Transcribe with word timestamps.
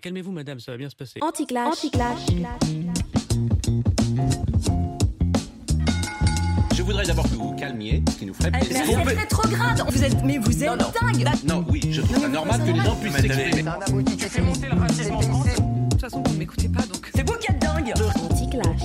Calmez-vous, 0.00 0.32
madame, 0.32 0.58
ça 0.60 0.72
va 0.72 0.78
bien 0.78 0.88
se 0.88 0.96
passer. 0.96 1.20
Anticlash. 1.20 1.68
Anticlash. 1.68 2.26
Je 6.74 6.82
voudrais 6.82 7.04
d'abord 7.04 7.24
que 7.24 7.34
vous 7.34 7.48
vous 7.50 7.56
calmiez, 7.56 8.02
ce 8.10 8.16
qui 8.16 8.24
nous 8.26 8.32
ferait 8.32 8.50
Mais 8.50 8.60
plaisir. 8.60 8.82
c'est 8.86 9.02
rétrograde? 9.02 9.82
Vous 9.90 10.02
êtes, 10.02 10.24
mais 10.24 10.38
vous 10.38 10.64
êtes 10.64 10.78
dingue 10.78 11.28
Non, 11.44 11.62
oui, 11.68 11.82
je 11.90 12.00
trouve 12.00 12.18
ça 12.18 12.28
normal 12.28 12.60
que 12.60 12.70
les 12.70 12.80
gens 12.80 12.96
puissent 12.96 13.12
s'exprimer. 13.16 13.62
De 13.62 13.68
toute 15.90 16.00
façon, 16.00 16.22
vous 16.24 16.32
ne 16.32 16.38
m'écoutez 16.38 16.68
pas, 16.70 16.86
donc... 16.86 17.10
C'est 17.14 17.28
vous 17.28 17.36
qui 17.36 17.50
êtes 17.50 17.58
dingue 17.58 17.92
Anticlash. 18.30 18.76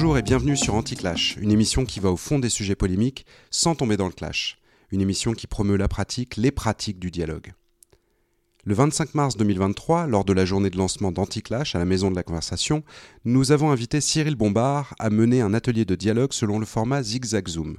Bonjour 0.00 0.16
et 0.16 0.22
bienvenue 0.22 0.56
sur 0.56 0.76
Anticlash, 0.76 1.36
une 1.42 1.52
émission 1.52 1.84
qui 1.84 2.00
va 2.00 2.10
au 2.10 2.16
fond 2.16 2.38
des 2.38 2.48
sujets 2.48 2.74
polémiques 2.74 3.26
sans 3.50 3.74
tomber 3.74 3.98
dans 3.98 4.06
le 4.06 4.12
clash. 4.12 4.56
Une 4.90 5.02
émission 5.02 5.34
qui 5.34 5.46
promeut 5.46 5.76
la 5.76 5.88
pratique, 5.88 6.38
les 6.38 6.50
pratiques 6.50 6.98
du 6.98 7.10
dialogue. 7.10 7.52
Le 8.64 8.72
25 8.72 9.14
mars 9.14 9.36
2023, 9.36 10.06
lors 10.06 10.24
de 10.24 10.32
la 10.32 10.46
journée 10.46 10.70
de 10.70 10.78
lancement 10.78 11.12
d'Anticlash 11.12 11.74
à 11.74 11.78
la 11.78 11.84
Maison 11.84 12.10
de 12.10 12.16
la 12.16 12.22
Conversation, 12.22 12.82
nous 13.26 13.52
avons 13.52 13.72
invité 13.72 14.00
Cyril 14.00 14.36
Bombard 14.36 14.94
à 14.98 15.10
mener 15.10 15.42
un 15.42 15.52
atelier 15.52 15.84
de 15.84 15.96
dialogue 15.96 16.32
selon 16.32 16.58
le 16.58 16.64
format 16.64 17.02
Zigzag 17.02 17.46
Zoom. 17.46 17.76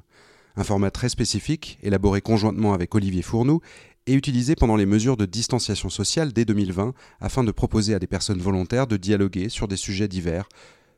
Un 0.56 0.64
format 0.64 0.92
très 0.92 1.10
spécifique, 1.10 1.80
élaboré 1.82 2.22
conjointement 2.22 2.76
avec 2.76 2.94
Olivier 2.94 3.24
Fournou 3.24 3.62
et 4.06 4.14
utilisé 4.14 4.54
pendant 4.54 4.76
les 4.76 4.86
mesures 4.86 5.18
de 5.18 5.26
distanciation 5.26 5.90
sociale 5.90 6.34
dès 6.34 6.46
2020 6.46 6.94
afin 7.20 7.44
de 7.44 7.52
proposer 7.52 7.96
à 7.96 8.00
des 8.00 8.06
personnes 8.06 8.42
volontaires 8.42 8.86
de 8.86 8.98
dialoguer 8.98 9.50
sur 9.50 9.68
des 9.68 9.76
sujets 9.76 10.08
divers 10.08 10.48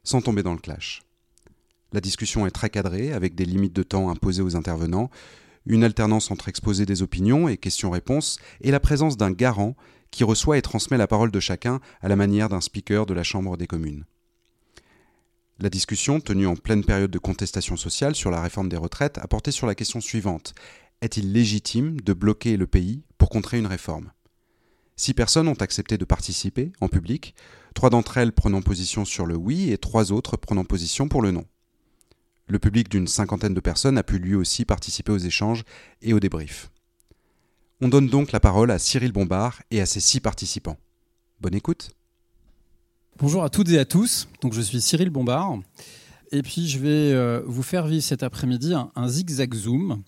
sans 0.04 0.22
tomber 0.22 0.44
dans 0.44 0.52
le 0.52 0.60
clash. 0.60 1.02
La 1.94 2.02
discussion 2.02 2.48
est 2.48 2.52
très 2.52 2.72
cadrée, 2.72 3.14
avec 3.14 3.36
des 3.36 3.46
limites 3.46 3.76
de 3.76 3.84
temps 3.84 4.10
imposées 4.10 4.42
aux 4.42 4.56
intervenants, 4.56 5.12
une 5.68 5.84
alternance 5.84 6.32
entre 6.32 6.50
exposé 6.50 6.88
des 6.88 7.04
opinions 7.04 7.48
et 7.48 7.58
questions-réponses, 7.58 8.40
et 8.62 8.72
la 8.72 8.80
présence 8.80 9.16
d'un 9.16 9.32
garant 9.32 9.76
qui 10.10 10.24
reçoit 10.24 10.58
et 10.58 10.64
transmet 10.64 10.98
la 10.98 11.08
parole 11.08 11.32
de 11.32 11.40
chacun 11.40 11.80
à 12.02 12.08
la 12.08 12.16
manière 12.16 12.50
d'un 12.50 12.62
speaker 12.62 13.06
de 13.06 13.14
la 13.14 13.24
Chambre 13.24 13.58
des 13.58 13.68
communes. 13.68 14.06
La 15.60 15.70
discussion, 15.70 16.20
tenue 16.20 16.48
en 16.48 16.56
pleine 16.56 16.84
période 16.84 17.12
de 17.12 17.20
contestation 17.20 17.78
sociale 17.78 18.16
sur 18.16 18.32
la 18.32 18.42
réforme 18.42 18.70
des 18.70 18.78
retraites, 18.78 19.20
a 19.20 19.28
porté 19.28 19.52
sur 19.52 19.68
la 19.68 19.76
question 19.76 20.02
suivante. 20.02 20.56
Est-il 21.02 21.32
légitime 21.32 22.02
de 22.02 22.14
bloquer 22.14 22.58
le 22.58 22.66
pays 22.66 23.04
pour 23.20 23.30
contrer 23.30 23.60
une 23.60 23.68
réforme? 23.68 24.12
Six 24.96 25.14
personnes 25.14 25.48
ont 25.48 25.54
accepté 25.54 26.00
de 26.00 26.06
participer 26.06 26.72
en 26.82 26.88
public, 26.88 27.36
trois 27.76 27.92
d'entre 27.92 28.18
elles 28.18 28.34
prenant 28.34 28.62
position 28.62 29.06
sur 29.06 29.28
le 29.28 29.36
oui 29.36 29.72
et 29.72 29.78
trois 29.78 30.12
autres 30.12 30.38
prenant 30.38 30.66
position 30.66 31.08
pour 31.08 31.22
le 31.22 31.32
non. 31.32 31.46
Le 32.48 32.60
public 32.60 32.90
d'une 32.90 33.08
cinquantaine 33.08 33.54
de 33.54 33.60
personnes 33.60 33.98
a 33.98 34.04
pu 34.04 34.18
lui 34.18 34.36
aussi 34.36 34.66
participer 34.66 35.12
aux 35.12 35.18
échanges 35.18 35.64
et 36.02 36.14
aux 36.14 36.20
débriefs. 36.20 36.72
On 37.82 37.88
donne 37.88 38.08
donc 38.08 38.32
la 38.32 38.40
parole 38.40 38.72
à 38.72 38.80
Cyril 38.80 39.12
Bombard 39.12 39.62
et 39.72 39.82
à 39.82 39.86
ses 39.86 40.00
six 40.00 40.20
participants. 40.20 40.78
Bonne 41.40 41.56
écoute 41.56 41.92
Bonjour 43.18 43.44
à 43.44 43.50
toutes 43.50 43.70
et 43.70 43.80
à 43.80 43.86
tous. 43.86 44.28
Je 44.52 44.62
suis 44.62 44.82
Cyril 44.82 45.10
Bombard. 45.10 45.60
Et 46.32 46.42
puis 46.42 46.68
je 46.68 46.80
vais 46.80 47.14
euh, 47.14 47.42
vous 47.46 47.64
faire 47.64 47.86
vivre 47.88 48.04
cet 48.04 48.24
après-midi 48.24 48.74
un, 48.74 48.92
un 48.96 49.08
zigzag 49.08 49.54
zoom. 49.54 50.04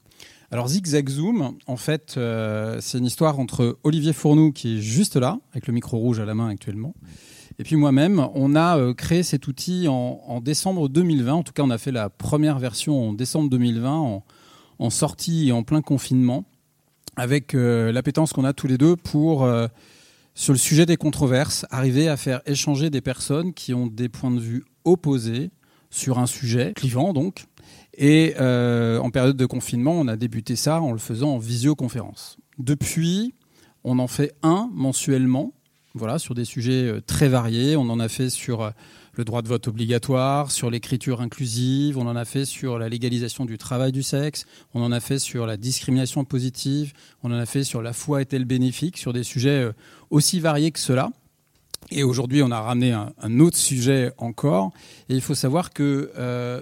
Alors 0.51 0.67
zigzag 0.67 1.09
zoom, 1.09 1.57
en 1.67 1.77
fait, 1.77 2.15
euh, 2.17 2.79
c'est 2.81 2.97
une 2.97 3.05
histoire 3.05 3.39
entre 3.39 3.77
Olivier 3.83 4.13
Fournou 4.13 4.51
qui 4.51 4.77
est 4.77 4.81
juste 4.81 5.15
là, 5.15 5.39
avec 5.51 5.67
le 5.67 5.73
micro 5.73 5.97
rouge 5.97 6.19
à 6.19 6.25
la 6.25 6.33
main 6.33 6.49
actuellement, 6.49 6.95
et 7.59 7.63
puis 7.63 7.75
moi-même. 7.75 8.27
On 8.33 8.55
a 8.55 8.77
euh, 8.77 8.93
créé 8.93 9.23
cet 9.23 9.47
outil 9.47 9.87
en, 9.87 10.41
décembre 10.41 10.89
2020. 10.89 11.33
En 11.33 11.43
tout 11.43 11.53
cas, 11.53 11.63
on 11.63 11.69
a 11.69 11.77
fait 11.77 11.91
la 11.91 12.09
première 12.09 12.59
version 12.59 13.09
en 13.09 13.13
décembre 13.13 13.49
2020, 13.49 14.21
en, 14.79 14.89
sortie 14.89 15.49
et 15.49 15.51
en 15.51 15.63
plein 15.63 15.81
confinement, 15.81 16.45
avec 17.15 17.55
euh, 17.55 17.91
l'appétence 17.91 18.33
qu'on 18.33 18.43
a 18.43 18.53
tous 18.53 18.67
les 18.67 18.77
deux 18.77 18.95
pour 18.95 19.43
euh, 19.43 19.67
sur 20.33 20.53
le 20.53 20.59
sujet 20.59 20.85
des 20.85 20.97
controverses, 20.97 21.65
arriver 21.69 22.09
à 22.09 22.17
faire 22.17 22.41
échanger 22.45 22.89
des 22.89 23.01
personnes 23.01 23.53
qui 23.53 23.73
ont 23.73 23.87
des 23.87 24.09
points 24.09 24.31
de 24.31 24.39
vue 24.39 24.65
opposés 24.83 25.49
sur 25.89 26.19
un 26.19 26.27
sujet 26.27 26.73
clivant 26.75 27.13
donc. 27.13 27.45
Et 27.97 28.35
en 28.37 29.09
période 29.11 29.37
de 29.37 29.45
confinement, 29.45 29.93
on 29.93 30.09
a 30.09 30.17
débuté 30.17 30.57
ça 30.57 30.81
en 30.81 30.91
le 30.91 30.97
faisant 30.97 31.35
en 31.35 31.37
visioconférence. 31.37 32.35
Depuis, 32.59 33.33
on 33.85 33.99
en 33.99 34.07
fait 34.07 34.33
un 34.43 34.69
mensuellement, 34.73 35.53
voilà, 35.95 36.19
sur 36.19 36.35
des 36.35 36.45
sujets 36.45 36.83
euh, 36.83 37.01
très 37.01 37.29
variés. 37.29 37.75
On 37.77 37.89
en 37.89 37.99
a 37.99 38.09
fait 38.09 38.29
sur 38.29 38.61
euh, 38.61 38.69
le 39.13 39.23
droit 39.23 39.41
de 39.41 39.47
vote 39.47 39.67
obligatoire, 39.69 40.51
sur 40.51 40.69
l'écriture 40.69 41.21
inclusive, 41.21 41.97
on 41.97 42.05
en 42.05 42.17
a 42.17 42.25
fait 42.25 42.43
sur 42.43 42.77
la 42.77 42.89
légalisation 42.89 43.45
du 43.45 43.57
travail 43.57 43.93
du 43.93 44.03
sexe, 44.03 44.45
on 44.73 44.83
en 44.83 44.91
a 44.91 44.99
fait 44.99 45.19
sur 45.19 45.45
la 45.45 45.55
discrimination 45.55 46.25
positive, 46.25 46.91
on 47.23 47.31
en 47.31 47.37
a 47.37 47.45
fait 47.45 47.63
sur 47.63 47.81
la 47.81 47.93
foi 47.93 48.21
est-elle 48.21 48.43
bénéfique, 48.43 48.97
sur 48.97 49.13
des 49.13 49.23
sujets 49.23 49.63
euh, 49.63 49.71
aussi 50.09 50.41
variés 50.41 50.71
que 50.71 50.79
cela. 50.79 51.11
Et 51.91 52.03
aujourd'hui, 52.03 52.43
on 52.43 52.51
a 52.51 52.59
ramené 52.59 52.91
un, 52.93 53.39
autre 53.39 53.57
sujet 53.57 54.11
encore. 54.17 54.71
Et 55.07 55.13
il 55.13 55.21
faut 55.21 55.35
savoir 55.35 55.71
que, 55.71 56.11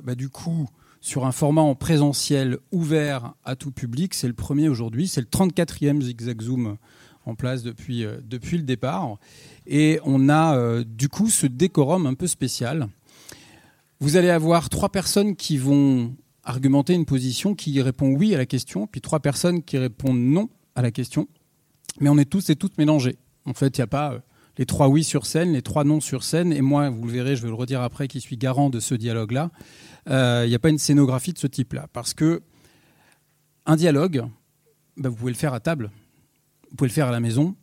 bah, 0.04 0.16
du 0.16 0.28
coup, 0.28 0.68
sur 1.00 1.26
un 1.26 1.32
format 1.32 1.62
en 1.62 1.76
présentiel 1.76 2.58
ouvert 2.74 3.34
à 3.46 3.56
tout 3.56 3.72
public, 3.72 4.14
c'est 4.16 4.28
le 4.28 4.34
premier 4.34 4.68
aujourd'hui, 4.68 5.08
c'est 5.08 5.22
le 5.22 5.28
34e 5.28 6.02
Zigzag 6.02 6.42
Zoom 6.42 6.76
en 7.25 7.35
place 7.35 7.63
depuis, 7.63 8.03
euh, 8.03 8.17
depuis 8.23 8.57
le 8.57 8.63
départ. 8.63 9.17
Et 9.66 10.00
on 10.03 10.29
a 10.29 10.56
euh, 10.57 10.84
du 10.85 11.09
coup 11.09 11.29
ce 11.29 11.47
décorum 11.47 12.06
un 12.06 12.13
peu 12.13 12.28
spécial. 12.28 12.88
Vous 14.00 14.17
allez 14.17 14.29
avoir 14.29 14.69
trois 14.69 14.89
personnes 14.89 15.35
qui 15.35 15.57
vont 15.57 16.16
argumenter 16.44 16.94
une 16.94 17.06
position 17.06 17.56
qui 17.56 17.81
répond 17.81 18.13
oui 18.13 18.35
à 18.35 18.38
la 18.38 18.45
question, 18.45 18.85
puis 18.85 19.00
trois 19.00 19.22
personnes 19.22 19.63
qui 19.63 19.78
répondent 19.78 20.19
non 20.19 20.50
à 20.75 20.81
la 20.81 20.91
question. 20.91 21.28
Mais 22.00 22.09
on 22.09 22.17
est 22.17 22.29
tous 22.29 22.50
et 22.50 22.56
toutes 22.56 22.78
mélangés. 22.78 23.17
En 23.45 23.53
fait, 23.53 23.78
il 23.78 23.81
n'y 23.81 23.85
a 23.85 23.88
pas... 23.88 24.13
Euh, 24.13 24.19
les 24.59 24.67
trois 24.67 24.88
oui 24.88 25.03
sur 25.03 25.25
scène, 25.25 25.53
les 25.53 25.63
trois 25.63 25.84
non 25.84 26.00
sur 26.00 26.23
scène, 26.23 26.53
et 26.53 26.61
moi, 26.61 26.91
vous 26.91 27.05
le 27.05 27.11
verrez, 27.11 27.35
je 27.35 27.41
vais 27.41 27.47
le 27.47 27.55
redire 27.55 27.81
après, 27.81 28.07
qui 28.07 28.22
suis 28.22 28.38
garant 28.38 28.69
de 28.69 28.79
ce 28.79 28.94
dialogue-là, 28.94 29.50
il 30.05 30.47
n'y 30.47 30.53
a 30.53 30.59
pas 30.59 30.69
une 30.69 30.78
scénographie 30.78 31.34
de 31.34 31.40
ce 31.40 31.47
type-là. 31.47 31.88
Parce 31.91 32.13
que 32.13 32.44
un 33.66 33.75
dialogue, 33.75 34.25
bah, 34.95 35.09
vous 35.09 35.16
pouvez 35.16 35.31
le 35.31 35.38
faire 35.38 35.55
à 35.55 35.59
table, 35.59 35.90
vous 36.73 36.78
pouvez 36.78 36.89
le 36.89 36.94
faire 36.94 37.07
à 37.07 37.11
la 37.11 37.19
maison, 37.19 37.56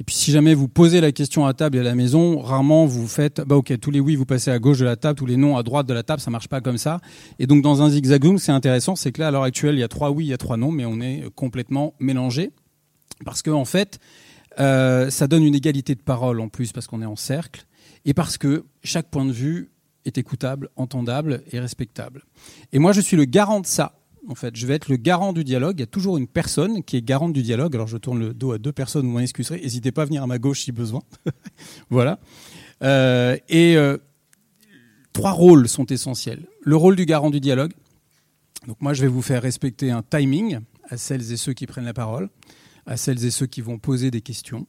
et 0.00 0.04
puis 0.04 0.14
si 0.14 0.30
jamais 0.30 0.54
vous 0.54 0.68
posez 0.68 1.00
la 1.00 1.12
question 1.12 1.46
à 1.46 1.54
table 1.54 1.76
et 1.76 1.80
à 1.80 1.84
la 1.84 1.94
maison, 1.94 2.40
rarement 2.40 2.86
vous 2.86 3.08
faites, 3.08 3.40
bah 3.40 3.56
ok, 3.56 3.78
tous 3.80 3.90
les 3.90 4.00
oui 4.00 4.16
vous 4.16 4.26
passez 4.26 4.50
à 4.50 4.58
gauche 4.58 4.78
de 4.78 4.84
la 4.84 4.96
table, 4.96 5.18
tous 5.18 5.26
les 5.26 5.36
non 5.36 5.56
à 5.56 5.62
droite 5.62 5.86
de 5.86 5.94
la 5.94 6.02
table, 6.02 6.20
ça 6.20 6.30
marche 6.30 6.48
pas 6.48 6.60
comme 6.60 6.78
ça. 6.78 7.00
Et 7.38 7.46
donc 7.46 7.62
dans 7.62 7.82
un 7.82 7.90
zigzag 7.90 8.36
c'est 8.38 8.52
intéressant, 8.52 8.96
c'est 8.96 9.12
que 9.12 9.20
là 9.20 9.28
à 9.28 9.30
l'heure 9.30 9.44
actuelle 9.44 9.76
il 9.76 9.80
y 9.80 9.84
a 9.84 9.88
trois 9.88 10.10
oui, 10.10 10.26
il 10.26 10.28
y 10.28 10.32
a 10.32 10.36
trois 10.36 10.56
non, 10.56 10.70
mais 10.70 10.84
on 10.84 11.00
est 11.00 11.24
complètement 11.34 11.94
mélangé 11.98 12.50
parce 13.24 13.42
que 13.42 13.50
en 13.50 13.64
fait 13.64 13.98
euh, 14.60 15.08
ça 15.10 15.28
donne 15.28 15.44
une 15.44 15.54
égalité 15.54 15.94
de 15.94 16.02
parole 16.02 16.40
en 16.40 16.48
plus 16.48 16.72
parce 16.72 16.86
qu'on 16.86 17.02
est 17.02 17.06
en 17.06 17.16
cercle 17.16 17.66
et 18.04 18.14
parce 18.14 18.38
que 18.38 18.64
chaque 18.82 19.08
point 19.10 19.24
de 19.24 19.32
vue 19.32 19.70
est 20.04 20.18
écoutable, 20.18 20.70
entendable 20.76 21.42
et 21.52 21.60
respectable. 21.60 22.24
Et 22.72 22.78
moi, 22.78 22.92
je 22.92 23.00
suis 23.00 23.16
le 23.16 23.24
garant 23.24 23.60
de 23.60 23.66
ça. 23.66 23.94
En 24.28 24.34
fait, 24.34 24.54
je 24.56 24.66
vais 24.66 24.74
être 24.74 24.90
le 24.90 24.96
garant 24.96 25.32
du 25.32 25.42
dialogue. 25.42 25.76
Il 25.78 25.80
y 25.80 25.84
a 25.84 25.86
toujours 25.86 26.18
une 26.18 26.26
personne 26.26 26.84
qui 26.84 26.98
est 26.98 27.02
garante 27.02 27.32
du 27.32 27.42
dialogue. 27.42 27.74
Alors, 27.74 27.86
je 27.86 27.96
tourne 27.96 28.20
le 28.20 28.34
dos 28.34 28.52
à 28.52 28.58
deux 28.58 28.72
personnes, 28.72 29.06
vous 29.06 29.12
m'en 29.12 29.20
excuserez. 29.20 29.58
N'hésitez 29.60 29.90
pas 29.90 30.02
à 30.02 30.04
venir 30.04 30.22
à 30.22 30.26
ma 30.26 30.38
gauche 30.38 30.60
si 30.60 30.70
besoin. 30.70 31.02
voilà. 31.90 32.20
Euh, 32.82 33.38
et 33.48 33.76
euh, 33.78 33.96
trois 35.14 35.32
rôles 35.32 35.66
sont 35.66 35.86
essentiels. 35.86 36.46
Le 36.60 36.76
rôle 36.76 36.94
du 36.94 37.06
garant 37.06 37.30
du 37.30 37.40
dialogue. 37.40 37.72
Donc, 38.66 38.76
moi, 38.80 38.92
je 38.92 39.00
vais 39.00 39.08
vous 39.08 39.22
faire 39.22 39.40
respecter 39.40 39.90
un 39.90 40.02
timing 40.02 40.58
à 40.90 40.98
celles 40.98 41.32
et 41.32 41.38
ceux 41.38 41.54
qui 41.54 41.66
prennent 41.66 41.86
la 41.86 41.94
parole 41.94 42.28
à 42.84 42.96
celles 42.96 43.22
et 43.26 43.30
ceux 43.30 43.46
qui 43.46 43.60
vont 43.60 43.78
poser 43.78 44.10
des 44.10 44.22
questions. 44.22 44.66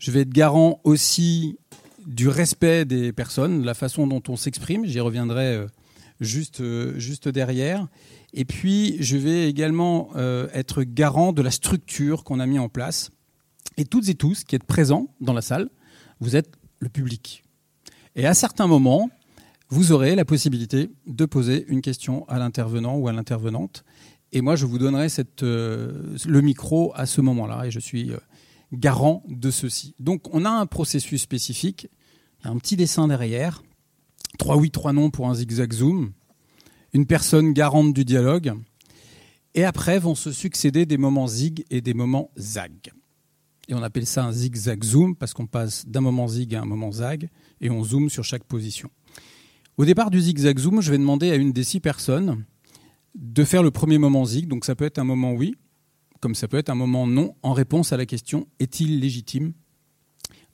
Je 0.00 0.10
vais 0.10 0.22
être 0.22 0.32
garant 0.32 0.80
aussi 0.82 1.56
du 2.04 2.28
respect 2.28 2.84
des 2.84 3.12
personnes, 3.12 3.64
la 3.64 3.74
façon 3.74 4.08
dont 4.08 4.22
on 4.28 4.36
s'exprime. 4.36 4.84
J'y 4.86 4.98
reviendrai 4.98 5.64
juste, 6.24 6.62
juste 6.98 7.28
derrière. 7.28 7.86
Et 8.32 8.44
puis, 8.44 8.96
je 9.00 9.16
vais 9.16 9.48
également 9.48 10.10
être 10.52 10.82
garant 10.82 11.32
de 11.32 11.42
la 11.42 11.50
structure 11.50 12.24
qu'on 12.24 12.40
a 12.40 12.46
mis 12.46 12.58
en 12.58 12.68
place. 12.68 13.10
Et 13.76 13.84
toutes 13.84 14.08
et 14.08 14.14
tous 14.14 14.44
qui 14.44 14.56
êtes 14.56 14.64
présents 14.64 15.08
dans 15.20 15.32
la 15.32 15.42
salle, 15.42 15.68
vous 16.20 16.36
êtes 16.36 16.50
le 16.80 16.88
public. 16.88 17.44
Et 18.16 18.26
à 18.26 18.34
certains 18.34 18.66
moments, 18.66 19.10
vous 19.68 19.92
aurez 19.92 20.14
la 20.14 20.24
possibilité 20.24 20.90
de 21.06 21.24
poser 21.24 21.64
une 21.68 21.80
question 21.80 22.28
à 22.28 22.38
l'intervenant 22.38 22.96
ou 22.96 23.08
à 23.08 23.12
l'intervenante. 23.12 23.84
Et 24.32 24.40
moi, 24.40 24.56
je 24.56 24.66
vous 24.66 24.78
donnerai 24.78 25.08
euh, 25.42 26.16
le 26.26 26.40
micro 26.40 26.92
à 26.94 27.06
ce 27.06 27.20
moment-là, 27.20 27.66
et 27.66 27.70
je 27.70 27.80
suis 27.80 28.12
euh, 28.12 28.18
garant 28.72 29.22
de 29.28 29.50
ceci. 29.50 29.94
Donc, 29.98 30.22
on 30.34 30.44
a 30.44 30.50
un 30.50 30.66
processus 30.66 31.22
spécifique, 31.22 31.88
un 32.42 32.56
petit 32.58 32.76
dessin 32.76 33.08
derrière, 33.08 33.62
trois 34.38 34.56
oui, 34.56 34.70
trois 34.70 34.92
non 34.92 35.10
pour 35.10 35.28
un 35.28 35.34
zigzag 35.34 35.72
zoom, 35.72 36.12
une 36.92 37.06
personne 37.06 37.52
garante 37.52 37.92
du 37.92 38.04
dialogue, 38.04 38.54
et 39.54 39.64
après 39.64 39.98
vont 39.98 40.14
se 40.14 40.32
succéder 40.32 40.86
des 40.86 40.98
moments 40.98 41.26
zig 41.26 41.64
et 41.70 41.80
des 41.80 41.94
moments 41.94 42.30
zag. 42.36 42.72
Et 43.68 43.74
on 43.74 43.82
appelle 43.82 44.06
ça 44.06 44.24
un 44.24 44.32
zigzag 44.32 44.84
zoom 44.84 45.16
parce 45.16 45.32
qu'on 45.32 45.46
passe 45.46 45.86
d'un 45.86 46.00
moment 46.00 46.28
zig 46.28 46.54
à 46.54 46.62
un 46.62 46.66
moment 46.66 46.92
zag, 46.92 47.28
et 47.60 47.70
on 47.70 47.82
zoome 47.82 48.10
sur 48.10 48.24
chaque 48.24 48.44
position. 48.44 48.90
Au 49.76 49.84
départ 49.84 50.10
du 50.10 50.20
zigzag 50.20 50.58
zoom, 50.58 50.80
je 50.80 50.90
vais 50.90 50.98
demander 50.98 51.30
à 51.30 51.36
une 51.36 51.52
des 51.52 51.64
six 51.64 51.80
personnes 51.80 52.44
de 53.14 53.44
faire 53.44 53.62
le 53.62 53.70
premier 53.70 53.98
moment 53.98 54.24
zig. 54.24 54.46
Donc 54.48 54.64
ça 54.64 54.74
peut 54.74 54.84
être 54.84 54.98
un 54.98 55.04
moment 55.04 55.32
oui, 55.32 55.54
comme 56.20 56.34
ça 56.34 56.48
peut 56.48 56.58
être 56.58 56.70
un 56.70 56.74
moment 56.74 57.06
non, 57.06 57.34
en 57.42 57.52
réponse 57.52 57.92
à 57.92 57.96
la 57.96 58.06
question 58.06 58.46
est-il 58.58 59.00
légitime 59.00 59.52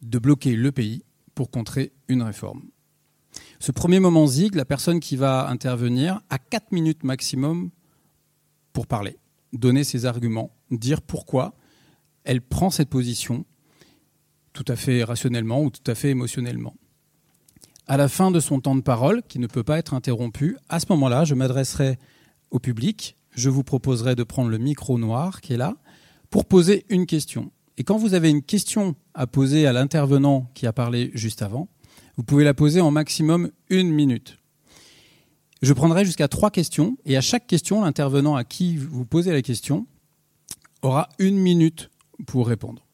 de 0.03 0.19
bloquer 0.19 0.57
le 0.57 0.73
pays 0.73 1.05
pour 1.35 1.51
contrer 1.51 1.93
une 2.09 2.23
réforme? 2.23 2.63
Ce 3.63 3.73
premier 3.73 4.01
moment 4.01 4.27
zig, 4.27 4.55
la 4.55 4.65
personne 4.65 5.01
qui 5.01 5.17
va 5.17 5.47
intervenir 5.51 6.23
a 6.31 6.39
4 6.39 6.73
minutes 6.73 7.05
maximum 7.05 7.69
pour 8.73 8.87
parler, 8.87 9.19
donner 9.53 9.85
ses 9.85 10.07
arguments, 10.07 10.51
dire 10.71 11.03
pourquoi 11.03 11.53
elle 12.25 12.41
prend 12.41 12.71
cette 12.71 12.89
position 12.89 13.45
tout 14.55 14.65
à 14.67 14.77
fait 14.77 15.05
rationnellement 15.05 15.63
ou 15.63 15.69
tout 15.69 15.89
à 15.91 15.95
fait 15.95 16.09
émotionnellement. 16.09 16.75
À 17.87 17.99
la 17.99 18.09
fin 18.09 18.31
de 18.31 18.41
son 18.41 18.61
temps 18.61 18.77
de 18.77 18.81
parole, 18.81 19.23
qui 19.29 19.39
ne 19.39 19.47
peut 19.47 19.63
pas 19.63 19.79
être 19.79 19.93
interrompu, 19.93 20.57
à 20.71 20.81
ce 20.81 20.87
moment-là, 20.89 21.25
je 21.25 21.35
m'adresserai 21.35 21.99
au 22.51 22.61
public, 22.61 23.19
je 23.33 23.51
vous 23.51 23.63
proposerai 23.63 24.15
de 24.15 24.23
prendre 24.23 24.49
le 24.49 24.57
micro 24.57 24.99
noir 24.99 25.43
qui 25.43 25.53
est 25.53 25.59
là 25.59 25.77
pour 26.31 26.47
poser 26.47 26.87
une 26.89 27.05
question. 27.05 27.53
Et 27.77 27.85
quand 27.85 27.99
vous 27.99 28.15
avez 28.15 28.31
une 28.31 28.43
question 28.43 28.95
à 29.13 29.27
poser 29.27 29.67
à 29.67 29.75
l'intervenant 29.75 30.51
qui 30.55 30.67
a 30.67 30.73
parlé 30.73 31.11
juste 31.13 31.43
avant, 31.43 31.69
vous 32.17 32.23
pouvez 32.23 32.45
la 32.45 32.55
poser 32.55 32.81
en 32.81 32.91
maximum 32.91 33.51
une 33.69 33.91
minute. 33.91 34.39
Je 35.63 35.73
prendrai 35.75 36.05
jusqu'à 36.05 36.29
trois 36.29 36.51
questions 36.51 36.97
et 37.05 37.17
à 37.17 37.21
chaque 37.21 37.47
question, 37.47 37.83
l'intervenant 37.83 38.35
à 38.35 38.45
qui 38.45 38.77
vous 38.77 39.05
posez 39.05 39.33
la 39.33 39.43
question 39.43 39.87
aura 40.83 41.09
une 41.19 41.37
minute 41.37 41.91
pour 42.27 42.49
répondre. 42.49 42.87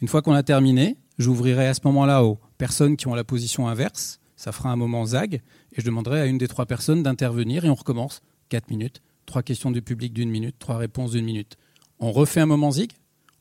Une 0.00 0.08
fois 0.08 0.22
qu'on 0.22 0.32
a 0.32 0.42
terminé, 0.42 0.96
j'ouvrirai 1.18 1.68
à 1.68 1.74
ce 1.74 1.80
moment-là 1.84 2.24
aux 2.24 2.38
personnes 2.58 2.96
qui 2.96 3.06
ont 3.06 3.14
la 3.14 3.24
position 3.24 3.68
inverse. 3.68 4.18
Ça 4.36 4.52
fera 4.52 4.70
un 4.70 4.76
moment 4.76 5.04
zag 5.06 5.34
et 5.72 5.80
je 5.80 5.84
demanderai 5.84 6.20
à 6.20 6.26
une 6.26 6.38
des 6.38 6.48
trois 6.48 6.66
personnes 6.66 7.02
d'intervenir 7.02 7.64
et 7.64 7.70
on 7.70 7.74
recommence. 7.74 8.20
Quatre 8.48 8.70
minutes, 8.70 9.00
trois 9.26 9.42
questions 9.42 9.70
du 9.70 9.82
public 9.82 10.12
d'une 10.12 10.30
minute, 10.30 10.56
trois 10.58 10.76
réponses 10.76 11.12
d'une 11.12 11.24
minute. 11.24 11.56
On 12.00 12.12
refait 12.12 12.40
un 12.40 12.46
moment 12.46 12.70
zig, 12.70 12.92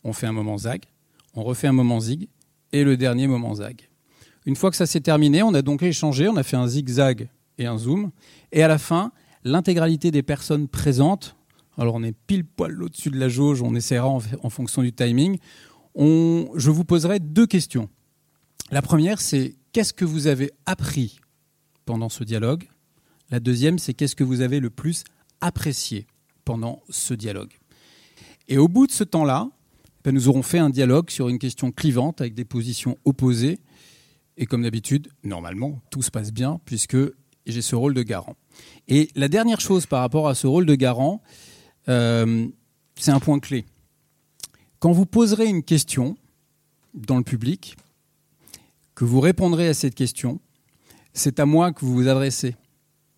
on 0.04 0.14
fait 0.14 0.28
un 0.28 0.32
moment 0.32 0.58
zag, 0.58 0.84
on 1.34 1.44
refait 1.44 1.68
un 1.68 1.74
moment 1.74 2.00
zig 2.00 2.28
et 2.74 2.84
le 2.84 2.98
dernier 2.98 3.28
moment 3.28 3.56
zag. 3.56 3.88
Une 4.48 4.56
fois 4.56 4.72
que 4.72 4.78
ça 4.78 4.86
s'est 4.86 5.02
terminé, 5.02 5.44
on 5.44 5.54
a 5.54 5.62
donc 5.62 5.84
échangé, 5.84 6.30
on 6.30 6.38
a 6.38 6.42
fait 6.42 6.56
un 6.56 6.68
zigzag 6.68 7.28
et 7.58 7.66
un 7.66 7.78
zoom. 7.78 8.12
Et 8.54 8.64
à 8.64 8.70
la 8.70 8.78
fin, 8.78 9.12
l'intégralité 9.44 10.10
des 10.10 10.24
personnes 10.24 10.70
présentes, 10.70 11.36
alors 11.78 11.96
on 11.96 12.04
est 12.04 12.16
pile 12.28 12.46
poil 12.46 12.82
au-dessus 12.82 13.10
de 13.10 13.20
la 13.20 13.28
jauge, 13.28 13.62
on 13.62 13.76
essaiera 13.76 14.08
en, 14.08 14.50
fonction 14.50 14.84
du 14.84 14.94
timing, 14.94 15.38
je 15.98 16.70
vous 16.70 16.86
poserai 16.86 17.20
deux 17.20 17.46
questions. 17.46 17.90
La 18.72 18.82
première, 18.82 19.20
c'est 19.20 19.58
qu'est-ce 19.74 19.94
que 19.94 20.06
vous 20.06 20.28
avez 20.28 20.50
appris 20.66 21.20
pendant 21.86 22.08
ce 22.08 22.24
dialogue? 22.24 22.70
La 23.30 23.42
deuxième, 23.42 23.80
c'est 23.80 23.94
qu'est-ce 23.94 24.16
que 24.16 24.24
vous 24.24 24.40
avez 24.40 24.62
le 24.62 24.70
plus 24.70 25.04
apprécié 25.42 26.08
pendant 26.46 26.84
ce 26.90 27.14
dialogue? 27.14 27.52
Et 28.48 28.58
au 28.58 28.70
bout 28.70 28.88
de 28.88 28.94
ce 28.94 29.04
temps-là, 29.04 29.50
ben, 30.06 30.14
nous 30.14 30.30
aurons 30.30 30.42
fait 30.42 30.60
un 30.60 30.70
dialogue 30.70 31.10
sur 31.10 31.28
une 31.28 31.38
question 31.38 31.74
clivante 31.74 32.22
avec 32.22 32.34
des 32.34 32.46
positions 32.46 32.98
opposées. 33.04 33.60
Et 34.38 34.45
comme 34.45 34.63
d'habitude, 34.63 35.10
normalement, 35.24 35.81
tout 35.89 36.01
se 36.01 36.12
passe 36.12 36.31
bien 36.31 36.60
puisque 36.66 36.98
j'ai 37.45 37.62
ce 37.62 37.75
rôle 37.75 37.94
de 37.94 38.04
garant. 38.04 38.36
Et 38.88 39.10
la 39.16 39.28
dernière 39.28 39.60
chose 39.60 39.86
par 39.86 40.01
rapport 40.01 40.28
à 40.28 40.36
ce 40.36 40.48
rôle 40.48 40.66
de 40.66 40.75
garant, 40.75 41.22
euh, 41.89 42.48
c'est 42.95 43.12
un 43.12 43.19
point 43.19 43.39
clé. 43.39 43.66
Quand 44.80 44.92
vous 44.92 45.06
poserez 45.06 45.48
une 45.48 45.63
question 45.63 46.18
dans 46.94 47.18
le 47.18 47.24
public, 47.24 47.78
que 48.95 49.06
vous 49.06 49.19
répondrez 49.19 49.68
à 49.69 49.74
cette 49.74 49.95
question, 49.95 50.40
c'est 51.13 51.40
à 51.40 51.45
moi 51.45 51.72
que 51.72 51.81
vous 51.86 51.94
vous 51.94 52.07
adressez. 52.07 52.56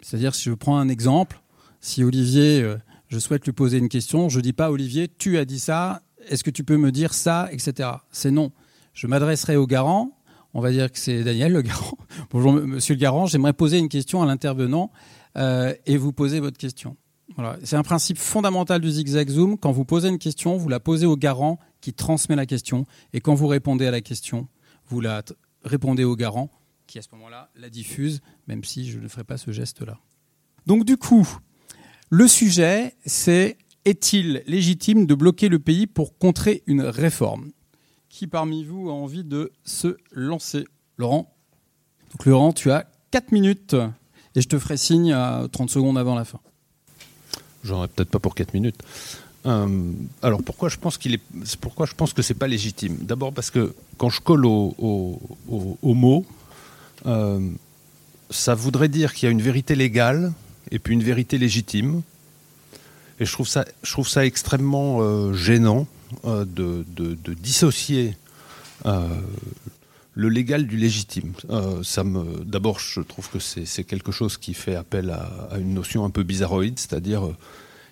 C'est-à-dire, 0.02 0.36
si 0.36 0.44
je 0.50 0.54
prends 0.54 0.78
un 0.78 0.90
exemple, 0.90 1.42
si 1.82 2.04
Olivier, 2.04 2.62
euh, 2.62 2.78
je 3.08 3.20
souhaite 3.20 3.46
lui 3.46 3.54
poser 3.54 3.78
une 3.78 3.90
question, 3.90 4.30
je 4.30 4.38
ne 4.38 4.44
dis 4.44 4.54
pas 4.54 4.72
Olivier, 4.72 5.08
tu 5.08 5.38
as 5.38 5.46
dit 5.46 5.60
ça, 5.60 6.02
est-ce 6.28 6.44
que 6.44 6.50
tu 6.50 6.64
peux 6.64 6.78
me 6.78 6.92
dire 6.92 7.14
ça, 7.14 7.50
etc. 7.52 7.90
C'est 8.12 8.32
non. 8.32 8.52
Je 8.94 9.08
m'adresserai 9.08 9.56
au 9.56 9.68
garant, 9.68 10.19
on 10.54 10.62
va 10.62 10.72
dire 10.72 10.92
que 10.92 11.00
c'est 11.00 11.24
Daniel 11.24 11.54
le 11.54 11.62
garant. 11.62 11.98
Bonjour 12.32 12.54
monsieur 12.54 12.96
le 12.96 13.00
garant, 13.00 13.26
j'aimerais 13.26 13.54
poser 13.54 13.78
une 13.78 13.90
question 13.90 14.22
à 14.22 14.26
l'intervenant 14.26 14.92
euh, 15.38 15.74
et 15.86 15.98
vous 15.98 16.14
poser 16.14 16.40
votre 16.40 16.58
question. 16.58 16.98
C'est 17.64 17.76
un 17.76 17.84
principe 17.84 18.18
fondamental 18.18 18.82
du 18.82 18.90
zigzag 18.90 19.30
zoom. 19.30 19.58
Quand 19.58 19.72
vous 19.72 19.86
posez 19.86 20.10
une 20.10 20.18
question, 20.18 20.58
vous 20.58 20.68
la 20.68 20.80
posez 20.80 21.06
au 21.06 21.16
garant 21.16 21.60
qui 21.80 21.94
transmet 21.94 22.36
la 22.36 22.46
question. 22.46 22.86
Et 23.14 23.22
quand 23.22 23.34
vous 23.34 23.48
répondez 23.48 23.88
à 23.88 23.92
la 23.92 24.02
question, 24.02 24.48
vous 24.88 25.00
la 25.00 25.24
répondez 25.64 26.04
au 26.04 26.16
garant 26.16 26.50
qui, 26.88 26.98
à 26.98 27.02
ce 27.02 27.08
moment-là, 27.14 27.50
la 27.56 27.70
diffuse, 27.70 28.22
même 28.48 28.64
si 28.64 28.90
je 28.90 29.00
ne 29.00 29.08
ferai 29.08 29.24
pas 29.24 29.38
ce 29.38 29.52
geste-là. 29.52 30.00
Donc, 30.66 30.86
du 30.86 30.98
coup, 30.98 31.28
le 32.10 32.28
sujet, 32.28 32.96
c'est 33.06 33.58
est-il 33.86 34.44
légitime 34.48 35.06
de 35.06 35.14
bloquer 35.14 35.50
le 35.50 35.60
pays 35.60 35.88
pour 35.88 36.18
contrer 36.18 36.64
une 36.66 36.82
réforme? 36.82 37.52
Qui 38.20 38.28
parmi 38.28 38.66
vous 38.66 38.90
a 38.90 38.92
envie 38.92 39.24
de 39.24 39.54
se 39.64 39.96
lancer? 40.12 40.68
Laurent? 40.98 41.34
Donc, 42.12 42.26
Laurent, 42.26 42.52
tu 42.52 42.70
as 42.70 42.86
4 43.12 43.32
minutes 43.32 43.78
et 44.36 44.42
je 44.42 44.48
te 44.50 44.60
ferai 44.60 44.76
signe 44.76 45.14
à 45.14 45.48
30 45.50 45.70
secondes 45.70 45.98
avant 45.98 46.16
la 46.16 46.26
fin. 46.26 46.42
J'en 47.64 47.82
ai 47.82 47.88
peut-être 47.88 48.10
pas 48.10 48.20
pour 48.20 48.36
4 48.36 48.54
minutes. 48.54 48.76
Euh, 49.46 49.94
alors 50.22 50.44
pourquoi 50.44 50.68
je 50.68 50.76
pense 50.76 50.98
qu'il 50.98 51.14
est, 51.14 51.22
pourquoi 51.62 51.86
je 51.86 51.94
pense 51.94 52.12
que 52.12 52.22
c'est 52.22 52.34
pas 52.34 52.50
légitime? 52.50 52.98
D'abord 52.98 53.32
parce 53.32 53.52
que 53.52 53.74
quand 53.98 54.10
je 54.10 54.20
colle 54.20 54.46
au, 54.46 54.76
au, 55.48 56.26
euh, 57.06 57.50
ça 58.30 58.54
voudrait 58.54 58.90
dire 58.90 59.14
qu'il 59.14 59.28
y 59.28 59.30
a 59.30 59.32
une 59.32 59.42
vérité 59.42 59.76
légale 59.76 60.34
et 60.72 60.80
puis 60.80 60.94
une 60.94 61.04
vérité 61.04 61.38
légitime. 61.38 62.02
Et 63.22 63.26
je 63.26 63.32
trouve 63.32 63.48
ça, 63.48 63.64
je 63.82 63.94
trouve 63.94 64.10
ça 64.10 64.26
extrêmement 64.26 64.98
euh, 65.00 65.32
gênant 65.32 65.88
de, 66.24 66.86
de, 66.96 67.34
dissocier 67.34 68.16
le 68.86 70.30
légal 70.30 70.66
du 70.66 70.78
légitime. 70.78 71.34
ça 71.84 72.04
me, 72.04 72.44
d'abord, 72.44 72.80
je 72.80 73.02
trouve 73.02 73.30
que 73.30 73.40
c'est 73.40 73.84
quelque 73.84 74.12
chose 74.12 74.38
qui 74.38 74.54
fait 74.54 74.76
appel 74.76 75.12
à, 75.12 75.58
une 75.58 75.74
notion 75.74 76.06
un 76.06 76.10
peu 76.10 76.24
bizarroïde, 76.24 76.80
c'est-à-dire 76.80 77.30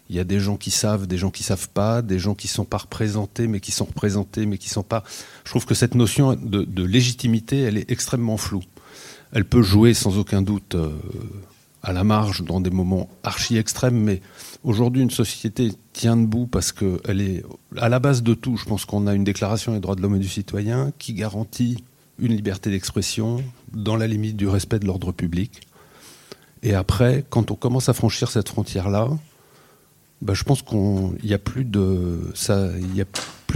il 0.09 0.15
y 0.15 0.19
a 0.19 0.23
des 0.23 0.39
gens 0.39 0.55
qui 0.55 0.71
savent, 0.71 1.07
des 1.07 1.17
gens 1.17 1.31
qui 1.31 1.43
savent 1.43 1.69
pas, 1.69 2.01
des 2.01 2.19
gens 2.19 2.33
qui 2.33 2.47
sont 2.47 2.65
pas 2.65 2.77
représentés, 2.77 3.47
mais 3.47 3.59
qui 3.59 3.71
sont 3.71 3.85
représentés, 3.85 4.45
mais 4.45 4.57
qui 4.57 4.69
sont 4.69 4.83
pas. 4.83 5.03
Je 5.43 5.49
trouve 5.49 5.65
que 5.65 5.75
cette 5.75 5.95
notion 5.95 6.35
de, 6.35 6.83
légitimité, 6.83 7.59
elle 7.61 7.77
est 7.77 7.91
extrêmement 7.91 8.37
floue. 8.37 8.63
Elle 9.33 9.45
peut 9.45 9.61
jouer 9.61 9.93
sans 9.93 10.17
aucun 10.17 10.41
doute 10.41 10.75
euh, 10.75 10.89
à 11.87 11.93
la 11.93 12.03
marge 12.03 12.43
dans 12.43 12.59
des 12.59 12.69
moments 12.69 13.09
archi 13.23 13.57
extrêmes, 13.57 13.97
mais 13.97 14.21
aujourd'hui 14.63 15.01
une 15.01 15.09
société 15.09 15.71
tient 15.93 16.17
debout 16.17 16.45
parce 16.45 16.73
qu'elle 16.73 17.21
est 17.21 17.43
à 17.77 17.87
la 17.87 17.99
base 17.99 18.23
de 18.23 18.33
tout. 18.33 18.57
Je 18.57 18.65
pense 18.65 18.83
qu'on 18.83 19.07
a 19.07 19.13
une 19.13 19.23
déclaration 19.23 19.71
des 19.71 19.79
droits 19.79 19.95
de 19.95 20.01
l'homme 20.01 20.17
et 20.17 20.19
du 20.19 20.27
citoyen 20.27 20.91
qui 20.99 21.13
garantit 21.13 21.83
une 22.19 22.35
liberté 22.35 22.69
d'expression 22.69 23.41
dans 23.73 23.95
la 23.95 24.05
limite 24.05 24.35
du 24.35 24.49
respect 24.49 24.79
de 24.79 24.85
l'ordre 24.85 25.13
public. 25.13 25.61
Et 26.61 26.73
après, 26.73 27.23
quand 27.29 27.51
on 27.51 27.55
commence 27.55 27.87
à 27.87 27.93
franchir 27.93 28.31
cette 28.31 28.49
frontière-là, 28.49 29.07
bah, 30.21 30.33
je 30.33 30.43
pense 30.43 30.63
qu'il 30.63 31.17
n'y 31.23 31.33
a 31.33 31.39
plus 31.39 31.63
de 31.63 32.33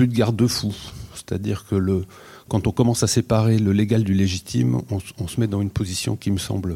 de 0.07 0.13
garde-fou. 0.13 0.73
C'est-à-dire 1.13 1.65
que 1.67 1.75
le, 1.75 2.05
quand 2.47 2.67
on 2.67 2.71
commence 2.71 3.03
à 3.03 3.07
séparer 3.07 3.57
le 3.59 3.71
légal 3.71 4.03
du 4.03 4.13
légitime, 4.13 4.81
on, 4.89 5.27
se 5.27 5.39
met 5.39 5.47
dans 5.47 5.61
une 5.61 5.69
position 5.69 6.15
qui 6.15 6.31
me 6.31 6.37
semble 6.37 6.75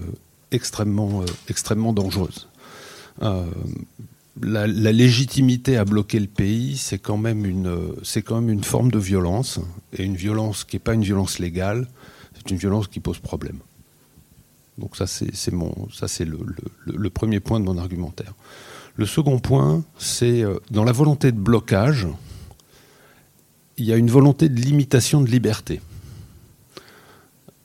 extrêmement, 0.55 1.21
euh, 1.21 1.25
extrêmement 1.49 1.93
dangereuse. 1.93 2.47
Euh, 3.21 3.45
la, 4.41 4.67
légitimité 4.67 5.77
à 5.77 5.85
bloquer 5.85 6.19
le 6.19 6.27
pays, 6.27 6.77
c'est 6.77 6.99
quand 6.99 7.17
même 7.17 7.45
une, 7.45 7.93
c'est 8.03 8.21
quand 8.21 8.41
même 8.41 8.49
une 8.49 8.63
forme 8.63 8.91
de 8.91 8.99
violence 8.99 9.59
et 9.93 10.03
une 10.03 10.15
violence 10.15 10.63
qui 10.63 10.75
n'est 10.75 10.81
pas 10.81 10.93
une 10.93 11.03
violence 11.03 11.39
légale, 11.39 11.87
c'est 12.35 12.51
une 12.51 12.57
violence 12.57 12.87
qui 12.87 12.99
pose 12.99 13.19
problème. 13.19 13.59
Donc 14.77 14.97
ça, 14.97 15.07
c'est 15.07 15.31
le, 16.25 17.09
premier 17.09 17.39
point 17.39 17.59
de 17.59 17.65
mon 17.65 17.77
argumentaire. 17.77 18.33
Le 18.97 19.05
second 19.05 19.39
point, 19.39 19.83
c'est 19.97 20.43
euh, 20.43 20.59
dans 20.69 20.83
la 20.83 20.91
volonté 20.91 21.31
de 21.31 21.37
blocage, 21.37 22.07
il 23.77 23.85
y 23.85 23.93
a 23.93 23.97
une 23.97 24.09
volonté 24.09 24.49
de 24.49 24.59
limitation 24.59 25.21
de 25.21 25.29
liberté. 25.29 25.81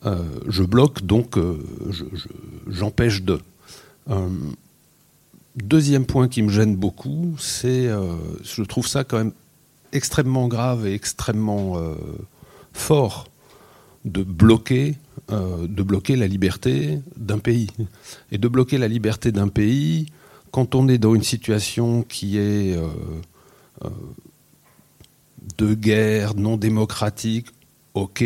Euh, 0.06 0.24
je 0.48 0.62
bloque, 0.62 1.02
donc 1.02 1.36
euh, 1.36 1.58
j'empêche 2.68 3.22
de. 3.22 3.40
Deuxième 5.56 6.06
point 6.06 6.28
qui 6.28 6.42
me 6.42 6.48
gêne 6.48 6.74
beaucoup, 6.74 7.36
c'est, 7.38 7.86
euh, 7.86 8.16
je 8.42 8.62
trouve 8.62 8.86
ça 8.86 9.04
quand 9.04 9.18
même 9.18 9.32
extrêmement 9.92 10.48
grave 10.48 10.86
et 10.86 10.94
extrêmement 10.94 11.76
fort 12.72 13.28
de 14.04 14.22
bloquer, 14.22 14.96
de 15.28 15.82
bloquer 15.82 16.16
la 16.16 16.28
liberté 16.28 17.00
d'un 17.16 17.38
pays. 17.38 17.68
Et 18.32 18.38
de 18.38 18.48
bloquer 18.48 18.78
la 18.78 18.88
liberté 18.88 19.32
d'un 19.32 19.48
pays 19.48 20.06
quand 20.50 20.74
on 20.74 20.88
est 20.88 20.98
dans 20.98 21.14
une 21.14 21.24
situation 21.24 22.02
qui 22.02 22.38
est 22.38 22.76
de 25.58 25.74
guerre 25.74 26.34
non 26.34 26.56
démocratique, 26.56 27.48
ok, 27.94 28.24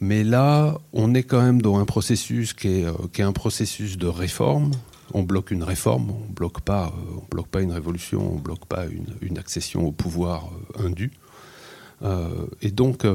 Mais 0.00 0.24
là, 0.24 0.78
on 0.92 1.14
est 1.14 1.22
quand 1.22 1.42
même 1.42 1.62
dans 1.62 1.78
un 1.78 1.84
processus 1.84 2.52
qui 2.52 2.68
est, 2.68 2.86
est 3.18 3.22
un 3.22 3.32
processus 3.32 3.96
de 3.96 4.06
réforme. 4.06 4.72
On 5.14 5.22
bloque 5.22 5.50
une 5.50 5.62
réforme, 5.62 6.10
on 6.10 6.32
bloque 6.32 6.60
pas, 6.60 6.92
on 7.16 7.24
bloque 7.30 7.48
pas 7.48 7.62
une 7.62 7.72
révolution, 7.72 8.34
on 8.34 8.36
bloque 8.36 8.66
pas 8.66 8.86
une, 9.22 9.38
accession 9.38 9.86
au 9.86 9.92
pouvoir 9.92 10.50
indu. 10.78 11.12
et 12.60 12.70
donc, 12.72 13.06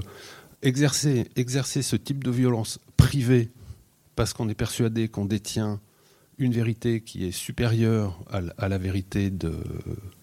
exercer, 0.62 1.30
exercer 1.36 1.82
ce 1.82 1.96
type 1.96 2.24
de 2.24 2.32
violence 2.32 2.80
privée 2.98 3.50
parce 4.16 4.34
qu'on 4.34 4.50
est 4.50 4.56
persuadé 4.56 5.08
qu'on 5.08 5.26
détient 5.26 5.80
une 6.38 6.54
vérité 6.54 7.02
qui 7.02 7.26
est 7.26 7.32
supérieure 7.32 8.20
à, 8.32 8.68
la 8.68 8.78
vérité 8.78 9.32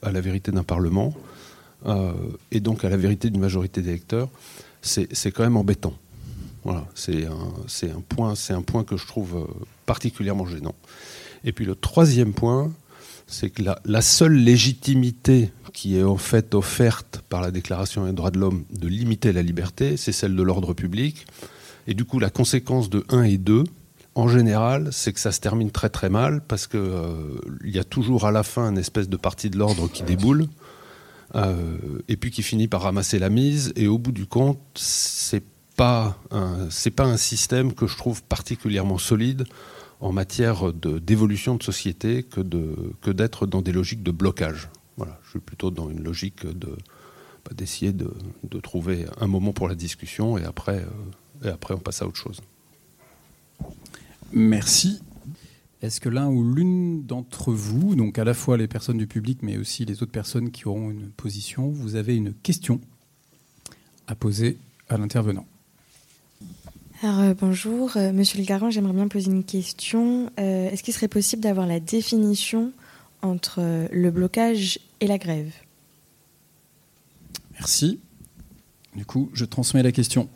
à 0.02 0.10
la 0.10 0.20
vérité 0.20 0.50
d'un 0.50 0.64
parlement 0.64 1.14
euh, 1.86 2.12
et 2.50 2.60
donc 2.60 2.84
à 2.84 2.88
la 2.88 2.96
vérité 2.96 3.30
d'une 3.30 3.40
majorité 3.40 3.82
d'électeurs, 3.82 4.28
c'est 4.82 5.30
quand 5.30 5.44
même 5.44 5.56
embêtant. 5.56 5.94
C'est 6.94 7.26
un, 7.26 8.00
point, 8.00 8.84
que 8.84 8.96
je 8.96 9.06
trouve 9.06 9.36
euh, 9.36 9.64
particulièrement 9.86 10.46
gênant. 10.46 10.74
Et 11.44 11.52
puis 11.52 11.64
le 11.64 11.74
troisième 11.74 12.32
point, 12.32 12.72
c'est 13.26 13.50
que 13.50 13.62
la, 13.62 13.78
la, 13.84 14.02
seule 14.02 14.34
légitimité 14.34 15.50
qui 15.72 15.98
est 15.98 16.02
en 16.02 16.16
fait 16.16 16.54
offerte 16.54 17.22
par 17.28 17.40
la 17.40 17.50
Déclaration 17.50 18.06
des 18.06 18.12
droits 18.12 18.30
de 18.30 18.38
l'homme 18.38 18.64
de 18.70 18.88
limiter 18.88 19.32
la 19.32 19.42
liberté, 19.42 19.96
c'est 19.96 20.12
celle 20.12 20.34
de 20.34 20.42
l'ordre 20.42 20.74
public. 20.74 21.26
Et 21.86 21.94
du 21.94 22.04
coup, 22.04 22.18
la 22.18 22.30
conséquence 22.30 22.90
de 22.90 23.04
1 23.08 23.22
et 23.24 23.38
2, 23.38 23.64
en 24.14 24.28
général, 24.28 24.88
c'est 24.90 25.12
que 25.12 25.20
ça 25.20 25.30
se 25.30 25.38
termine 25.38 25.70
très 25.70 25.90
très 25.90 26.10
mal 26.10 26.42
parce 26.46 26.66
qu'il 26.66 26.80
euh, 26.80 27.38
y 27.64 27.78
a 27.78 27.84
toujours 27.84 28.26
à 28.26 28.32
la 28.32 28.42
fin 28.42 28.68
une 28.68 28.78
espèce 28.78 29.08
de 29.08 29.16
partie 29.16 29.48
de 29.48 29.56
l'ordre 29.56 29.88
qui 29.88 30.02
déboule 30.02 30.48
euh, 31.36 31.76
et 32.08 32.16
puis 32.16 32.32
qui 32.32 32.42
finit 32.42 32.66
par 32.66 32.82
ramasser 32.82 33.20
la 33.20 33.30
mise. 33.30 33.72
Et 33.76 33.86
au 33.86 33.96
bout 33.96 34.10
du 34.10 34.26
compte, 34.26 34.58
c'est 34.74 35.44
pas 35.78 36.18
c'est 36.70 36.90
pas 36.90 37.06
un 37.06 37.16
système 37.16 37.72
que 37.72 37.86
je 37.86 37.96
trouve 37.96 38.22
particulièrement 38.24 38.98
solide 38.98 39.44
en 40.00 40.12
matière 40.12 40.72
d'évolution 40.72 41.54
de, 41.54 41.62
société 41.62 42.24
que 42.24 42.40
de 42.40 42.74
d'être 43.12 43.46
dans 43.46 43.62
des 43.62 43.72
logiques 43.72 44.02
de 44.02 44.10
blocage. 44.10 44.68
Voilà, 44.96 45.18
je 45.24 45.30
suis 45.30 45.38
plutôt 45.38 45.70
dans 45.70 45.88
une 45.88 46.02
logique 46.02 46.44
de 46.44 46.76
bah, 47.44 47.52
d'essayer 47.54 47.92
de, 47.92 48.12
de, 48.42 48.60
trouver 48.60 49.06
un 49.20 49.28
moment 49.28 49.52
pour 49.52 49.68
la 49.68 49.76
discussion 49.76 50.36
euh, 50.36 50.40
et 51.44 51.48
après 51.48 51.74
on 51.74 51.78
passe 51.78 52.02
à 52.02 52.06
autre 52.06 52.16
chose. 52.16 52.40
Merci. 54.32 55.00
Est-ce 55.80 56.00
que 56.00 56.08
l'un 56.08 56.26
ou 56.26 56.42
l'une 56.52 57.04
d'entre 57.04 57.52
vous, 57.52 57.94
donc 57.94 58.18
à 58.18 58.24
la 58.24 58.34
fois 58.34 58.56
les 58.56 58.66
personnes 58.66 58.98
du 58.98 59.06
public, 59.06 59.38
mais 59.42 59.56
aussi 59.56 59.84
les 59.84 60.02
autres 60.02 60.10
personnes 60.10 60.50
qui 60.50 60.66
auront 60.66 60.90
une 60.90 61.08
position, 61.10 61.68
vous 61.68 61.94
avez 61.94 62.16
une 62.16 62.34
question 62.34 62.80
à 64.08 64.16
poser 64.16 64.58
à 64.88 64.98
l'intervenant? 64.98 65.46
Alors 67.02 67.20
euh, 67.20 67.34
bonjour, 67.34 67.96
euh, 67.96 68.12
Monsieur 68.12 68.38
Le 68.38 68.44
Garant, 68.44 68.70
j'aimerais 68.70 68.92
bien 68.92 69.06
poser 69.06 69.30
une 69.30 69.44
question. 69.44 70.30
Euh, 70.40 70.70
est-ce 70.70 70.82
qu'il 70.82 70.92
serait 70.92 71.08
possible 71.08 71.42
d'avoir 71.42 71.66
la 71.66 71.78
définition 71.78 72.72
entre 73.22 73.88
le 73.92 74.10
blocage 74.10 74.80
et 75.00 75.06
la 75.06 75.18
grève? 75.18 75.52
Merci. 77.52 78.00
Du 78.96 79.04
coup, 79.04 79.30
je 79.32 79.44
transmets 79.44 79.82
la 79.82 79.92
question. 79.92 80.28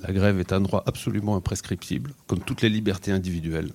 La 0.00 0.12
grève 0.12 0.40
est 0.40 0.52
un 0.52 0.60
droit 0.60 0.82
absolument 0.86 1.36
imprescriptible, 1.36 2.12
comme 2.26 2.40
toutes 2.40 2.62
les 2.62 2.68
libertés 2.68 3.12
individuelles. 3.12 3.70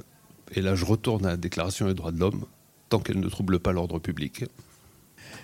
Et 0.53 0.61
là, 0.61 0.75
je 0.75 0.83
retourne 0.83 1.25
à 1.25 1.29
la 1.29 1.37
Déclaration 1.37 1.87
des 1.87 1.93
droits 1.93 2.11
de 2.11 2.19
l'homme, 2.19 2.45
tant 2.89 2.99
qu'elle 2.99 3.19
ne 3.19 3.29
trouble 3.29 3.59
pas 3.59 3.71
l'ordre 3.71 3.99
public. 3.99 4.45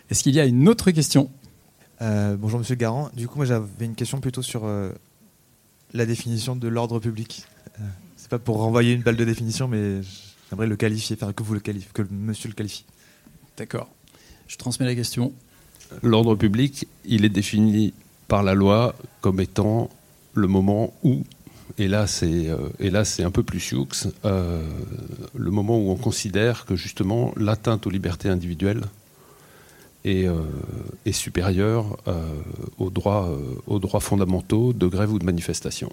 Est-ce 0.10 0.24
qu'il 0.24 0.36
y 0.36 0.40
a 0.40 0.46
une 0.46 0.68
autre 0.68 0.92
question? 0.92 1.32
Euh, 2.02 2.36
Bonjour 2.36 2.60
Monsieur 2.60 2.76
Garant. 2.76 3.10
Du 3.14 3.28
coup, 3.28 3.38
moi 3.38 3.46
j'avais 3.46 3.86
une 3.86 3.96
question 3.96 4.20
plutôt 4.20 4.42
sur 4.42 4.66
euh, 4.66 4.92
la 5.94 6.06
définition 6.06 6.56
de 6.56 6.68
l'ordre 6.68 7.00
public. 7.00 7.44
Euh, 7.80 7.84
c'est 8.18 8.30
pas 8.30 8.40
pour 8.40 8.58
renvoyer 8.58 8.94
une 8.94 9.02
balle 9.02 9.16
de 9.16 9.26
définition, 9.26 9.68
mais 9.68 10.02
j'aimerais 10.50 10.68
le 10.68 10.76
qualifier, 10.76 11.16
faire 11.16 11.34
que 11.34 11.44
vous 11.44 11.54
le 11.54 11.60
qualifiez, 11.60 11.90
que 11.94 12.04
Monsieur 12.12 12.50
le 12.50 12.56
qualifie. 12.56 12.86
D'accord. 13.58 13.90
Je 14.48 14.58
transmets 14.58 14.86
la 14.86 14.96
question. 14.96 15.34
L'ordre 16.02 16.36
public, 16.36 16.88
il 17.06 17.26
est 17.26 17.30
défini 17.30 17.94
par 18.28 18.44
la 18.44 18.56
loi 18.56 18.96
comme 19.22 19.40
étant 19.40 19.90
le 20.34 20.48
moment 20.48 20.94
où, 21.04 21.24
et 21.78 21.88
là 21.88 22.08
c'est 22.08 22.50
euh, 22.50 23.04
c'est 23.04 23.24
un 23.24 23.32
peu 23.32 23.44
plus 23.44 23.60
sioux, 23.60 23.88
euh, 24.26 24.68
le 25.36 25.52
moment 25.52 25.78
où 25.78 25.92
on 25.92 25.96
considère 25.96 26.66
que 26.66 26.76
justement 26.76 27.34
l'atteinte 27.38 27.86
aux 27.86 27.92
libertés 27.92 28.30
individuelles 28.30 28.82
est, 30.04 30.28
euh, 30.28 30.42
est 31.06 31.12
supérieure 31.12 31.98
aux, 32.78 32.90
droits, 32.90 33.38
aux 33.68 33.80
droits 33.80 34.00
fondamentaux 34.00 34.74
de 34.74 34.88
grève 34.88 35.12
ou 35.12 35.20
de 35.20 35.26
manifestation. 35.26 35.92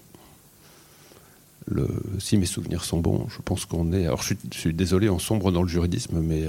Le, 1.67 1.87
si 2.19 2.37
mes 2.37 2.47
souvenirs 2.47 2.83
sont 2.83 2.99
bons, 2.99 3.27
je 3.29 3.41
pense 3.43 3.65
qu'on 3.65 3.93
est. 3.93 4.05
Alors, 4.05 4.23
je 4.23 4.33
suis, 4.51 4.73
désolé, 4.73 5.09
on 5.09 5.19
sombre 5.19 5.51
dans 5.51 5.61
le 5.61 5.69
juridisme, 5.69 6.19
mais, 6.19 6.45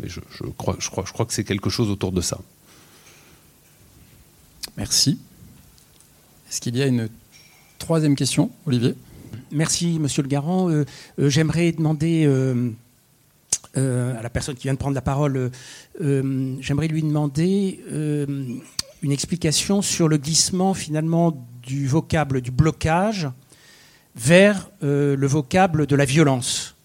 mais 0.00 0.08
je, 0.08 0.20
je, 0.30 0.44
crois, 0.44 0.76
je, 0.78 0.90
crois, 0.90 1.04
je 1.06 1.12
crois 1.12 1.24
que 1.24 1.32
c'est 1.32 1.44
quelque 1.44 1.70
chose 1.70 1.88
autour 1.90 2.12
de 2.12 2.20
ça. 2.20 2.38
Merci. 4.76 5.18
Est-ce 6.48 6.60
qu'il 6.60 6.76
y 6.76 6.82
a 6.82 6.86
une 6.86 7.08
Troisième 7.82 8.14
question, 8.14 8.52
Olivier? 8.64 8.94
Merci, 9.50 9.98
monsieur 9.98 10.22
le 10.22 10.28
garant. 10.28 10.70
Euh, 10.70 10.84
euh, 11.18 11.28
j'aimerais 11.28 11.72
demander 11.72 12.30
euh, 13.76 14.18
à 14.18 14.22
la 14.22 14.30
personne 14.30 14.54
qui 14.54 14.64
vient 14.64 14.74
de 14.74 14.78
prendre 14.78 14.94
la 14.94 15.02
parole, 15.02 15.50
j'aimerais 16.00 16.88
lui 16.88 17.02
demander 17.02 17.80
une 19.02 19.12
explication 19.12 19.82
sur 19.82 20.08
le 20.08 20.18
glissement 20.18 20.74
finalement 20.74 21.46
du 21.62 21.86
vocable 21.86 22.40
du 22.40 22.50
blocage 22.50 23.28
vers 24.14 24.70
le 24.80 25.26
vocable 25.26 25.86
de 25.86 25.96
la 25.96 26.04
violence. 26.04 26.76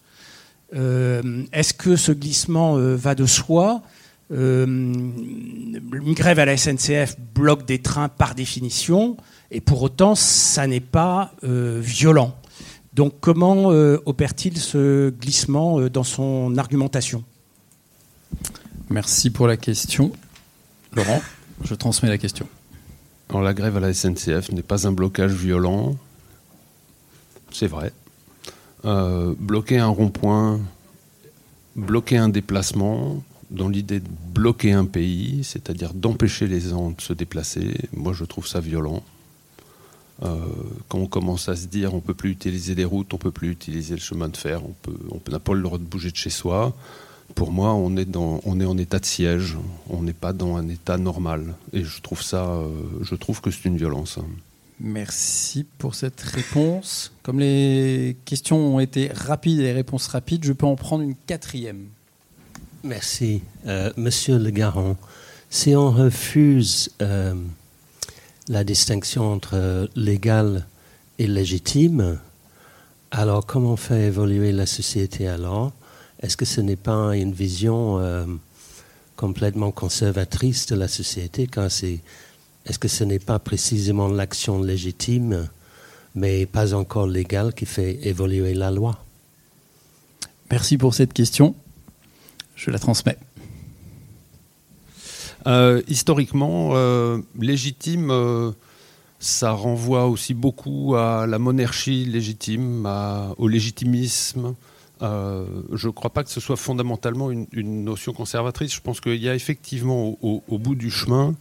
Est-ce 0.73 1.73
que 1.73 1.95
ce 1.95 2.11
glissement 2.11 2.75
va 2.77 3.15
de 3.15 3.25
soi? 3.25 3.81
Une 4.29 6.13
grève 6.15 6.39
à 6.39 6.45
la 6.45 6.57
SNCF 6.57 7.17
bloque 7.33 7.65
des 7.65 7.79
trains 7.79 8.09
par 8.09 8.35
définition. 8.35 9.17
Et 9.51 9.61
pour 9.61 9.81
autant, 9.81 10.15
ça 10.15 10.67
n'est 10.67 10.79
pas 10.79 11.31
euh, 11.43 11.79
violent. 11.81 12.35
Donc 12.97 13.13
comment 13.21 13.71
euh, 13.71 13.99
opère-t-il 14.07 14.57
ce 14.57 15.11
glissement 15.11 15.79
euh, 15.79 15.89
dans 15.89 16.03
son 16.03 16.57
argumentation? 16.57 17.23
Merci 18.89 19.29
pour 19.29 19.45
la 19.45 19.55
question. 19.55 20.11
Laurent, 20.93 21.21
je 21.63 21.75
transmets 21.75 22.09
la 22.09 22.17
question. 22.17 22.47
Alors, 23.29 23.43
la 23.43 23.53
grève 23.53 23.77
à 23.77 23.79
la 23.79 23.93
SNCF 23.93 24.51
n'est 24.51 24.63
pas 24.63 24.87
un 24.87 24.91
blocage 24.91 25.33
violent, 25.33 25.95
c'est 27.51 27.67
vrai. 27.67 27.91
bloquer 28.83 29.77
un 29.77 29.89
rond-point, 29.89 30.59
bloquer 31.75 32.17
un 32.17 32.29
déplacement, 32.29 33.21
dans 33.51 33.69
l'idée 33.69 33.99
de 33.99 34.09
bloquer 34.33 34.71
un 34.71 34.85
pays, 34.85 35.43
c'est-à-dire 35.43 35.93
d'empêcher 35.93 36.47
les 36.47 36.61
gens 36.61 36.91
de 36.91 37.01
se 37.01 37.13
déplacer, 37.13 37.75
moi 37.93 38.13
je 38.13 38.25
trouve 38.25 38.47
ça 38.47 38.59
violent. 38.59 39.03
Euh, 40.23 40.35
quand 40.89 40.97
on 40.97 41.07
commence 41.07 41.47
à 41.47 41.55
se 41.55 41.67
dire 41.67 41.93
on 41.93 41.99
peut 41.99 42.13
plus 42.13 42.31
utiliser 42.31 42.73
les 42.73 42.85
routes, 42.85 43.13
on 43.13 43.17
peut 43.17 43.31
plus 43.31 43.51
utiliser 43.51 43.93
le 43.93 44.01
chemin 44.01 44.29
de 44.29 44.37
fer, 44.37 44.61
on 44.65 44.73
peut, 44.81 44.97
on 45.11 45.31
n'a 45.31 45.39
pas 45.39 45.53
le 45.53 45.61
droit 45.61 45.77
de 45.77 45.83
bouger 45.83 46.11
de 46.11 46.15
chez 46.15 46.29
soi. 46.29 46.75
Pour 47.35 47.51
moi, 47.51 47.73
on 47.73 47.95
est 47.97 48.05
dans, 48.05 48.39
on 48.45 48.59
est 48.59 48.65
en 48.65 48.77
état 48.77 48.99
de 48.99 49.05
siège, 49.05 49.57
on 49.89 50.01
n'est 50.01 50.13
pas 50.13 50.33
dans 50.33 50.55
un 50.55 50.67
état 50.69 50.97
normal. 50.97 51.55
Et 51.73 51.83
je 51.83 52.01
trouve 52.01 52.23
ça, 52.23 52.47
euh, 52.47 52.69
je 53.01 53.15
trouve 53.15 53.41
que 53.41 53.51
c'est 53.51 53.65
une 53.65 53.77
violence. 53.77 54.17
Merci 54.79 55.65
pour 55.77 55.93
cette 55.93 56.21
réponse. 56.21 57.11
Comme 57.23 57.39
les 57.39 58.15
questions 58.25 58.75
ont 58.75 58.79
été 58.79 59.09
rapides 59.13 59.59
et 59.59 59.63
les 59.63 59.73
réponses 59.73 60.07
rapides, 60.07 60.45
je 60.45 60.53
peux 60.53 60.65
en 60.65 60.75
prendre 60.75 61.03
une 61.03 61.15
quatrième. 61.15 61.87
Merci, 62.83 63.41
euh, 63.65 63.91
Monsieur 63.97 64.37
Le 64.37 64.49
Garon. 64.49 64.95
Si 65.49 65.75
on 65.75 65.91
refuse 65.91 66.89
la 68.49 68.63
distinction 68.63 69.31
entre 69.31 69.89
légal 69.95 70.65
et 71.19 71.27
légitime, 71.27 72.19
alors 73.11 73.45
comment 73.45 73.75
faire 73.75 74.05
évoluer 74.05 74.51
la 74.51 74.65
société 74.65 75.27
alors? 75.27 75.71
Est-ce 76.21 76.37
que 76.37 76.45
ce 76.45 76.61
n'est 76.61 76.75
pas 76.77 77.15
une 77.15 77.33
vision 77.33 77.99
euh, 77.99 78.25
complètement 79.15 79.71
conservatrice 79.71 80.67
de 80.67 80.75
la 80.75 80.87
société 80.87 81.47
quand 81.47 81.69
c'est 81.69 81.99
est-ce 82.65 82.79
que 82.79 82.87
ce 82.87 83.03
n'est 83.03 83.19
pas 83.19 83.39
précisément 83.39 84.09
l'action 84.09 84.61
légitime 84.61 85.47
mais 86.15 86.45
pas 86.45 86.73
encore 86.73 87.07
légale 87.07 87.53
qui 87.53 87.65
fait 87.65 87.99
évoluer 88.07 88.53
la 88.53 88.71
loi? 88.71 88.97
Merci 90.49 90.77
pour 90.77 90.93
cette 90.93 91.13
question. 91.13 91.55
Je 92.55 92.71
la 92.71 92.79
transmets. 92.79 93.17
Euh, 95.47 95.81
historiquement, 95.87 96.71
euh, 96.73 97.19
légitime, 97.39 98.11
euh, 98.11 98.51
ça 99.19 99.51
renvoie 99.51 100.05
aussi 100.07 100.33
beaucoup 100.33 100.95
à 100.95 101.25
la 101.25 101.39
monarchie 101.39 102.05
légitime, 102.05 102.85
au 103.37 103.47
légitimisme. 103.47 104.55
je 105.01 105.87
ne 105.87 105.91
crois 105.91 106.09
pas 106.11 106.23
que 106.23 106.29
ce 106.29 106.41
soit 106.41 106.57
fondamentalement 106.57 107.31
une, 107.31 107.83
notion 107.83 108.13
conservatrice. 108.13 108.73
Je 108.73 108.81
pense 108.81 108.99
qu'il 108.99 109.21
y 109.23 109.29
a 109.29 109.35
effectivement 109.35 110.17
au, 110.21 110.57
bout 110.59 110.75
du 110.75 110.91
chemin 110.91 111.33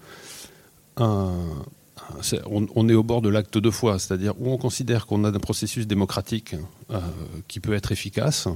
on, 0.99 2.89
est 2.89 2.95
au 2.95 3.03
bord 3.03 3.21
de 3.21 3.29
l'acte 3.29 3.59
de 3.59 3.71
foi, 3.71 3.99
c'est-à-dire 3.99 4.33
où 4.41 4.51
on 4.51 4.57
considère 4.57 5.07
qu'on 5.07 5.25
a 5.25 5.29
un 5.29 5.33
processus 5.33 5.87
démocratique 5.87 6.55
qui 7.49 7.61
peut 7.61 7.75
être 7.75 7.93
efficace 7.93 8.49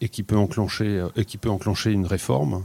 et 0.00 0.08
qui 0.08 0.24
peut 0.24 0.36
enclencher, 0.36 1.06
et 1.14 1.24
qui 1.24 1.36
peut 1.38 1.50
enclencher 1.50 1.92
une 1.92 2.06
réforme, 2.06 2.64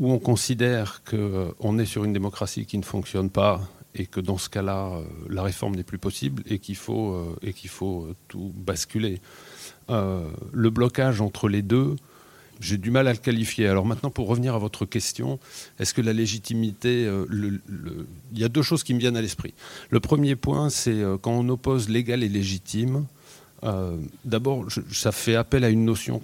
où 0.00 0.10
on 0.10 0.18
considère 0.18 1.02
qu'on 1.04 1.78
est 1.78 1.86
sur 1.86 2.04
une 2.04 2.12
démocratie 2.12 2.66
qui 2.66 2.78
ne 2.78 2.82
fonctionne 2.82 3.30
pas 3.30 3.60
et 3.94 4.06
que 4.06 4.20
dans 4.20 4.38
ce 4.38 4.48
cas-là, 4.48 4.88
euh, 4.88 5.02
la 5.28 5.42
réforme 5.42 5.76
n'est 5.76 5.84
plus 5.84 5.98
possible 5.98 6.42
et 6.46 6.58
qu'il 6.58 6.76
faut, 6.76 7.12
euh, 7.12 8.14
tout 8.28 8.52
basculer. 8.56 9.20
le 9.88 10.70
blocage 10.70 11.20
entre 11.20 11.48
les 11.48 11.62
deux, 11.62 11.96
j'ai 12.60 12.76
du 12.76 12.90
mal 12.90 13.08
à 13.08 13.12
le 13.12 13.18
qualifier. 13.18 13.66
Alors 13.66 13.86
maintenant, 13.86 14.10
pour 14.10 14.28
revenir 14.28 14.54
à 14.54 14.58
votre 14.58 14.84
question, 14.84 15.40
est-ce 15.78 15.94
que 15.94 16.02
la 16.02 16.12
légitimité... 16.12 17.06
Euh, 17.06 17.26
il 18.32 18.38
y 18.38 18.44
a 18.44 18.48
deux 18.48 18.62
choses 18.62 18.84
qui 18.84 18.94
me 18.94 19.00
viennent 19.00 19.16
à 19.16 19.22
l'esprit. 19.22 19.54
Le 19.88 19.98
premier 19.98 20.36
point, 20.36 20.70
c'est 20.70 21.02
euh, 21.02 21.16
quand 21.16 21.32
on 21.32 21.48
oppose 21.48 21.88
légal 21.88 22.22
et 22.22 22.28
légitime, 22.28 23.06
euh, 23.64 23.96
D'abord, 24.24 24.66
ça 24.90 25.12
fait 25.12 25.34
appel 25.34 25.64
à 25.64 25.70
une 25.70 25.84
notion 25.84 26.20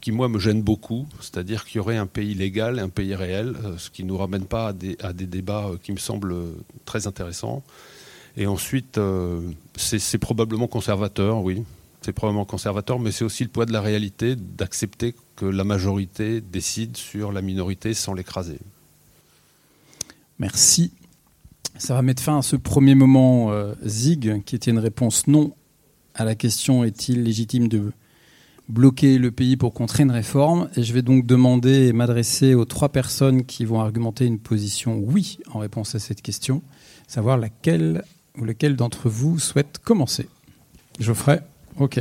qui, 0.00 0.12
moi, 0.12 0.28
me 0.28 0.38
gêne 0.38 0.62
beaucoup, 0.62 1.06
c'est-à-dire 1.20 1.64
qu'il 1.64 1.76
y 1.76 1.80
aurait 1.80 1.96
un 1.96 2.06
pays 2.06 2.34
légal 2.34 2.78
et 2.78 2.82
un 2.82 2.88
pays 2.88 3.14
réel, 3.14 3.54
ce 3.78 3.90
qui 3.90 4.04
ne 4.04 4.08
nous 4.08 4.16
ramène 4.16 4.46
pas 4.46 4.68
à 4.68 5.12
des, 5.12 5.26
débats 5.26 5.70
qui 5.82 5.92
me 5.92 5.98
semblent 5.98 6.36
très 6.84 7.06
intéressants. 7.06 7.62
Et 8.36 8.46
ensuite, 8.46 9.00
c'est 9.76 10.18
probablement 10.18 10.66
conservateur, 10.66 11.42
oui, 11.42 11.64
c'est 12.06 12.12
probablement 12.12 12.44
conservateur, 12.44 13.00
mais 13.00 13.10
c'est 13.10 13.24
aussi 13.24 13.42
le 13.42 13.50
poids 13.50 13.66
de 13.66 13.72
la 13.72 13.80
réalité 13.80 14.36
d'accepter 14.36 15.16
que 15.34 15.44
la 15.44 15.64
majorité 15.64 16.40
décide 16.40 16.96
sur 16.96 17.32
la 17.32 17.42
minorité 17.42 17.94
sans 17.94 18.14
l'écraser. 18.14 18.60
Merci. 20.38 20.92
Ça 21.78 21.94
va 21.94 22.02
mettre 22.02 22.22
fin 22.22 22.38
à 22.38 22.42
ce 22.42 22.54
premier 22.54 22.94
moment 22.94 23.50
euh, 23.50 23.74
ZIG, 23.84 24.44
qui 24.44 24.54
était 24.54 24.70
une 24.70 24.78
réponse 24.78 25.26
non 25.26 25.52
à 26.16 26.24
la 26.24 26.34
question 26.34 26.82
est-il 26.82 27.22
légitime 27.22 27.68
de 27.68 27.92
bloquer 28.68 29.18
le 29.18 29.30
pays 29.30 29.56
pour 29.56 29.72
contrer 29.74 30.02
une 30.02 30.10
réforme? 30.10 30.68
Et 30.76 30.82
je 30.82 30.92
vais 30.92 31.02
donc 31.02 31.26
demander 31.26 31.86
et 31.86 31.92
m'adresser 31.92 32.54
aux 32.54 32.64
trois 32.64 32.88
personnes 32.88 33.44
qui 33.44 33.64
vont 33.64 33.80
argumenter 33.80 34.24
une 34.24 34.38
position 34.38 34.98
oui 34.98 35.38
en 35.52 35.58
réponse 35.58 35.94
à 35.94 35.98
cette 35.98 36.22
question, 36.22 36.62
savoir 37.06 37.36
laquelle 37.36 38.02
ou 38.38 38.44
lequel 38.44 38.76
d'entre 38.76 39.08
vous 39.08 39.38
souhaite 39.38 39.78
commencer. 39.78 40.28
Geoffrey? 40.98 41.40
Ok. 41.78 42.00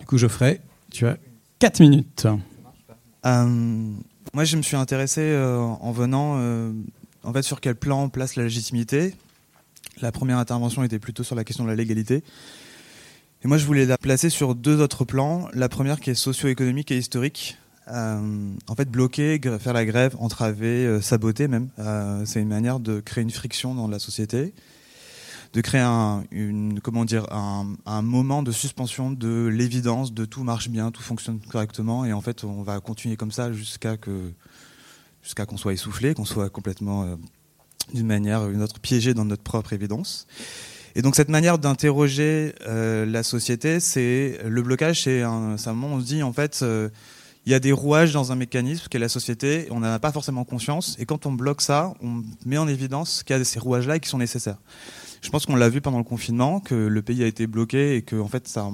Du 0.00 0.06
coup, 0.06 0.18
Geoffrey, 0.18 0.60
tu 0.90 1.06
as 1.06 1.16
4 1.60 1.80
minutes. 1.80 2.26
Euh, 3.24 3.46
moi, 4.34 4.44
je 4.44 4.56
me 4.56 4.62
suis 4.62 4.76
intéressé 4.76 5.20
euh, 5.20 5.58
en 5.58 5.92
venant 5.92 6.34
euh, 6.38 6.72
en 7.22 7.32
fait, 7.32 7.42
sur 7.42 7.60
quel 7.60 7.76
plan 7.76 8.08
place 8.08 8.36
la 8.36 8.42
légitimité. 8.42 9.14
La 10.00 10.10
première 10.10 10.38
intervention 10.38 10.82
était 10.82 10.98
plutôt 10.98 11.22
sur 11.22 11.36
la 11.36 11.44
question 11.44 11.64
de 11.64 11.68
la 11.68 11.76
légalité. 11.76 12.24
Et 13.44 13.48
moi, 13.48 13.58
je 13.58 13.66
voulais 13.66 13.86
la 13.86 13.98
placer 13.98 14.30
sur 14.30 14.54
deux 14.54 14.80
autres 14.80 15.04
plans. 15.04 15.48
La 15.52 15.68
première 15.68 16.00
qui 16.00 16.10
est 16.10 16.14
socio-économique 16.14 16.90
et 16.92 16.98
historique. 16.98 17.58
en 17.88 18.74
fait, 18.76 18.88
bloquer, 18.88 19.40
faire 19.58 19.72
la 19.72 19.84
grève, 19.84 20.16
entraver, 20.18 21.00
saboter 21.02 21.48
même, 21.48 21.68
c'est 22.24 22.40
une 22.40 22.48
manière 22.48 22.78
de 22.78 23.00
créer 23.00 23.22
une 23.22 23.30
friction 23.30 23.74
dans 23.74 23.88
la 23.88 23.98
société 23.98 24.54
de 25.52 25.60
créer 25.60 25.82
un, 25.82 26.24
une, 26.30 26.80
comment 26.80 27.04
dire, 27.04 27.26
un, 27.30 28.02
moment 28.02 28.42
de 28.42 28.52
suspension 28.52 29.10
de 29.10 29.46
l'évidence 29.46 30.14
de 30.14 30.24
tout 30.24 30.44
marche 30.44 30.68
bien, 30.68 30.90
tout 30.90 31.02
fonctionne 31.02 31.40
correctement, 31.40 32.04
et 32.04 32.12
en 32.12 32.20
fait 32.20 32.44
on 32.44 32.62
va 32.62 32.80
continuer 32.80 33.16
comme 33.16 33.32
ça 33.32 33.52
jusqu'à 33.52 33.96
que 33.96 34.32
jusqu'à 35.22 35.46
qu'on 35.46 35.56
soit 35.56 35.72
essoufflé, 35.72 36.14
qu'on 36.14 36.24
soit 36.24 36.50
complètement 36.50 37.04
euh, 37.04 37.16
d'une 37.92 38.06
manière 38.06 38.42
ou 38.42 38.48
d'une 38.50 38.62
autre 38.62 38.80
piégé 38.80 39.14
dans 39.14 39.24
notre 39.24 39.42
propre 39.42 39.72
évidence. 39.72 40.26
Et 40.94 41.02
donc 41.02 41.16
cette 41.16 41.28
manière 41.28 41.58
d'interroger 41.58 42.54
euh, 42.66 43.06
la 43.06 43.22
société, 43.22 43.80
c'est 43.80 44.38
le 44.44 44.62
blocage, 44.62 45.02
c'est 45.04 45.22
un, 45.22 45.56
un 45.64 45.72
moment 45.72 45.94
où 45.94 45.98
on 45.98 46.00
se 46.00 46.06
dit 46.06 46.22
en 46.22 46.32
fait 46.32 46.60
euh, 46.62 46.90
il 47.46 47.52
y 47.52 47.54
a 47.54 47.60
des 47.60 47.72
rouages 47.72 48.12
dans 48.12 48.30
un 48.30 48.36
mécanisme 48.36 48.86
qu'est 48.90 48.98
la 48.98 49.08
société, 49.08 49.66
on 49.70 49.80
n'en 49.80 49.92
a 49.92 49.98
pas 49.98 50.12
forcément 50.12 50.44
conscience, 50.44 50.96
et 50.98 51.06
quand 51.06 51.26
on 51.26 51.32
bloque 51.32 51.60
ça, 51.60 51.94
on 52.02 52.22
met 52.46 52.58
en 52.58 52.68
évidence 52.68 53.22
qu'il 53.22 53.36
y 53.36 53.40
a 53.40 53.44
ces 53.44 53.58
rouages-là 53.58 53.96
et 53.96 54.00
qui 54.00 54.08
sont 54.08 54.18
nécessaires. 54.18 54.58
Je 55.22 55.30
pense 55.30 55.46
qu'on 55.46 55.56
l'a 55.56 55.68
vu 55.68 55.80
pendant 55.80 55.98
le 55.98 56.04
confinement, 56.04 56.60
que 56.60 56.74
le 56.74 57.02
pays 57.02 57.24
a 57.24 57.26
été 57.26 57.46
bloqué 57.46 57.96
et 57.96 58.02
que 58.02 58.16
en 58.16 58.28
fait 58.28 58.46
ça, 58.46 58.68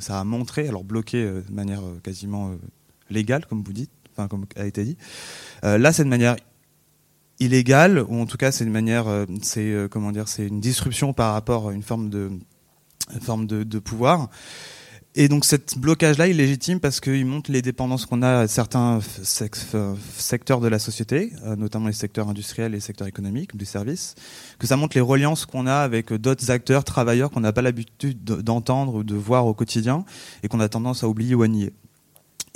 ça 0.00 0.20
a 0.20 0.24
montré, 0.24 0.68
alors 0.68 0.84
bloqué 0.84 1.22
euh, 1.22 1.42
de 1.48 1.52
manière 1.52 1.80
quasiment 2.02 2.52
légale, 3.10 3.46
comme 3.46 3.62
vous 3.62 3.72
dites, 3.72 3.90
enfin 4.12 4.28
comme 4.28 4.46
a 4.56 4.64
été 4.66 4.84
dit. 4.84 4.96
là, 5.62 5.92
c'est 5.92 6.04
de 6.04 6.08
manière 6.08 6.36
illégale, 7.40 8.04
ou 8.08 8.20
en 8.20 8.26
tout 8.26 8.36
cas 8.36 8.52
c'est 8.52 8.64
une 8.64 8.72
manière, 8.72 9.06
c'est 9.42 9.74
comment 9.90 10.12
dire, 10.12 10.28
c'est 10.28 10.46
une 10.46 10.60
disruption 10.60 11.12
par 11.12 11.32
rapport 11.32 11.68
à 11.68 11.72
une 11.72 11.82
forme 11.82 12.08
de, 12.08 13.78
pouvoir. 13.78 14.28
Et 15.16 15.28
donc, 15.28 15.44
cette 15.44 15.78
blocage-là, 15.78 16.26
il 16.26 16.40
est 16.40 16.44
légitime 16.44 16.80
parce 16.80 16.98
qu'il 16.98 17.24
montre 17.24 17.52
les 17.52 17.62
dépendances 17.62 18.04
qu'on 18.04 18.22
a 18.22 18.40
à 18.40 18.48
certains 18.48 18.98
secteurs 19.22 20.60
de 20.60 20.66
la 20.66 20.80
société, 20.80 21.32
euh, 21.44 21.54
notamment 21.54 21.86
les 21.86 21.92
secteurs 21.92 22.28
industriels 22.28 22.72
et 22.72 22.76
les 22.76 22.80
secteurs 22.80 23.06
économiques, 23.06 23.56
des 23.56 23.64
services, 23.64 24.16
que 24.58 24.66
ça 24.66 24.76
montre 24.76 24.96
les 24.96 25.00
reliances 25.00 25.46
qu'on 25.46 25.68
a 25.68 25.76
avec 25.76 26.12
d'autres 26.12 26.50
acteurs, 26.50 26.82
travailleurs 26.82 27.30
qu'on 27.30 27.40
n'a 27.40 27.52
pas 27.52 27.62
l'habitude 27.62 28.24
d'entendre 28.24 28.96
ou 28.96 29.04
de 29.04 29.14
voir 29.14 29.46
au 29.46 29.54
quotidien 29.54 30.04
et 30.42 30.48
qu'on 30.48 30.58
a 30.58 30.68
tendance 30.68 31.04
à 31.04 31.08
oublier 31.08 31.36
ou 31.36 31.42
à 31.42 31.48
nier. 31.48 31.72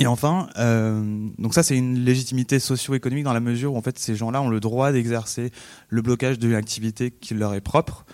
Et 0.00 0.06
enfin, 0.06 0.48
euh, 0.58 1.28
donc 1.38 1.54
ça 1.54 1.64
c'est 1.64 1.76
une 1.76 1.98
légitimité 2.04 2.60
socio-économique 2.60 3.24
dans 3.24 3.32
la 3.32 3.40
mesure 3.40 3.74
où 3.74 3.76
en 3.76 3.82
fait 3.82 3.98
ces 3.98 4.14
gens-là 4.14 4.40
ont 4.40 4.48
le 4.48 4.60
droit 4.60 4.92
d'exercer 4.92 5.50
le 5.88 6.02
blocage 6.02 6.38
de 6.38 6.48
l'activité 6.48 7.10
qui 7.10 7.34
leur 7.34 7.52
est 7.54 7.60
propre 7.60 8.06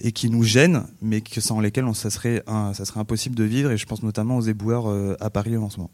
et 0.00 0.12
qui 0.12 0.30
nous 0.30 0.44
gênent, 0.44 0.86
mais 1.00 1.20
que 1.20 1.40
sans 1.40 1.58
lesquels 1.58 1.92
ça, 1.94 2.10
serait 2.10 2.44
ça 2.46 2.84
serait 2.84 3.00
impossible 3.00 3.34
de 3.34 3.42
vivre. 3.42 3.72
Et 3.72 3.76
je 3.76 3.86
pense 3.86 4.04
notamment 4.04 4.36
aux 4.36 4.42
éboueurs 4.42 4.88
euh, 4.88 5.16
à 5.18 5.30
Paris 5.30 5.56
en 5.56 5.68
ce 5.68 5.78
moment. 5.78 5.90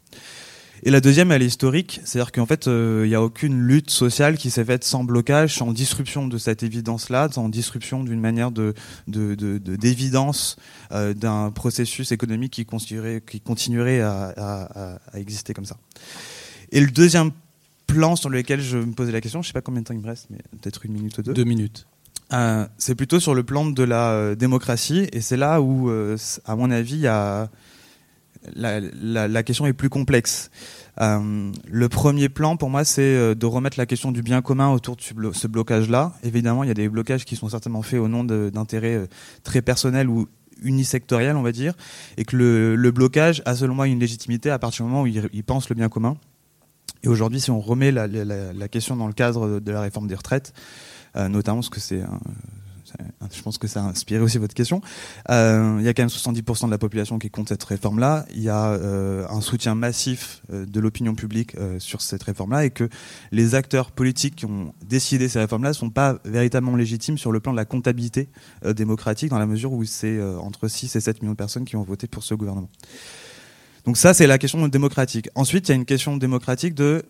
Et 0.83 0.91
la 0.91 1.01
deuxième, 1.01 1.31
elle 1.31 1.41
est 1.41 1.47
historique, 1.47 2.01
c'est-à-dire 2.03 2.31
qu'en 2.31 2.45
fait, 2.45 2.67
euh, 2.67 3.01
il 3.05 3.09
n'y 3.09 3.15
a 3.15 3.21
aucune 3.21 3.59
lutte 3.59 3.89
sociale 3.89 4.37
qui 4.37 4.49
s'est 4.49 4.63
faite 4.63 4.83
sans 4.83 5.03
blocage, 5.03 5.55
sans 5.55 5.71
disruption 5.71 6.27
de 6.27 6.37
cette 6.37 6.63
évidence-là, 6.63 7.29
sans 7.31 7.49
disruption 7.49 8.03
d'une 8.03 8.19
manière 8.19 8.51
de 8.51 8.73
d'évidence 9.07 10.57
de, 10.91 10.95
euh, 10.95 11.13
d'un 11.13 11.51
processus 11.51 12.11
économique 12.11 12.53
qui 12.53 12.65
continuerait, 12.65 13.21
qui 13.27 13.41
continuerait 13.41 14.01
à, 14.01 14.33
à, 14.37 14.99
à, 15.13 15.19
exister 15.19 15.53
comme 15.53 15.65
ça. 15.65 15.77
Et 16.71 16.79
le 16.79 16.91
deuxième 16.91 17.31
plan 17.87 18.15
sur 18.15 18.29
lequel 18.29 18.61
je 18.61 18.77
me 18.77 18.93
posais 18.93 19.11
la 19.11 19.21
question, 19.21 19.41
je 19.41 19.47
ne 19.47 19.49
sais 19.49 19.53
pas 19.53 19.61
combien 19.61 19.81
de 19.81 19.87
temps 19.87 19.93
il 19.93 20.01
me 20.01 20.07
reste, 20.07 20.27
mais 20.29 20.39
peut-être 20.61 20.85
une 20.85 20.93
minute 20.93 21.17
ou 21.17 21.23
deux. 21.23 21.33
Deux 21.33 21.43
minutes. 21.43 21.87
Euh, 22.31 22.67
c'est 22.77 22.95
plutôt 22.95 23.19
sur 23.19 23.33
le 23.33 23.43
plan 23.43 23.65
de 23.65 23.83
la 23.83 24.11
euh, 24.11 24.35
démocratie, 24.35 25.07
et 25.11 25.21
c'est 25.21 25.37
là 25.37 25.61
où, 25.61 25.89
euh, 25.89 26.15
à 26.45 26.55
mon 26.55 26.69
avis, 26.69 26.97
y 26.97 27.07
a 27.07 27.49
la, 28.55 29.43
question 29.43 29.65
est 29.65 29.73
plus 29.73 29.89
complexe. 29.89 30.49
Euh, 31.01 31.51
le 31.67 31.89
premier 31.89 32.29
plan, 32.29 32.57
pour 32.57 32.69
moi, 32.69 32.83
c'est 32.83 33.35
de 33.35 33.45
remettre 33.45 33.77
la 33.77 33.85
question 33.85 34.11
du 34.11 34.21
bien 34.21 34.41
commun 34.41 34.71
autour 34.71 34.95
de 34.95 35.31
ce 35.33 35.47
blocage-là. 35.47 36.13
Évidemment, 36.23 36.63
il 36.63 36.67
y 36.67 36.71
a 36.71 36.75
des 36.75 36.89
blocages 36.89 37.25
qui 37.25 37.35
sont 37.35 37.49
certainement 37.49 37.81
faits 37.81 37.99
au 37.99 38.07
nom 38.07 38.23
d'intérêts 38.23 39.07
très 39.43 39.61
personnels 39.61 40.09
ou 40.09 40.27
unisectoriels, 40.61 41.37
on 41.37 41.41
va 41.41 41.51
dire, 41.51 41.73
et 42.17 42.25
que 42.25 42.35
le, 42.35 42.91
blocage 42.91 43.41
a 43.45 43.55
moi 43.67 43.87
une 43.87 43.99
légitimité 43.99 44.49
à 44.49 44.59
partir 44.59 44.85
du 44.85 44.91
moment 44.91 45.03
où 45.03 45.07
il, 45.07 45.29
il 45.31 45.43
pense 45.43 45.69
le 45.69 45.75
bien 45.75 45.89
commun. 45.89 46.17
Et 47.03 47.07
aujourd'hui, 47.07 47.39
si 47.39 47.51
on 47.51 47.59
remet 47.59 47.91
la, 47.91 48.67
question 48.67 48.95
dans 48.95 49.07
le 49.07 49.13
cadre 49.13 49.59
de 49.59 49.71
la 49.71 49.81
réforme 49.81 50.07
des 50.07 50.15
retraites, 50.15 50.53
euh, 51.15 51.27
notamment 51.29 51.57
parce 51.57 51.69
que 51.69 51.79
c'est 51.79 52.01
je 53.33 53.41
pense 53.41 53.57
que 53.57 53.67
ça 53.67 53.83
a 53.83 53.87
inspiré 53.87 54.21
aussi 54.21 54.37
votre 54.37 54.53
question. 54.53 54.81
Euh, 55.29 55.77
il 55.79 55.85
y 55.85 55.87
a 55.87 55.93
quand 55.93 56.03
même 56.03 56.09
70% 56.09 56.65
de 56.65 56.71
la 56.71 56.77
population 56.77 57.19
qui 57.19 57.29
compte 57.29 57.49
cette 57.49 57.63
réforme-là. 57.63 58.25
Il 58.33 58.41
y 58.41 58.49
a 58.49 58.71
euh, 58.71 59.27
un 59.29 59.41
soutien 59.41 59.75
massif 59.75 60.41
de 60.49 60.79
l'opinion 60.79 61.15
publique 61.15 61.55
sur 61.79 62.01
cette 62.01 62.23
réforme-là 62.23 62.65
et 62.65 62.69
que 62.71 62.89
les 63.31 63.55
acteurs 63.55 63.91
politiques 63.91 64.35
qui 64.37 64.45
ont 64.45 64.73
décidé 64.85 65.29
ces 65.29 65.39
réformes-là 65.39 65.69
ne 65.69 65.73
sont 65.73 65.89
pas 65.89 66.17
véritablement 66.25 66.75
légitimes 66.75 67.17
sur 67.17 67.31
le 67.31 67.39
plan 67.39 67.51
de 67.51 67.57
la 67.57 67.65
comptabilité 67.65 68.29
démocratique 68.65 69.29
dans 69.29 69.39
la 69.39 69.45
mesure 69.45 69.71
où 69.71 69.83
c'est 69.83 70.21
entre 70.21 70.67
6 70.67 70.95
et 70.95 70.99
7 70.99 71.21
millions 71.21 71.33
de 71.33 71.37
personnes 71.37 71.65
qui 71.65 71.75
ont 71.75 71.83
voté 71.83 72.07
pour 72.07 72.23
ce 72.23 72.33
gouvernement. 72.33 72.69
Donc 73.85 73.97
ça, 73.97 74.13
c'est 74.13 74.27
la 74.27 74.37
question 74.37 74.67
démocratique. 74.67 75.29
Ensuite, 75.35 75.67
il 75.67 75.71
y 75.71 75.73
a 75.73 75.75
une 75.75 75.85
question 75.85 76.17
démocratique 76.17 76.75
de 76.75 77.03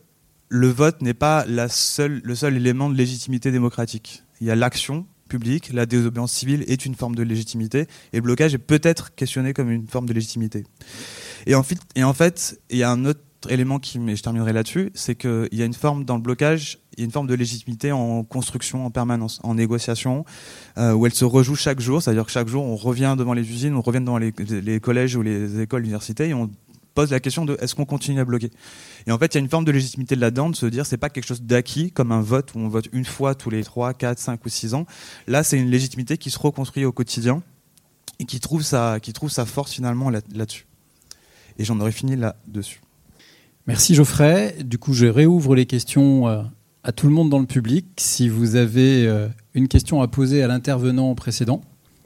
le 0.49 0.67
vote 0.67 1.01
n'est 1.01 1.13
pas 1.13 1.45
le 1.45 1.67
seul 1.67 2.55
élément 2.55 2.89
de 2.89 2.95
légitimité 2.95 3.51
démocratique. 3.51 4.23
Il 4.41 4.47
y 4.47 4.51
a 4.51 4.55
l'action 4.55 5.05
publique, 5.29 5.71
la 5.71 5.85
désobéissance 5.85 6.33
civile 6.33 6.65
est 6.67 6.85
une 6.85 6.95
forme 6.95 7.15
de 7.15 7.23
légitimité, 7.23 7.87
et 8.11 8.17
le 8.17 8.21
blocage 8.21 8.53
est 8.53 8.57
peut-être 8.57 9.15
questionné 9.15 9.53
comme 9.53 9.71
une 9.71 9.87
forme 9.87 10.07
de 10.07 10.13
légitimité. 10.13 10.65
Et 11.45 11.55
en 11.55 11.63
fait, 11.63 12.59
il 12.69 12.77
y 12.77 12.83
a 12.83 12.91
un 12.91 13.05
autre 13.05 13.21
élément 13.47 13.79
qui, 13.79 13.99
mais 13.99 14.15
je 14.15 14.23
terminerai 14.23 14.51
là-dessus, 14.51 14.91
c'est 14.93 15.15
qu'il 15.15 15.47
y 15.51 15.61
a 15.61 15.65
une 15.65 15.73
forme 15.73 16.03
dans 16.03 16.15
le 16.15 16.21
blocage, 16.21 16.79
il 16.93 16.99
y 16.99 17.03
a 17.03 17.05
une 17.05 17.11
forme 17.11 17.27
de 17.27 17.35
légitimité 17.35 17.91
en 17.91 18.23
construction 18.23 18.85
en 18.85 18.91
permanence, 18.91 19.39
en 19.43 19.55
négociation, 19.55 20.25
euh, 20.77 20.93
où 20.93 21.05
elle 21.05 21.13
se 21.13 21.25
rejoue 21.25 21.55
chaque 21.55 21.79
jour, 21.79 22.01
c'est-à-dire 22.01 22.25
que 22.25 22.31
chaque 22.31 22.49
jour 22.49 22.65
on 22.65 22.75
revient 22.75 23.15
devant 23.17 23.33
les 23.33 23.49
usines, 23.49 23.75
on 23.75 23.81
revient 23.81 24.01
devant 24.01 24.17
les, 24.17 24.79
collèges 24.81 25.15
ou 25.15 25.21
les 25.21 25.61
écoles, 25.61 25.83
universités, 25.83 26.29
et 26.29 26.33
on 26.33 26.49
pose 26.93 27.12
la 27.12 27.19
question 27.19 27.45
de 27.45 27.58
est-ce 27.62 27.75
qu'on 27.75 27.86
continue 27.86 28.19
à 28.19 28.25
bloquer 28.25 28.49
Et 29.08 29.12
en 29.12 29.17
fait, 29.17 29.34
il 29.34 29.36
y 29.36 29.38
a 29.38 29.41
une 29.41 29.49
forme 29.49 29.65
de 29.65 29.71
légitimité 29.71 30.15
là-dedans, 30.15 30.49
de 30.49 30.56
se 30.56 30.65
dire 30.65 30.86
c'est 30.86 30.97
pas 30.97 31.10
quelque 31.10 31.25
chose 31.25 31.41
d'acquis, 31.41 31.91
comme 31.91 32.12
un 32.12 32.21
vote 32.21 32.54
où 32.56 32.60
on 32.60 32.67
vote 32.67 32.88
une 32.91 33.06
fois 33.06 33.36
tous 33.36 33.49
les 33.49 33.63
3, 33.63 33.93
4, 33.93 34.19
5 34.19 34.45
ou 34.45 34.49
6 34.49 34.73
ans. 34.73 34.86
Là, 35.28 35.43
c'est 35.43 35.58
une 35.58 35.69
légitimité 35.69 36.17
qui 36.17 36.30
se 36.30 36.39
reconstruit 36.39 36.86
au 36.86 36.91
quotidien 36.91 37.41
et 38.19 38.25
qui 38.25 38.39
trouve 38.39 38.63
sa, 38.63 38.99
qui 38.99 39.13
trouve 39.13 39.30
sa 39.30 39.45
force 39.45 39.73
finalement 39.73 40.10
là-dessus. 40.10 40.65
Et 41.58 41.65
j'en 41.65 41.80
aurais 41.80 41.91
fini 41.91 42.15
là-dessus. 42.15 42.82
Merci 43.67 43.93
Geoffrey. 43.95 44.56
Du 44.63 44.78
coup, 44.78 44.93
je 44.93 45.06
réouvre 45.06 45.56
les 45.56 45.65
questions 45.65 46.28
euh, 46.28 46.41
à 46.84 46.91
tout 46.91 47.08
le 47.08 47.13
monde 47.13 47.30
dans 47.30 47.39
le 47.39 47.45
public. 47.45 47.86
Si 47.97 48.30
vous 48.30 48.56
avez 48.56 49.06
euh, 49.06 49.28
une 49.54 49.67
question 49.67 50.02
à 50.02 50.08
poser 50.08 50.41
à 50.41 50.47
l'intervenant 50.47 51.13
précédent. 51.15 51.62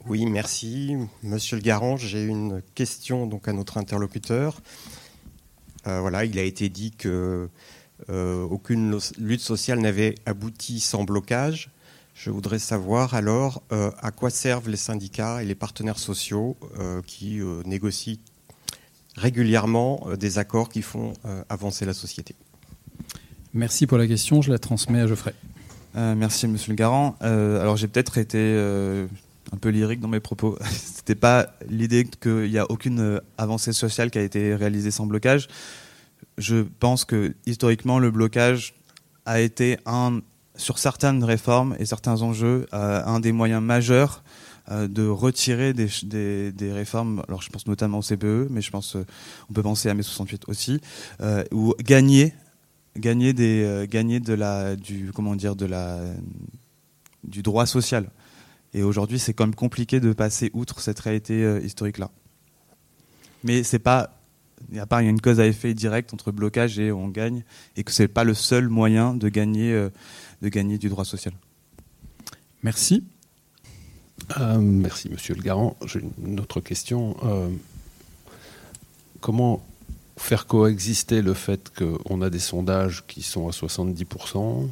Oui, 0.06 0.26
merci. 0.26 0.96
Monsieur 1.22 1.56
le 1.56 1.62
Garant, 1.62 1.96
j'ai 1.96 2.24
une 2.24 2.62
question 2.74 3.26
donc, 3.26 3.48
à 3.48 3.52
notre 3.52 3.78
interlocuteur. 3.78 4.60
Euh, 5.86 6.00
voilà, 6.00 6.24
il 6.24 6.38
a 6.38 6.42
été 6.42 6.68
dit 6.68 6.92
que 6.92 7.48
aucune 8.08 8.98
lutte 9.16 9.40
sociale 9.40 9.80
n'avait 9.80 10.14
abouti 10.26 10.80
sans 10.80 11.04
blocage. 11.04 11.70
Je 12.14 12.30
voudrais 12.30 12.58
savoir 12.58 13.14
alors 13.14 13.62
à 13.70 14.10
quoi 14.10 14.28
servent 14.28 14.68
les 14.68 14.76
syndicats 14.76 15.42
et 15.42 15.46
les 15.46 15.54
partenaires 15.54 15.98
sociaux 15.98 16.58
qui 17.06 17.40
négocient 17.64 18.18
régulièrement 19.16 20.06
des 20.18 20.38
accords 20.38 20.68
qui 20.68 20.82
font 20.82 21.14
avancer 21.48 21.86
la 21.86 21.94
société. 21.94 22.34
Merci 23.54 23.86
pour 23.86 23.98
la 23.98 24.08
question, 24.08 24.42
je 24.42 24.50
la 24.50 24.58
transmets 24.58 25.00
à 25.00 25.06
Geoffrey. 25.06 25.32
Euh, 25.96 26.16
merci 26.16 26.48
Monsieur 26.48 26.72
le 26.72 26.76
Garant. 26.76 27.16
Euh, 27.22 27.60
alors 27.60 27.76
j'ai 27.76 27.86
peut-être 27.86 28.18
été 28.18 28.38
euh, 28.40 29.06
un 29.52 29.56
peu 29.56 29.68
lyrique 29.68 30.00
dans 30.00 30.08
mes 30.08 30.20
propos. 30.20 30.58
C'était 30.70 31.14
pas 31.14 31.48
l'idée 31.68 32.04
qu'il 32.04 32.50
n'y 32.50 32.58
a 32.58 32.70
aucune 32.70 33.20
avancée 33.38 33.72
sociale 33.72 34.10
qui 34.10 34.18
a 34.18 34.22
été 34.22 34.54
réalisée 34.54 34.90
sans 34.90 35.06
blocage. 35.06 35.48
Je 36.38 36.64
pense 36.80 37.04
que 37.04 37.34
historiquement 37.46 37.98
le 37.98 38.10
blocage 38.10 38.74
a 39.26 39.40
été 39.40 39.78
un 39.86 40.20
sur 40.56 40.78
certaines 40.78 41.24
réformes 41.24 41.74
et 41.78 41.84
certains 41.84 42.22
enjeux 42.22 42.66
un 42.72 43.20
des 43.20 43.32
moyens 43.32 43.62
majeurs 43.62 44.22
de 44.70 45.06
retirer 45.06 45.72
des, 45.72 45.88
des, 46.04 46.52
des, 46.52 46.72
réformes. 46.72 47.22
Alors 47.28 47.42
je 47.42 47.50
pense 47.50 47.66
notamment 47.66 47.98
au 47.98 48.02
CPE, 48.02 48.48
mais 48.50 48.62
je 48.62 48.70
pense 48.70 48.96
on 49.50 49.52
peut 49.52 49.62
penser 49.62 49.88
à 49.88 49.94
mai 49.94 50.02
68 50.02 50.44
aussi, 50.48 50.80
ou 51.52 51.74
gagner 51.80 52.34
gagner 52.96 53.32
des 53.32 53.62
euh, 53.64 53.86
gagner 53.86 54.20
de 54.20 54.34
la 54.34 54.76
du 54.76 55.10
comment 55.14 55.36
dire 55.36 55.56
de 55.56 55.66
la 55.66 56.00
du 57.24 57.42
droit 57.42 57.66
social. 57.66 58.08
Et 58.74 58.82
aujourd'hui, 58.82 59.18
c'est 59.18 59.32
quand 59.32 59.46
même 59.46 59.54
compliqué 59.54 60.00
de 60.00 60.12
passer 60.12 60.50
outre 60.52 60.80
cette 60.80 61.00
réalité 61.00 61.44
euh, 61.44 61.60
historique 61.60 61.98
là. 61.98 62.10
Mais 63.42 63.62
c'est 63.62 63.78
pas 63.78 64.10
il 64.70 64.74
n'y 64.74 64.80
a 64.80 65.00
une 65.02 65.20
cause 65.20 65.40
à 65.40 65.46
effet 65.46 65.74
direct 65.74 66.14
entre 66.14 66.32
blocage 66.32 66.78
et 66.78 66.90
on 66.90 67.08
gagne 67.08 67.42
et 67.76 67.84
que 67.84 67.92
c'est 67.92 68.08
pas 68.08 68.24
le 68.24 68.32
seul 68.32 68.68
moyen 68.68 69.12
de 69.12 69.28
gagner 69.28 69.72
euh, 69.72 69.90
de 70.42 70.48
gagner 70.48 70.78
du 70.78 70.88
droit 70.88 71.04
social. 71.04 71.34
Merci. 72.62 73.04
merci 74.58 75.10
Monsieur 75.10 75.34
le 75.34 75.42
Garant. 75.42 75.76
J'ai 75.84 76.00
une 76.24 76.40
autre 76.40 76.60
question. 76.60 77.16
comment 79.20 79.62
faire 80.16 80.46
coexister 80.46 81.20
le 81.20 81.34
fait 81.34 81.70
qu'on 81.76 82.22
a 82.22 82.30
des 82.30 82.38
sondages 82.38 83.04
qui 83.06 83.22
sont 83.22 83.48
à 83.48 83.50
70% 83.50 84.68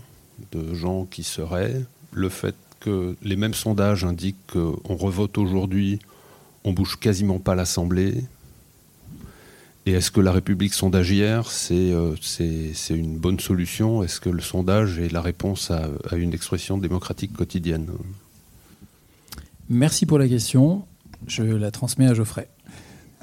de 0.53 0.75
gens 0.75 1.05
qui 1.05 1.23
seraient, 1.23 1.83
le 2.13 2.29
fait 2.29 2.55
que 2.83 3.17
les 3.23 3.37
mêmes 3.37 3.55
sondages 3.55 4.05
indiquent 4.05 4.53
qu'on 4.53 4.97
revote 4.97 5.39
aujourd'hui, 5.39 6.01
on 6.65 6.73
bouge 6.73 6.99
quasiment 6.99 7.39
pas 7.39 7.55
l'Assemblée. 7.55 8.25
Et 9.87 9.93
est-ce 9.93 10.11
que 10.11 10.21
la 10.21 10.33
République 10.33 10.75
sondagière, 10.75 11.51
c'est 11.51 11.93
euh, 11.93 12.15
une 12.91 13.19
bonne 13.19 13.41
solution? 13.41 14.03
Est-ce 14.03 14.21
que 14.21 14.29
le 14.29 14.41
sondage 14.41 14.99
est 14.99 15.13
la 15.13 15.21
réponse 15.21 15.71
à, 15.71 15.89
une 16.17 16.35
expression 16.35 16.77
démocratique 16.77 17.33
quotidienne? 17.33 17.89
Merci 19.69 20.07
pour 20.07 20.19
la 20.19 20.29
question. 20.29 20.85
Je 21.27 21.43
la 21.43 21.71
transmets 21.71 22.07
à 22.07 22.15
Geoffrey. 22.15 22.49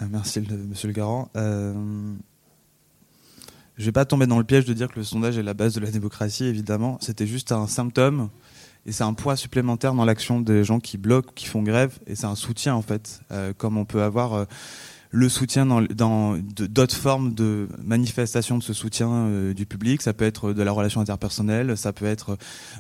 Euh, 0.01 0.05
merci, 0.09 0.41
monsieur 0.69 0.87
le 0.87 0.93
garant. 0.93 1.29
Euh, 1.35 1.73
je 3.75 3.81
ne 3.83 3.85
vais 3.85 3.91
pas 3.91 4.05
tomber 4.05 4.25
dans 4.25 4.37
le 4.37 4.45
piège 4.45 4.65
de 4.65 4.73
dire 4.73 4.89
que 4.89 4.99
le 4.99 5.05
sondage 5.05 5.37
est 5.37 5.43
la 5.43 5.53
base 5.53 5.73
de 5.73 5.79
la 5.81 5.91
démocratie, 5.91 6.45
évidemment. 6.45 6.97
C'était 7.01 7.27
juste 7.27 7.51
un 7.51 7.67
symptôme 7.67 8.29
et 8.85 8.91
c'est 8.91 9.03
un 9.03 9.13
poids 9.13 9.35
supplémentaire 9.35 9.93
dans 9.93 10.05
l'action 10.05 10.39
des 10.39 10.63
gens 10.63 10.79
qui 10.79 10.97
bloquent, 10.97 11.31
qui 11.35 11.45
font 11.45 11.61
grève, 11.61 11.99
et 12.07 12.15
c'est 12.15 12.25
un 12.25 12.35
soutien 12.35 12.75
en 12.75 12.81
fait, 12.81 13.21
euh, 13.31 13.53
comme 13.57 13.77
on 13.77 13.85
peut 13.85 14.03
avoir 14.03 14.45
le 15.11 15.27
soutien 15.27 15.65
dans, 15.65 16.37
d'autres 16.37 16.95
formes 16.95 17.33
de 17.33 17.67
manifestation 17.83 18.59
de 18.59 18.63
ce 18.63 18.73
soutien 18.73 19.51
du 19.55 19.65
public. 19.65 20.03
Ça 20.03 20.13
peut 20.13 20.25
être 20.25 20.53
de 20.53 20.61
la 20.61 20.71
relation 20.71 21.01
interpersonnelle, 21.01 21.75
ça 21.77 21.93
peut 21.93 22.05
être 22.05 22.37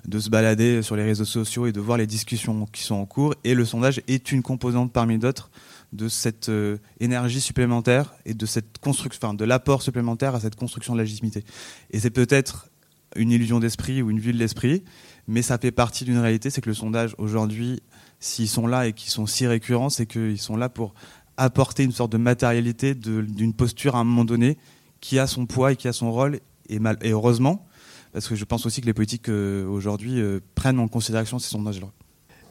de 0.07 0.19
se 0.19 0.29
balader 0.29 0.83
sur 0.83 0.95
les 0.95 1.03
réseaux 1.03 1.25
sociaux 1.25 1.65
et 1.65 1.71
de 1.71 1.79
voir 1.79 1.97
les 1.97 2.05
discussions 2.05 2.67
qui 2.71 2.83
sont 2.83 2.95
en 2.95 3.07
cours. 3.07 3.33
Et 3.43 3.55
le 3.55 3.65
sondage 3.65 4.03
est 4.07 4.31
une 4.31 4.43
composante 4.43 4.93
parmi 4.93 5.17
d'autres 5.17 5.49
de 5.93 6.07
cette 6.07 6.49
euh, 6.49 6.77
énergie 6.99 7.41
supplémentaire 7.41 8.13
et 8.25 8.33
de 8.33 8.45
cette 8.45 8.77
construction, 8.79 9.19
enfin, 9.23 9.33
de 9.33 9.45
l'apport 9.45 9.81
supplémentaire 9.81 10.35
à 10.35 10.39
cette 10.39 10.55
construction 10.55 10.93
de 10.93 11.01
légitimité. 11.01 11.43
Et 11.91 11.99
c'est 11.99 12.09
peut-être 12.09 12.69
une 13.15 13.31
illusion 13.31 13.59
d'esprit 13.59 14.01
ou 14.01 14.11
une 14.11 14.19
vue 14.19 14.33
de 14.33 14.37
l'esprit, 14.37 14.83
mais 15.29 15.43
ça 15.43 15.59
fait 15.59 15.71
partie 15.71 16.05
d'une 16.05 16.17
réalité, 16.17 16.49
c'est 16.49 16.59
que 16.59 16.69
le 16.69 16.73
sondage 16.73 17.13
aujourd'hui, 17.19 17.81
s'ils 18.19 18.49
sont 18.49 18.65
là 18.65 18.87
et 18.87 18.93
qu'ils 18.93 19.11
sont 19.11 19.27
si 19.27 19.45
récurrents, 19.45 19.91
c'est 19.91 20.07
qu'ils 20.07 20.39
sont 20.39 20.57
là 20.57 20.69
pour 20.69 20.95
apporter 21.37 21.83
une 21.83 21.91
sorte 21.91 22.11
de 22.11 22.17
matérialité 22.17 22.95
d'une 22.95 23.53
posture 23.53 23.95
à 23.95 23.99
un 23.99 24.03
moment 24.03 24.25
donné 24.25 24.57
qui 25.01 25.19
a 25.19 25.27
son 25.27 25.45
poids 25.45 25.71
et 25.71 25.75
qui 25.75 25.87
a 25.87 25.93
son 25.93 26.11
rôle, 26.11 26.39
et, 26.67 26.79
mal, 26.79 26.97
et 27.03 27.11
heureusement, 27.11 27.67
parce 28.11 28.27
que 28.27 28.35
je 28.35 28.43
pense 28.43 28.65
aussi 28.65 28.81
que 28.81 28.87
les 28.87 28.93
politiques 28.93 29.29
euh, 29.29 29.67
aujourd'hui 29.67 30.19
euh, 30.19 30.39
prennent 30.55 30.79
en 30.79 30.87
considération 30.87 31.37
ces 31.37 31.49
sondages-là. 31.49 31.87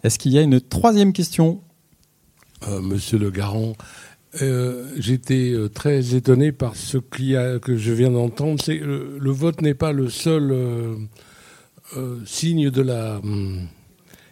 Est-ce 0.04 0.18
qu'il 0.18 0.32
y 0.32 0.38
a 0.38 0.42
une 0.42 0.60
troisième 0.60 1.12
question? 1.12 1.60
Euh, 2.68 2.80
Monsieur 2.80 3.18
Le. 3.18 3.32
Euh, 4.40 4.92
j'étais 4.96 5.54
très 5.74 6.14
étonné 6.14 6.52
par 6.52 6.76
ce 6.76 6.98
que 6.98 7.76
je 7.76 7.92
viens 7.92 8.10
d'entendre. 8.10 8.62
C'est 8.62 8.78
le, 8.78 9.30
vote 9.30 9.62
n'est 9.62 9.74
pas 9.74 9.90
le 9.90 10.08
seul 10.08 11.08
signe 12.24 12.70
de 12.70 12.82
la 12.82 13.18
hum, 13.18 13.66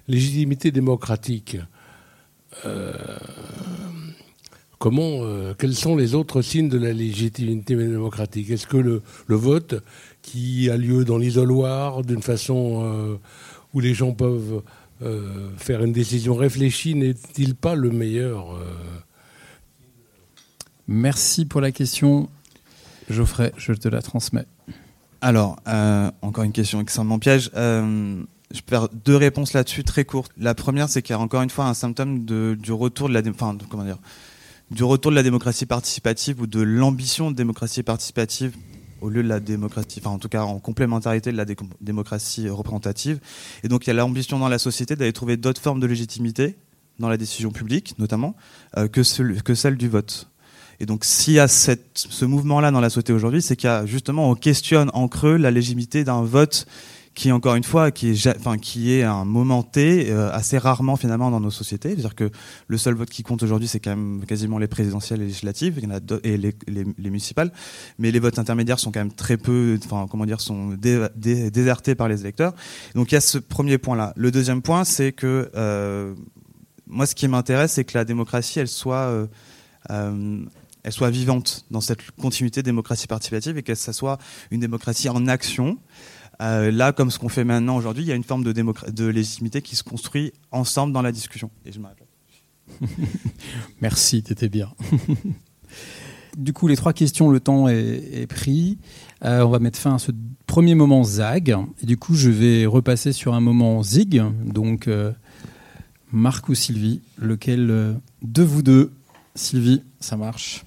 légitimité 0.09 0.71
démocratique. 0.71 1.59
comment, 4.79 5.23
quels 5.59 5.75
sont 5.75 5.97
les 5.97 6.15
autres 6.15 6.43
signes 6.43 6.69
de 6.69 6.79
la 6.79 6.93
légitimité 6.93 7.77
démocratique? 7.77 8.51
Est-ce 8.51 8.67
que 8.67 8.77
le, 8.77 9.03
vote, 9.29 9.75
qui 10.23 10.71
a 10.71 10.77
lieu 10.77 11.05
dans 11.05 11.19
l'isoloir, 11.19 12.03
d'une 12.03 12.23
façon 12.23 13.19
où 13.75 13.81
les 13.81 13.95
gens 13.95 14.13
peuvent 14.13 14.63
euh, 15.03 15.51
faire 15.59 15.85
une 15.85 15.93
décision 15.93 16.35
réfléchie 16.35 16.95
n'est-il 16.95 17.55
pas 17.55 17.75
le 17.75 17.91
meilleur 17.91 18.55
euh? 18.55 18.65
Merci 20.89 21.45
pour 21.45 21.61
la 21.61 21.71
question. 21.71 22.31
Geoffrey, 23.11 23.53
je 23.59 23.75
te 23.75 23.89
la 23.89 24.01
transmets. 24.01 24.47
Alors, 25.27 25.57
euh, 25.67 26.09
encore 26.23 26.45
une 26.45 26.53
question 26.53 26.81
extrêmement 26.81 27.19
piège. 27.19 27.51
je 27.53 28.61
peux 28.65 28.77
deux 29.05 29.17
réponses 29.17 29.55
là-dessus 29.55 29.83
très 29.83 30.05
courtes. 30.05 30.31
La 30.39 30.55
première, 30.55 30.89
c'est 30.89 31.03
qu'il 31.03 31.15
y 31.15 31.19
a 31.19 31.21
encore 31.21 31.43
une 31.43 31.51
fois 31.51 31.65
un 31.65 31.75
symptôme 31.75 32.25
du 32.25 32.71
retour 32.71 33.09
de 33.09 33.15
la, 33.15 33.29
enfin, 33.29 33.59
du 34.71 34.85
retour 34.85 35.11
de 35.11 35.17
la 35.17 35.25
démocratie 35.25 35.67
participative 35.67 36.41
ou 36.41 36.47
de 36.47 36.61
l'ambition 36.61 37.33
de 37.33 37.35
démocratie 37.35 37.83
participative 37.83 38.55
au 39.01 39.09
lieu 39.09 39.25
de 39.25 39.29
la 39.29 39.41
démocratie, 39.41 39.99
enfin 40.01 40.15
en 40.15 40.21
tout 40.21 40.29
cas 40.29 40.43
en 40.43 40.61
complémentarité 40.61 41.33
de 41.33 41.37
la 41.37 41.45
démocratie 41.81 42.49
représentative. 42.49 43.19
Et 43.65 43.69
donc 43.69 43.85
il 43.85 43.89
y 43.89 43.91
a 43.91 43.95
l'ambition 43.95 44.39
dans 44.39 44.49
la 44.49 44.61
société 44.61 44.95
d'aller 44.95 45.13
trouver 45.13 45.37
d'autres 45.37 45.61
formes 45.61 45.81
de 45.81 45.89
légitimité 45.89 46.57
dans 47.01 47.09
la 47.09 47.17
décision 47.17 47.51
publique, 47.51 47.99
notamment, 47.99 48.37
euh, 48.77 48.87
que, 48.87 49.01
que 49.41 49.55
celle 49.57 49.77
du 49.77 49.89
vote. 49.89 50.31
Et 50.81 50.87
donc 50.87 51.05
s'il 51.05 51.35
y 51.35 51.41
a 51.41 51.49
ce 51.49 52.25
mouvement-là 52.25 52.71
dans 52.71 52.81
la 52.81 52.91
société 52.91 53.13
aujourd'hui, 53.13 53.43
c'est 53.43 53.57
qu'il 53.57 53.69
y 53.69 53.73
a 53.73 53.87
justement, 53.87 54.31
on 54.31 54.35
questionne 54.35 54.91
en 54.95 55.09
creux 55.09 55.37
la 55.37 55.51
légitimité 55.51 56.05
d'un 56.05 56.23
vote 56.23 56.67
qui 57.17 57.33
encore 57.33 57.55
une 57.55 57.65
fois 57.65 57.91
qui 57.91 58.11
est 58.11 58.37
enfin 58.37 58.59
qui 58.59 58.93
est 58.93 59.03
un 59.03 59.25
moment 59.25 59.63
T 59.63 60.11
euh, 60.11 60.31
assez 60.33 60.59
rarement 60.59 60.97
finalement 60.97 61.31
dans 61.31 61.41
nos 61.41 61.51
sociétés. 61.51 61.89
C'est-à-dire 61.89 62.15
que 62.15 62.31
le 62.69 62.77
seul 62.77 62.95
vote 62.95 63.09
qui 63.09 63.23
compte 63.23 63.43
aujourd'hui 63.43 63.67
c'est 63.67 63.81
quand 63.81 63.97
même 63.97 64.25
quasiment 64.27 64.59
les 64.59 64.69
présidentielles 64.69 65.23
et 65.23 65.25
législatives. 65.25 65.81
Et 66.23 66.37
les, 66.37 66.55
les, 66.69 66.85
les, 66.99 67.11
municipales. 67.11 67.51
Mais 67.99 68.11
les 68.11 68.19
votes 68.19 68.39
intermédiaires 68.39 68.79
sont 68.79 68.93
quand 68.93 69.01
même 69.01 69.13
très 69.13 69.39
peu 69.39 69.79
enfin 69.87 70.07
comment 70.11 70.27
dire 70.27 70.43
sont 70.43 70.77
désertés 71.17 71.95
par 71.95 72.09
les 72.09 72.21
électeurs. 72.21 72.55
Donc 72.95 73.11
il 73.13 73.15
y 73.15 73.19
a 73.19 73.23
ce 73.23 73.39
premier 73.39 73.79
point 73.79 73.97
là 73.97 74.13
le 74.15 74.31
deuxième 74.31 74.61
point 74.61 74.85
c'est 74.85 75.13
que 75.13 75.51
euh, 75.57 76.15
moi 76.87 77.07
ce 77.07 77.15
qui 77.15 77.29
m'intéresse 77.29 77.73
c'est 77.73 77.85
que 77.85 77.97
la 77.97 78.05
démocratie 78.05 78.61
elle 78.61 78.69
soit 78.69 79.27
euh 79.91 80.45
elle 80.87 80.93
soit 80.93 81.11
vivante 81.11 81.67
dans 81.73 81.81
cette 81.81 82.11
continuité 82.13 82.63
démocratie 82.63 83.09
participative 83.09 83.59
et 83.59 83.65
que 83.65 83.75
ça 83.75 83.93
soit 83.93 84.19
une 84.53 84.61
démocratie 84.61 85.09
en 85.09 85.27
action 85.27 85.79
euh, 86.41 86.71
là, 86.71 86.93
comme 86.93 87.11
ce 87.11 87.19
qu'on 87.19 87.29
fait 87.29 87.45
maintenant 87.45 87.77
aujourd'hui, 87.77 88.05
il 88.05 88.07
y 88.07 88.13
a 88.13 88.15
une 88.15 88.23
forme 88.23 88.45
de, 88.45 88.53
de 88.53 89.07
légitimité 89.07 89.63
qui 89.63 89.75
se 89.75 89.83
construit 89.83 90.33
ensemble 90.53 90.93
dans 90.93 91.03
la 91.03 91.11
discussion. 91.11 91.51
Et 91.65 91.73
je 91.73 91.81
Merci, 93.81 94.23
t'étais 94.23 94.49
bien. 94.49 94.71
du 96.37 96.53
coup, 96.53 96.69
les 96.69 96.77
trois 96.77 96.93
questions, 96.93 97.31
le 97.31 97.41
temps 97.41 97.69
est, 97.69 98.27
pris. 98.29 98.79
Euh, 99.25 99.43
on 99.43 99.49
va 99.49 99.59
mettre 99.59 99.79
fin 99.79 99.95
à 99.95 99.99
ce 99.99 100.13
premier 100.47 100.75
moment 100.75 101.03
zag. 101.03 101.57
Et 101.83 101.87
du 101.87 101.97
coup, 101.97 102.15
je 102.15 102.31
vais 102.31 102.67
repasser 102.67 103.13
sur 103.13 103.35
un 103.35 103.41
moment 103.41 103.83
zig. 103.83 104.23
Donc, 104.45 104.87
euh, 104.87 105.13
Marc 106.13 106.49
ou 106.49 106.55
Sylvie, 106.55 107.01
lequel 107.19 107.71
euh, 107.71 107.95
de 108.23 108.43
vous 108.43 108.63
deux 108.63 108.93
Sylvie, 109.35 109.83
ça 110.01 110.17
marche? 110.17 110.65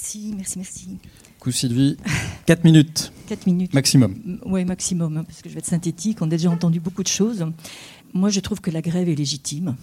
Merci, 0.00 0.32
merci, 0.34 0.58
merci. 0.58 0.98
Coup 1.38 1.52
Sylvie, 1.52 1.98
4 2.46 2.64
minutes. 2.64 3.12
4 3.28 3.46
minutes. 3.46 3.74
Maximum. 3.74 4.40
Oui, 4.46 4.64
maximum, 4.64 5.18
hein, 5.18 5.24
parce 5.24 5.42
que 5.42 5.50
je 5.50 5.54
vais 5.54 5.58
être 5.58 5.66
synthétique. 5.66 6.22
On 6.22 6.24
a 6.24 6.30
déjà 6.30 6.48
entendu 6.50 6.80
beaucoup 6.80 7.02
de 7.02 7.08
choses. 7.08 7.44
Moi, 8.14 8.30
je 8.30 8.40
trouve 8.40 8.62
que 8.62 8.70
la 8.70 8.80
grève 8.80 9.10
est 9.10 9.14
légitime 9.14 9.76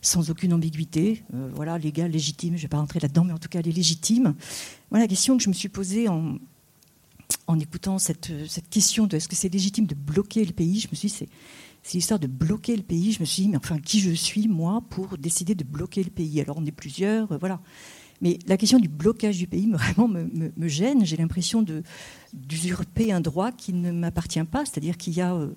sans 0.00 0.30
aucune 0.30 0.54
ambiguïté. 0.54 1.24
Euh, 1.34 1.50
voilà, 1.54 1.76
légal, 1.76 2.10
légitime, 2.10 2.54
je 2.54 2.60
ne 2.60 2.62
vais 2.62 2.68
pas 2.68 2.78
rentrer 2.78 2.98
là-dedans, 2.98 3.24
mais 3.24 3.34
en 3.34 3.38
tout 3.38 3.50
cas, 3.50 3.58
elle 3.58 3.68
est 3.68 3.72
légitime. 3.72 4.34
Voilà 4.88 5.04
la 5.04 5.08
question 5.08 5.36
que 5.36 5.42
je 5.42 5.50
me 5.50 5.54
suis 5.54 5.68
posée 5.68 6.08
en, 6.08 6.38
en 7.46 7.58
écoutant 7.58 7.98
cette, 7.98 8.32
cette 8.48 8.70
question 8.70 9.06
de 9.06 9.16
est-ce 9.18 9.28
que 9.28 9.36
c'est 9.36 9.52
légitime 9.52 9.84
de 9.84 9.94
bloquer 9.94 10.42
le 10.42 10.52
pays 10.52 10.80
Je 10.80 10.88
me 10.90 10.94
suis 10.94 11.08
dit, 11.08 11.14
c'est, 11.14 11.28
c'est 11.82 11.98
l'histoire 11.98 12.18
de 12.18 12.28
bloquer 12.28 12.74
le 12.74 12.82
pays. 12.82 13.12
Je 13.12 13.20
me 13.20 13.26
suis 13.26 13.42
dit, 13.42 13.48
mais 13.50 13.58
enfin, 13.58 13.78
qui 13.78 14.00
je 14.00 14.12
suis, 14.12 14.48
moi, 14.48 14.82
pour 14.88 15.18
décider 15.18 15.54
de 15.54 15.64
bloquer 15.64 16.02
le 16.02 16.10
pays? 16.10 16.40
Alors, 16.40 16.56
on 16.56 16.64
est 16.64 16.72
plusieurs, 16.72 17.30
euh, 17.32 17.36
voilà. 17.36 17.60
Mais 18.20 18.38
la 18.46 18.56
question 18.56 18.78
du 18.78 18.88
blocage 18.88 19.38
du 19.38 19.46
pays 19.46 19.70
vraiment 19.70 20.08
me, 20.08 20.52
me, 20.56 20.68
gêne. 20.68 21.04
J'ai 21.04 21.16
l'impression 21.16 21.64
d'usurper 22.32 23.12
un 23.12 23.20
droit 23.20 23.52
qui 23.52 23.72
ne 23.72 23.92
m'appartient 23.92 24.42
pas. 24.44 24.64
C'est-à-dire 24.64 24.96
qu'il 24.96 25.14
y 25.14 25.20
a 25.20 25.34
euh, 25.34 25.48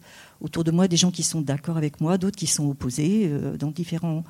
autour 0.41 0.63
de 0.63 0.71
moi 0.71 0.87
des 0.87 0.97
gens 0.97 1.11
qui 1.11 1.23
sont 1.23 1.41
d'accord 1.41 1.77
avec 1.77 2.01
moi, 2.01 2.17
d'autres 2.17 2.37
qui 2.37 2.47
sont 2.47 2.69
opposés, 2.69 3.27
euh, 3.27 3.57
dans 3.57 3.71
différents 3.71 4.23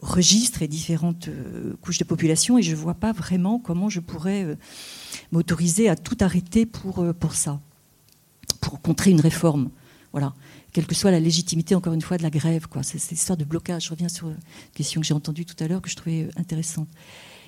registres 0.00 0.62
et 0.62 0.68
différentes 0.68 1.28
euh, 1.28 1.74
couches 1.80 1.98
de 1.98 2.04
population. 2.04 2.58
Et 2.58 2.62
je 2.62 2.72
ne 2.72 2.76
vois 2.76 2.94
pas 2.94 3.12
vraiment 3.12 3.58
comment 3.58 3.88
je 3.88 4.00
pourrais 4.00 4.56
m'autoriser 5.30 5.88
à 5.88 5.96
tout 5.96 6.16
arrêter 6.20 6.66
pour, 6.66 7.14
pour 7.14 7.34
ça, 7.34 7.60
pour 8.60 8.80
contrer 8.80 9.10
une 9.10 9.20
réforme. 9.20 9.70
Voilà. 10.12 10.34
Quelle 10.72 10.86
que 10.86 10.94
soit 10.94 11.10
la 11.10 11.20
légitimité, 11.20 11.74
encore 11.74 11.92
une 11.92 12.00
fois, 12.00 12.16
de 12.16 12.22
la 12.22 12.30
grève. 12.30 12.66
Quoi. 12.66 12.82
C'est, 12.82 12.98
cette 12.98 13.18
histoire 13.18 13.36
de 13.36 13.44
blocage. 13.44 13.86
Je 13.86 13.90
reviens 13.90 14.08
sur 14.08 14.28
une 14.28 14.36
question 14.74 15.00
que 15.00 15.06
j'ai 15.06 15.14
entendue 15.14 15.44
tout 15.44 15.62
à 15.62 15.68
l'heure, 15.68 15.82
que 15.82 15.90
je 15.90 15.96
trouvais 15.96 16.28
intéressante. 16.36 16.88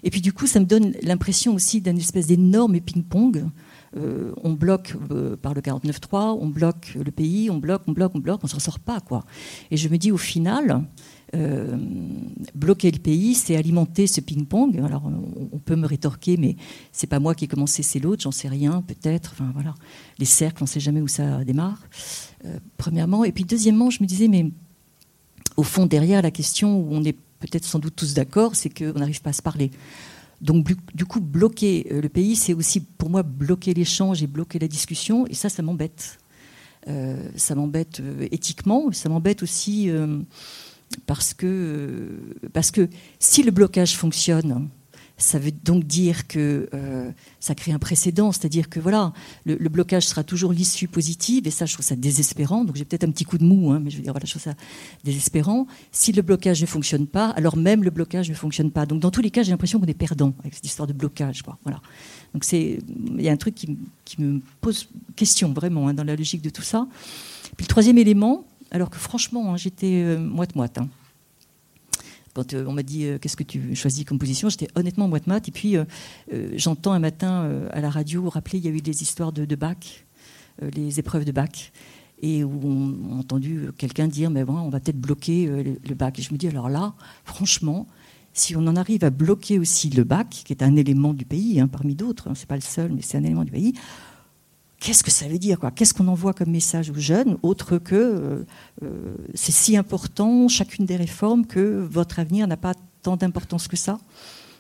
Et 0.05 0.11
puis 0.11 0.21
du 0.21 0.33
coup, 0.33 0.47
ça 0.47 0.61
me 0.61 0.67
donne 0.67 0.93
l'impression 1.03 1.55
aussi 1.55 1.81
d'un 1.81 1.97
espèce 1.97 2.27
d'énorme 2.27 2.79
ping-pong. 2.79 3.47
Euh, 3.97 4.33
on 4.43 4.53
bloque 4.53 4.97
euh, 5.11 5.37
par 5.37 5.55
le 5.55 5.61
49.3, 5.61 6.37
on 6.41 6.49
bloque 6.49 6.97
le 7.03 7.11
pays, 7.11 7.49
on 7.51 7.59
bloque, 7.59 7.83
on 7.87 7.93
bloque, 7.93 8.13
on 8.15 8.19
bloque, 8.19 8.41
on 8.43 8.47
s'en 8.47 8.59
sort 8.59 8.81
pas 8.81 9.01
quoi. 9.01 9.25
Et 9.71 9.77
je 9.77 9.89
me 9.89 9.97
dis 9.97 10.13
au 10.13 10.17
final, 10.19 10.85
euh, 11.35 11.77
bloquer 12.55 12.91
le 12.91 12.99
pays, 12.99 13.35
c'est 13.35 13.57
alimenter 13.57 14.07
ce 14.07 14.21
ping-pong. 14.21 14.79
Alors 14.85 15.11
on, 15.53 15.59
peut 15.59 15.77
me 15.77 15.87
rétorquer, 15.87 16.37
mais 16.37 16.57
c'est 16.93 17.07
pas 17.07 17.19
moi 17.21 17.35
qui 17.35 17.47
ai 17.47 17.49
commencé, 17.49 17.83
c'est 17.83 18.01
l'autre, 18.01 18.23
j'en 18.23 18.33
sais 18.33 18.49
rien, 18.49 18.83
peut-être. 18.83 19.31
Enfin 19.33 19.51
voilà, 19.55 19.75
les 20.19 20.27
cercles, 20.27 20.63
on 20.63 20.65
ne 20.65 20.69
sait 20.69 20.81
jamais 20.81 21.01
où 21.01 21.09
ça 21.09 21.45
démarre. 21.45 21.87
premièrement, 22.77 23.25
et 23.25 23.33
puis 23.33 23.45
deuxièmement, 23.45 23.89
je 23.89 24.03
me 24.03 24.07
disais, 24.07 24.29
mais 24.29 24.51
au 25.57 25.63
fond 25.63 25.87
derrière 25.87 26.21
la 26.21 26.33
question 26.33 26.79
où 26.79 26.89
on 26.91 27.05
est 27.05 27.17
peut-être 27.41 27.65
sans 27.65 27.79
doute 27.79 27.97
tous 27.97 28.15
d'accord, 28.15 28.57
c'est 28.57 28.71
qu'on 28.71 28.99
n'arrive 28.99 29.21
pas 29.23 29.31
à 29.31 29.35
se 29.35 29.43
parler. 29.43 29.71
Donc 30.41 30.67
du 30.95 31.05
coup, 31.07 31.21
bloquer 31.21 31.87
euh, 31.91 32.01
le 32.01 32.09
pays, 32.09 32.37
c'est 32.37 32.55
aussi 32.55 32.81
pour 32.81 33.09
moi 33.09 33.23
bloquer 33.23 33.73
l'échange 33.73 34.23
et 34.23 34.27
bloquer 34.27 34.59
la 34.59 34.69
discussion, 34.69 35.27
et 35.27 35.35
ça, 35.35 35.49
ça 35.49 35.63
m'embête. 35.63 36.19
Euh, 36.87 37.29
ça 37.37 37.55
m'embête 37.55 38.01
euh, 38.01 38.29
éthiquement, 38.31 38.93
ça 38.93 39.09
m'embête 39.09 39.43
aussi 39.43 39.91
parce, 41.07 41.33
que, 41.33 42.11
parce 42.53 42.71
que 42.71 42.89
si 43.19 43.43
le 43.43 43.51
blocage 43.51 43.97
fonctionne, 43.97 44.69
ça 45.17 45.39
veut 45.39 45.53
donc 45.53 45.85
dire 45.85 46.27
que 46.27 46.69
euh, 46.75 47.11
ça 47.39 47.55
crée 47.55 47.73
un 47.73 47.79
précédent, 47.79 48.33
c'est-à-dire 48.33 48.69
que 48.69 48.81
voilà, 48.81 49.13
le, 49.45 49.57
blocage 49.69 50.07
sera 50.07 50.25
toujours 50.25 50.53
l'issue 50.53 50.89
positive, 50.89 51.47
et 51.47 51.51
ça, 51.51 51.67
je 51.67 51.75
trouve 51.75 51.85
ça 51.85 51.95
désespérant. 51.95 52.65
Donc 52.65 52.77
j'ai 52.77 52.85
peut-être 52.85 53.05
un 53.05 53.11
petit 53.11 53.25
coup 53.25 53.39
de 53.39 53.45
mou, 53.45 53.71
hein, 53.71 53.81
mais 53.83 53.91
je 53.91 53.97
veux 53.97 54.03
dire, 54.03 54.13
voilà, 54.13 54.27
je 54.27 54.33
trouve 54.33 54.43
ça 54.43 54.55
désespérant. 55.05 55.67
Si 55.93 56.13
le 56.13 56.23
blocage 56.23 56.61
ne 56.61 56.67
fonctionne 56.67 57.07
pas, 57.07 57.29
alors 57.31 57.57
même 57.57 57.85
le 57.85 57.91
blocage 57.91 58.29
ne 58.29 58.35
fonctionne 58.35 58.73
pas. 58.73 58.87
Donc 58.87 59.01
dans 59.01 59.11
tous 59.11 59.23
les 59.23 59.31
cas, 59.31 59.45
j'ai 59.45 59.53
l'impression 59.53 59.79
qu'on 59.79 59.87
est 59.87 59.95
perdant 59.95 60.35
avec 60.41 60.55
cette 60.55 60.67
histoire 60.67 60.89
de 60.89 60.93
blocage. 60.93 61.43
Voilà. 61.63 61.81
Donc 62.33 62.43
c'est, 62.43 62.79
il 63.17 63.23
y 63.23 63.29
a 63.29 63.33
un 63.33 63.37
truc 63.37 63.55
qui, 63.55 63.77
me 64.19 64.41
pose 64.61 64.89
question 65.15 65.53
vraiment 65.53 65.89
hein, 65.89 65.95
dans 65.95 66.05
la 66.05 66.17
logique 66.17 66.43
de 66.43 66.51
tout 66.51 66.63
ça. 66.63 66.89
Puis 67.57 67.65
le 67.65 67.69
troisième 67.69 67.99
élément, 67.99 68.45
alors 68.73 68.91
que 68.91 68.99
franchement, 68.99 69.53
hein, 69.53 69.57
j'étais 69.57 70.03
euh, 70.03 70.19
moite-moite. 70.19 70.79
Hein 70.79 70.89
quand 72.35 72.53
euh, 72.53 72.65
on 72.67 72.73
m'a 72.73 72.83
dit 72.83 73.07
euh, 73.07 73.19
qu'est-ce 73.19 73.37
que 73.37 73.45
tu 73.45 73.75
choisis 73.75 74.05
comme 74.05 74.19
position, 74.19 74.49
j'étais 74.49 74.69
honnêtement 74.75 75.09
moite-mat. 75.09 75.49
Et 75.49 75.53
puis 75.53 75.77
euh, 75.77 75.85
j'entends 76.57 76.93
un 76.93 76.99
matin 76.99 77.51
à 77.71 77.81
la 77.81 77.91
radio 77.91 78.29
rappeler 78.29 78.59
il 78.59 78.65
y 78.65 78.69
a 78.69 78.73
eu 78.73 78.81
des 78.81 79.03
histoires 79.03 79.33
de, 79.33 79.45
de 79.45 79.57
bac, 79.57 80.05
les 80.75 80.99
épreuves 80.99 81.25
de 81.25 81.33
bac 81.33 81.73
et 82.23 82.45
où 82.45 82.61
on 82.65 83.17
a 83.17 83.19
entendu 83.19 83.69
quelqu'un 83.77 84.09
dire 84.09 84.31
mais 84.31 84.45
bon, 84.45 84.57
on 84.57 84.69
va 84.69 84.81
peut-être 84.81 85.01
bloquer 85.01 85.47
le, 85.47 85.95
bac. 85.95 86.19
Et 86.19 86.23
je 86.23 86.33
me 86.33 86.39
dis 86.39 86.49
alors 86.49 86.69
là, 86.69 86.95
franchement, 87.25 87.87
si 88.33 88.57
on 88.57 88.67
en 88.67 88.77
arrive 88.77 89.05
à 89.05 89.11
bloquer 89.11 89.59
aussi 89.59 89.91
le 89.91 90.05
bac, 90.05 90.29
qui 90.45 90.53
est 90.53 90.63
un 90.63 90.77
élément 90.77 91.13
du 91.15 91.25
pays, 91.25 91.61
hein, 91.61 91.69
parmi 91.69 91.95
d'autres, 91.95 92.29
hein, 92.29 92.35
c'est 92.35 92.49
pas 92.49 92.57
le 92.57 92.63
seul, 92.63 92.93
mais 92.93 93.03
c'est 93.03 93.19
un 93.19 93.25
élément 93.25 93.45
du 93.45 93.53
pays, 93.53 93.75
qu'est-ce 94.85 95.03
que 95.03 95.11
ça 95.11 95.27
veut 95.27 95.39
dire 95.39 95.59
Qu'est-ce 95.75 95.95
qu'on 95.95 96.09
envoie 96.09 96.35
comme 96.35 96.51
message 96.51 96.91
aux 96.91 96.99
jeunes, 96.99 97.39
autre 97.43 97.79
que 97.79 97.95
euh, 97.95 98.45
euh, 98.83 99.17
c'est 99.33 99.51
si 99.51 99.79
important, 99.79 100.47
chacune 100.47 100.85
des 100.85 100.97
réformes, 100.97 101.47
que 101.47 101.81
votre 101.91 102.19
avenir 102.19 102.47
n'a 102.47 102.59
pas 102.59 102.75
tant 103.03 103.17
d'importance 103.17 103.67
que 103.67 103.77
ça? 103.77 103.99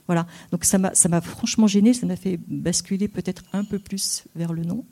Voilà. 0.06 0.26
Donc 0.50 0.64
ça 0.64 0.78
m'a 0.78 1.20
franchement 1.20 1.66
gêné, 1.66 1.92
ça 1.92 2.06
m'a 2.06 2.16
fait 2.16 2.40
basculer 2.48 3.06
peut-être 3.06 3.42
un 3.52 3.64
peu 3.64 3.78
plus 3.78 4.24
vers 4.34 4.54
le 4.54 4.64
non, 4.64 4.87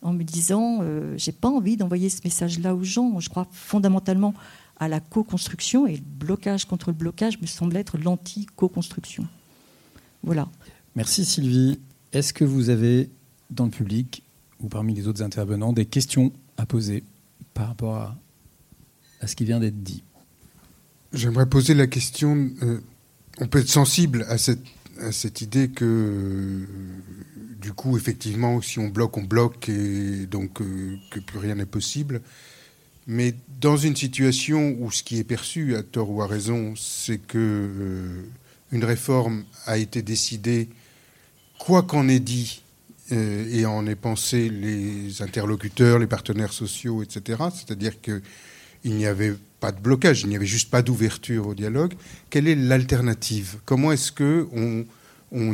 en 0.00 0.14
me 0.14 0.22
disant 0.22 0.78
euh, 0.80 1.14
j'ai 1.18 1.32
pas 1.32 1.48
envie 1.48 1.76
d'envoyer 1.76 2.08
ce 2.08 2.20
message-là 2.24 2.74
aux 2.74 2.84
gens. 2.84 3.20
Je 3.20 3.28
crois 3.28 3.46
fondamentalement 3.52 4.32
à 4.78 4.88
la 4.88 5.00
co-construction 5.00 5.86
et 5.86 5.96
le 5.96 6.02
blocage 6.02 6.64
contre 6.64 6.88
le 6.88 6.96
blocage 6.96 7.38
me 7.40 7.46
semble 7.46 7.76
être 7.76 7.98
l'anti-co-construction. 7.98 9.26
Voilà. 10.22 10.48
Merci 10.96 11.26
Sylvie. 11.26 11.78
Est-ce 12.12 12.32
que 12.32 12.44
vous 12.44 12.70
avez 12.70 13.10
dans 13.50 13.66
le 13.66 13.70
public 13.70 14.23
ou 14.64 14.68
parmi 14.68 14.94
les 14.94 15.06
autres 15.06 15.22
intervenants 15.22 15.74
des 15.74 15.84
questions 15.84 16.32
à 16.56 16.64
poser 16.64 17.04
par 17.52 17.68
rapport 17.68 17.96
à, 17.96 18.16
ce 19.26 19.36
qui 19.36 19.44
vient 19.44 19.60
d'être 19.60 19.82
dit 19.82 20.02
J'aimerais 21.12 21.46
poser 21.46 21.74
la 21.74 21.86
question, 21.86 22.50
euh, 22.62 22.80
on 23.38 23.46
peut 23.46 23.60
être 23.60 23.68
sensible 23.68 24.26
à 24.28 24.38
cette, 24.38 25.40
idée 25.40 25.68
que, 25.68 25.84
euh, 25.84 26.66
du 27.60 27.72
coup, 27.72 27.96
effectivement, 27.96 28.60
si 28.60 28.78
on 28.78 28.88
bloque, 28.88 29.16
on 29.16 29.22
bloque, 29.22 29.68
et 29.68 30.26
donc 30.26 30.60
euh, 30.60 30.96
que 31.10 31.20
plus 31.20 31.38
rien 31.38 31.54
n'est 31.54 31.66
possible. 31.66 32.20
Mais 33.06 33.34
dans 33.60 33.76
une 33.76 33.94
situation 33.94 34.76
où 34.80 34.90
ce 34.90 35.02
qui 35.02 35.18
est 35.18 35.24
perçu, 35.24 35.76
à 35.76 35.82
tort 35.82 36.10
ou 36.10 36.22
à 36.22 36.26
raison, 36.26 36.74
c'est 36.74 37.18
que 37.18 38.24
une 38.72 38.84
réforme 38.84 39.44
a 39.66 39.76
été 39.76 40.02
décidée, 40.02 40.68
quoi 41.58 41.82
qu'en 41.82 42.08
ait 42.08 42.18
dit 42.18 42.63
et 43.10 43.66
en 43.66 43.86
ait 43.86 43.94
pensé 43.94 44.48
les 44.48 45.20
interlocuteurs, 45.20 45.98
les 45.98 46.06
partenaires 46.06 46.52
sociaux, 46.52 47.02
etc. 47.02 47.42
C'est-à-dire 47.54 48.00
qu'il 48.00 48.22
n'y 48.84 49.06
avait 49.06 49.34
pas 49.60 49.72
de 49.72 49.80
blocage, 49.80 50.22
il 50.22 50.28
n'y 50.28 50.36
avait 50.36 50.46
juste 50.46 50.70
pas 50.70 50.82
d'ouverture 50.82 51.48
au 51.48 51.54
dialogue. 51.54 51.94
Quelle 52.30 52.48
est 52.48 52.54
l'alternative? 52.54 53.56
Comment 53.64 53.92
est-ce 53.92 54.12
que 54.12 54.46
on, 54.52 54.84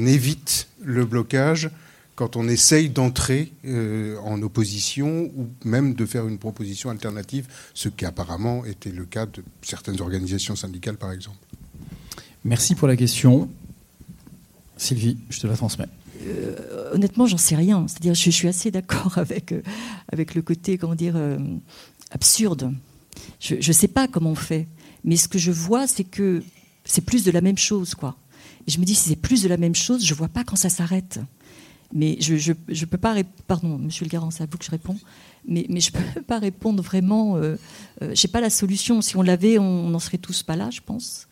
évite 0.06 0.68
le 0.82 1.04
blocage 1.06 1.70
quand 2.16 2.36
on 2.36 2.48
essaye 2.48 2.90
d'entrer 2.90 3.52
euh, 3.64 4.18
en 4.18 4.42
opposition 4.42 5.30
ou 5.36 5.48
même 5.64 5.94
de 5.94 6.04
faire 6.04 6.26
une 6.26 6.38
proposition 6.38 6.90
alternative, 6.90 7.46
ce 7.72 7.88
qui 7.88 8.04
apparemment 8.04 8.64
était 8.64 8.90
le 8.90 9.04
cas 9.04 9.26
de 9.26 9.42
certaines 9.62 10.00
organisations 10.00 10.56
syndicales, 10.56 10.96
par 10.96 11.12
exemple? 11.12 11.38
Merci 12.44 12.74
pour 12.74 12.88
la 12.88 12.96
question. 12.96 13.48
Sylvie, 14.76 15.18
je 15.30 15.40
te 15.40 15.46
la 15.46 15.56
transmets. 15.56 15.88
Euh, 16.26 16.90
honnêtement, 16.92 17.26
j'en 17.26 17.38
sais 17.38 17.56
rien. 17.56 17.86
C'est-à-dire, 17.88 18.14
je, 18.14 18.30
suis 18.30 18.48
assez 18.48 18.70
d'accord 18.70 19.12
avec, 19.18 19.52
euh, 19.52 19.62
avec 20.12 20.34
le 20.34 20.42
côté, 20.42 20.78
comment 20.78 20.94
dire, 20.94 21.16
euh, 21.16 21.38
absurde. 22.10 22.72
Je 23.38 23.54
ne 23.54 23.72
sais 23.72 23.88
pas 23.88 24.08
comment 24.08 24.30
on 24.30 24.34
fait, 24.34 24.66
mais 25.04 25.16
ce 25.16 25.28
que 25.28 25.38
je 25.38 25.50
vois, 25.50 25.86
c'est 25.86 26.04
que 26.04 26.42
c'est 26.84 27.04
plus 27.04 27.24
de 27.24 27.30
la 27.30 27.40
même 27.40 27.58
chose, 27.58 27.94
quoi. 27.94 28.16
Et 28.66 28.70
je 28.70 28.78
me 28.78 28.84
dis, 28.84 28.94
si 28.94 29.10
c'est 29.10 29.16
plus 29.16 29.42
de 29.42 29.48
la 29.48 29.56
même 29.56 29.74
chose, 29.74 30.04
je 30.04 30.14
vois 30.14 30.28
pas 30.28 30.44
quand 30.44 30.56
ça 30.56 30.68
s'arrête. 30.68 31.20
Mais 31.92 32.18
je 32.20 32.34
ne 32.34 32.84
peux 32.84 32.98
pas. 32.98 33.16
Pardon, 33.46 33.78
monsieur 33.78 34.04
le 34.04 34.10
garant, 34.10 34.30
c'est 34.30 34.42
à 34.42 34.46
vous 34.46 34.58
que 34.58 34.64
je 34.64 34.70
réponds. 34.70 34.98
Mais, 35.46 35.66
je 35.68 35.90
ne 35.90 36.14
peux 36.14 36.22
pas 36.22 36.38
répondre 36.38 36.82
vraiment. 36.82 37.40
je 37.42 38.06
n'ai 38.06 38.30
pas 38.30 38.40
la 38.40 38.50
solution. 38.50 39.00
Si 39.00 39.16
on 39.16 39.22
l'avait, 39.22 39.58
on 39.58 39.88
n'en 39.88 39.98
serait 39.98 40.18
tous 40.18 40.42
pas 40.44 40.54
là, 40.54 40.70
je 40.70 40.80
pense. 40.80 41.26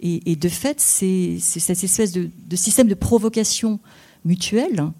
Et, 0.00 0.36
de 0.36 0.48
fait, 0.48 0.80
c'est 0.80 1.38
cette 1.40 1.82
espèce 1.82 2.12
de, 2.12 2.30
système 2.54 2.86
de 2.86 2.94
provocation 2.94 3.80
mutuelle 4.28 4.92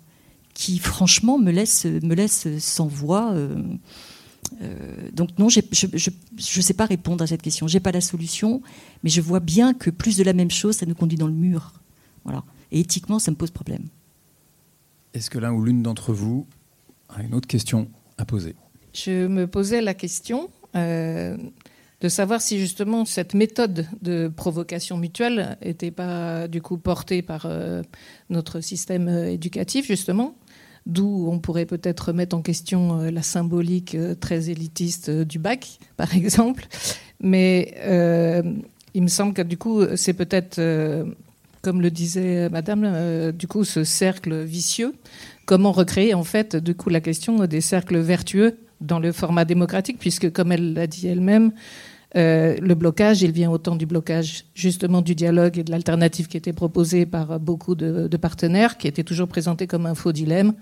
qui, 0.54 0.78
franchement, 0.78 1.38
me 1.38 1.52
laisse, 1.52 1.84
me 1.84 2.14
laisse 2.14 2.48
sans 2.58 2.88
voix. 2.88 3.32
Euh, 3.32 3.62
euh, 4.62 5.10
donc 5.12 5.38
non, 5.38 5.48
je 5.48 5.60
ne 5.60 6.62
sais 6.62 6.74
pas 6.74 6.86
répondre 6.86 7.22
à 7.22 7.28
cette 7.28 7.42
question. 7.42 7.68
Je 7.68 7.74
n'ai 7.74 7.80
pas 7.80 7.92
la 7.92 8.00
solution, 8.00 8.60
mais 9.04 9.10
je 9.10 9.20
vois 9.20 9.40
bien 9.40 9.72
que 9.72 9.90
plus 9.90 10.16
de 10.16 10.24
la 10.24 10.32
même 10.32 10.50
chose, 10.50 10.76
ça 10.76 10.86
nous 10.86 10.96
conduit 10.96 11.18
dans 11.18 11.28
le 11.28 11.32
mur. 11.32 11.74
Voilà. 12.24 12.42
Et 12.72 12.80
éthiquement, 12.80 13.20
ça 13.20 13.30
me 13.30 13.36
pose 13.36 13.52
problème. 13.52 13.84
Est-ce 15.14 15.30
que 15.30 15.38
l'un 15.38 15.52
ou 15.52 15.62
l'une 15.62 15.82
d'entre 15.82 16.12
vous 16.12 16.46
a 17.08 17.22
une 17.22 17.34
autre 17.34 17.48
question 17.48 17.88
à 18.16 18.24
poser? 18.24 18.56
Je 18.92 19.26
me 19.28 19.46
posais 19.46 19.80
la 19.80 19.94
question 19.94 20.50
euh, 20.74 21.36
de 22.00 22.08
savoir 22.08 22.40
si 22.40 22.58
justement 22.58 23.04
cette 23.04 23.34
méthode 23.34 23.86
de 24.02 24.28
provocation 24.28 24.96
mutuelle 24.96 25.58
n'était 25.64 25.90
pas 25.90 26.46
du 26.46 26.62
coup 26.62 26.78
portée 26.78 27.22
par 27.22 27.46
euh, 27.46 27.82
notre 28.30 28.60
système 28.60 29.08
euh, 29.08 29.32
éducatif 29.32 29.86
justement, 29.86 30.36
d'où 30.86 31.28
on 31.30 31.40
pourrait 31.40 31.66
peut-être 31.66 32.12
mettre 32.12 32.36
en 32.36 32.42
question 32.42 32.98
la 33.10 33.22
symbolique 33.22 33.96
très 34.20 34.48
élitiste 34.48 35.10
du 35.10 35.38
bac, 35.38 35.78
par 35.96 36.14
exemple. 36.14 36.66
Mais 37.20 37.74
il 38.94 39.02
me 39.02 39.08
semble 39.08 39.34
que 39.34 39.42
du 39.42 39.58
coup 39.58 39.82
c'est 39.96 40.14
peut-être 40.14 40.60
comme 41.62 41.82
le 41.82 41.90
disait 41.90 42.48
Madame, 42.48 43.32
du 43.32 43.48
coup, 43.48 43.64
ce 43.64 43.84
cercle 43.84 44.42
vicieux. 44.42 44.94
Comment 45.44 45.72
recréer, 45.72 46.14
en 46.14 46.24
fait, 46.24 46.56
du 46.56 46.74
coup, 46.74 46.90
la 46.90 47.00
question 47.00 47.44
des 47.46 47.60
cercles 47.60 47.98
vertueux 47.98 48.58
dans 48.80 48.98
le 48.98 49.12
format 49.12 49.44
démocratique, 49.44 49.98
puisque, 49.98 50.30
comme 50.30 50.52
elle 50.52 50.74
l'a 50.74 50.86
dit 50.86 51.08
elle-même, 51.08 51.52
euh, 52.16 52.56
le 52.60 52.74
blocage, 52.74 53.22
il 53.22 53.32
vient 53.32 53.50
autant 53.50 53.76
du 53.76 53.84
blocage 53.84 54.44
justement 54.54 55.02
du 55.02 55.14
dialogue 55.14 55.58
et 55.58 55.64
de 55.64 55.70
l'alternative 55.70 56.26
qui 56.26 56.36
était 56.36 56.52
proposée 56.54 57.04
par 57.04 57.38
beaucoup 57.38 57.74
de, 57.74 58.16
partenaires, 58.16 58.78
qui 58.78 58.88
était 58.88 59.04
toujours 59.04 59.28
présenté 59.28 59.66
comme 59.66 59.86
un 59.86 59.94
faux 59.94 60.12
dilemme, 60.12 60.54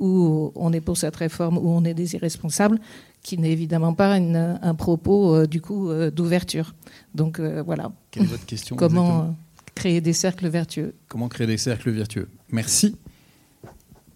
où 0.00 0.52
on 0.54 0.72
est 0.72 0.80
pour 0.80 0.96
cette 0.96 1.16
réforme, 1.16 1.58
où 1.58 1.68
on 1.70 1.84
est 1.84 1.94
des 1.94 2.14
irresponsables, 2.14 2.80
qui 3.22 3.38
n'est 3.38 3.52
évidemment 3.52 3.94
pas 3.94 4.14
un 4.14 4.74
propos 4.74 5.34
euh, 5.34 5.46
du 5.46 5.60
coup 5.60 5.90
euh, 5.90 6.10
d'ouverture. 6.10 6.74
Donc 7.14 7.40
voilà. 7.40 7.92
Quelle 8.10 8.24
est 8.24 8.26
votre 8.26 8.46
question 8.46 8.76
Comment 8.76 9.36
créer 9.74 10.00
des 10.00 10.12
cercles 10.12 10.48
vertueux 10.48 10.94
Comment 11.08 11.28
créer 11.28 11.46
des 11.46 11.58
cercles 11.58 11.90
vertueux? 11.90 12.28
Merci. 12.50 12.96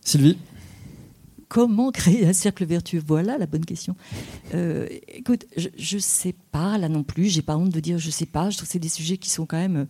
Sylvie? 0.00 0.36
Comment 1.52 1.90
créer 1.92 2.26
un 2.26 2.32
cercle 2.32 2.64
vertueux 2.64 3.02
Voilà 3.06 3.36
la 3.36 3.44
bonne 3.44 3.66
question. 3.66 3.94
Euh, 4.54 4.88
écoute, 5.06 5.44
je 5.54 5.96
ne 5.96 6.00
sais 6.00 6.34
pas 6.50 6.78
là 6.78 6.88
non 6.88 7.02
plus. 7.02 7.26
J'ai 7.26 7.42
pas 7.42 7.58
honte 7.58 7.68
de 7.68 7.80
dire 7.80 7.98
je 7.98 8.10
sais 8.10 8.24
pas. 8.24 8.48
Je 8.48 8.56
trouve 8.56 8.66
que 8.66 8.72
c'est 8.72 8.78
des 8.78 8.88
sujets 8.88 9.18
qui 9.18 9.28
sont 9.28 9.44
quand 9.44 9.58
même, 9.58 9.76
euh, 9.76 9.84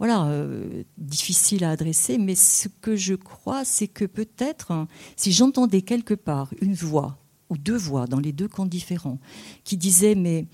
voilà, 0.00 0.24
euh, 0.24 0.82
difficiles 0.96 1.62
à 1.62 1.70
adresser. 1.70 2.18
Mais 2.18 2.34
ce 2.34 2.66
que 2.66 2.96
je 2.96 3.14
crois, 3.14 3.64
c'est 3.64 3.86
que 3.86 4.06
peut-être, 4.06 4.72
hein, 4.72 4.88
si 5.14 5.30
j'entendais 5.30 5.82
quelque 5.82 6.14
part 6.14 6.52
une 6.60 6.74
voix 6.74 7.16
ou 7.48 7.56
deux 7.56 7.76
voix 7.76 8.08
dans 8.08 8.18
les 8.18 8.32
deux 8.32 8.48
camps 8.48 8.66
différents 8.66 9.20
qui 9.62 9.76
disaient 9.76 10.16
mais 10.16 10.46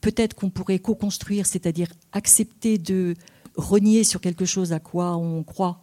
peut-être 0.00 0.34
qu'on 0.34 0.50
pourrait 0.50 0.80
co-construire, 0.80 1.46
c'est-à-dire 1.46 1.92
accepter 2.10 2.76
de 2.76 3.14
renier 3.54 4.02
sur 4.02 4.20
quelque 4.20 4.46
chose 4.46 4.72
à 4.72 4.80
quoi 4.80 5.16
on 5.16 5.44
croit 5.44 5.80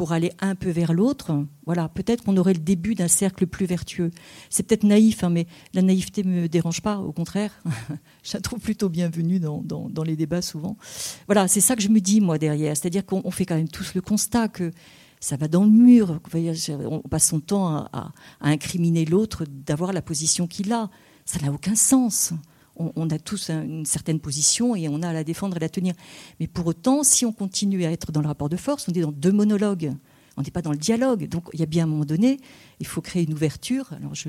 pour 0.00 0.12
aller 0.12 0.32
un 0.40 0.54
peu 0.54 0.70
vers 0.70 0.94
l'autre, 0.94 1.44
voilà, 1.66 1.90
peut-être 1.90 2.24
qu'on 2.24 2.38
aurait 2.38 2.54
le 2.54 2.60
début 2.60 2.94
d'un 2.94 3.06
cercle 3.06 3.46
plus 3.46 3.66
vertueux. 3.66 4.10
C'est 4.48 4.62
peut-être 4.62 4.84
naïf, 4.84 5.24
hein, 5.24 5.28
mais 5.28 5.46
la 5.74 5.82
naïveté 5.82 6.24
ne 6.24 6.30
me 6.30 6.48
dérange 6.48 6.80
pas, 6.80 6.96
au 6.96 7.12
contraire. 7.12 7.52
je 8.22 8.32
la 8.32 8.40
trouve 8.40 8.60
plutôt 8.60 8.88
bienvenue 8.88 9.40
dans, 9.40 9.60
dans, 9.62 10.02
les 10.02 10.16
débats 10.16 10.40
souvent. 10.40 10.78
Voilà, 11.26 11.48
c'est 11.48 11.60
ça 11.60 11.76
que 11.76 11.82
je 11.82 11.90
me 11.90 12.00
dis, 12.00 12.22
moi, 12.22 12.38
derrière. 12.38 12.74
C'est-à-dire 12.74 13.04
qu'on 13.04 13.30
fait 13.30 13.44
quand 13.44 13.56
même 13.56 13.68
tous 13.68 13.92
le 13.92 14.00
constat 14.00 14.48
que 14.48 14.70
ça 15.20 15.36
va 15.36 15.48
dans 15.48 15.64
le 15.64 15.70
mur. 15.70 16.18
On 16.32 17.00
passe 17.00 17.26
son 17.26 17.40
temps 17.40 17.68
à, 17.68 17.90
à 17.92 18.48
incriminer 18.48 19.04
l'autre 19.04 19.44
d'avoir 19.46 19.92
la 19.92 20.00
position 20.00 20.46
qu'il 20.46 20.72
a. 20.72 20.88
Ça 21.26 21.40
n'a 21.40 21.52
aucun 21.52 21.74
sens 21.74 22.32
on, 22.96 23.10
a 23.10 23.18
tous 23.18 23.50
une 23.50 23.84
certaine 23.84 24.20
position 24.20 24.74
et 24.74 24.88
on 24.88 25.02
a 25.02 25.08
à 25.08 25.12
la 25.12 25.24
défendre 25.24 25.56
et 25.56 25.60
la 25.60 25.68
tenir. 25.68 25.94
Mais 26.38 26.46
pour 26.46 26.66
autant, 26.66 27.02
si 27.02 27.24
on 27.24 27.32
continue 27.32 27.84
à 27.84 27.92
être 27.92 28.12
dans 28.12 28.20
le 28.20 28.26
rapport 28.26 28.48
de 28.48 28.56
force, 28.56 28.86
on 28.88 28.92
est 28.92 29.00
dans 29.00 29.12
deux 29.12 29.32
monologues. 29.32 29.92
On 30.36 30.42
n'est 30.42 30.50
pas 30.50 30.62
dans 30.62 30.72
le 30.72 30.78
dialogue. 30.78 31.28
Donc 31.28 31.48
il 31.52 31.60
y 31.60 31.62
a 31.62 31.66
bien 31.66 31.84
un 31.84 31.86
moment 31.86 32.04
donné, 32.04 32.38
il 32.78 32.86
faut 32.86 33.00
créer 33.00 33.24
une 33.24 33.34
ouverture. 33.34 33.90
Alors 33.92 34.14
je, 34.14 34.28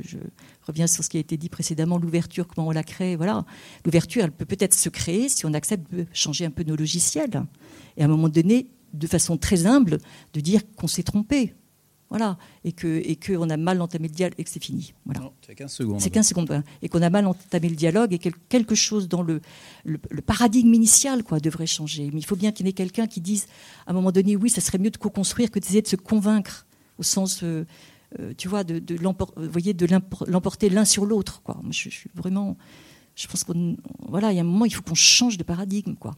reviens 0.64 0.88
sur 0.88 1.04
ce 1.04 1.10
qui 1.10 1.18
a 1.18 1.20
été 1.20 1.38
dit 1.38 1.50
précédemment, 1.50 1.98
l'ouverture, 1.98 2.48
comment 2.48 2.68
on 2.68 2.72
la 2.72 2.84
crée. 2.84 3.16
Voilà. 3.16 3.46
L'ouverture, 3.86 4.24
elle 4.24 4.32
peut 4.32 4.46
peut-être 4.46 4.74
se 4.74 4.90
créer 4.90 5.30
si 5.30 5.46
on 5.46 5.54
accepte 5.54 5.92
de 5.94 6.06
changer 6.14 6.46
un 6.46 6.52
peu 6.52 6.64
nos 6.64 6.76
logiciels. 6.76 7.46
Et 7.98 8.02
à 8.02 8.06
un 8.06 8.10
moment 8.10 8.30
donné, 8.30 8.72
de 8.94 9.08
façon 9.08 9.38
très 9.38 9.66
humble, 9.66 10.00
de 10.34 10.42
dire 10.42 10.62
qu'on 10.76 10.88
s'est 10.88 11.04
trompé. 11.04 11.54
Voilà, 12.12 12.38
et 12.66 12.74
que 12.74 13.02
et 13.06 13.16
qu'on 13.16 13.50
a 13.50 13.56
mal 13.56 13.82
entamé 13.82 14.10
le 14.10 14.14
dialogue 14.14 14.36
et 14.38 14.44
que 14.44 14.50
c'est 14.50 14.62
fini. 14.62 14.94
Voilà. 15.06 15.32
C'est 15.48 15.56
15 15.56 15.72
secondes. 15.72 16.02
C'est 16.02 16.10
15 16.10 16.28
secondes, 16.28 16.64
et 16.82 16.90
qu'on 16.90 17.02
a 17.02 17.10
mal 17.10 17.26
entamé 17.26 17.70
le 17.70 17.76
dialogue 17.76 18.12
et 18.14 18.20
que 18.20 18.28
quelque 18.50 18.76
chose 18.76 19.08
dans 19.08 19.22
le, 19.22 19.40
le, 19.86 19.98
paradigme 20.22 20.74
initial 20.74 21.24
quoi 21.24 21.40
devrait 21.40 21.68
changer. 21.68 22.10
Mais 22.14 22.20
il 22.20 22.26
faut 22.26 22.36
bien 22.36 22.52
qu'il 22.52 22.66
y 22.66 22.70
ait 22.70 22.74
quelqu'un 22.74 23.08
qui 23.08 23.22
dise 23.22 23.48
à 23.88 23.92
un 23.92 23.94
moment 23.94 24.12
donné, 24.12 24.36
oui, 24.36 24.50
ça 24.50 24.60
serait 24.60 24.78
mieux 24.78 24.90
de 24.90 24.98
co-construire 24.98 25.50
que 25.52 25.60
d'essayer 25.60 25.82
de 25.82 25.88
se 25.88 25.96
convaincre 25.96 26.66
au 26.98 27.04
sens, 27.04 27.44
euh, 27.44 27.66
euh, 28.20 28.34
tu 28.38 28.50
vois, 28.50 28.66
de, 28.66 28.80
de 28.80 28.98
l'emporter 30.28 30.70
l'un 30.70 30.84
sur 30.84 31.06
l'autre. 31.06 31.42
Quoi. 31.44 31.62
je, 31.70 31.90
suis 31.90 32.10
vraiment, 32.14 32.58
je 33.16 33.26
pense 33.28 33.46
qu'on, 33.46 33.78
voilà, 34.10 34.34
il 34.34 34.36
y 34.36 34.40
a 34.40 34.42
un 34.42 34.46
moment, 34.46 34.66
il 34.66 34.74
faut 34.74 34.84
qu'on 34.84 34.96
change 34.96 35.38
de 35.38 35.44
paradigme, 35.44 35.96
quoi. 35.96 36.18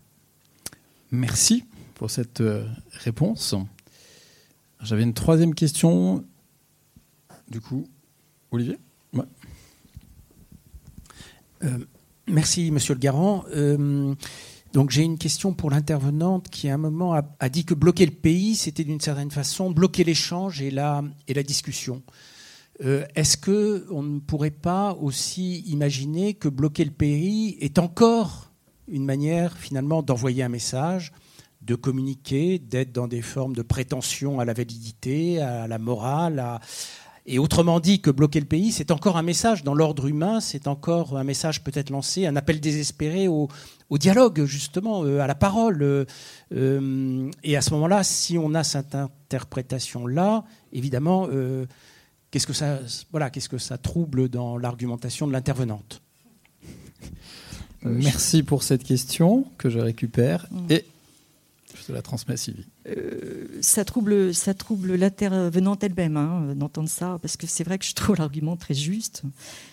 Merci 1.12 1.66
pour 1.94 2.10
cette 2.10 2.42
euh, 2.42 2.68
réponse. 2.94 3.54
J'avais 4.84 5.04
une 5.04 5.14
troisième 5.14 5.56
question. 5.56 6.26
Du 7.50 7.62
coup, 7.62 7.86
Olivier 8.52 8.78
euh, 11.64 11.78
Merci, 12.28 12.70
monsieur 12.70 12.94
le 12.94 13.00
garant. 13.00 13.46
Euh, 13.56 14.14
donc 14.74 14.90
j'ai 14.90 15.04
une 15.04 15.18
question 15.18 15.54
pour 15.54 15.70
l'intervenante 15.70 16.50
qui, 16.50 16.68
à 16.68 16.74
un 16.74 16.78
moment, 16.78 17.14
a, 17.14 17.50
dit 17.50 17.64
que 17.64 17.74
bloquer 17.74 18.06
le 18.06 18.12
pays, 18.12 18.56
c'était 18.56 18.84
d'une 18.84 19.00
certaine 19.00 19.32
façon 19.32 19.72
bloquer 19.72 20.04
l'échange 20.04 20.62
et 20.62 20.70
la, 20.72 21.02
et 21.30 21.34
la 21.34 21.44
discussion. 21.44 22.04
Euh, 22.84 23.06
est-ce 23.16 23.38
qu'on 23.38 24.04
ne 24.04 24.20
pourrait 24.20 24.52
pas 24.52 24.96
aussi 24.96 25.60
imaginer 25.62 26.34
que 26.34 26.50
bloquer 26.50 26.84
le 26.84 26.92
pays 26.92 27.58
est 27.62 27.80
encore 27.80 28.52
une 28.90 29.06
manière, 29.06 29.58
finalement, 29.58 30.04
d'envoyer 30.04 30.44
un 30.44 30.50
message 30.50 31.14
de 31.66 31.76
communiquer, 31.76 32.60
d'être 32.60 32.92
dans 32.92 33.08
des 33.08 33.22
formes 33.22 33.56
de 33.56 33.62
prétention 33.62 34.40
à 34.40 34.46
la 34.46 34.54
validité, 34.54 35.42
à 35.42 35.68
la 35.68 35.78
morale. 35.78 36.60
Et 37.26 37.40
autrement 37.40 37.80
dit, 37.80 38.02
que 38.02 38.12
bloquer 38.12 38.42
le 38.42 38.46
pays, 38.46 38.74
c'est 38.74 38.92
encore 38.92 39.16
un 39.16 39.22
message 39.22 39.64
dans 39.64 39.74
l'ordre 39.74 40.08
humain, 40.08 40.42
c'est 40.42 40.68
encore 40.68 41.18
un 41.18 41.24
message 41.24 41.64
peut-être 41.64 41.90
lancé, 41.90 42.26
un 42.26 42.36
appel 42.36 42.60
désespéré 42.60 43.30
au, 43.30 43.48
dialogue, 43.92 44.44
justement, 44.46 45.06
euh, 45.06 45.20
à 45.20 45.28
la 45.28 45.36
parole. 45.36 45.84
Euh, 45.84 46.06
euh, 46.54 47.30
et 47.44 47.56
à 47.56 47.62
ce 47.62 47.72
moment-là, 47.72 48.04
si 48.04 48.38
on 48.38 48.54
a 48.56 48.64
cette 48.64 48.96
interprétation-là, 48.96 50.44
évidemment, 50.74 51.30
qu'est-ce 52.32 52.48
que 52.48 52.54
ça, 52.54 52.80
voilà, 53.12 53.30
qu'est-ce 53.30 53.50
que 53.50 53.58
ça 53.58 53.78
trouble 53.78 54.28
dans 54.28 54.58
l'argumentation 54.58 55.26
de 55.28 55.32
l'intervenante? 55.32 56.02
Merci 57.84 58.44
pour 58.44 58.64
cette 58.64 58.84
question 58.84 59.46
que 59.58 59.70
je 59.70 59.80
récupère. 59.80 60.48
Mm. 60.52 60.72
Et 60.72 60.86
te 61.86 61.92
la 61.92 62.02
transmets, 62.02 62.38
Sylvie. 62.38 62.66
Euh, 62.88 63.48
ça 63.62 63.86
trouble, 63.86 64.34
ça 64.34 64.54
trouble 64.54 64.96
l'intervenante 64.96 65.84
elle-même 65.84 66.18
hein, 66.18 66.54
d'entendre 66.56 66.90
ça, 66.90 67.18
parce 67.22 67.38
que 67.38 67.48
c'est 67.48 67.64
vrai 67.64 67.78
que 67.78 67.86
je 67.86 67.94
trouve 67.94 68.18
l'argument 68.18 68.56
très 68.56 68.74
juste. 68.74 69.24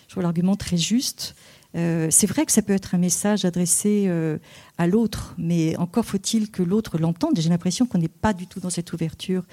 Je 0.07 0.13
trouve 0.13 0.23
l'argument 0.23 0.55
très 0.55 0.77
juste. 0.77 1.35
Euh, 1.75 2.07
c'est 2.11 2.27
vrai 2.27 2.45
que 2.45 2.51
ça 2.51 2.61
peut 2.61 2.73
être 2.73 2.95
un 2.95 2.97
message 2.97 3.45
adressé 3.45 4.05
euh, 4.07 4.37
à 4.77 4.87
l'autre, 4.87 5.35
mais 5.37 5.77
encore 5.77 6.05
faut-il 6.05 6.51
que 6.51 6.63
l'autre 6.63 6.97
l'entende. 6.97 7.39
J'ai 7.39 7.49
l'impression 7.49 7.85
qu'on 7.85 7.99
n'est 7.99 8.09
pas 8.09 8.33
du 8.33 8.47
tout 8.47 8.59
dans 8.59 8.69
cette 8.69 8.91
ouverture, 8.91 9.43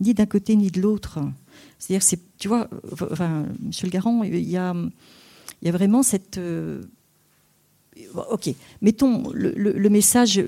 ni 0.00 0.14
d'un 0.14 0.26
côté 0.26 0.56
ni 0.56 0.70
de 0.70 0.80
l'autre. 0.80 1.18
C'est-à-dire, 1.78 2.02
c'est, 2.02 2.20
tu 2.38 2.48
vois, 2.48 2.68
enfin, 3.10 3.46
Monsieur 3.60 3.86
le 3.86 3.92
Garant, 3.92 4.22
il 4.22 4.48
y 4.48 4.56
a, 4.56 4.74
il 5.62 5.66
y 5.66 5.68
a 5.68 5.72
vraiment 5.72 6.02
cette 6.02 6.38
ok, 8.30 8.50
mettons, 8.82 9.30
le, 9.32 9.88
message 9.88 10.42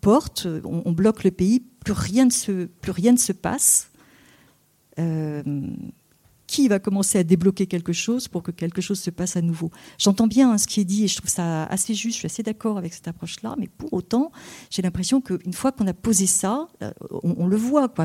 porte, 0.00 0.46
on, 0.64 0.92
bloque 0.92 1.24
le 1.24 1.30
pays, 1.30 1.60
plus 1.60 1.92
rien 1.92 2.26
ne 2.26 2.30
se, 2.30 2.66
plus 2.66 2.92
rien 2.92 3.12
ne 3.12 3.18
se 3.18 3.32
passe. 3.32 3.90
Euh, 5.00 5.42
qui 6.46 6.68
va 6.68 6.78
commencer 6.78 7.18
à 7.18 7.24
débloquer 7.24 7.66
quelque 7.66 7.92
chose 7.92 8.28
pour 8.28 8.42
que 8.42 8.50
quelque 8.50 8.80
chose 8.80 9.00
se 9.00 9.10
passe 9.10 9.36
à 9.36 9.42
nouveau? 9.42 9.70
J'entends 9.98 10.26
bien 10.26 10.52
hein, 10.52 10.58
ce 10.58 10.68
qui 10.68 10.80
est 10.80 10.84
dit 10.84 11.04
et 11.04 11.08
je 11.08 11.16
trouve 11.16 11.30
ça 11.30 11.64
assez 11.64 11.94
juste, 11.94 12.14
je 12.14 12.18
suis 12.20 12.26
assez 12.26 12.42
d'accord 12.42 12.78
avec 12.78 12.92
cette 12.92 13.08
approche-là, 13.08 13.56
mais 13.58 13.66
pour 13.66 13.92
autant, 13.92 14.30
j'ai 14.70 14.82
l'impression 14.82 15.20
qu'une 15.20 15.52
fois 15.52 15.72
qu'on 15.72 15.86
a 15.86 15.94
posé 15.94 16.26
ça, 16.26 16.68
euh, 16.82 16.92
on, 17.22 17.46
le 17.46 17.56
voit, 17.56 17.88
quoi. 17.88 18.04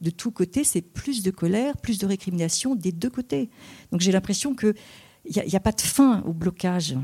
De 0.00 0.10
tous 0.10 0.30
côtés, 0.30 0.62
c'est 0.62 0.82
plus 0.82 1.22
de 1.22 1.30
colère, 1.30 1.76
plus 1.78 1.98
de 1.98 2.06
récrimination 2.06 2.74
des 2.74 2.92
deux 2.92 3.10
côtés. 3.10 3.50
Donc 3.90 4.02
j'ai 4.02 4.12
l'impression 4.12 4.54
qu'il 4.54 4.74
n'y 5.28 5.56
a, 5.56 5.60
pas 5.60 5.72
de 5.72 5.80
fin 5.80 6.22
au 6.22 6.32
blocage 6.32 6.96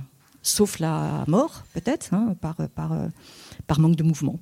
sauf 0.48 0.78
la 0.78 1.24
mort, 1.26 1.64
peut-être, 1.74 2.14
hein, 2.14 2.34
par, 2.40 2.56
par, 2.74 2.92
par 3.66 3.80
manque 3.80 3.96
de 3.96 4.02
mouvement. 4.02 4.38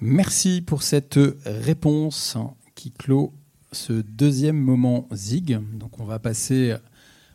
Merci 0.00 0.60
pour 0.60 0.82
cette 0.82 1.18
réponse 1.46 2.36
qui 2.74 2.90
clôt 2.90 3.32
ce 3.72 3.92
deuxième 3.92 4.58
moment 4.58 5.08
ZIG. 5.12 5.58
Donc 5.78 5.98
on 6.00 6.04
va 6.04 6.18
passer 6.18 6.76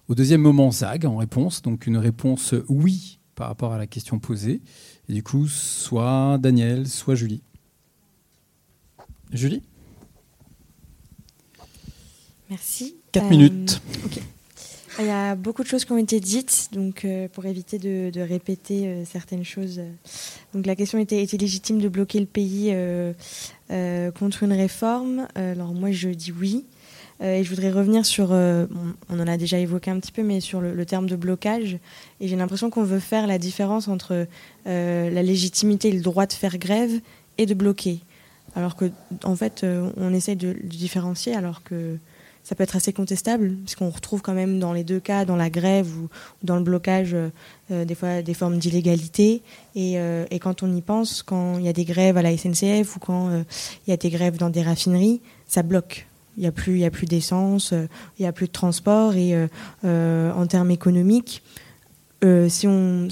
au 0.07 0.15
deuxième 0.15 0.41
moment 0.41 0.71
ZAG 0.71 1.05
en 1.05 1.17
réponse. 1.17 1.61
Donc 1.61 1.87
une 1.87 1.97
réponse 1.97 2.53
oui 2.67 3.19
par 3.35 3.47
rapport 3.47 3.73
à 3.73 3.77
la 3.77 3.87
question 3.87 4.19
posée. 4.19 4.61
Et 5.07 5.13
du 5.13 5.23
coup, 5.23 5.47
soit 5.47 6.37
Daniel, 6.39 6.87
soit 6.87 7.15
Julie. 7.15 7.41
Julie? 9.31 9.63
Merci. 12.49 12.95
4 13.11 13.25
Euh, 13.25 13.29
minutes. 13.29 13.81
ok. 14.05 14.21
Il 14.99 15.05
y 15.05 15.11
a 15.11 15.35
beaucoup 15.35 15.63
de 15.63 15.67
choses 15.67 15.85
qui 15.85 15.93
ont 15.93 15.97
été 15.97 16.19
dites, 16.19 16.67
donc 16.73 17.05
euh, 17.05 17.29
pour 17.29 17.45
éviter 17.45 17.79
de, 17.79 18.19
répéter 18.19 18.85
euh, 18.85 19.05
certaines 19.05 19.45
choses. 19.45 19.79
donc 20.53 20.65
la 20.65 20.75
question 20.75 20.99
était 20.99 21.21
est-il 21.21 21.39
légitime 21.39 21.79
de 21.79 21.87
bloquer 21.87 22.19
le 22.19 22.25
pays 22.25 22.71
euh, 22.73 23.13
contre 24.11 24.43
une 24.43 24.51
réforme? 24.51 25.25
Alors 25.35 25.73
moi 25.73 25.91
je 25.91 26.09
dis 26.09 26.33
oui. 26.33 26.65
Et 27.21 27.43
je 27.43 27.49
voudrais 27.49 27.71
revenir 27.71 28.05
sur, 28.05 28.31
on 28.31 28.69
en 29.19 29.27
a 29.27 29.35
déjà 29.35 29.57
évoqué 29.57 29.91
un 29.91 29.99
petit 29.99 30.13
peu, 30.13 30.23
mais 30.23 30.39
sur 30.39 30.61
le, 30.61 30.85
terme 30.85 31.05
de 31.05 31.17
blocage. 31.17 31.77
Et 32.21 32.29
j'ai 32.29 32.37
l'impression 32.37 32.69
qu'on 32.69 32.85
veut 32.85 33.01
faire 33.01 33.27
la 33.27 33.37
différence 33.37 33.89
entre 33.89 34.25
la 34.65 35.21
légitimité 35.21 35.89
et 35.89 35.91
le 35.91 35.99
droit 35.99 36.27
de 36.27 36.31
faire 36.31 36.57
grève 36.57 37.01
et 37.37 37.45
de 37.45 37.53
bloquer. 37.53 37.99
Alors 38.55 38.77
que, 38.77 38.89
en 39.25 39.35
fait, 39.35 39.65
on 39.97 40.13
essaye 40.13 40.37
de 40.37 40.55
différencier, 40.63 41.35
alors 41.35 41.61
que 41.61 41.97
ça 42.43 42.55
peut 42.55 42.63
être 42.63 42.75
assez 42.75 42.93
contestable, 42.93 43.51
puisqu'on 43.63 43.89
retrouve 43.89 44.21
quand 44.21 44.33
même 44.33 44.59
dans 44.59 44.73
les 44.73 44.83
deux 44.83 44.99
cas, 44.99 45.25
dans 45.25 45.35
la 45.35 45.49
grève 45.49 45.87
ou, 45.97 46.09
dans 46.43 46.55
le 46.55 46.63
blocage, 46.63 47.13
euh, 47.13 47.29
euh, 47.71 47.85
des 47.85 47.95
fois 47.95 48.21
des 48.21 48.33
formes 48.33 48.57
d'illégalité. 48.57 49.43
Et, 49.75 49.99
euh, 49.99 50.25
et 50.31 50.39
quand 50.39 50.63
on 50.63 50.75
y 50.75 50.81
pense, 50.81 51.21
quand 51.21 51.59
il 51.59 51.65
y 51.65 51.69
a 51.69 51.73
des 51.73 51.85
grèves 51.85 52.17
à 52.17 52.21
la 52.21 52.35
SNCF 52.35 52.95
ou 52.95 52.99
quand 52.99 53.43
il 53.85 53.89
y 53.89 53.93
a 53.93 53.97
des 53.97 54.09
grèves 54.09 54.37
dans 54.37 54.49
des 54.49 54.63
raffineries, 54.63 55.21
ça 55.47 55.63
bloque. 55.63 56.07
Il 56.37 56.41
n'y 56.41 56.47
a 56.47 56.51
plus, 56.51 57.05
d'essence, 57.05 57.71
il 58.17 58.21
n'y 58.21 58.25
a 58.25 58.31
plus 58.31 58.47
de 58.47 58.51
transport. 58.53 59.15
Et 59.15 59.35
en 59.83 60.47
termes 60.47 60.71
économiques, 60.71 61.43
si 62.23 62.65
on, 62.65 63.09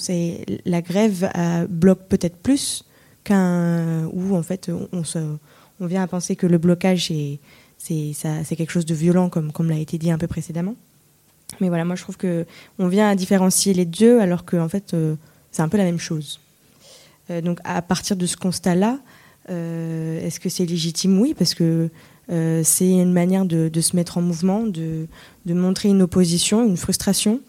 la 0.65 0.81
grève 0.81 1.29
bloque 1.69 2.07
peut-être 2.07 2.37
plus 2.37 2.85
qu'un 3.25 4.05
où 4.13 4.35
en 4.35 4.43
fait 4.43 4.71
on 4.93 5.03
se, 5.03 5.19
on 5.79 5.85
vient 5.85 6.03
à 6.03 6.07
penser 6.07 6.35
que 6.35 6.47
le 6.47 6.57
blocage 6.57 7.11
est, 7.11 7.39
c'est, 8.13 8.55
quelque 8.55 8.71
chose 8.71 8.85
de 8.85 8.93
violent 8.93 9.29
comme, 9.29 9.51
comme 9.51 9.69
l'a 9.69 9.77
été 9.77 9.97
dit 9.97 10.11
un 10.11 10.17
peu 10.17 10.27
précédemment. 10.27 10.75
Mais 11.61 11.69
voilà, 11.69 11.85
moi 11.85 11.95
je 11.95 12.03
trouve 12.03 12.17
que 12.17 12.45
on 12.77 12.87
vient 12.87 13.09
à 13.09 13.15
différencier 13.15 13.73
les 13.73 13.85
deux 13.85 14.19
alors 14.19 14.45
que 14.45 14.57
en 14.57 14.67
fait 14.67 14.93
euh, 14.93 15.15
c'est 15.51 15.61
un 15.61 15.69
peu 15.69 15.77
la 15.77 15.85
même 15.85 15.99
chose. 15.99 16.39
Euh, 17.29 17.41
donc 17.41 17.59
à 17.63 17.81
partir 17.81 18.15
de 18.15 18.25
ce 18.25 18.37
constat-là, 18.37 18.99
euh, 19.49 20.25
est-ce 20.25 20.39
que 20.39 20.49
c'est 20.49 20.65
légitime? 20.65 21.19
Oui, 21.19 21.33
parce 21.37 21.53
que 21.53 21.89
c'est 22.63 22.91
une 22.91 23.13
manière 23.13 23.45
de, 23.45 23.79
se 23.79 23.95
mettre 23.95 24.17
en 24.17 24.21
mouvement, 24.21 24.63
de, 24.63 25.07
de 25.45 25.53
montrer 25.53 25.87
une 25.87 26.01
opposition, 26.01 26.61
une 26.67 26.75
frustration, 26.75 27.39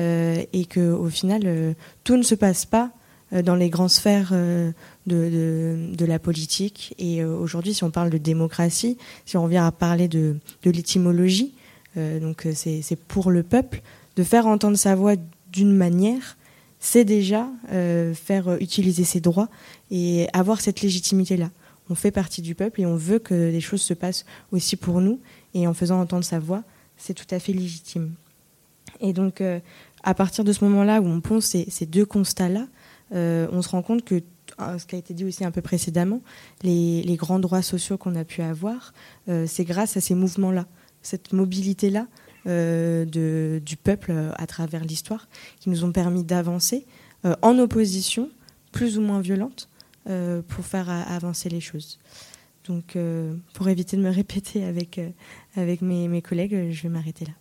et 0.00 0.66
que 0.68 0.90
au 0.90 1.08
final 1.08 1.76
tout 2.02 2.16
ne 2.16 2.24
se 2.24 2.34
passe 2.34 2.66
pas 2.66 2.90
dans 3.32 3.56
les 3.56 3.70
grandes 3.70 3.90
sphères 3.90 4.30
euh, 4.32 4.70
de, 5.06 6.04
la 6.04 6.18
politique. 6.18 6.94
Et 6.98 7.22
euh, 7.22 7.36
aujourd'hui, 7.36 7.74
si 7.74 7.84
on 7.84 7.90
parle 7.90 8.10
de 8.10 8.18
démocratie, 8.18 8.98
si 9.24 9.36
on 9.36 9.44
revient 9.44 9.58
à 9.58 9.72
parler 9.72 10.08
de, 10.08 10.36
l'étymologie, 10.64 11.54
euh, 11.96 12.20
donc 12.20 12.46
euh, 12.46 12.52
c'est 12.54 12.98
pour 13.08 13.30
le 13.30 13.42
peuple, 13.42 13.82
de 14.16 14.22
faire 14.22 14.46
entendre 14.46 14.76
sa 14.76 14.94
voix 14.94 15.14
d'une 15.52 15.74
manière, 15.74 16.36
c'est 16.78 17.04
déjà 17.04 17.48
euh, 17.72 18.14
faire 18.14 18.48
euh, 18.48 18.58
utiliser 18.60 19.04
ses 19.04 19.20
droits 19.20 19.48
et 19.90 20.28
avoir 20.32 20.60
cette 20.60 20.80
légitimité-là. 20.80 21.50
On 21.88 21.94
fait 21.94 22.10
partie 22.10 22.42
du 22.42 22.54
peuple 22.54 22.80
et 22.80 22.86
on 22.86 22.96
veut 22.96 23.18
que 23.18 23.34
les 23.34 23.60
choses 23.60 23.82
se 23.82 23.94
passent 23.94 24.24
aussi 24.52 24.76
pour 24.76 25.00
nous. 25.00 25.20
Et 25.54 25.66
en 25.66 25.74
faisant 25.74 26.00
entendre 26.00 26.24
sa 26.24 26.38
voix, 26.38 26.62
c'est 26.96 27.14
tout 27.14 27.26
à 27.34 27.38
fait 27.38 27.52
légitime. 27.52 28.12
Et 29.00 29.12
donc, 29.12 29.40
euh, 29.40 29.60
à 30.02 30.14
partir 30.14 30.44
de 30.44 30.52
ce 30.52 30.64
moment-là 30.64 31.00
où 31.00 31.06
on 31.06 31.20
pose 31.20 31.44
ces, 31.44 31.66
ces 31.70 31.86
deux 31.86 32.04
constats-là, 32.06 32.60
euh, 32.62 32.66
on 33.12 33.62
se 33.62 33.68
rend 33.68 33.82
compte 33.82 34.04
que, 34.04 34.22
euh, 34.60 34.78
ce 34.78 34.86
qui 34.86 34.94
a 34.94 34.98
été 34.98 35.14
dit 35.14 35.24
aussi 35.24 35.44
un 35.44 35.50
peu 35.50 35.62
précédemment, 35.62 36.22
les, 36.62 37.16
grands 37.16 37.38
droits 37.38 37.62
sociaux 37.62 37.98
qu'on 37.98 38.14
a 38.14 38.24
pu 38.24 38.42
avoir, 38.42 38.92
euh, 39.28 39.46
c'est 39.46 39.64
grâce 39.64 39.96
à 39.96 40.00
ces 40.00 40.14
mouvements-là, 40.14 40.66
cette 41.02 41.32
mobilité-là 41.32 42.06
euh, 42.46 43.04
du 43.04 43.76
peuple 43.76 44.12
euh, 44.12 44.32
à 44.36 44.46
travers 44.46 44.84
l'histoire, 44.84 45.28
qui 45.60 45.70
nous 45.70 45.84
ont 45.84 45.92
permis 45.92 46.24
d'avancer 46.24 46.86
euh, 47.24 47.34
en 47.42 47.58
opposition, 47.58 48.30
plus 48.72 48.98
ou 48.98 49.00
moins 49.00 49.20
violente, 49.20 49.68
euh, 50.08 50.42
pour 50.46 50.64
faire 50.64 50.88
avancer 50.88 51.48
les 51.48 51.60
choses. 51.60 51.98
Donc, 52.66 52.96
euh, 52.96 53.34
pour 53.54 53.68
éviter 53.68 53.96
de 53.96 54.02
me 54.02 54.10
répéter 54.10 54.64
avec, 54.64 54.98
euh, 54.98 55.76
mes, 55.80 56.08
mes 56.08 56.22
collègues, 56.22 56.54
euh, 56.54 56.72
je 56.72 56.82
vais 56.82 56.88
m'arrêter 56.88 57.24
là. 57.24 57.32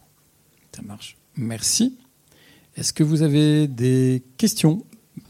Ça 0.75 0.81
marche. 0.81 1.17
Merci. 1.35 1.97
Est-ce 2.75 2.91
que 2.91 3.03
vous 3.03 3.21
avez 3.21 3.67
des 3.67 4.23
questions 4.37 4.83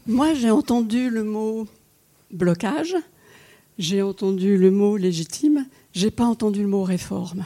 Moi, 0.06 0.34
j'ai 0.34 0.50
entendu 0.50 1.10
le 1.10 1.24
mot 1.24 1.66
blocage, 2.30 2.96
j'ai 3.78 4.02
entendu 4.02 4.56
le 4.56 4.70
mot 4.70 4.96
légitime, 4.96 5.66
j'ai 5.92 6.10
pas 6.10 6.24
entendu 6.24 6.62
le 6.62 6.68
mot 6.68 6.82
réforme. 6.82 7.44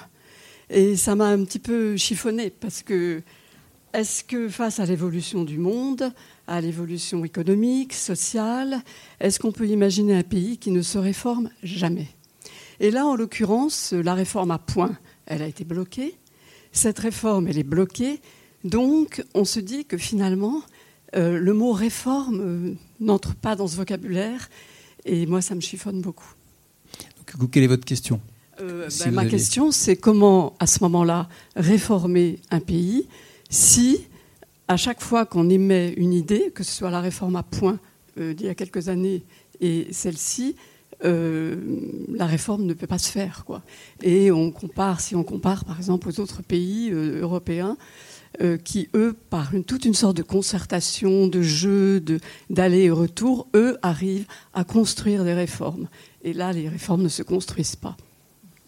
Et 0.68 0.97
ça 0.97 1.14
m'a 1.14 1.26
un 1.26 1.45
petit 1.45 1.59
peu 1.59 1.97
chiffonné 1.97 2.51
parce 2.51 2.82
que 2.82 3.22
est-ce 3.93 4.22
que 4.22 4.49
face 4.49 4.78
à 4.78 4.86
l'évolution 4.86 5.43
du 5.43 5.59
monde, 5.59 6.12
à 6.47 6.61
l'évolution 6.61 7.24
économique, 7.24 7.93
sociale, 7.93 8.82
est-ce 9.18 9.41
qu'on 9.41 9.53
peut 9.53 9.66
imaginer 9.66 10.16
un 10.16 10.22
pays 10.22 10.59
qui 10.59 10.70
ne 10.70 10.82
se 10.82 10.99
réforme 10.99 11.51
jamais? 11.62 12.09
Et 12.78 12.91
là, 12.91 13.05
en 13.07 13.16
l'occurrence, 13.16 13.93
la 13.93 14.14
réforme 14.14 14.53
à 14.53 14.59
point, 14.59 14.97
elle 15.26 15.43
a 15.43 15.47
été 15.47 15.64
bloquée. 15.64 16.16
Cette 16.72 17.01
réforme, 17.01 17.49
elle 17.49 17.59
est 17.59 17.64
bloquée. 17.64 18.20
Donc, 18.62 19.24
on 19.34 19.45
se 19.45 19.59
dit 19.59 19.84
que 19.84 19.99
finalement, 19.99 20.62
le 21.15 21.53
mot 21.53 21.73
réforme 21.73 22.41
euh, 22.41 22.75
n'entre 23.01 23.35
pas 23.35 23.57
dans 23.57 23.67
ce 23.67 23.77
vocabulaire. 23.77 24.49
Et 25.05 25.27
moi, 25.27 25.41
ça 25.41 25.55
me 25.55 25.61
chiffonne 25.61 26.01
beaucoup. 26.01 26.35
Donc, 27.39 27.51
Quelle 27.51 27.63
est 27.65 27.69
votre 27.69 27.85
question? 27.85 28.21
Euh, 28.61 28.91
Si 28.91 29.05
ben, 29.05 29.13
ma 29.13 29.21
avez- 29.23 29.31
question, 29.31 29.71
c'est 29.73 29.97
comment, 29.97 30.55
à 30.59 30.67
ce 30.67 30.79
moment-là, 30.83 31.29
réformer 31.57 32.39
un 32.51 32.61
pays 32.61 33.07
si, 33.49 34.07
à 34.69 34.77
chaque 34.77 35.01
fois 35.01 35.25
qu'on 35.27 35.49
émet 35.49 35.95
une 35.97 36.13
idée, 36.13 36.51
que 36.55 36.63
ce 36.63 36.73
soit 36.73 36.91
la 36.91 37.01
réforme 37.01 37.37
à 37.37 37.43
point 37.43 37.79
euh, 38.19 38.35
d'il 38.35 38.47
y 38.47 38.49
a 38.51 38.55
quelques 38.55 38.89
années 38.89 39.23
et 39.61 39.89
celle-ci, 39.93 40.55
euh, 41.05 41.57
la 42.13 42.27
réforme 42.27 42.65
ne 42.65 42.75
peut 42.75 42.87
pas 42.87 42.99
se 42.99 43.11
faire. 43.11 43.45
Quoi. 43.47 43.63
Et 44.03 44.31
on 44.31 44.51
compare, 44.51 45.01
si 45.01 45.17
on 45.17 45.25
compare 45.25 45.65
par 45.65 45.79
exemple 45.79 46.09
aux 46.09 46.21
autres 46.21 46.43
pays 46.43 46.91
euh, 46.93 47.21
européens, 47.23 47.77
euh, 48.41 48.57
qui, 48.57 48.89
eux, 48.95 49.16
par 49.31 49.55
une, 49.55 49.64
toute 49.64 49.85
une 49.85 49.95
sorte 49.95 50.16
de 50.16 50.22
concertation, 50.22 51.26
de 51.26 51.43
jeu, 51.43 52.01
de- 52.01 52.20
d'aller 52.49 52.83
et 52.85 52.91
retour, 52.91 53.49
eux 53.55 53.76
arrivent 53.83 54.26
à 54.55 54.64
construire 54.64 55.24
des 55.24 55.35
réformes. 55.35 55.89
Et 56.22 56.33
là, 56.33 56.53
les 56.53 56.68
réformes 56.68 57.03
ne 57.03 57.09
se 57.09 57.22
construisent 57.22 57.76
pas. 57.76 57.97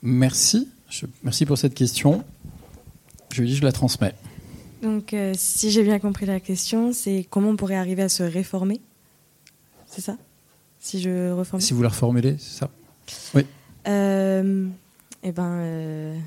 Merci. 0.02 0.68
Je- 0.90 1.06
merci 1.22 1.46
pour 1.46 1.56
cette 1.58 1.74
question. 1.74 2.24
Je 3.32 3.42
dis, 3.44 3.56
je 3.56 3.62
la 3.62 3.72
transmets. 3.72 4.14
Donc, 4.82 5.14
euh, 5.14 5.32
si 5.36 5.70
j'ai 5.70 5.84
bien 5.84 5.98
compris 6.00 6.26
la 6.26 6.40
question, 6.40 6.92
c'est 6.92 7.26
comment 7.30 7.50
on 7.50 7.56
pourrait 7.56 7.76
arriver 7.76 8.02
à 8.02 8.08
se 8.08 8.22
réformer? 8.24 8.80
C'est 9.86 10.00
ça? 10.02 10.16
Si 10.80 11.00
je 11.00 11.30
reforme 11.30 11.60
Si 11.60 11.72
vous 11.72 11.82
la 11.82 11.88
reformulez, 11.90 12.34
c'est 12.38 12.58
ça 12.58 12.70
Oui. 13.34 13.46
Euh, 13.86 14.66
eh 15.22 15.30
ben, 15.32 16.14
il 16.14 16.20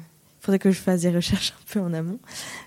faudrait 0.45 0.59
que 0.59 0.69
je 0.69 0.79
fasse 0.79 1.01
des 1.01 1.09
recherches 1.09 1.53
un 1.53 1.73
peu 1.73 1.79
en 1.79 1.91
amont. 1.93 2.19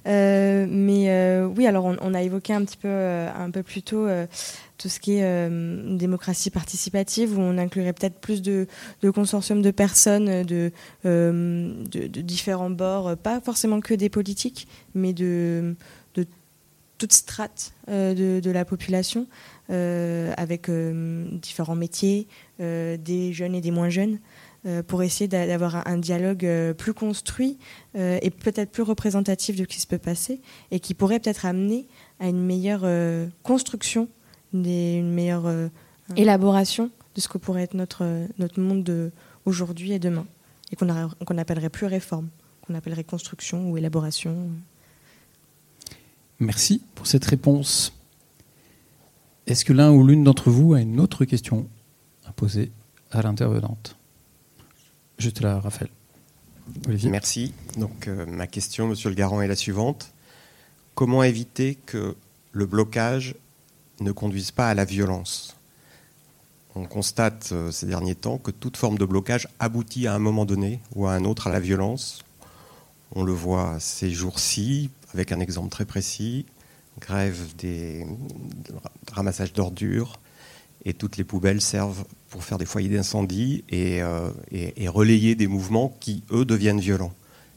Euh, 0.07 0.66
mais 0.68 1.11
euh, 1.11 1.47
oui, 1.47 1.66
alors 1.66 1.85
on, 1.85 2.14
a 2.14 2.22
évoqué 2.22 2.53
un 2.53 2.64
petit 2.64 2.76
peu, 2.76 2.89
euh, 2.89 3.31
un 3.33 3.51
peu 3.51 3.62
plus 3.62 3.83
tôt 3.83 4.09
tout 4.79 4.89
ce 4.89 5.01
qui 5.01 5.14
est 5.14 5.51
démocratie 5.97 6.51
participative, 6.51 7.39
où 7.39 7.41
on 7.41 7.59
inclurait 7.59 7.93
peut-être 7.93 8.20
plus 8.20 8.43
de, 8.43 8.66
consortiums 9.14 9.62
de 9.62 9.70
personnes 9.70 10.45
de, 10.45 10.72
différents 12.20 12.70
bords, 12.70 13.16
pas 13.16 13.41
forcément 13.41 13.81
que 13.81 13.95
des 13.95 14.09
politiques, 14.09 14.68
mais 14.95 15.12
de, 15.12 15.74
toute 16.99 17.12
strate 17.12 17.74
de, 17.89 18.51
la 18.51 18.64
population, 18.64 19.26
avec 19.68 20.70
différents 20.70 21.76
métiers, 21.76 22.29
des 22.59 23.33
jeunes 23.33 23.55
et 23.55 23.61
des 23.61 23.70
moins 23.70 23.89
jeunes, 23.89 24.18
pour 24.87 25.03
essayer 25.03 25.29
d'a- 25.29 25.47
d'avoir 25.47 25.87
un, 25.87 25.99
dialogue 25.99 26.45
euh, 26.45 26.75
plus 26.75 26.93
construit 26.95 27.59
euh, 27.97 28.19
et 28.23 28.31
peut-être 28.31 28.71
plus 28.71 28.83
représentatif 28.83 29.57
de 29.57 29.63
ce 29.63 29.69
qui 29.69 29.81
se 29.81 29.87
peut 29.87 29.99
passer, 29.99 30.41
et 30.71 30.81
qui 30.81 30.95
pourrait 30.95 31.21
peut-être 31.21 31.47
amener 31.47 31.87
à 32.21 32.29
une 32.29 32.45
meilleure 32.45 32.83
euh, 32.85 33.27
construction, 33.43 34.09
des- 34.53 34.95
une 34.97 35.13
meilleure 35.13 35.47
euh, 35.47 35.69
élaboration 36.17 36.91
de 37.15 37.21
ce 37.21 37.29
que 37.29 37.39
pourrait 37.39 37.63
être 37.63 37.75
notre, 37.75 38.03
euh, 38.05 38.27
notre 38.39 38.61
monde 38.61 38.83
de 38.85 39.11
aujourd'hui 39.45 39.93
et 39.93 39.99
demain, 39.99 40.27
et 40.73 40.77
qu'on 40.77 40.87
n'appellerait 41.35 41.71
plus 41.71 41.87
réforme, 41.87 42.29
qu'on 42.63 42.75
appellerait 42.75 43.05
construction 43.05 43.71
ou 43.71 43.77
élaboration. 43.79 44.49
Merci 46.41 46.83
pour 46.95 47.07
cette 47.07 47.25
réponse. 47.25 47.93
Est-ce 49.47 49.65
que 49.65 49.73
l'un 49.73 49.91
ou 49.91 50.07
l'une 50.07 50.25
d'entre 50.25 50.51
vous 50.51 50.75
a 50.75 50.81
une 50.81 51.01
autre 51.01 51.25
question 51.25 51.67
à 52.27 52.33
poser 52.33 52.71
à 53.11 53.23
l'intervenante? 53.23 53.97
Je 55.19 55.31
te 55.31 55.43
la 55.43 55.59
Raphaël. 55.59 55.91
Olivier. 56.87 57.11
Merci. 57.11 57.55
Donc 57.77 58.07
euh, 58.07 58.25
ma 58.27 58.47
question, 58.47 58.87
Monsieur 58.87 59.09
le 59.09 59.14
Garant, 59.16 59.41
est 59.41 59.49
la 59.49 59.57
suivante. 59.57 60.12
Comment 60.95 61.23
éviter 61.23 61.77
que 61.87 62.16
le 62.53 62.66
blocage 62.66 63.35
ne 64.01 64.12
conduise 64.12 64.53
pas 64.53 64.69
à 64.69 64.75
la 64.75 64.85
violence? 64.85 65.57
On 66.77 66.85
constate 66.85 67.51
euh, 67.51 67.73
ces 67.73 67.87
derniers 67.87 68.14
temps 68.14 68.39
que 68.39 68.53
toute 68.53 68.77
forme 68.77 68.99
de 68.99 69.05
blocage 69.05 69.49
aboutit 69.59 70.07
à 70.07 70.14
un 70.14 70.21
moment 70.21 70.45
donné 70.45 70.81
ou 70.95 71.07
à 71.07 71.12
un 71.14 71.25
autre 71.25 71.49
à 71.49 71.51
la 71.51 71.61
violence. 71.61 72.25
On 73.12 73.25
le 73.25 73.33
voit 73.33 73.81
ces 73.81 74.11
jours-ci 74.11 74.91
avec 75.14 75.33
un 75.33 75.41
exemple 75.41 75.71
très 75.71 75.87
précis, 75.87 76.47
grève 77.01 77.57
des 77.57 78.07
ramassages 79.12 79.53
d'ordures 79.53 80.21
et 80.85 80.95
toutes 80.95 81.16
les 81.16 81.25
poubelles 81.25 81.61
servent 81.61 82.05
pour 82.31 82.45
faire 82.45 82.59
des 82.59 82.66
foyers 82.66 82.89
d'incendie 82.89 83.64
et, 83.68 84.03
euh, 84.03 84.31
et, 84.53 84.85
et, 84.85 84.89
relayer 84.89 85.35
des 85.35 85.47
mouvements 85.47 85.97
qui, 86.01 86.22
eux, 86.31 86.45
deviennent 86.45 86.81
violents. 86.81 87.12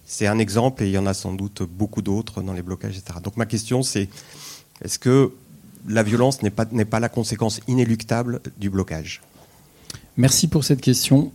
C'est 0.05 0.27
un 0.27 0.39
exemple 0.39 0.83
et 0.83 0.87
il 0.87 0.91
y 0.91 0.97
en 0.97 1.05
a 1.05 1.13
sans 1.13 1.33
doute 1.33 1.63
beaucoup 1.63 2.01
d'autres 2.01 2.41
dans 2.41 2.53
les 2.53 2.61
blocages, 2.61 2.97
etc. 2.97 3.19
Donc 3.23 3.37
ma 3.37 3.45
question 3.45 3.83
c'est, 3.83 4.09
est-ce 4.83 4.99
que 4.99 5.33
la 5.87 6.03
violence 6.03 6.41
n'est 6.41 6.49
pas, 6.49 6.65
n'est 6.71 6.85
pas 6.85 6.99
la 6.99 7.09
conséquence 7.09 7.59
inéluctable 7.67 8.41
du 8.57 8.69
blocage? 8.69 9.21
Merci 10.17 10.47
pour 10.47 10.63
cette 10.63 10.81
question 10.81 11.31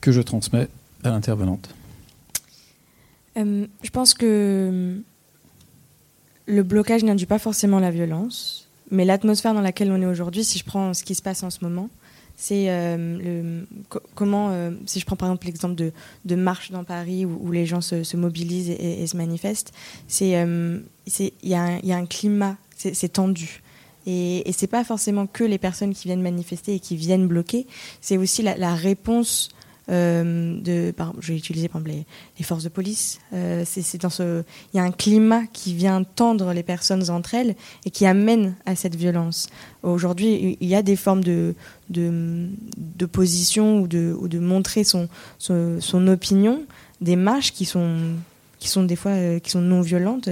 que 0.00 0.12
je 0.12 0.20
transmets 0.20 0.68
à 1.02 1.10
l'intervenante. 1.10 1.68
Euh, 3.36 3.66
je 3.82 3.90
pense 3.90 4.14
que 4.14 5.02
le 6.46 6.62
blocage 6.62 7.04
n'induit 7.04 7.26
pas 7.26 7.38
forcément 7.38 7.80
la 7.80 7.90
violence, 7.90 8.68
mais 8.90 9.04
l'atmosphère 9.04 9.54
dans 9.54 9.60
laquelle 9.60 9.90
on 9.90 10.00
est 10.00 10.06
aujourd'hui, 10.06 10.44
si 10.44 10.58
je 10.58 10.64
prends 10.64 10.94
ce 10.94 11.04
qui 11.04 11.14
se 11.14 11.22
passe 11.22 11.42
en 11.42 11.50
ce 11.50 11.58
moment, 11.62 11.88
c'est 12.36 12.66
euh, 12.68 13.62
comment, 14.14 14.50
euh, 14.50 14.72
si 14.86 15.00
je 15.00 15.06
prends 15.06 15.16
par 15.16 15.28
exemple 15.28 15.46
l'exemple 15.46 15.74
de, 15.74 15.92
de 16.24 16.34
marches 16.34 16.70
dans 16.70 16.84
Paris 16.84 17.24
où, 17.24 17.50
les 17.52 17.64
gens 17.64 17.80
se, 17.80 18.02
se 18.02 18.16
mobilisent 18.16 18.70
et, 18.70 19.06
se 19.06 19.16
manifestent, 19.16 19.72
c'est 20.08 20.36
euh, 20.36 20.80
il 21.06 21.32
y, 21.42 21.50
y, 21.50 21.54
a 21.92 21.96
un 21.96 22.06
climat, 22.06 22.56
c'est 22.76 23.12
tendu. 23.12 23.62
Et, 24.06 24.48
et 24.48 24.52
c'est 24.52 24.66
pas 24.66 24.84
forcément 24.84 25.26
que 25.26 25.44
les 25.44 25.58
personnes 25.58 25.94
qui 25.94 26.08
viennent 26.08 26.22
manifester 26.22 26.74
et 26.74 26.80
qui 26.80 26.96
viennent 26.96 27.26
bloquer, 27.26 27.66
c'est 28.00 28.18
aussi 28.18 28.42
la 28.42 28.74
réponse 28.74 29.50
euh, 29.90 30.60
de, 30.60 30.94
je 31.20 31.32
vais 31.32 31.38
utiliser 31.38 31.68
par 31.68 31.80
les, 31.82 32.06
forces 32.42 32.64
de 32.64 32.68
police. 32.68 33.20
Euh, 33.32 33.64
c'est 33.66 34.00
dans 34.00 34.10
ce, 34.10 34.42
il 34.72 34.76
y 34.76 34.80
a 34.80 34.82
un 34.82 34.90
climat 34.90 35.42
qui 35.52 35.74
vient 35.74 36.02
tendre 36.04 36.52
les 36.52 36.62
personnes 36.62 37.10
entre 37.10 37.34
elles 37.34 37.54
et 37.84 37.90
qui 37.90 38.06
amène 38.06 38.54
à 38.66 38.76
cette 38.76 38.96
violence. 38.96 39.48
Aujourd'hui, 39.82 40.56
il 40.60 40.68
y 40.68 40.74
a 40.74 40.82
des 40.82 40.96
formes 40.96 41.22
de 41.22 41.54
d'opposition 41.90 43.80
ou 43.80 43.86
de, 43.86 44.16
ou 44.18 44.28
de 44.28 44.38
montrer 44.38 44.84
son, 44.84 45.08
son, 45.38 46.06
opinion, 46.08 46.64
des 47.00 47.16
marches 47.16 47.52
qui 47.52 47.64
sont 47.66 48.14
qui 48.58 48.70
sont 48.70 48.84
des 48.84 48.96
fois 48.96 49.10
euh, 49.10 49.38
qui 49.40 49.50
sont 49.50 49.60
non 49.60 49.82
violentes, 49.82 50.30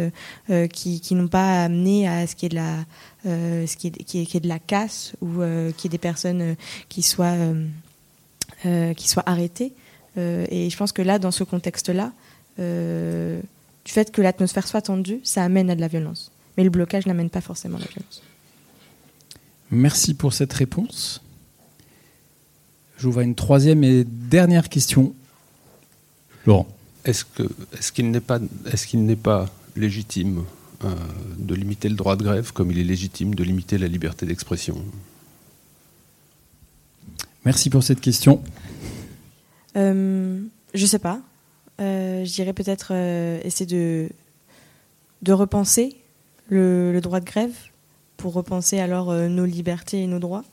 euh, 0.48 0.66
qui, 0.66 1.00
qui 1.00 1.14
n'ont 1.14 1.28
pas 1.28 1.64
amené 1.64 2.09
à 2.09 2.26
ce 2.26 2.34
qui 2.34 2.46
est 2.46 2.48
de 2.48 2.55
la 2.55 2.78
ce 3.24 3.76
qui 3.76 3.88
est, 3.88 3.90
qui 3.90 4.22
est, 4.22 4.26
qui 4.26 4.36
est 4.38 4.40
de 4.40 4.48
la 4.48 4.59
casse 4.59 5.12
ou 5.20 5.42
euh, 5.42 5.70
qui 5.76 5.86
est 5.86 5.90
des 5.90 5.98
personnes 5.98 6.57
qui 6.88 7.03
soient 7.03 7.36
qui 8.96 9.08
soient 9.08 9.24
arrêtés. 9.26 9.72
Euh, 10.18 10.46
et 10.50 10.70
je 10.70 10.76
pense 10.76 10.92
que 10.92 11.02
là, 11.02 11.18
dans 11.18 11.30
ce 11.30 11.44
contexte-là, 11.44 12.12
euh, 12.58 13.40
du 13.84 13.92
fait 13.92 14.10
que 14.10 14.20
l'atmosphère 14.20 14.66
soit 14.66 14.82
tendue, 14.82 15.20
ça 15.24 15.42
amène 15.42 15.70
à 15.70 15.74
de 15.74 15.80
la 15.80 15.88
violence. 15.88 16.30
Mais 16.56 16.64
le 16.64 16.70
blocage 16.70 17.06
n'amène 17.06 17.30
pas 17.30 17.40
forcément 17.40 17.78
à 17.78 17.80
la 17.80 17.86
violence. 17.86 18.22
Merci 19.70 20.14
pour 20.14 20.34
cette 20.34 20.52
réponse. 20.52 21.22
J'ouvre 22.98 23.20
à 23.20 23.22
une 23.22 23.34
troisième 23.34 23.82
et 23.84 24.04
dernière 24.04 24.68
question. 24.68 25.14
Laurent. 26.46 26.68
Est-ce 27.04 27.24
qu'il 27.24 27.46
est 27.46 27.92
qu 27.92 28.02
n'est 28.04 28.20
pas, 28.20 28.38
est 28.70 28.86
qu'il 28.86 29.04
n'est 29.04 29.16
pas 29.16 29.48
légitime 29.74 30.44
euh, 30.84 30.94
de 31.38 31.54
limiter 31.54 31.88
le 31.88 31.96
droit 31.96 32.14
de 32.14 32.22
grève 32.22 32.52
comme 32.52 32.70
il 32.70 32.78
est 32.78 32.84
légitime 32.84 33.34
de 33.34 33.42
limiter 33.42 33.78
la 33.78 33.88
liberté 33.88 34.24
d'expression? 34.24 34.84
Merci 37.45 37.70
pour 37.70 37.82
cette 37.82 38.01
question. 38.01 38.43
Euh, 39.76 40.40
je 40.74 40.86
sais 40.86 40.99
pas. 40.99 41.20
Euh, 41.80 42.24
je 42.24 42.32
dirais 42.32 42.53
peut-être 42.53 42.93
euh, 42.93 43.40
essayer 43.43 43.66
de, 43.66 45.32
repenser 45.32 45.97
le, 46.49 46.99
droit 47.01 47.20
de 47.20 47.24
grève 47.24 47.55
pour 48.16 48.34
repenser 48.34 48.78
alors 48.78 49.11
euh, 49.11 49.28
nos 49.28 49.45
libertés 49.45 50.03
et 50.03 50.07
nos 50.07 50.18
droits. 50.18 50.45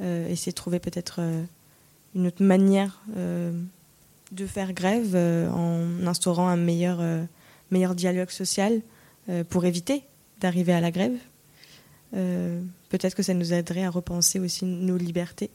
Essayer 0.00 0.52
de 0.52 0.56
trouver 0.56 0.78
peut-être 0.78 1.18
une 2.14 2.28
autre 2.28 2.40
manière 2.40 3.02
de 3.16 4.46
faire 4.46 4.72
grève 4.72 5.16
en 5.16 6.06
instaurant 6.06 6.46
un 6.46 6.56
meilleur, 6.56 7.00
meilleur 7.72 7.96
dialogue 7.96 8.30
social 8.30 8.80
pour 9.48 9.64
éviter 9.64 10.04
d'arriver 10.40 10.72
à 10.72 10.80
la 10.80 10.92
grève. 10.92 11.16
peut-être 12.12 13.16
que 13.16 13.24
ça 13.24 13.34
nous 13.34 13.52
aiderait 13.52 13.82
à 13.82 13.90
repenser 13.90 14.38
aussi 14.38 14.64
nos 14.64 14.96
libertés 14.96 15.50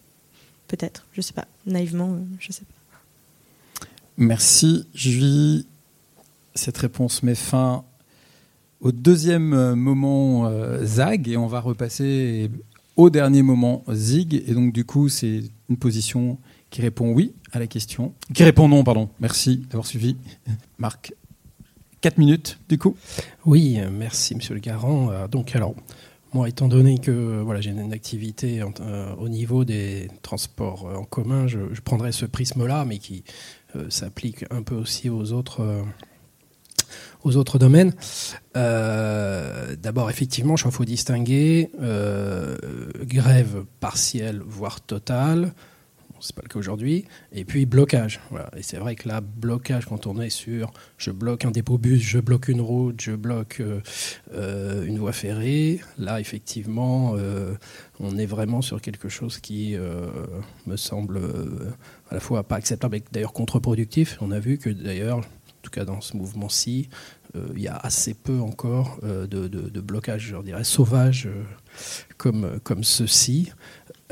peut-être, 0.67 1.05
je 1.13 1.21
sais 1.21 1.33
pas, 1.33 1.47
naïvement, 1.65 2.17
je 2.39 2.51
sais 2.51 2.63
pas. 2.63 3.85
Merci, 4.17 4.87
Julie. 4.93 5.65
Cette 6.55 6.77
réponse 6.77 7.23
met 7.23 7.35
fin 7.35 7.83
au 8.79 8.91
deuxième 8.91 9.73
moment 9.73 10.45
euh, 10.45 10.85
ZAG 10.85 11.29
et 11.29 11.37
on 11.37 11.47
va 11.47 11.61
repasser 11.61 12.51
au 12.95 13.09
dernier 13.09 13.41
moment 13.41 13.83
ZIG. 13.91 14.43
Et 14.47 14.53
donc, 14.53 14.73
du 14.73 14.85
coup, 14.85 15.09
c'est 15.09 15.43
une 15.69 15.77
position 15.77 16.37
qui 16.69 16.81
répond 16.81 17.11
oui 17.11 17.33
à 17.51 17.59
la 17.59 17.67
question. 17.67 18.13
Qui 18.33 18.43
répond 18.43 18.67
non, 18.67 18.83
pardon. 18.83 19.09
Merci 19.19 19.57
d'avoir 19.69 19.85
suivi. 19.85 20.17
Marc, 20.77 21.13
4 22.01 22.17
minutes, 22.17 22.59
du 22.69 22.77
coup. 22.77 22.95
Oui, 23.45 23.79
merci, 23.91 24.35
monsieur 24.35 24.53
le 24.53 24.59
garant. 24.59 25.09
Euh, 25.11 25.27
donc, 25.27 25.55
alors, 25.55 25.75
moi, 26.33 26.49
étant 26.49 26.67
donné 26.67 26.97
que 26.97 27.41
voilà, 27.41 27.61
j'ai 27.61 27.69
une 27.69 27.93
activité 27.93 28.61
euh, 28.61 29.15
au 29.15 29.29
niveau 29.29 29.65
des 29.65 30.09
transports 30.21 30.85
en 30.85 31.03
commun, 31.03 31.47
je, 31.47 31.59
je 31.71 31.81
prendrai 31.81 32.11
ce 32.11 32.25
prisme-là, 32.25 32.85
mais 32.85 32.97
qui 32.97 33.23
euh, 33.75 33.89
s'applique 33.89 34.45
un 34.51 34.61
peu 34.61 34.75
aussi 34.75 35.09
aux 35.09 35.31
autres, 35.31 35.61
euh, 35.61 35.81
aux 37.23 37.37
autres 37.37 37.57
domaines. 37.57 37.93
Euh, 38.55 39.75
D'abord, 39.75 40.09
effectivement, 40.09 40.55
je 40.55 40.63
crois 40.63 40.71
qu'il 40.71 40.77
faut 40.77 40.85
distinguer 40.85 41.71
grève 43.05 43.65
partielle, 43.79 44.41
voire 44.45 44.81
totale, 44.81 45.53
c'est 46.23 46.35
pas 46.35 46.41
le 46.41 46.49
cas 46.49 46.59
aujourd'hui. 46.59 47.05
Et 47.31 47.43
puis 47.43 47.65
blocage. 47.65 48.19
Et 48.55 48.63
c'est 48.63 48.77
vrai 48.77 48.95
que 48.95 49.07
là, 49.07 49.21
blocage, 49.21 49.85
quand 49.85 50.07
on 50.07 50.19
est 50.21 50.29
sur 50.29 50.71
je 50.97 51.11
bloque 51.11 51.45
un 51.45 51.51
dépôt 51.51 51.77
bus, 51.77 52.01
je 52.01 52.19
bloque 52.19 52.47
une 52.47 52.61
route, 52.61 53.01
je 53.01 53.11
bloque 53.11 53.57
euh, 53.59 53.81
euh, 54.33 54.85
une 54.85 54.97
voie 54.97 55.11
ferrée, 55.11 55.81
là, 55.97 56.19
effectivement, 56.19 57.13
euh, 57.15 57.53
on 57.99 58.17
est 58.17 58.25
vraiment 58.25 58.61
sur 58.61 58.81
quelque 58.81 59.09
chose 59.09 59.39
qui 59.39 59.75
me 60.65 60.77
semble 60.77 61.19
à 62.09 62.13
la 62.13 62.19
fois 62.19 62.43
pas 62.43 62.55
acceptable 62.55 62.97
et 62.97 63.03
d'ailleurs 63.11 63.33
contre-productif. 63.33 64.17
On 64.21 64.31
a 64.31 64.39
vu 64.39 64.57
que 64.57 64.69
d'ailleurs, 64.69 65.19
en 65.19 65.61
tout 65.61 65.71
cas 65.71 65.85
dans 65.85 66.01
ce 66.01 66.15
mouvement-ci, 66.17 66.89
il 67.55 67.61
y 67.61 67.67
a 67.67 67.75
assez 67.75 68.13
peu 68.13 68.39
encore 68.39 68.99
de, 69.03 69.25
de, 69.25 69.47
de 69.47 69.81
blocage, 69.81 70.27
je 70.27 70.37
dirais, 70.37 70.63
sauvage 70.63 71.27
comme, 72.17 72.59
comme 72.63 72.83
ceci. 72.83 73.51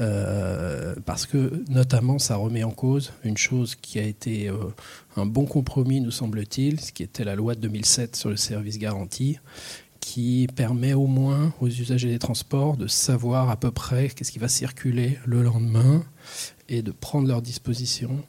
Euh, 0.01 0.95
parce 1.05 1.27
que 1.27 1.63
notamment 1.69 2.17
ça 2.17 2.35
remet 2.35 2.63
en 2.63 2.71
cause 2.71 3.13
une 3.23 3.37
chose 3.37 3.75
qui 3.75 3.99
a 3.99 4.03
été 4.03 4.49
euh, 4.49 4.55
un 5.15 5.27
bon 5.27 5.45
compromis, 5.45 6.01
nous 6.01 6.11
semble-t-il, 6.11 6.79
ce 6.79 6.91
qui 6.91 7.03
était 7.03 7.23
la 7.23 7.35
loi 7.35 7.53
de 7.53 7.59
2007 7.61 8.15
sur 8.15 8.29
le 8.29 8.37
service 8.37 8.79
garanti, 8.79 9.37
qui 9.99 10.47
permet 10.55 10.93
au 10.93 11.05
moins 11.05 11.53
aux 11.61 11.67
usagers 11.67 12.09
des 12.09 12.19
transports 12.19 12.77
de 12.77 12.87
savoir 12.87 13.51
à 13.51 13.57
peu 13.57 13.69
près 13.69 14.09
qu'est-ce 14.09 14.31
qui 14.31 14.39
va 14.39 14.47
circuler 14.47 15.19
le 15.25 15.43
lendemain 15.43 16.03
et 16.67 16.81
de 16.81 16.91
prendre 16.91 17.27
leurs 17.27 17.43
dispositions 17.43 18.23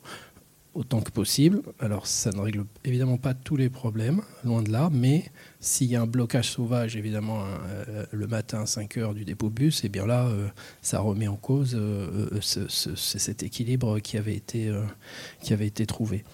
autant 0.75 1.01
que 1.01 1.11
possible. 1.11 1.63
Alors 1.81 2.07
ça 2.07 2.31
ne 2.31 2.41
règle 2.41 2.65
évidemment 2.85 3.17
pas 3.17 3.35
tous 3.35 3.57
les 3.57 3.71
problèmes, 3.71 4.21
loin 4.45 4.63
de 4.63 4.71
là, 4.71 4.91
mais 4.93 5.25
s'il 5.63 5.87
y 5.87 5.97
a 5.97 6.03
un 6.03 6.07
blocage 6.07 6.51
sauvage, 6.51 6.97
évidemment, 6.97 7.45
euh, 7.45 8.05
le 8.11 8.27
matin 8.27 8.63
à 8.63 8.67
5 8.67 8.97
heures 8.97 9.15
du 9.15 9.25
dépôt 9.25 9.49
bus, 9.49 9.85
et 9.85 9.87
eh 9.87 9.89
bien 9.89 10.05
là, 10.05 10.27
euh, 10.27 10.49
ça 10.83 10.99
remet 10.99 11.29
en 11.29 11.37
cause 11.37 11.77
euh, 11.79 12.29
ce, 12.41 12.67
ce, 12.69 12.97
cet 12.97 13.45
équilibre 13.45 14.01
qui 14.01 14.17
avait 14.17 14.35
été, 14.35 15.87
trouvé. 15.87 16.25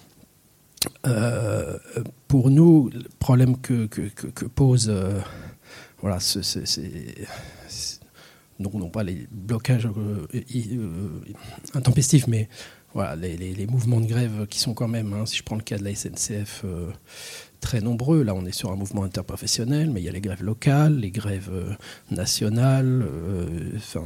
pour 2.27 2.49
nous, 2.49 2.89
le 2.91 3.03
problème 3.19 3.55
que, 3.61 3.85
pose 4.47 4.91
voilà, 6.01 6.19
c'est 6.19 7.27
non, 8.59 8.89
pas 8.89 9.03
les 9.03 9.27
blocages 9.31 9.87
intempestifs, 11.75 12.25
mais 12.27 12.49
voilà, 12.95 13.15
les, 13.15 13.67
mouvements 13.67 14.01
de 14.01 14.07
grève 14.07 14.47
qui 14.47 14.57
sont 14.57 14.73
quand 14.73 14.87
même, 14.87 15.13
hein, 15.13 15.27
si 15.27 15.37
je 15.37 15.43
prends 15.43 15.55
le 15.55 15.61
cas 15.61 15.77
de 15.77 15.83
la 15.83 15.93
SNCF, 15.93 16.65
très 17.59 17.81
nombreux. 17.81 18.23
Là, 18.23 18.33
on 18.33 18.45
est 18.45 18.51
sur 18.51 18.71
un 18.71 18.75
mouvement 18.75 19.03
interprofessionnel, 19.03 19.89
mais 19.91 20.01
il 20.01 20.05
y 20.05 20.09
a 20.09 20.11
les 20.11 20.21
grèves 20.21 20.43
locales, 20.43 20.95
les 20.97 21.11
grèves 21.11 21.49
euh, 21.51 21.73
nationales. 22.11 23.03
Euh, 23.03 23.71
enfin, 23.75 24.03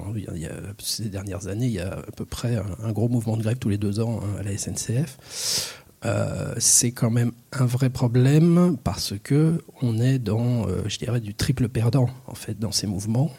ces 0.79 1.09
dernières 1.09 1.47
années, 1.47 1.67
il 1.67 1.73
y 1.73 1.79
a 1.79 1.93
à 1.93 2.11
peu 2.15 2.25
près 2.25 2.55
un, 2.55 2.65
un 2.83 2.91
gros 2.91 3.09
mouvement 3.09 3.37
de 3.37 3.43
grève 3.43 3.57
tous 3.57 3.69
les 3.69 3.77
deux 3.77 3.99
ans 3.99 4.21
hein, 4.23 4.39
à 4.39 4.43
la 4.43 4.57
SNCF. 4.57 5.79
Euh, 6.05 6.53
c'est 6.57 6.91
quand 6.91 7.11
même 7.11 7.31
un 7.53 7.65
vrai 7.65 7.89
problème 7.89 8.75
parce 8.83 9.13
que 9.23 9.63
on 9.81 10.01
est 10.01 10.19
dans, 10.19 10.67
je 10.85 10.97
dirais, 10.97 11.21
du 11.21 11.33
triple 11.33 11.69
perdant 11.69 12.09
en 12.27 12.35
fait 12.35 12.59
dans 12.59 12.73
ces 12.73 12.87
mouvements. 12.87 13.31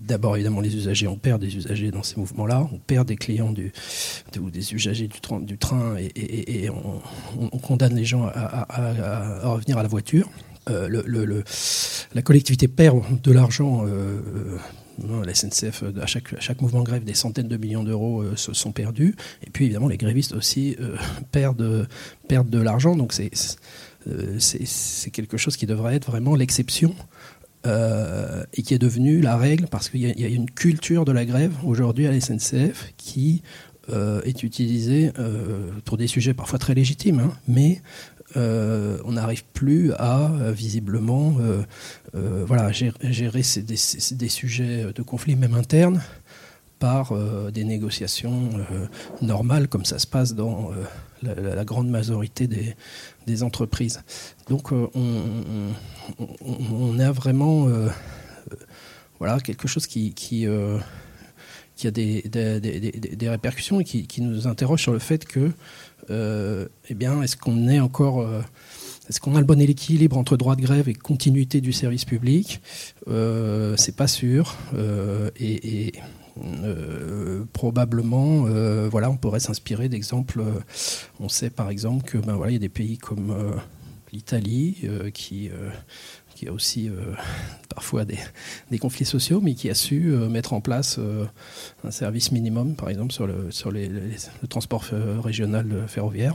D'abord, 0.00 0.36
évidemment, 0.36 0.60
les 0.60 0.74
usagers, 0.74 1.08
on 1.08 1.16
perd 1.16 1.40
des 1.40 1.56
usagers 1.56 1.90
dans 1.90 2.02
ces 2.02 2.18
mouvements-là, 2.18 2.68
on 2.72 2.78
perd 2.78 3.08
des 3.08 3.16
clients 3.16 3.52
du, 3.52 3.72
ou 4.40 4.50
des 4.50 4.74
usagers 4.74 5.08
du, 5.08 5.58
train, 5.58 5.96
et, 5.98 6.70
on, 6.70 7.58
condamne 7.58 7.96
les 7.96 8.04
gens 8.04 8.26
à, 8.26 9.48
revenir 9.50 9.78
à 9.78 9.82
la 9.82 9.88
voiture. 9.88 10.28
Le, 10.68 11.44
la 12.14 12.22
collectivité 12.22 12.68
perd 12.68 13.02
de 13.22 13.32
l'argent 13.32 13.84
la 15.24 15.34
SNCF, 15.34 15.82
euh, 15.82 15.92
à 16.00 16.06
chaque, 16.06 16.40
chaque 16.40 16.60
mouvement 16.60 16.82
grève, 16.82 17.04
des 17.04 17.14
centaines 17.14 17.48
de 17.48 17.56
millions 17.56 17.84
d'euros 17.84 18.22
euh, 18.22 18.36
se 18.36 18.52
sont 18.52 18.72
perdus. 18.72 19.14
Et 19.46 19.50
puis 19.50 19.64
évidemment, 19.66 19.88
les 19.88 19.96
grévistes 19.96 20.32
aussi 20.32 20.76
euh, 20.80 20.96
perdent, 21.32 21.88
perdent 22.28 22.50
de 22.50 22.60
l'argent. 22.60 22.96
Donc 22.96 23.12
c'est 23.12 23.30
c'est 24.38 25.10
quelque 25.10 25.36
chose 25.36 25.56
qui 25.56 25.66
devrait 25.66 25.96
être 25.96 26.08
vraiment 26.08 26.36
l'exception. 26.36 26.94
Et 28.52 28.62
qui 28.62 28.74
est 28.74 28.78
devenu 28.78 29.20
la 29.20 29.36
règle 29.36 29.66
parce 29.66 29.88
qu'il 29.88 30.00
y, 30.00 30.24
a 30.24 30.28
une 30.28 30.50
culture 30.50 31.04
de 31.04 31.12
la 31.12 31.24
grève 31.24 31.52
aujourd'hui 31.64 32.06
à 32.06 32.12
la 32.12 32.20
SNCF 32.20 32.92
qui 32.96 33.42
est 33.88 34.42
utilisée 34.42 35.12
pour 35.84 35.96
des 35.96 36.06
sujets 36.06 36.34
parfois 36.34 36.58
très 36.58 36.74
légitimes, 36.74 37.20
hein, 37.20 37.32
mais 37.48 37.82
euh, 38.36 38.98
on 39.04 39.12
n'arrive 39.12 39.44
plus 39.52 39.92
à 39.94 40.30
euh, 40.30 40.52
visiblement 40.52 41.36
euh, 41.40 42.44
voilà, 42.44 42.72
gérer, 42.72 42.92
des, 43.02 44.28
sujets 44.28 44.92
de 44.92 45.02
conflit 45.02 45.36
même 45.36 45.54
internes 45.54 46.02
par 46.78 47.14
des 47.52 47.64
négociations 47.64 48.50
normales 49.22 49.66
comme 49.66 49.86
ça 49.86 49.98
se 49.98 50.06
passe 50.06 50.34
dans 50.34 50.70
la, 51.22 51.64
grande 51.64 51.88
majorité 51.88 52.46
des, 52.46 52.76
entreprises. 53.42 54.02
Donc 54.48 54.72
on, 54.72 54.88
a 56.98 57.12
vraiment 57.12 57.68
voilà, 59.18 59.40
quelque 59.40 59.68
chose 59.68 59.86
qui, 59.86 60.46
a 61.84 61.90
des, 61.90 63.28
répercussions 63.28 63.80
et 63.80 63.84
qui, 63.84 64.22
nous 64.22 64.46
interroge 64.46 64.82
sur 64.82 64.92
le 64.92 64.98
fait 64.98 65.24
que 65.24 65.52
euh, 66.10 66.68
eh 66.88 66.94
bien, 66.94 67.22
est-ce 67.22 67.36
qu'on 67.36 67.68
est 67.68 67.80
encore 67.80 68.20
euh, 68.20 68.40
est-ce 69.08 69.20
qu'on 69.20 69.36
a 69.36 69.40
le 69.40 69.46
bon 69.46 69.60
équilibre 69.60 70.16
entre 70.18 70.36
droit 70.36 70.56
de 70.56 70.62
grève 70.62 70.88
et 70.88 70.94
continuité 70.94 71.60
du 71.60 71.72
service 71.72 72.04
public? 72.04 72.60
Euh, 73.08 73.74
C'est 73.76 73.96
pas 73.96 74.08
sûr. 74.08 74.56
et, 75.38 75.92
probablement, 77.52 78.42
voilà, 78.88 79.10
on 79.10 79.16
pourrait 79.16 79.40
s'inspirer 79.40 79.88
d'exemples. 79.88 80.42
on 81.20 81.28
sait 81.28 81.50
par 81.50 81.70
exemple 81.70 82.04
que 82.04 82.18
ben 82.18 82.34
voilà, 82.34 82.52
il 82.52 82.54
y 82.54 82.56
a 82.56 82.60
des 82.60 82.68
pays 82.68 82.98
comme 82.98 83.34
l'Italie 84.12 84.88
qui 85.14 85.50
qui 86.34 86.48
a 86.48 86.52
aussi 86.52 86.90
parfois 87.74 88.04
des, 88.04 88.78
conflits 88.78 89.06
sociaux, 89.06 89.40
mais 89.40 89.54
qui 89.54 89.70
a 89.70 89.74
su 89.74 90.00
mettre 90.30 90.52
en 90.52 90.60
place 90.60 91.00
un 91.84 91.90
service 91.90 92.32
minimum, 92.32 92.76
par 92.76 92.90
exemple, 92.90 93.12
sur 93.12 93.26
le, 93.26 93.50
sur 93.50 93.70
le 93.70 94.46
transport 94.48 94.84
régional 95.22 95.84
ferroviaire. 95.88 96.34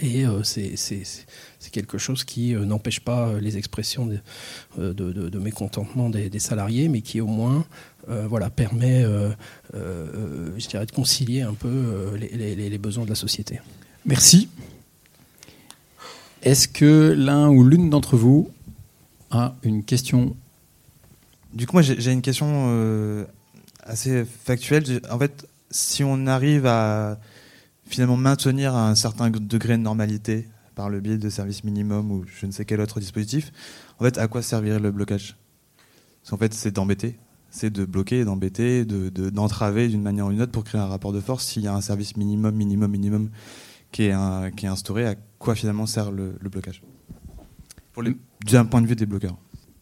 Et 0.00 0.24
c'est 0.42 1.70
quelque 1.70 1.98
chose 1.98 2.24
qui 2.24 2.54
n'empêche 2.54 3.00
pas 3.00 3.34
les 3.40 3.58
expressions 3.58 4.06
de, 4.76 4.92
de, 4.92 5.38
mécontentement 5.38 6.08
des, 6.08 6.38
salariés, 6.38 6.88
mais 6.88 7.02
qui 7.02 7.20
au 7.20 7.26
moins 7.26 7.66
voilà, 8.08 8.48
permet 8.48 9.04
je 9.74 10.66
dirais, 10.66 10.86
de 10.86 10.92
concilier 10.92 11.42
un 11.42 11.54
peu 11.54 12.14
les, 12.16 12.54
les 12.54 12.78
besoins 12.78 13.04
de 13.04 13.10
la 13.10 13.16
société. 13.16 13.60
Merci. 14.06 14.48
Est-ce 16.42 16.66
que 16.66 17.14
l'un 17.16 17.48
ou 17.48 17.62
l'une 17.62 17.88
d'entre 17.88 18.16
vous 18.16 18.50
a 19.30 19.54
une 19.62 19.84
question? 19.84 20.34
Du 21.54 21.66
coup, 21.66 21.76
moi 21.76 21.82
j'ai 21.82 22.12
une 22.12 22.22
question 22.22 22.46
euh, 22.68 23.24
assez 23.84 24.24
factuelle. 24.24 25.00
En 25.08 25.18
fait, 25.18 25.46
si 25.70 26.02
on 26.02 26.26
arrive 26.26 26.66
à 26.66 27.18
finalement 27.92 28.16
maintenir 28.16 28.74
un 28.74 28.94
certain 28.94 29.28
degré 29.30 29.76
de 29.76 29.82
normalité 29.82 30.48
par 30.74 30.88
le 30.88 31.00
biais 31.00 31.18
de 31.18 31.28
services 31.28 31.62
minimum 31.62 32.10
ou 32.10 32.24
je 32.26 32.46
ne 32.46 32.50
sais 32.50 32.64
quel 32.64 32.80
autre 32.80 33.00
dispositif, 33.00 33.52
en 33.98 34.04
fait, 34.04 34.16
à 34.16 34.28
quoi 34.28 34.40
servirait 34.40 34.78
le 34.78 34.90
blocage? 34.90 35.36
Parce 36.22 36.30
qu'en 36.30 36.38
fait, 36.38 36.54
c'est 36.54 36.70
d'embêter, 36.70 37.18
c'est 37.50 37.70
de 37.70 37.84
bloquer, 37.84 38.24
d'embêter, 38.24 38.86
d'entraver 38.86 39.88
d'une 39.88 40.02
manière 40.02 40.26
ou 40.26 40.30
d'une 40.30 40.40
autre 40.40 40.52
pour 40.52 40.64
créer 40.64 40.80
un 40.80 40.86
rapport 40.86 41.12
de 41.12 41.20
force. 41.20 41.44
S'il 41.46 41.62
y 41.62 41.68
a 41.68 41.74
un 41.74 41.82
service 41.82 42.16
minimum, 42.16 42.54
minimum, 42.54 42.90
minimum 42.90 43.30
qui 43.90 44.04
est, 44.04 44.54
qui 44.56 44.64
est 44.64 44.70
instauré, 44.70 45.06
à 45.06 45.14
quoi 45.38 45.54
finalement 45.54 45.84
sert 45.84 46.10
le, 46.10 46.32
blocage? 46.40 46.82
D'un 48.46 48.64
point 48.64 48.80
de 48.80 48.86
vue 48.86 48.96
des 48.96 49.04
bloqueurs. 49.04 49.36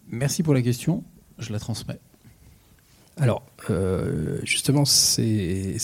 Merci 0.08 0.42
pour 0.42 0.54
la 0.54 0.62
question, 0.62 1.04
je 1.38 1.52
la 1.52 1.60
transmets. 1.60 2.00
Alors, 3.18 3.46
euh, 3.68 4.40
justement, 4.42 4.84
c'est 4.84 5.76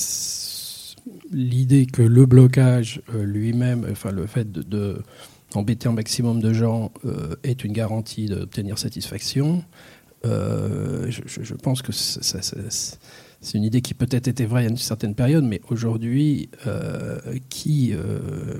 l'idée 1.30 1.86
que 1.86 2.02
le 2.02 2.26
blocage 2.26 3.00
euh, 3.14 3.24
lui-même, 3.24 3.86
enfin 3.90 4.10
le 4.10 4.26
fait 4.26 4.50
de, 4.50 5.02
un 5.54 5.92
maximum 5.92 6.40
de 6.40 6.52
gens 6.52 6.92
euh, 7.04 7.34
est 7.42 7.64
une 7.64 7.72
garantie 7.72 8.26
d'obtenir 8.26 8.78
satisfaction. 8.78 9.64
Je, 10.24 11.54
pense 11.54 11.82
que 11.82 11.92
c'est 11.92 13.56
une 13.56 13.62
idée 13.62 13.80
qui 13.80 13.94
peut-être 13.94 14.26
était 14.26 14.44
vraie 14.44 14.66
à 14.66 14.68
une 14.68 14.76
certaine 14.76 15.14
période, 15.14 15.44
mais 15.44 15.60
aujourd'hui, 15.70 16.50
qui, 17.48 17.94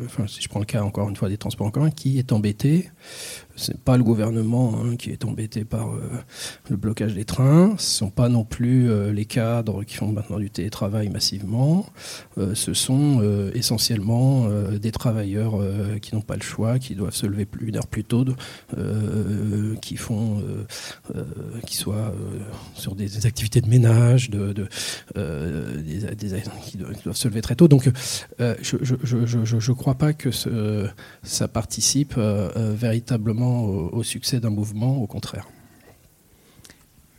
enfin, 0.05 0.29
si 0.29 0.41
je 0.41 0.49
prends 0.49 0.61
le 0.61 0.65
cas 0.65 0.83
encore 0.85 1.09
une 1.09 1.17
fois 1.17 1.29
des 1.29 1.39
transports 1.39 1.67
en 1.67 1.71
commun, 1.73 1.91
qui 1.91 2.21
est 2.21 2.31
embêté 2.31 2.89
ce 3.57 3.73
n'est 3.73 3.79
pas 3.79 3.97
le 3.97 4.05
gouvernement 4.05 4.75
hein, 4.79 4.97
qui 4.97 5.11
est 5.11 5.25
embêté 5.25 5.65
par 5.65 5.95
euh, 5.95 6.01
le 6.69 6.77
blocage 6.77 7.15
des 7.15 7.25
trains. 7.25 7.75
Ce 7.79 7.99
sont 7.99 8.11
pas 8.11 8.29
non 8.29 8.45
plus 8.45 8.91
euh, 8.91 9.13
les 9.13 9.25
cadres 9.25 9.83
qui 9.83 9.97
font 9.97 10.13
maintenant 10.13 10.39
du 10.39 10.51
télétravail 10.51 11.09
massivement. 11.09 11.87
Euh, 12.39 12.55
ce 12.55 12.75
sont 12.75 13.23
essentiellement 13.55 14.47
des 14.81 14.93
travailleurs 14.93 15.55
qui 16.01 16.15
n'ont 16.15 16.21
pas 16.21 16.37
le 16.37 16.43
choix, 16.43 16.79
qui 16.79 16.95
doivent 16.95 17.15
se 17.15 17.27
lever 17.27 17.47
plus 17.47 17.69
une 17.69 17.77
heure 17.77 17.87
plus 17.87 18.05
tôt, 18.05 18.25
qui 19.81 19.97
font, 19.97 20.43
qui 21.67 21.77
soient 21.77 22.13
sur 22.75 22.95
des, 22.95 23.27
activités 23.27 23.61
de 23.61 23.69
ménage, 23.69 24.31
qui, 26.67 26.77
doivent, 26.77 27.17
se 27.17 27.29
lever 27.29 27.41
très 27.41 27.55
tôt. 27.55 27.69
Donc, 27.69 27.89
je 28.39 28.77
ne 28.77 29.75
crois 29.75 29.95
pas 29.95 30.13
que 30.13 30.31
ça 31.23 31.49
participe 31.49 32.15
véritablement 32.17 33.46
au, 33.47 34.03
succès 34.03 34.41
d'un 34.41 34.51
mouvement, 34.51 34.97
au 35.03 35.07
contraire. 35.07 35.49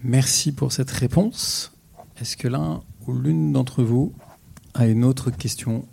Merci 0.04 0.52
pour 0.52 0.72
cette 0.72 0.92
réponse. 0.92 1.72
Est-ce 2.20 2.38
que 2.38 2.48
l'un 2.48 2.82
ou 3.08 3.14
l'une 3.14 3.54
d'entre 3.54 3.84
vous 3.84 4.14
a 4.74 4.88
une 4.88 5.04
autre 5.04 5.32
question 5.32 5.86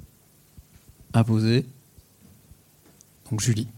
à 1.12 1.24
poser? 1.24 1.66
Donc 3.30 3.40
Julie. 3.40 3.68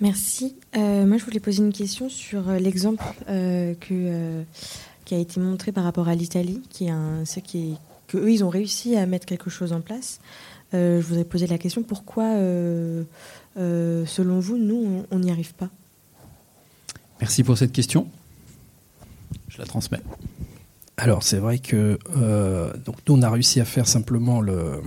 Merci. 0.00 0.56
Euh, 0.76 1.06
moi, 1.06 1.18
je 1.18 1.24
voulais 1.24 1.40
poser 1.40 1.62
une 1.62 1.72
question 1.72 2.08
sur 2.08 2.48
euh, 2.48 2.58
l'exemple 2.58 3.04
euh, 3.28 3.74
qui 5.04 5.14
a 5.14 5.18
été 5.18 5.40
montré 5.40 5.72
par 5.72 5.84
rapport 5.84 6.08
à 6.08 6.14
l'Italie, 6.14 6.60
qui 6.68 6.86
est 6.86 6.90
un, 6.90 7.24
ce 7.24 7.40
qui 7.40 7.72
est, 7.72 7.76
que 8.06 8.18
eux, 8.18 8.30
ils 8.30 8.44
ont 8.44 8.48
réussi 8.48 8.96
à 8.96 9.06
mettre 9.06 9.26
quelque 9.26 9.50
chose 9.50 9.72
en 9.72 9.80
place. 9.80 10.20
je 10.72 11.00
voudrais 11.00 11.24
poser 11.24 11.46
la 11.46 11.58
question 11.58 11.82
pourquoi 11.82 12.24
euh, 13.56 14.04
selon 14.06 14.40
vous, 14.40 14.58
nous, 14.58 15.04
on 15.10 15.18
n'y 15.18 15.30
arrive 15.30 15.54
pas? 15.54 15.70
Merci 17.20 17.44
pour 17.44 17.56
cette 17.56 17.72
question. 17.72 18.08
Je 19.48 19.58
la 19.58 19.64
transmets. 19.64 20.00
Alors, 20.96 21.22
c'est 21.22 21.38
vrai 21.38 21.58
que 21.58 21.98
euh, 22.16 22.72
donc 22.84 22.96
nous, 23.06 23.14
on 23.14 23.22
a 23.22 23.30
réussi 23.30 23.60
à 23.60 23.64
faire 23.64 23.86
simplement 23.86 24.40
le, 24.40 24.82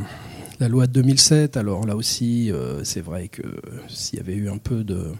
la 0.60 0.68
loi 0.68 0.88
de 0.88 0.94
2007. 0.94 1.58
Alors 1.58 1.86
là 1.86 1.96
aussi, 1.96 2.52
euh, 2.52 2.84
c'est 2.84 3.02
vrai 3.02 3.28
que 3.30 3.44
s'il 3.88 4.20
y 4.20 4.22
avait 4.22 4.36
eu 4.36 4.50
un 4.50 4.58
peu 4.58 4.84
de... 4.84 5.14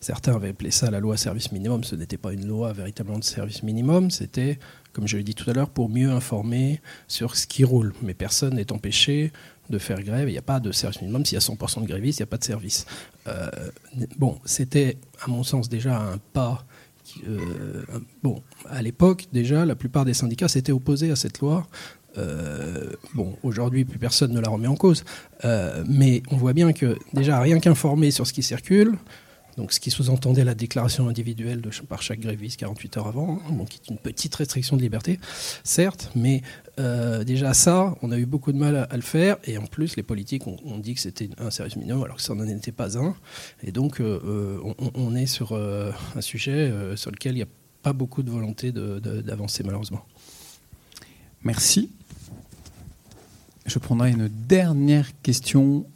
Certains 0.00 0.34
avaient 0.34 0.50
appelé 0.50 0.70
ça 0.70 0.90
la 0.90 1.00
loi 1.00 1.16
service 1.16 1.52
minimum. 1.52 1.84
Ce 1.84 1.94
n'était 1.94 2.18
pas 2.18 2.32
une 2.32 2.46
loi 2.46 2.72
véritablement 2.72 3.18
de 3.18 3.24
service 3.24 3.62
minimum. 3.62 4.10
C'était, 4.10 4.58
comme 4.92 5.06
je 5.06 5.16
l'ai 5.16 5.22
dit 5.22 5.34
tout 5.34 5.48
à 5.48 5.52
l'heure, 5.52 5.70
pour 5.70 5.88
mieux 5.88 6.10
informer 6.10 6.80
sur 7.08 7.36
ce 7.36 7.46
qui 7.46 7.64
roule. 7.64 7.92
Mais 8.02 8.14
personne 8.14 8.54
n'est 8.54 8.72
empêché 8.72 9.32
de 9.70 9.78
faire 9.78 10.02
grève. 10.02 10.28
Il 10.28 10.32
n'y 10.32 10.38
a 10.38 10.42
pas 10.42 10.60
de 10.60 10.72
service 10.72 11.00
minimum. 11.00 11.24
S'il 11.24 11.36
y 11.36 11.38
a 11.38 11.40
100% 11.40 11.82
de 11.82 11.86
grévistes, 11.86 12.18
il 12.18 12.22
n'y 12.22 12.24
a 12.24 12.26
pas 12.26 12.38
de 12.38 12.44
service. 12.44 12.86
Euh, 13.28 13.48
bon, 14.18 14.38
c'était, 14.44 14.98
à 15.22 15.28
mon 15.28 15.42
sens, 15.42 15.68
déjà 15.68 15.98
un 16.00 16.18
pas. 16.32 16.64
Euh, 17.26 17.82
bon, 18.22 18.42
à 18.68 18.82
l'époque, 18.82 19.26
déjà, 19.32 19.64
la 19.64 19.74
plupart 19.74 20.04
des 20.04 20.14
syndicats 20.14 20.48
s'étaient 20.48 20.72
opposés 20.72 21.10
à 21.10 21.16
cette 21.16 21.38
loi. 21.38 21.66
Euh, 22.18 22.90
bon, 23.14 23.36
aujourd'hui, 23.42 23.84
plus 23.84 23.98
personne 23.98 24.32
ne 24.32 24.40
la 24.40 24.48
remet 24.48 24.68
en 24.68 24.76
cause. 24.76 25.04
mais 25.86 26.22
on 26.30 26.36
voit 26.36 26.52
bien 26.52 26.72
que, 26.72 26.98
déjà, 27.14 27.40
rien 27.40 27.60
qu'informer 27.60 28.10
sur 28.10 28.26
ce 28.26 28.32
qui 28.32 28.42
circule, 28.42 28.96
donc, 29.56 29.72
ce 29.72 29.80
qui 29.80 29.90
sous-entendait 29.90 30.44
la 30.44 30.54
déclaration 30.54 31.08
individuelle 31.08 31.60
de, 31.60 31.70
par 31.88 32.02
chaque 32.02 32.20
gréviste 32.20 32.58
48 32.60 32.96
heures 32.96 33.06
avant, 33.08 33.40
hein, 33.48 33.64
qui 33.68 33.78
est 33.78 33.90
une 33.90 33.98
petite 33.98 34.34
restriction 34.34 34.76
de 34.76 34.82
liberté, 34.82 35.18
certes, 35.64 36.10
mais 36.14 36.42
euh, 36.78 37.24
déjà 37.24 37.52
ça, 37.52 37.94
on 38.02 38.10
a 38.10 38.18
eu 38.18 38.26
beaucoup 38.26 38.52
de 38.52 38.58
mal 38.58 38.88
à, 38.88 38.96
le 38.96 39.02
faire, 39.02 39.36
et 39.44 39.58
en 39.58 39.66
plus, 39.66 39.96
les 39.96 40.02
politiques 40.02 40.46
ont, 40.46 40.78
dit 40.78 40.94
que 40.94 41.00
c'était 41.00 41.28
un 41.38 41.50
service 41.50 41.76
minimum, 41.76 42.02
alors 42.04 42.16
que 42.16 42.22
ça 42.22 42.34
n'en 42.34 42.46
était 42.46 42.72
pas 42.72 42.96
un. 42.98 43.14
Et 43.62 43.72
donc, 43.72 44.00
euh, 44.00 44.20
euh, 44.24 44.74
on, 44.94 45.14
est 45.14 45.26
sur 45.26 45.54
un 45.54 46.20
sujet 46.20 46.72
sur 46.96 47.10
lequel 47.10 47.36
il 47.36 47.40
y 47.40 47.42
a 47.42 47.48
pas 47.82 47.92
beaucoup 47.92 48.22
de 48.22 48.30
volonté 48.30 48.72
d'avancer 48.72 49.62
malheureusement. 49.64 50.04
Merci. 51.42 51.90
Je 53.66 53.78
prendrai 53.78 54.10
une 54.10 54.28
dernière 54.28 55.08
question. 55.22 55.86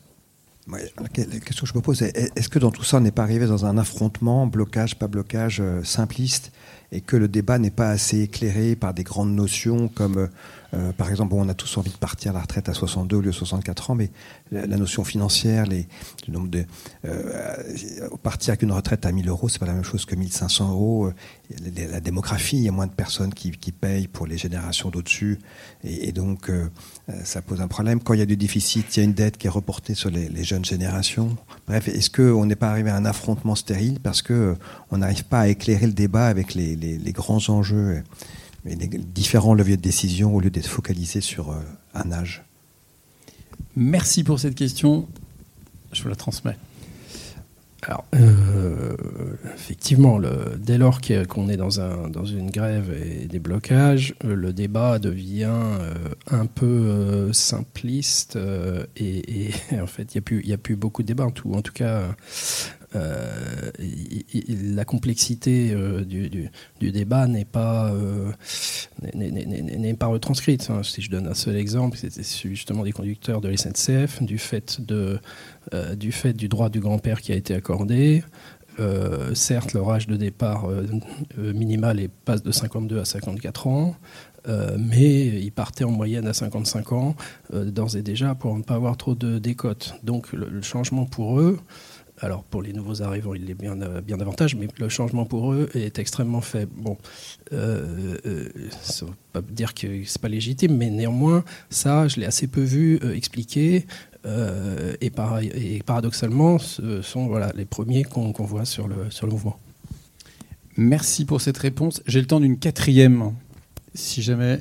La 0.66 1.08
question 1.40 1.66
que 1.66 1.72
je 1.72 1.76
me 1.76 1.82
pose, 1.82 2.02
est-ce 2.02 2.48
que 2.48 2.58
dans 2.58 2.70
tout 2.70 2.84
ça, 2.84 2.96
on 2.96 3.00
n'est 3.00 3.10
pas 3.10 3.22
arrivé 3.22 3.46
dans 3.46 3.66
un 3.66 3.76
affrontement, 3.76 4.46
blocage, 4.46 4.98
pas 4.98 5.08
blocage, 5.08 5.60
euh, 5.60 5.82
simpliste, 5.84 6.52
et 6.90 7.00
que 7.00 7.16
le 7.16 7.28
débat 7.28 7.58
n'est 7.58 7.70
pas 7.70 7.90
assez 7.90 8.22
éclairé 8.22 8.76
par 8.76 8.94
des 8.94 9.02
grandes 9.02 9.34
notions 9.34 9.88
comme 9.88 10.28
euh, 10.74 10.92
par 10.92 11.10
exemple, 11.10 11.34
on 11.34 11.48
a 11.48 11.54
tous 11.54 11.76
envie 11.76 11.90
de 11.90 11.96
partir 11.96 12.32
à 12.32 12.34
la 12.34 12.40
retraite 12.40 12.68
à 12.68 12.74
62 12.74 13.16
au 13.16 13.20
lieu 13.20 13.26
de 13.26 13.32
64 13.32 13.90
ans, 13.90 13.94
mais 13.94 14.10
la, 14.50 14.66
notion 14.66 15.04
financière, 15.04 15.66
le 15.66 15.84
nombre 16.28 16.48
de 16.48 16.64
euh, 17.04 18.08
partir 18.22 18.52
avec 18.52 18.62
une 18.62 18.72
retraite 18.72 19.06
à 19.06 19.12
1000 19.12 19.28
euros, 19.28 19.48
c'est 19.48 19.58
pas 19.58 19.66
la 19.66 19.74
même 19.74 19.84
chose 19.84 20.04
que 20.04 20.14
1500 20.14 20.70
euros. 20.70 21.06
Euh, 21.06 21.14
la, 21.90 22.00
démographie, 22.00 22.56
il 22.56 22.62
y 22.62 22.68
a 22.68 22.72
moins 22.72 22.86
de 22.86 22.92
personnes 22.92 23.32
qui, 23.32 23.52
payent 23.72 24.08
pour 24.08 24.26
les 24.26 24.38
générations 24.38 24.90
d'au-dessus, 24.90 25.38
et, 25.84 26.12
donc 26.12 26.50
ça 27.24 27.42
pose 27.42 27.60
un 27.60 27.68
problème. 27.68 28.00
Quand 28.00 28.14
il 28.14 28.20
y 28.20 28.22
a 28.22 28.26
du 28.26 28.36
déficit, 28.36 28.96
il 28.96 29.00
y 29.00 29.02
a 29.02 29.04
une 29.04 29.14
dette 29.14 29.36
qui 29.36 29.46
est 29.46 29.50
reportée 29.50 29.94
sur 29.94 30.10
les, 30.10 30.44
jeunes 30.44 30.64
générations. 30.64 31.36
Bref, 31.66 31.88
est-ce 31.88 32.10
qu'on 32.10 32.46
n'est 32.46 32.56
pas 32.56 32.70
arrivé 32.70 32.90
à 32.90 32.96
un 32.96 33.04
affrontement 33.04 33.54
stérile 33.54 33.98
parce 34.00 34.22
que 34.22 34.56
on 34.90 34.98
n'arrive 34.98 35.24
pas 35.24 35.40
à 35.40 35.48
éclairer 35.48 35.86
le 35.86 35.92
débat 35.92 36.26
avec 36.26 36.54
les 36.54 37.12
grands 37.12 37.48
enjeux? 37.48 38.02
Mais 38.64 38.76
différents 38.76 39.54
leviers 39.54 39.76
de 39.76 39.82
décision 39.82 40.34
au 40.34 40.40
lieu 40.40 40.50
d'être 40.50 40.68
focalisé 40.68 41.20
sur 41.20 41.50
euh, 41.50 41.60
un 41.94 42.12
âge. 42.12 42.44
Merci 43.76 44.24
pour 44.24 44.40
cette 44.40 44.54
question. 44.54 45.06
Je 45.92 46.02
vous 46.02 46.08
la 46.08 46.16
transmets. 46.16 46.56
Alors, 47.82 48.06
euh, 48.14 48.96
effectivement, 49.54 50.16
le, 50.16 50.56
dès 50.58 50.78
lors 50.78 51.02
qu'on 51.28 51.50
est 51.50 51.58
dans, 51.58 51.80
un, 51.80 52.08
dans 52.08 52.24
une 52.24 52.50
grève 52.50 52.90
et 52.90 53.26
des 53.26 53.38
blocages, 53.38 54.14
euh, 54.24 54.34
le 54.34 54.54
débat 54.54 54.98
devient 54.98 55.60
un 56.30 56.46
peu 56.46 57.30
simpliste 57.34 58.38
et, 58.96 59.50
en 59.72 59.86
fait, 59.86 60.14
il 60.14 60.22
n'y 60.46 60.52
a, 60.52 60.54
a, 60.54 60.58
plus 60.58 60.76
beaucoup 60.76 61.02
de 61.02 61.08
débats. 61.08 61.26
En 61.26 61.30
tout, 61.30 61.52
en 61.52 61.60
tout 61.60 61.74
cas, 61.74 62.14
euh, 62.96 63.70
la 63.78 64.84
complexité 64.84 65.72
euh, 65.72 66.04
du, 66.04 66.50
débat 66.92 67.26
n'est 67.26 67.44
pas, 67.44 67.92
euh, 67.92 68.30
pas 69.98 70.06
retranscrite. 70.06 70.70
Hein. 70.70 70.82
Si 70.82 71.02
je 71.02 71.10
donne 71.10 71.26
un 71.26 71.34
seul 71.34 71.56
exemple, 71.56 71.98
c'est 71.98 72.48
justement 72.48 72.84
des 72.84 72.92
conducteurs 72.92 73.40
de 73.40 73.48
l'SNCF, 73.48 74.22
du 74.22 74.38
fait, 74.38 74.80
de, 74.80 75.18
du 75.96 76.12
fait 76.12 76.32
du 76.32 76.48
droit 76.48 76.68
du 76.68 76.80
grand-père 76.80 77.20
qui 77.20 77.32
a 77.32 77.36
été 77.36 77.54
accordé. 77.54 78.22
certes, 79.34 79.72
leur 79.72 79.90
âge 79.90 80.06
de 80.06 80.16
départ 80.16 80.68
minimal 81.36 82.00
est, 82.00 82.08
passe 82.08 82.42
de 82.42 82.52
52 82.52 83.00
à 83.00 83.04
54 83.04 83.66
ans, 83.66 83.96
mais 84.78 85.26
ils 85.26 85.52
partaient 85.52 85.84
en 85.84 85.90
moyenne 85.90 86.26
à 86.26 86.34
55 86.34 86.92
ans, 86.92 87.16
d'ores 87.52 87.96
et 87.96 88.02
déjà, 88.02 88.34
pour 88.34 88.56
ne 88.56 88.62
pas 88.62 88.74
avoir 88.74 88.96
trop 88.96 89.14
de 89.14 89.38
décotes. 89.38 89.94
Donc 90.04 90.32
le 90.32 90.62
changement 90.62 91.06
pour 91.06 91.40
eux, 91.40 91.58
alors 92.24 92.42
pour 92.42 92.62
les 92.62 92.72
nouveaux 92.72 93.02
arrivants, 93.02 93.34
il 93.34 93.50
est 93.50 93.54
bien, 93.54 93.80
euh, 93.82 94.00
bien 94.00 94.16
davantage, 94.16 94.54
mais 94.56 94.66
le 94.78 94.88
changement 94.88 95.26
pour 95.26 95.52
eux 95.52 95.68
est 95.74 95.98
extrêmement 95.98 96.40
faible. 96.40 96.72
Bon, 96.76 96.96
euh, 97.52 98.16
euh, 98.26 98.48
ça 98.80 99.04
ne 99.04 99.10
veut 99.10 99.16
pas 99.32 99.42
dire 99.42 99.74
que 99.74 100.04
c'est 100.04 100.20
pas 100.20 100.28
légitime, 100.28 100.76
mais 100.76 100.90
néanmoins, 100.90 101.44
ça, 101.68 102.08
je 102.08 102.20
l'ai 102.20 102.26
assez 102.26 102.46
peu 102.46 102.62
vu 102.62 102.98
expliquer. 103.14 103.86
et, 105.00 105.10
et, 105.10 105.82
paradoxalement, 105.84 106.58
ce 106.58 107.02
sont 107.02 107.26
voilà, 107.26 107.52
les 107.54 107.66
premiers 107.66 108.04
qu'on 108.04 108.32
voit 108.32 108.64
sur 108.64 108.88
le, 108.88 109.10
sur 109.10 109.26
le 109.26 109.32
mouvement. 109.32 109.58
Merci 110.76 111.26
pour 111.26 111.42
cette 111.42 111.58
réponse. 111.58 112.02
J'ai 112.06 112.20
le 112.20 112.26
temps 112.26 112.40
d'une 112.40 112.58
quatrième, 112.58 113.34
si 113.94 114.22
jamais. 114.22 114.60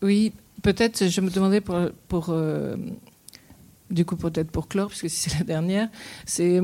Oui, 0.00 0.32
peut-être, 0.62 1.08
je 1.08 1.20
me 1.20 1.28
demandais 1.28 1.60
pour, 1.60 1.76
pour 2.06 2.32
du 3.90 4.04
coup 4.04 4.16
peut-être 4.16 4.50
pour 4.50 4.68
clore, 4.68 4.88
puisque 4.88 5.10
c'est 5.10 5.38
la 5.38 5.44
dernière, 5.44 5.88
c'est 6.26 6.60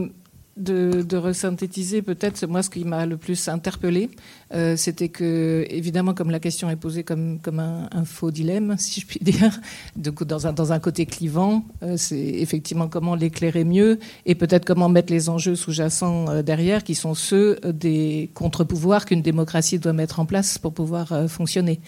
de, 0.61 1.17
resynthétiser 1.17 2.03
peut-être 2.03 2.47
moi 2.47 2.63
ce 2.63 2.71
qui 2.71 2.85
m'a 2.85 3.07
le 3.07 3.17
plus 3.17 3.49
interpellé, 3.49 4.11
euh, 4.55 4.77
c'était 4.77 5.09
que 5.09 5.67
évidemment 5.69 6.15
comme 6.15 6.31
la 6.31 6.41
question 6.41 6.71
est 6.71 6.77
posée 6.77 7.05
comme, 7.05 7.41
un, 7.47 8.05
faux 8.05 8.31
dilemme, 8.31 8.77
si 8.79 9.01
je 9.01 9.07
puis 9.07 9.21
dire, 9.21 9.61
donc 9.97 10.25
dans 10.25 10.47
un, 10.47 10.53
dans 10.53 10.73
un 10.73 10.79
côté 10.79 11.07
clivant, 11.07 11.65
euh, 11.83 11.97
c'est 11.97 12.19
effectivement 12.19 12.89
comment 12.89 13.15
l'éclairer 13.15 13.65
mieux 13.65 13.99
et 14.27 14.35
peut-être 14.35 14.65
comment 14.65 14.89
mettre 14.89 15.13
les 15.13 15.29
enjeux 15.29 15.57
sous-jacents 15.57 16.29
euh, 16.29 16.43
derrière, 16.43 16.85
qui 16.85 16.95
sont 16.95 17.15
ceux 17.15 17.59
des 17.65 18.31
contre-pouvoirs 18.35 19.07
qu'une 19.07 19.23
démocratie 19.23 19.79
doit 19.79 19.93
mettre 19.93 20.21
en 20.21 20.27
place 20.27 20.59
pour 20.59 20.73
pouvoir 20.73 21.29
fonctionner. 21.29 21.81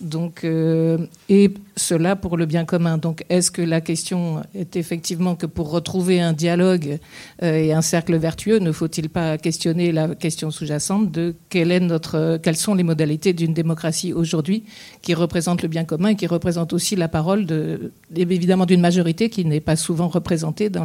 Donc, 0.00 0.44
euh, 0.44 0.98
et 1.30 1.54
cela 1.74 2.16
pour 2.16 2.36
le 2.36 2.44
bien 2.44 2.66
commun. 2.66 2.98
Donc, 2.98 3.24
est-ce 3.30 3.50
que 3.50 3.62
la 3.62 3.80
question 3.80 4.42
est 4.54 4.76
effectivement 4.76 5.36
que 5.36 5.46
pour 5.46 5.70
retrouver 5.70 6.20
un 6.20 6.34
dialogue 6.34 6.98
euh, 7.42 7.56
et 7.56 7.72
un 7.72 7.80
cercle 7.80 8.14
vertueux, 8.16 8.58
ne 8.58 8.72
faut-il 8.72 9.08
pas 9.08 9.38
questionner 9.38 9.92
la 9.92 10.14
question 10.14 10.50
sous-jacente 10.50 11.10
de 11.10 11.34
quelles 11.48 12.56
sont 12.56 12.74
les 12.74 12.82
modalités 12.82 13.32
d'une 13.32 13.54
démocratie 13.54 14.12
aujourd'hui 14.12 14.64
qui 15.00 15.14
représente 15.14 15.62
le 15.62 15.68
bien 15.68 15.84
commun 15.84 16.10
et 16.10 16.16
qui 16.16 16.26
représente 16.26 16.74
aussi 16.74 16.94
la 16.94 17.08
parole 17.08 17.46
de, 17.46 17.92
évidemment 18.14 18.66
d'une 18.66 18.82
majorité 18.82 19.30
qui 19.30 19.46
n'est 19.46 19.60
pas 19.60 19.76
souvent 19.76 20.08
représentée 20.08 20.68
dans 20.68 20.84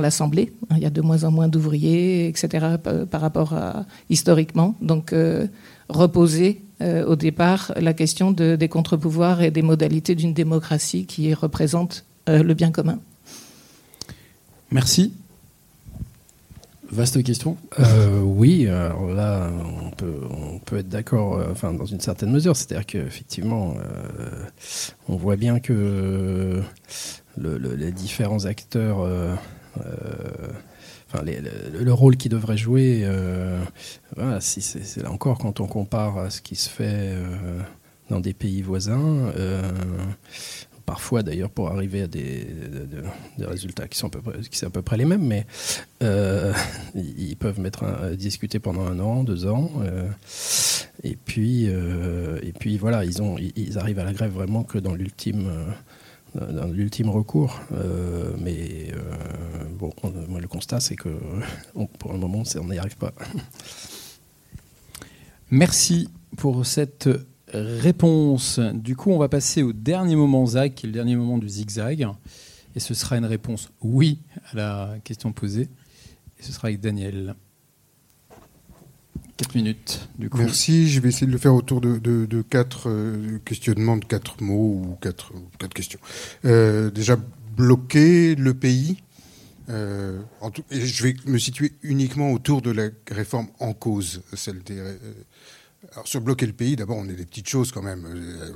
l'Assemblée. 0.00 0.52
Il 0.72 0.78
y 0.78 0.86
a 0.86 0.90
de 0.90 1.00
moins 1.00 1.22
en 1.22 1.30
moins 1.30 1.46
d'ouvriers, 1.46 2.26
etc., 2.26 2.78
par 3.08 3.20
rapport 3.20 3.52
à 3.52 3.86
historiquement. 4.10 4.74
Donc, 4.80 5.12
euh, 5.12 5.46
reposer 5.96 6.62
euh, 6.80 7.04
au 7.06 7.16
départ 7.16 7.72
la 7.76 7.92
question 7.92 8.32
des 8.32 8.68
contre-pouvoirs 8.68 9.42
et 9.42 9.50
des 9.50 9.62
modalités 9.62 10.14
d'une 10.14 10.34
démocratie 10.34 11.06
qui 11.06 11.32
représente 11.32 12.04
euh, 12.28 12.42
le 12.42 12.54
bien 12.54 12.70
commun. 12.70 12.98
Merci. 14.70 15.12
Vaste 16.90 17.22
question. 17.22 17.56
Euh, 17.78 18.20
oui, 18.20 18.66
alors 18.66 19.06
là, 19.06 19.50
on 19.86 19.90
peut, 19.90 20.20
on 20.30 20.58
peut 20.58 20.78
être 20.78 20.88
d'accord, 20.88 21.40
enfin, 21.50 21.72
dans 21.72 21.86
une 21.86 22.00
certaine 22.00 22.30
mesure. 22.30 22.54
C'est-à-dire 22.56 22.84
qu'effectivement, 22.84 23.74
on 25.08 25.16
voit 25.16 25.36
bien 25.36 25.58
que 25.58 26.60
les 27.38 27.92
différents 27.92 28.44
acteurs 28.44 29.06
le, 31.20 31.92
rôle 31.92 32.16
qu'il 32.16 32.30
devrait 32.30 32.56
jouer, 32.56 33.02
euh, 33.04 33.58
si 34.40 34.62
c'est 34.62 35.02
là 35.02 35.10
encore 35.10 35.38
quand 35.38 35.60
on 35.60 35.66
compare 35.66 36.18
à 36.18 36.30
ce 36.30 36.40
qui 36.40 36.56
se 36.56 36.68
fait 36.68 37.12
euh, 37.12 37.60
dans 38.10 38.20
des 38.20 38.32
pays 38.32 38.62
voisins, 38.62 39.30
euh, 39.36 39.70
parfois 40.86 41.22
d'ailleurs 41.22 41.50
pour 41.50 41.68
arriver 41.68 42.02
à 42.02 42.06
des, 42.06 42.46
résultats 43.38 43.88
qui 43.88 43.98
sont, 43.98 44.10
à 44.16 44.70
peu 44.70 44.82
près, 44.82 44.96
les 44.96 45.04
mêmes, 45.04 45.26
mais 45.26 45.46
ils 46.94 47.36
peuvent 47.36 47.60
discuter 48.16 48.58
pendant 48.58 48.86
un 48.86 48.98
an, 48.98 49.24
deux 49.24 49.46
ans, 49.46 49.70
et 51.02 51.16
puis 51.16 51.66
et 51.66 52.52
puis 52.58 52.78
voilà, 52.78 53.04
ils 53.04 53.78
arrivent 53.78 53.98
à 53.98 54.04
la 54.04 54.12
grève 54.12 54.32
vraiment 54.32 54.64
que 54.64 54.78
dans 54.78 54.94
l'ultime 54.94 55.50
dans 56.34 56.66
l'ultime 56.66 57.10
recours. 57.10 57.60
Euh, 57.72 58.34
mais 58.38 58.92
euh, 58.92 59.64
bon, 59.78 59.92
moi, 60.28 60.40
le 60.40 60.48
constat, 60.48 60.80
c'est 60.80 60.96
que 60.96 61.08
pour 61.98 62.12
le 62.12 62.18
moment, 62.18 62.42
on 62.60 62.68
n'y 62.68 62.78
arrive 62.78 62.96
pas. 62.96 63.12
Merci 65.50 66.08
pour 66.36 66.64
cette 66.64 67.08
réponse. 67.52 68.58
Du 68.58 68.96
coup, 68.96 69.10
on 69.10 69.18
va 69.18 69.28
passer 69.28 69.62
au 69.62 69.72
dernier 69.72 70.16
moment 70.16 70.46
ZAG, 70.46 70.74
qui 70.74 70.86
est 70.86 70.88
le 70.88 70.94
dernier 70.94 71.16
moment 71.16 71.38
du 71.38 71.48
zigzag. 71.48 72.08
Et 72.74 72.80
ce 72.80 72.94
sera 72.94 73.18
une 73.18 73.26
réponse 73.26 73.70
oui 73.82 74.20
à 74.50 74.56
la 74.56 74.94
question 75.04 75.32
posée. 75.32 75.68
Et 76.38 76.42
ce 76.42 76.52
sera 76.52 76.68
avec 76.68 76.80
Daniel 76.80 77.34
minutes, 79.54 80.08
du 80.18 80.28
coup. 80.30 80.38
Merci. 80.38 80.88
Je 80.88 81.00
vais 81.00 81.08
essayer 81.08 81.26
de 81.26 81.32
le 81.32 81.38
faire 81.38 81.54
autour 81.54 81.80
de, 81.80 82.42
quatre 82.42 82.88
euh, 82.88 83.38
questionnements, 83.44 83.96
de 83.96 84.04
quatre 84.04 84.42
mots 84.42 84.82
ou 84.84 84.98
quatre, 85.00 85.32
questions. 85.74 86.00
Euh, 86.44 86.90
déjà, 86.90 87.16
bloquer 87.56 88.34
le 88.34 88.54
pays. 88.54 89.02
Euh, 89.68 90.20
je 90.70 91.02
vais 91.04 91.14
me 91.26 91.38
situer 91.38 91.72
uniquement 91.82 92.32
autour 92.32 92.62
de 92.62 92.70
la 92.70 92.88
réforme 93.10 93.48
en 93.60 93.72
cause, 93.74 94.22
celle 94.34 94.62
des. 94.64 94.80
alors 95.92 96.08
sur 96.08 96.20
bloquer 96.20 96.46
le 96.46 96.52
pays, 96.52 96.74
d'abord 96.74 96.96
on 96.96 97.08
est 97.08 97.14
des 97.14 97.24
petites 97.24 97.48
choses 97.48 97.70
quand 97.70 97.80
même. 97.80 98.06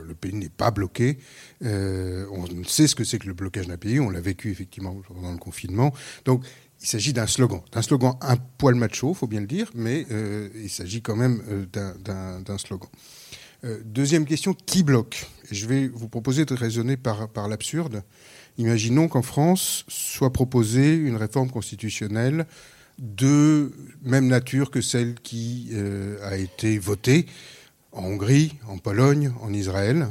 Le 0.05 0.15
pays 0.15 0.35
n'est 0.35 0.49
pas 0.49 0.73
bloqué. 0.73 1.19
on 1.63 2.65
sait 2.67 2.89
ce 2.89 2.97
que 2.97 3.05
c'est 3.05 3.21
que 3.21 3.29
le 3.29 3.35
blocage 3.35 3.69
d'un 3.69 3.77
pays. 3.77 4.01
On 4.01 4.11
l'a 4.11 4.21
vécu 4.21 4.51
effectivement 4.51 4.97
pendant 5.07 5.31
le 5.31 5.39
confinement. 5.39 5.95
Donc 6.25 6.45
il 6.81 6.87
s'agit 6.87 7.13
d'un 7.13 7.27
slogan, 7.27 7.61
d'un 7.73 7.83
slogan 7.83 8.15
un 8.21 8.37
poil 8.37 8.75
macho, 8.75 9.15
faut 9.15 9.27
bien 9.27 9.41
le 9.41 9.47
dire, 9.47 9.71
mais 9.75 10.07
euh, 10.11 10.49
il 10.55 10.71
s'agit 10.71 11.03
quand 11.03 11.17
même 11.17 11.43
euh, 11.49 11.67
d'un 12.45 12.59
slogan. 12.59 12.89
Euh, 13.65 13.81
deuxième 13.85 14.27
question, 14.27 14.55
qui 14.55 14.83
bloque? 14.83 15.27
Je 15.51 15.67
vais 15.67 15.89
vous 15.89 16.09
proposer 16.09 16.45
de 16.45 16.55
raisonner 16.55 16.97
par, 16.97 17.29
par 17.29 17.49
l'absurde. 17.49 18.03
Imaginons 18.59 19.09
qu'en 19.09 19.23
France 19.23 19.85
soit 19.89 20.33
proposée 20.33 20.95
une 20.95 21.17
réforme 21.17 21.51
constitutionnelle 21.51 22.47
de 22.99 23.73
même 24.03 24.27
nature 24.27 24.71
que 24.71 24.81
celle 24.81 25.15
qui 25.17 25.71
a 26.23 26.39
été 26.39 26.79
votée 26.79 27.27
en 27.93 28.05
Hongrie, 28.05 28.55
en 28.69 28.79
Pologne, 28.79 29.33
en 29.43 29.53
Israël. 29.53 30.09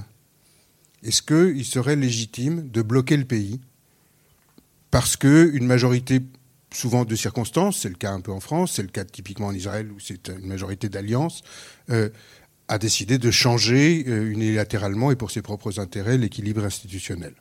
Est-ce 1.01 1.23
qu'il 1.23 1.65
serait 1.65 1.95
légitime 1.95 2.69
de 2.69 2.83
bloquer 2.83 3.17
le 3.17 3.25
pays 3.25 3.59
parce 4.91 5.17
qu'une 5.17 5.65
majorité 5.65 6.21
souvent 6.75 7.05
de 7.05 7.15
circonstances, 7.15 7.79
c'est 7.79 7.89
le 7.89 7.95
cas 7.95 8.11
un 8.11 8.21
peu 8.21 8.31
en 8.31 8.39
France, 8.39 8.73
c'est 8.73 8.81
le 8.81 8.89
cas 8.89 9.05
typiquement 9.05 9.47
en 9.47 9.53
Israël 9.53 9.91
où 9.91 9.99
c'est 9.99 10.29
une 10.29 10.47
majorité 10.47 10.89
d'alliance, 10.89 11.41
euh, 11.89 12.09
a 12.67 12.77
décidé 12.77 13.17
de 13.17 13.31
changer 13.31 14.03
euh, 14.07 14.31
unilatéralement 14.31 15.11
et 15.11 15.15
pour 15.15 15.31
ses 15.31 15.41
propres 15.41 15.79
intérêts 15.79 16.17
l'équilibre 16.17 16.65
institutionnel. 16.65 17.33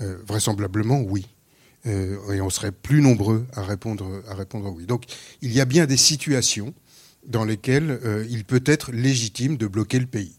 Euh, 0.00 0.18
vraisemblablement, 0.26 1.00
oui. 1.00 1.26
et 1.84 2.40
on 2.40 2.50
serait 2.50 2.72
plus 2.72 3.00
nombreux 3.00 3.46
à 3.52 3.62
répondre, 3.62 4.22
à 4.26 4.34
répondre 4.34 4.72
oui. 4.74 4.86
Donc 4.86 5.04
il 5.42 5.52
y 5.52 5.60
a 5.60 5.66
bien 5.66 5.86
des 5.86 5.98
situations 5.98 6.74
dans 7.26 7.44
lesquelles 7.44 8.00
il 8.28 8.44
peut 8.44 8.62
être 8.64 8.90
légitime 8.90 9.56
de 9.56 9.66
bloquer 9.66 9.98
le 9.98 10.06
pays. 10.06 10.34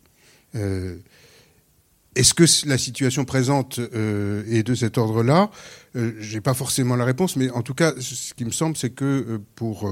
Est-ce 2.15 2.33
que 2.33 2.45
la 2.67 2.77
situation 2.77 3.25
présente 3.25 3.79
euh, 3.79 4.43
est 4.49 4.63
de 4.63 4.73
cet 4.73 4.97
ordre-là? 4.97 5.51
Euh, 5.95 6.13
Je 6.19 6.35
n'ai 6.35 6.41
pas 6.41 6.53
forcément 6.53 6.95
la 6.95 7.05
réponse, 7.05 7.35
mais 7.35 7.49
en 7.49 7.61
tout 7.61 7.73
cas, 7.73 7.93
ce 7.99 8.33
qui 8.33 8.45
me 8.45 8.51
semble, 8.51 8.77
c'est 8.77 8.89
que 8.89 9.05
euh, 9.05 9.39
pour 9.55 9.89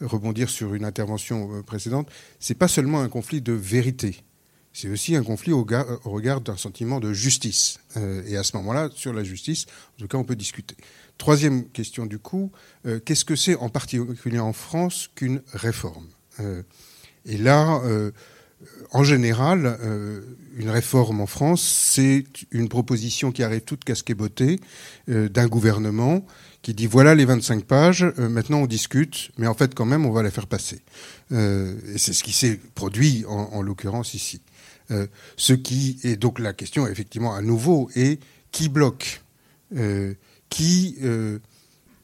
rebondir 0.00 0.50
sur 0.50 0.74
une 0.74 0.84
intervention 0.84 1.62
précédente, 1.62 2.08
c'est 2.40 2.54
pas 2.54 2.68
seulement 2.68 3.00
un 3.00 3.08
conflit 3.08 3.40
de 3.40 3.52
vérité, 3.52 4.22
c'est 4.72 4.88
aussi 4.88 5.16
un 5.16 5.22
conflit 5.22 5.52
au, 5.52 5.66
au 6.04 6.10
regard 6.10 6.40
d'un 6.40 6.56
sentiment 6.56 7.00
de 7.00 7.12
justice. 7.12 7.80
et 8.26 8.36
à 8.36 8.42
ce 8.42 8.56
moment-là, 8.58 8.90
sur 8.94 9.14
la 9.14 9.24
justice, 9.24 9.64
en 9.96 10.02
tout 10.02 10.08
cas, 10.08 10.18
on 10.18 10.24
peut 10.24 10.36
discuter. 10.36 10.76
Troisième 11.16 11.66
question 11.70 12.04
du 12.04 12.18
coup, 12.18 12.52
qu'est-ce 13.06 13.24
que 13.24 13.36
c'est 13.36 13.56
en 13.56 13.70
particulier 13.70 14.38
en 14.38 14.52
France 14.52 15.08
qu'une 15.14 15.40
réforme? 15.54 16.08
Et 17.24 17.38
là 17.38 17.80
en 18.92 19.04
général, 19.04 19.78
euh, 19.82 20.20
une 20.56 20.70
réforme 20.70 21.20
en 21.20 21.26
France, 21.26 21.62
c'est 21.62 22.24
une 22.50 22.68
proposition 22.68 23.32
qui 23.32 23.42
arrive 23.42 23.60
toute 23.60 23.84
casquée-beauté 23.84 24.60
euh, 25.08 25.28
d'un 25.28 25.48
gouvernement 25.48 26.24
qui 26.62 26.74
dit 26.74 26.86
voilà 26.86 27.14
les 27.14 27.24
25 27.24 27.64
pages, 27.64 28.04
euh, 28.18 28.28
maintenant 28.28 28.60
on 28.60 28.66
discute, 28.66 29.30
mais 29.38 29.46
en 29.46 29.54
fait 29.54 29.74
quand 29.74 29.84
même 29.84 30.06
on 30.06 30.12
va 30.12 30.22
la 30.22 30.30
faire 30.30 30.46
passer. 30.46 30.80
et 31.30 31.98
c'est 31.98 32.12
ce 32.12 32.24
qui 32.24 32.32
s'est 32.32 32.58
produit 32.74 33.24
en, 33.28 33.62
l'occurrence 33.62 34.14
ici. 34.14 34.40
ce 35.36 35.52
qui 35.52 35.98
est 36.02 36.16
donc 36.16 36.38
la 36.38 36.52
question 36.52 36.86
effectivement 36.86 37.34
à 37.34 37.42
nouveau 37.42 37.90
est 37.94 38.20
qui 38.50 38.68
bloque, 38.68 39.22
qui 40.48 40.96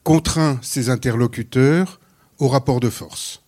contraint 0.03 0.59
ses 0.63 0.91
interlocuteurs 0.91 2.01
au 2.39 2.49
rapport 2.49 2.81
de 2.81 2.91
force? 2.91 3.43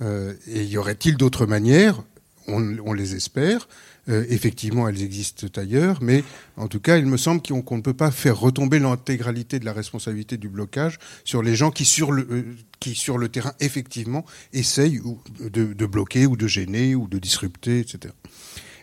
et 0.00 0.64
y 0.64 0.76
aurait-il 0.76 1.16
d'autres 1.16 1.46
manières? 1.46 2.02
On, 2.48 2.92
les 2.92 3.14
espère. 3.14 3.68
Euh, 4.08 4.24
effectivement, 4.28 4.86
elles 4.88 5.02
existent 5.02 5.46
ailleurs, 5.56 6.02
mais 6.02 6.22
en 6.56 6.68
tout 6.68 6.80
cas, 6.80 6.98
il 6.98 7.06
me 7.06 7.16
semble 7.16 7.40
qu'on 7.42 7.76
ne 7.76 7.82
peut 7.82 7.94
pas 7.94 8.10
faire 8.10 8.38
retomber 8.38 8.78
l'intégralité 8.78 9.58
de 9.58 9.64
la 9.64 9.72
responsabilité 9.72 10.36
du 10.36 10.48
blocage 10.48 10.98
sur 11.24 11.42
les 11.42 11.56
gens 11.56 11.70
qui, 11.70 11.84
sur 11.84 12.12
le, 12.12 12.26
euh, 12.30 12.42
qui, 12.80 12.94
sur 12.94 13.16
le 13.16 13.28
terrain, 13.28 13.54
effectivement, 13.60 14.24
essayent 14.52 15.00
de, 15.40 15.86
bloquer 15.86 16.26
ou 16.26 16.36
de 16.36 16.46
gêner 16.46 16.94
ou 16.94 17.08
de 17.08 17.18
disrupter, 17.18 17.80
etc. 17.80 18.12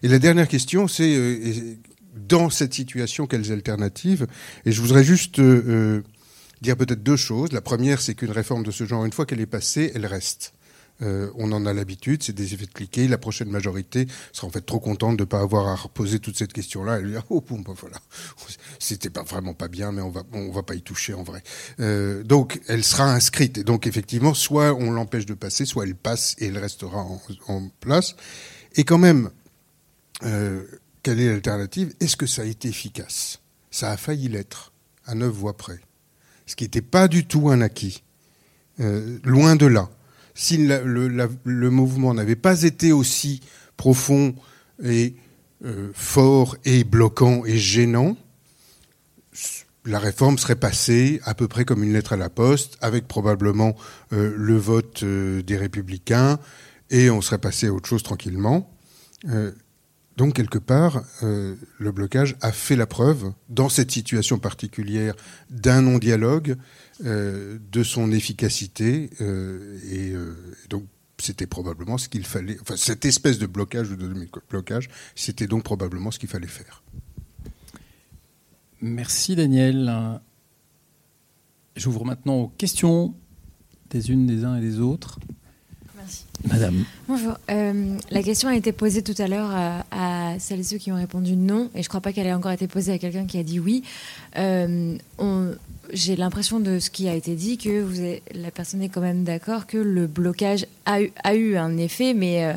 Et 0.01 0.07
la 0.07 0.17
dernière 0.17 0.47
question, 0.47 0.87
c'est 0.87 1.15
euh, 1.15 1.75
dans 2.15 2.49
cette 2.49 2.73
situation, 2.73 3.27
quelles 3.27 3.51
alternatives? 3.51 4.25
Et 4.65 4.71
je 4.71 4.81
voudrais 4.81 5.03
juste 5.03 5.39
dire 5.39 6.77
peut-être 6.77 7.03
deux 7.03 7.15
choses. 7.15 7.51
La 7.51 7.61
première, 7.61 8.01
c'est 8.01 8.15
qu'une 8.15 8.31
réforme 8.31 8.63
de 8.63 8.71
ce 8.71 8.85
genre, 8.85 9.05
une 9.05 9.13
fois 9.13 9.25
qu'elle 9.25 9.41
est 9.41 9.45
passée, 9.45 9.91
elle 9.93 10.05
reste. 10.05 10.53
Euh, 11.01 11.31
on 11.35 11.51
en 11.51 11.65
a 11.65 11.73
l'habitude, 11.73 12.21
c'est 12.21 12.33
des 12.33 12.53
effets 12.53 12.65
de 12.65 12.71
cliquet. 12.71 13.07
La 13.07 13.17
prochaine 13.17 13.49
majorité 13.49 14.07
sera 14.31 14.47
en 14.47 14.49
fait 14.51 14.61
trop 14.61 14.79
contente 14.79 15.17
de 15.17 15.23
ne 15.23 15.27
pas 15.27 15.39
avoir 15.39 15.67
à 15.67 15.75
reposer 15.75 16.19
toute 16.19 16.37
cette 16.37 16.53
question-là. 16.53 16.97
Elle 16.97 17.05
lui 17.05 17.13
dit 17.13 17.23
oh 17.29 17.41
bah, 17.41 17.73
voilà, 17.75 17.97
c'était 18.79 19.09
pas 19.09 19.23
vraiment 19.23 19.53
pas 19.53 19.67
bien, 19.67 19.91
mais 19.91 20.01
on 20.01 20.09
va 20.09 20.23
on 20.33 20.51
va 20.51 20.63
pas 20.63 20.75
y 20.75 20.81
toucher 20.81 21.13
en 21.13 21.23
vrai. 21.23 21.41
Euh, 21.79 22.23
donc 22.23 22.61
elle 22.67 22.83
sera 22.83 23.11
inscrite. 23.11 23.57
Et 23.57 23.63
donc 23.63 23.87
effectivement, 23.87 24.33
soit 24.33 24.73
on 24.73 24.91
l'empêche 24.91 25.25
de 25.25 25.33
passer, 25.33 25.65
soit 25.65 25.85
elle 25.85 25.95
passe 25.95 26.35
et 26.39 26.47
elle 26.47 26.57
restera 26.57 27.05
en, 27.47 27.69
place. 27.79 28.15
Et 28.75 28.83
quand 28.83 28.97
même, 28.97 29.29
euh, 30.23 30.63
quelle 31.03 31.19
est 31.19 31.27
l'alternative? 31.27 31.93
Est-ce 31.99 32.15
que 32.15 32.27
ça 32.27 32.43
a 32.43 32.45
été 32.45 32.67
efficace? 32.67 33.39
Ça 33.71 33.91
a 33.91 33.97
failli 33.97 34.27
l'être 34.27 34.71
à 35.05 35.15
neuf 35.15 35.31
voix 35.31 35.57
près, 35.57 35.79
ce 36.45 36.55
qui 36.55 36.65
n'était 36.65 36.81
pas 36.81 37.07
du 37.07 37.25
tout 37.25 37.49
un 37.49 37.61
acquis. 37.61 38.03
loin 38.77 39.55
de 39.55 39.65
là 39.65 39.89
si 40.33 40.57
le, 40.57 41.69
mouvement 41.69 42.13
n'avait 42.13 42.35
pas 42.35 42.63
été 42.63 42.91
aussi 42.91 43.41
profond 43.77 44.35
et 44.83 45.15
euh, 45.65 45.91
fort 45.93 46.55
et 46.65 46.83
bloquant 46.83 47.45
et 47.45 47.57
gênant, 47.57 48.17
la 49.85 49.99
réforme 49.99 50.37
serait 50.37 50.55
passée 50.55 51.19
à 51.23 51.33
peu 51.33 51.47
près 51.47 51.65
comme 51.65 51.83
une 51.83 51.93
lettre 51.93 52.13
à 52.13 52.17
la 52.17 52.29
poste, 52.29 52.77
avec 52.81 53.07
probablement 53.07 53.75
euh, 54.13 54.33
le 54.35 54.57
vote 54.57 55.03
euh, 55.03 55.41
des 55.41 55.57
républicains, 55.57 56.39
et 56.89 57.09
on 57.09 57.21
serait 57.21 57.37
passé 57.37 57.67
à 57.67 57.73
autre 57.73 57.87
chose 57.87 58.03
tranquillement. 58.03 58.69
donc 60.17 60.33
quelque 60.33 60.57
part, 60.57 61.03
le 61.21 61.91
blocage 61.91 62.35
a 62.41 62.51
fait 62.51 62.75
la 62.75 62.85
preuve, 62.85 63.31
dans 63.47 63.69
cette 63.69 63.91
situation 63.91 64.39
particulière 64.39 65.15
d'un 65.49 65.83
non-dialogue, 65.83 66.57
euh, 67.05 67.57
de 67.71 67.83
son 67.83 68.11
efficacité. 68.11 69.09
Euh, 69.21 69.79
et 69.89 70.11
euh, 70.11 70.35
donc, 70.69 70.85
c'était 71.17 71.47
probablement 71.47 71.97
ce 71.97 72.09
qu'il 72.09 72.25
fallait. 72.25 72.57
Enfin, 72.61 72.75
cette 72.75 73.05
espèce 73.05 73.39
de 73.39 73.47
blocage 73.47 73.91
ou 73.91 73.95
de 73.95 74.07
blocage, 74.49 74.89
c'était 75.15 75.47
donc 75.47 75.63
probablement 75.63 76.11
ce 76.11 76.19
qu'il 76.19 76.29
fallait 76.29 76.47
faire. 76.47 76.83
Merci 78.81 79.35
Daniel. 79.35 80.19
J'ouvre 81.75 82.05
maintenant 82.05 82.35
aux 82.35 82.47
questions 82.49 83.15
des 83.89 84.11
unes, 84.11 84.25
des 84.25 84.43
uns 84.43 84.57
et 84.57 84.61
des 84.61 84.79
autres. 84.79 85.19
Madame. 86.47 86.85
Bonjour. 87.07 87.33
la 87.47 88.23
question 88.23 88.49
a 88.49 88.55
été 88.55 88.71
posée 88.71 89.01
tout 89.01 89.15
à 89.17 89.27
l'heure 89.27 89.51
à, 89.91 90.39
celles 90.39 90.61
et 90.61 90.63
ceux 90.63 90.77
qui 90.77 90.91
ont 90.91 90.95
répondu 90.95 91.35
non, 91.35 91.69
et 91.75 91.81
je 91.81 91.87
ne 91.87 91.89
crois 91.89 92.01
pas 92.01 92.13
qu'elle 92.13 92.27
ait 92.27 92.33
encore 92.33 92.51
été 92.51 92.67
posée 92.67 92.93
à 92.93 92.97
quelqu'un 92.97 93.25
qui 93.25 93.37
a 93.37 93.43
dit 93.43 93.59
oui. 93.59 93.83
on, 94.37 95.55
j'ai 95.93 96.15
l'impression 96.15 96.59
de 96.59 96.79
ce 96.79 96.89
qui 96.89 97.07
a 97.07 97.15
été 97.15 97.35
dit 97.35 97.57
que 97.57 97.81
vous 97.81 98.01
la 98.33 98.51
personne 98.51 98.81
est 98.81 98.89
quand 98.89 99.01
même 99.01 99.23
d'accord 99.23 99.67
que 99.67 99.77
le 99.77 100.07
blocage 100.07 100.65
a 100.85 101.35
eu, 101.35 101.57
un 101.57 101.77
effet, 101.77 102.13
mais 102.13 102.45
euh, 102.45 102.53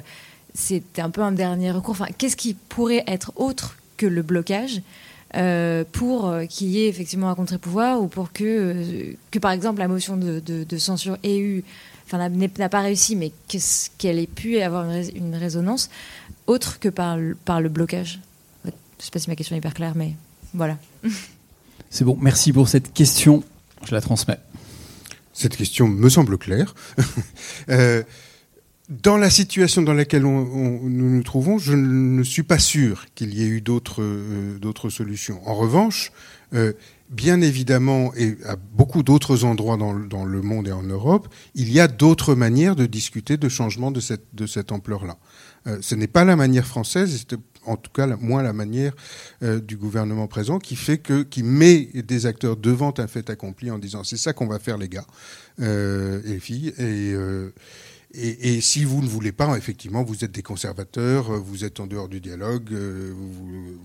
c'est 0.55 0.99
un 0.99 1.11
peu 1.11 1.22
un 1.22 1.32
dernier 1.32 1.70
recours. 1.70 1.93
Enfin, 1.93 2.09
qu'est-ce 2.16 2.37
qui 2.37 2.55
pourrait 2.55 3.05
être 3.07 3.32
autre 3.37 3.76
que 3.97 4.07
le 4.07 4.22
blocage? 4.22 4.82
Euh, 5.37 5.85
pour 5.91 6.28
euh, 6.28 6.47
qu'il 6.47 6.68
y 6.68 6.85
ait 6.85 6.89
effectivement 6.89 7.28
un 7.28 7.35
contre-pouvoir 7.35 8.01
ou 8.01 8.09
pour 8.09 8.32
que, 8.32 9.14
que, 9.30 9.39
par 9.39 9.51
exemple, 9.51 9.80
la 9.80 9.89
motion 9.89 10.16
de, 10.16 10.78
censure 10.78 11.18
ait 11.22 11.39
eu, 11.39 11.64
enfin, 12.07 12.28
n'a 12.28 12.68
pas 12.68 12.80
réussi, 12.80 13.16
mais 13.16 13.32
qu'elle 13.99 14.18
ait 14.18 14.26
pu 14.26 14.61
avoir 14.61 14.89
une, 14.91 15.35
résonance 15.35 15.91
autre 16.47 16.78
que 16.78 16.89
par, 16.89 17.18
par 17.45 17.61
le 17.61 17.68
blocage 17.68 18.20
Je 18.64 18.70
ne 18.70 18.74
sais 18.99 19.11
pas 19.11 19.18
si 19.18 19.28
ma 19.30 19.37
question 19.37 19.57
est 19.57 19.59
hyper 19.59 19.74
claire, 19.74 19.95
mais 19.97 20.14
voilà. 20.53 20.78
C'est 21.91 22.05
bon, 22.05 22.16
merci 22.20 22.53
pour 22.53 22.68
cette 22.68 22.93
question. 22.93 23.45
Je 23.85 23.95
la 23.95 24.01
transmets. 24.01 24.39
Cette 25.32 25.57
question 25.57 25.89
me 25.89 26.09
semble 26.09 26.39
claire. 26.39 26.74
Euh, 27.70 28.03
dans 28.89 29.16
la 29.16 29.30
situation 29.30 29.82
dans 29.82 29.95
laquelle 29.95 30.22
nous 30.22 30.89
nous 30.91 31.22
trouvons, 31.22 31.59
je 31.59 31.72
ne 31.72 32.22
suis 32.22 32.43
pas 32.43 32.59
sûr 32.59 33.07
qu'il 33.14 33.35
y 33.35 33.43
ait 33.43 33.49
eu 33.49 33.61
d'autres 33.61 34.03
euh, 34.03 34.91
solutions. 34.91 35.41
En 35.49 35.55
revanche, 35.55 36.12
euh, 36.53 36.74
bien 37.11 37.41
évidemment, 37.41 38.12
et 38.14 38.37
à 38.47 38.57
beaucoup 38.57 39.03
d'autres 39.03 39.45
endroits 39.45 39.76
dans, 39.78 40.24
le 40.24 40.43
monde 40.43 40.68
et 40.68 40.72
en 40.72 40.82
Europe, 40.82 41.28
il 41.55 41.72
y 41.72 41.80
a 41.80 41.89
d'autres 41.89 42.35
manières 42.35 42.76
de 42.76 42.87
discuter 42.87 43.37
de 43.37 43.49
changements 43.49 43.91
de 43.91 44.01
cette, 44.01 44.26
de 44.35 44.47
cette 44.47 44.70
ampleur-là. 44.72 45.16
ce 45.80 45.95
n'est 45.95 46.07
pas 46.07 46.24
la 46.24 46.37
manière 46.37 46.66
française, 46.66 47.26
en 47.66 47.76
tout 47.76 47.91
cas 47.91 48.07
moins 48.16 48.43
la 48.43 48.53
manière 48.53 48.95
euh, 49.43 49.61
du 49.61 49.76
gouvernement 49.76 50.26
présent, 50.26 50.59
qui 50.59 50.76
fait 50.76 50.99
que, 50.99 51.22
qui 51.22 51.43
met 51.43 51.89
des 51.95 52.26
acteurs 52.26 52.57
devant 52.57 52.95
un 52.99 53.07
fait 53.07 53.30
accompli 53.30 53.70
en 53.70 53.78
disant 53.78 54.05
c'est 54.05 54.16
ça 54.16 54.32
qu'on 54.32 54.47
va 54.47 54.59
faire 54.59 54.78
les 54.78 54.89
gars 54.89 55.07
euh, 55.61 56.20
et 56.24 56.30
les 56.30 56.41
filles 56.41 56.72
euh, 56.78 57.51
et, 58.14 58.54
et, 58.54 58.60
si 58.60 58.84
vous 58.84 59.02
ne 59.02 59.08
voulez 59.08 59.32
pas, 59.32 59.56
effectivement, 59.56 60.02
vous 60.02 60.24
êtes 60.24 60.32
des 60.32 60.42
conservateurs, 60.42 61.32
vous 61.32 61.64
êtes 61.64 61.80
en 61.80 61.86
dehors 61.86 62.08
du 62.08 62.20
dialogue, 62.20 62.72
vous, 62.72 63.78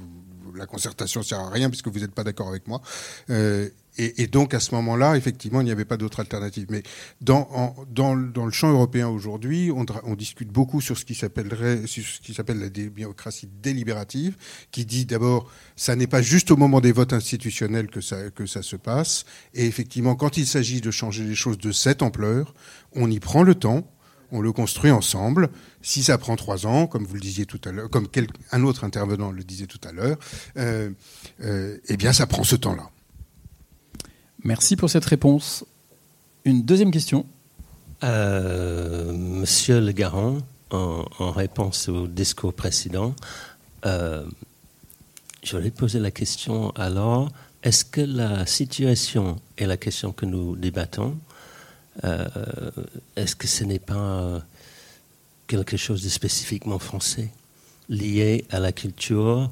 la 0.55 0.65
concertation 0.65 1.23
sert 1.23 1.39
à 1.39 1.49
rien 1.49 1.69
puisque 1.69 1.87
vous 1.87 1.99
n'êtes 1.99 2.13
pas 2.13 2.23
d'accord 2.23 2.49
avec 2.49 2.67
moi. 2.67 2.81
Euh, 3.29 3.69
et, 3.97 4.23
et, 4.23 4.27
donc 4.27 4.53
à 4.53 4.59
ce 4.59 4.73
moment-là, 4.75 5.17
effectivement, 5.17 5.59
il 5.61 5.65
n'y 5.65 5.71
avait 5.71 5.83
pas 5.83 5.97
d'autre 5.97 6.19
alternative. 6.21 6.67
Mais 6.69 6.83
dans, 7.19 7.49
en, 7.51 7.75
dans, 7.89 8.15
dans, 8.15 8.45
le 8.45 8.51
champ 8.51 8.71
européen 8.71 9.09
aujourd'hui, 9.09 9.71
on, 9.75 9.85
on, 10.03 10.15
discute 10.15 10.49
beaucoup 10.49 10.79
sur 10.79 10.97
ce 10.97 11.03
qui 11.03 11.15
s'appellerait, 11.15 11.81
ce 11.85 12.21
qui 12.21 12.33
s'appelle 12.33 12.59
la 12.59 12.69
démocratie 12.69 13.49
délibérative, 13.61 14.37
qui 14.71 14.85
dit 14.85 15.05
d'abord, 15.05 15.51
ça 15.75 15.95
n'est 15.95 16.07
pas 16.07 16.21
juste 16.21 16.51
au 16.51 16.55
moment 16.55 16.79
des 16.79 16.93
votes 16.93 17.13
institutionnels 17.13 17.87
que 17.87 17.99
ça, 17.99 18.29
que 18.29 18.45
ça 18.45 18.61
se 18.61 18.77
passe. 18.77 19.25
Et 19.53 19.65
effectivement, 19.65 20.15
quand 20.15 20.37
il 20.37 20.47
s'agit 20.47 20.81
de 20.81 20.91
changer 20.91 21.23
les 21.23 21.35
choses 21.35 21.57
de 21.57 21.71
cette 21.71 22.01
ampleur, 22.01 22.53
on 22.93 23.09
y 23.11 23.19
prend 23.19 23.43
le 23.43 23.55
temps 23.55 23.85
on 24.31 24.41
le 24.41 24.51
construit 24.51 24.91
ensemble. 24.91 25.49
Si 25.81 26.03
ça 26.03 26.17
prend 26.17 26.35
trois 26.35 26.65
ans, 26.65 26.87
comme 26.87 27.05
vous 27.05 27.15
le 27.15 27.21
disiez 27.21 27.45
tout 27.45 27.61
à 27.65 27.71
l'heure, 27.71 27.89
comme 27.89 28.07
un 28.51 28.63
autre 28.63 28.83
intervenant 28.83 29.31
le 29.31 29.43
disait 29.43 29.67
tout 29.67 29.79
à 29.87 29.91
l'heure, 29.91 30.17
euh, 30.57 30.89
euh, 31.41 31.77
eh 31.87 31.97
bien, 31.97 32.13
ça 32.13 32.27
prend 32.27 32.43
ce 32.43 32.55
temps-là. 32.55 32.89
Merci 34.43 34.75
pour 34.75 34.89
cette 34.89 35.05
réponse. 35.05 35.65
Une 36.45 36.63
deuxième 36.63 36.91
question. 36.91 37.25
Euh, 38.03 39.11
Monsieur 39.13 39.81
Le 39.81 39.91
Garon, 39.91 40.41
en, 40.71 41.31
réponse 41.31 41.89
au 41.89 42.07
discours 42.07 42.53
précédent, 42.53 43.15
je 43.83 44.25
voulais 45.51 45.71
poser 45.71 45.99
la 45.99 46.11
question 46.11 46.71
alors, 46.71 47.31
est-ce 47.63 47.83
que 47.83 48.01
la 48.01 48.45
situation 48.45 49.37
et 49.57 49.65
la 49.65 49.77
question 49.77 50.13
que 50.13 50.25
nous 50.25 50.55
débattons? 50.55 51.17
Est-ce 52.03 53.35
que 53.35 53.47
ce 53.47 53.63
n'est 53.63 53.79
pas 53.79 54.41
quelque 55.47 55.77
chose 55.77 56.03
de 56.03 56.09
spécifiquement 56.09 56.79
français, 56.79 57.29
lié 57.89 58.45
à 58.51 58.59
la 58.59 58.71
culture 58.71 59.51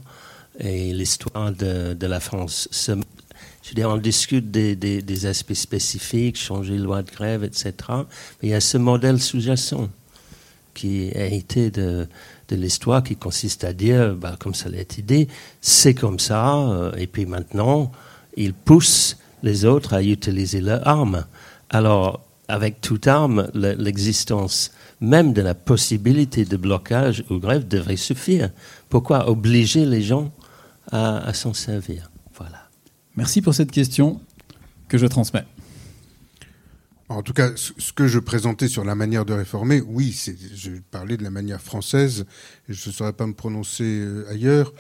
et 0.60 0.93
l'histoire 0.93 1.52
de, 1.52 2.06
la 2.06 2.20
France? 2.20 2.70
Je 3.68 3.70
veux 3.70 3.76
dire, 3.76 3.89
on 3.89 3.98
discute 3.98 4.50
des, 4.50 5.26
aspects 5.26 5.54
spécifiques, 5.54 6.38
changer 6.38 6.78
la 6.78 6.84
loi 6.84 7.02
de 7.04 7.12
grève, 7.12 7.43
etc. 7.43 7.74
Mais 7.89 8.04
il 8.43 8.50
y 8.50 8.54
a 8.54 8.62
ce 8.62 8.78
modèle 8.78 9.22
sous-jacent 9.22 9.89
qui 10.78 11.06
est 11.06 11.18
hérité 11.18 11.72
de, 11.72 12.08
l'histoire, 12.52 13.04
qui 13.04 13.16
consiste 13.16 13.64
à 13.64 13.74
dire, 13.74 14.14
bah, 14.14 14.38
comme 14.39 14.54
ça 14.54 14.70
l'a 14.70 14.80
été 14.80 15.02
dit, 15.02 15.28
c'est 15.60 15.95
comme 15.95 16.20
ça, 16.20 16.56
euh, 16.56 16.95
et 16.95 17.08
puis 17.08 17.26
maintenant, 17.26 17.91
il 18.38 18.54
pousse 18.54 19.18
les 19.43 19.66
autres 19.66 19.93
à 19.93 20.04
utiliser 20.04 20.62
leurs 20.62 20.88
armes. 20.88 21.26
Alors, 21.70 22.22
avec 22.48 22.82
toute 22.82 23.08
arme, 23.08 23.50
l'existence 23.54 24.72
même 25.02 25.34
de 25.34 25.41
la 25.41 25.54
possibilité 25.54 26.45
de 26.45 26.58
blocage 26.58 27.24
ou 27.30 27.38
grève 27.38 27.68
devrait 27.68 27.98
suffire. 27.98 28.52
Pourquoi 28.89 29.30
obliger 29.30 29.86
les 29.86 30.02
gens 30.02 30.34
à, 30.91 31.34
s'en 31.34 31.54
servir? 31.54 32.12
Voilà. 32.36 32.70
Merci 33.16 33.41
pour 33.41 33.54
cette 33.54 33.72
question 33.72 34.22
que 34.88 34.98
je 34.98 35.06
transmets. 35.06 35.45
En 37.10 37.22
tout 37.22 37.34
cas, 37.34 37.52
ce 37.56 37.93
que 37.93 38.08
je 38.08 38.20
présentais 38.20 38.68
sur 38.68 38.84
la 38.84 38.95
manière 38.95 39.24
de 39.24 39.34
réformer, 39.34 39.82
oui, 39.82 40.18
je 40.56 40.72
parlais 40.91 41.16
de 41.16 41.24
la 41.24 41.30
manière 41.30 41.62
française, 41.62 42.26
et 42.68 42.74
je 42.74 42.89
ne 42.89 42.93
saurais 42.93 43.14
pas 43.14 43.26
me 43.26 43.34
prononcer 43.34 43.86
euh, 43.86 44.30
ailleurs. 44.30 44.74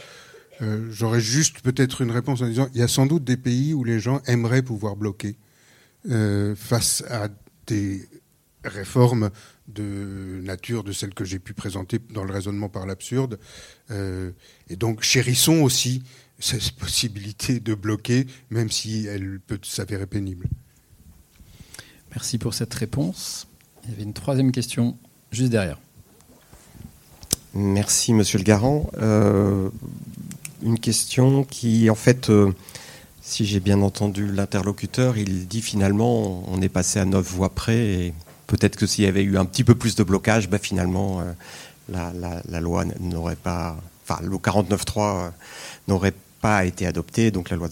Euh, 0.61 0.89
j'aurais 0.91 1.21
juste 1.21 1.61
peut-être 1.61 2.01
une 2.01 2.11
réponse 2.11 2.41
en 2.41 2.47
disant, 2.47 2.67
il 2.73 2.81
y 2.81 2.83
a 2.83 2.89
sans 2.89 3.05
doute 3.05 3.23
des 3.23 3.37
pays 3.37 3.73
où 3.73 3.85
les 3.85 4.01
gens 4.01 4.21
aimeraient 4.25 4.61
pouvoir 4.61 4.97
bloquer 4.97 5.37
euh, 6.09 6.53
face 6.55 7.01
à 7.09 7.29
des 7.67 8.07
réformes 8.63 9.29
de 9.67 10.41
nature 10.43 10.83
de 10.83 10.91
celles 10.91 11.13
que 11.13 11.25
j'ai 11.25 11.39
pu 11.39 11.53
présenter 11.53 11.99
dans 12.11 12.23
le 12.23 12.33
raisonnement 12.33 12.69
par 12.69 12.85
l'absurde. 12.85 13.39
Euh, 13.91 14.31
et 14.69 14.75
donc 14.75 15.03
chérissons 15.03 15.61
aussi 15.61 16.03
cette 16.39 16.71
possibilité 16.73 17.59
de 17.59 17.73
bloquer, 17.73 18.27
même 18.49 18.69
si 18.69 19.05
elle 19.07 19.39
peut 19.39 19.59
s'avérer 19.63 20.05
pénible. 20.05 20.47
Merci 22.11 22.37
pour 22.37 22.53
cette 22.53 22.73
réponse. 22.73 23.47
Il 23.83 23.91
y 23.91 23.93
avait 23.93 24.03
une 24.03 24.13
troisième 24.13 24.51
question 24.51 24.97
juste 25.31 25.51
derrière. 25.51 25.79
Merci, 27.53 28.13
Monsieur 28.13 28.37
le 28.37 28.43
Garant. 28.43 28.89
Euh, 28.97 29.69
une 30.61 30.79
question 30.79 31.43
qui, 31.43 31.89
en 31.89 31.95
fait, 31.95 32.29
euh, 32.29 32.53
si 33.27 33.45
j'ai 33.45 33.59
bien 33.59 33.81
entendu 33.81 34.31
l'interlocuteur, 34.31 35.17
il 35.17 35.49
dit 35.49 35.61
finalement 35.61 36.43
on 36.47 36.61
est 36.61 36.69
passé 36.69 36.97
à 36.99 37.03
neuf 37.03 37.29
voix 37.29 37.49
près 37.49 37.77
et 37.77 38.13
peut-être 38.47 38.77
que 38.77 38.87
s'il 38.87 39.03
y 39.03 39.07
avait 39.07 39.21
eu 39.21 39.37
un 39.37 39.43
petit 39.43 39.65
peu 39.65 39.75
plus 39.75 39.95
de 39.95 40.03
blocage, 40.03 40.49
bah, 40.49 40.57
finalement 40.57 41.19
euh, 41.19 42.13
la, 42.47 42.61
loi 42.61 42.85
n'aurait 43.01 43.35
pas, 43.35 43.75
enfin 44.07 44.21
le 44.23 44.37
49.3 44.37 45.25
euh, 45.25 45.29
n'aurait 45.89 46.13
pas 46.39 46.63
été 46.63 46.87
adoptée, 46.87 47.29
donc 47.29 47.49
la 47.49 47.57
loi. 47.57 47.67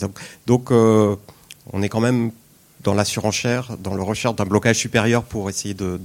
Donc 0.45 0.71
euh, 0.71 1.15
on 1.71 1.81
est 1.81 1.89
quand 1.89 2.01
même 2.01 2.31
dans 2.85 2.93
la 2.93 3.03
surenchère, 3.03 3.75
dans 3.79 3.95
le 3.95 4.03
recherche 4.03 4.35
d'un 4.35 4.45
blocage 4.45 4.77
supérieur 4.77 5.23
pour 5.23 5.49
essayer 5.49 5.73
de, 5.73 5.99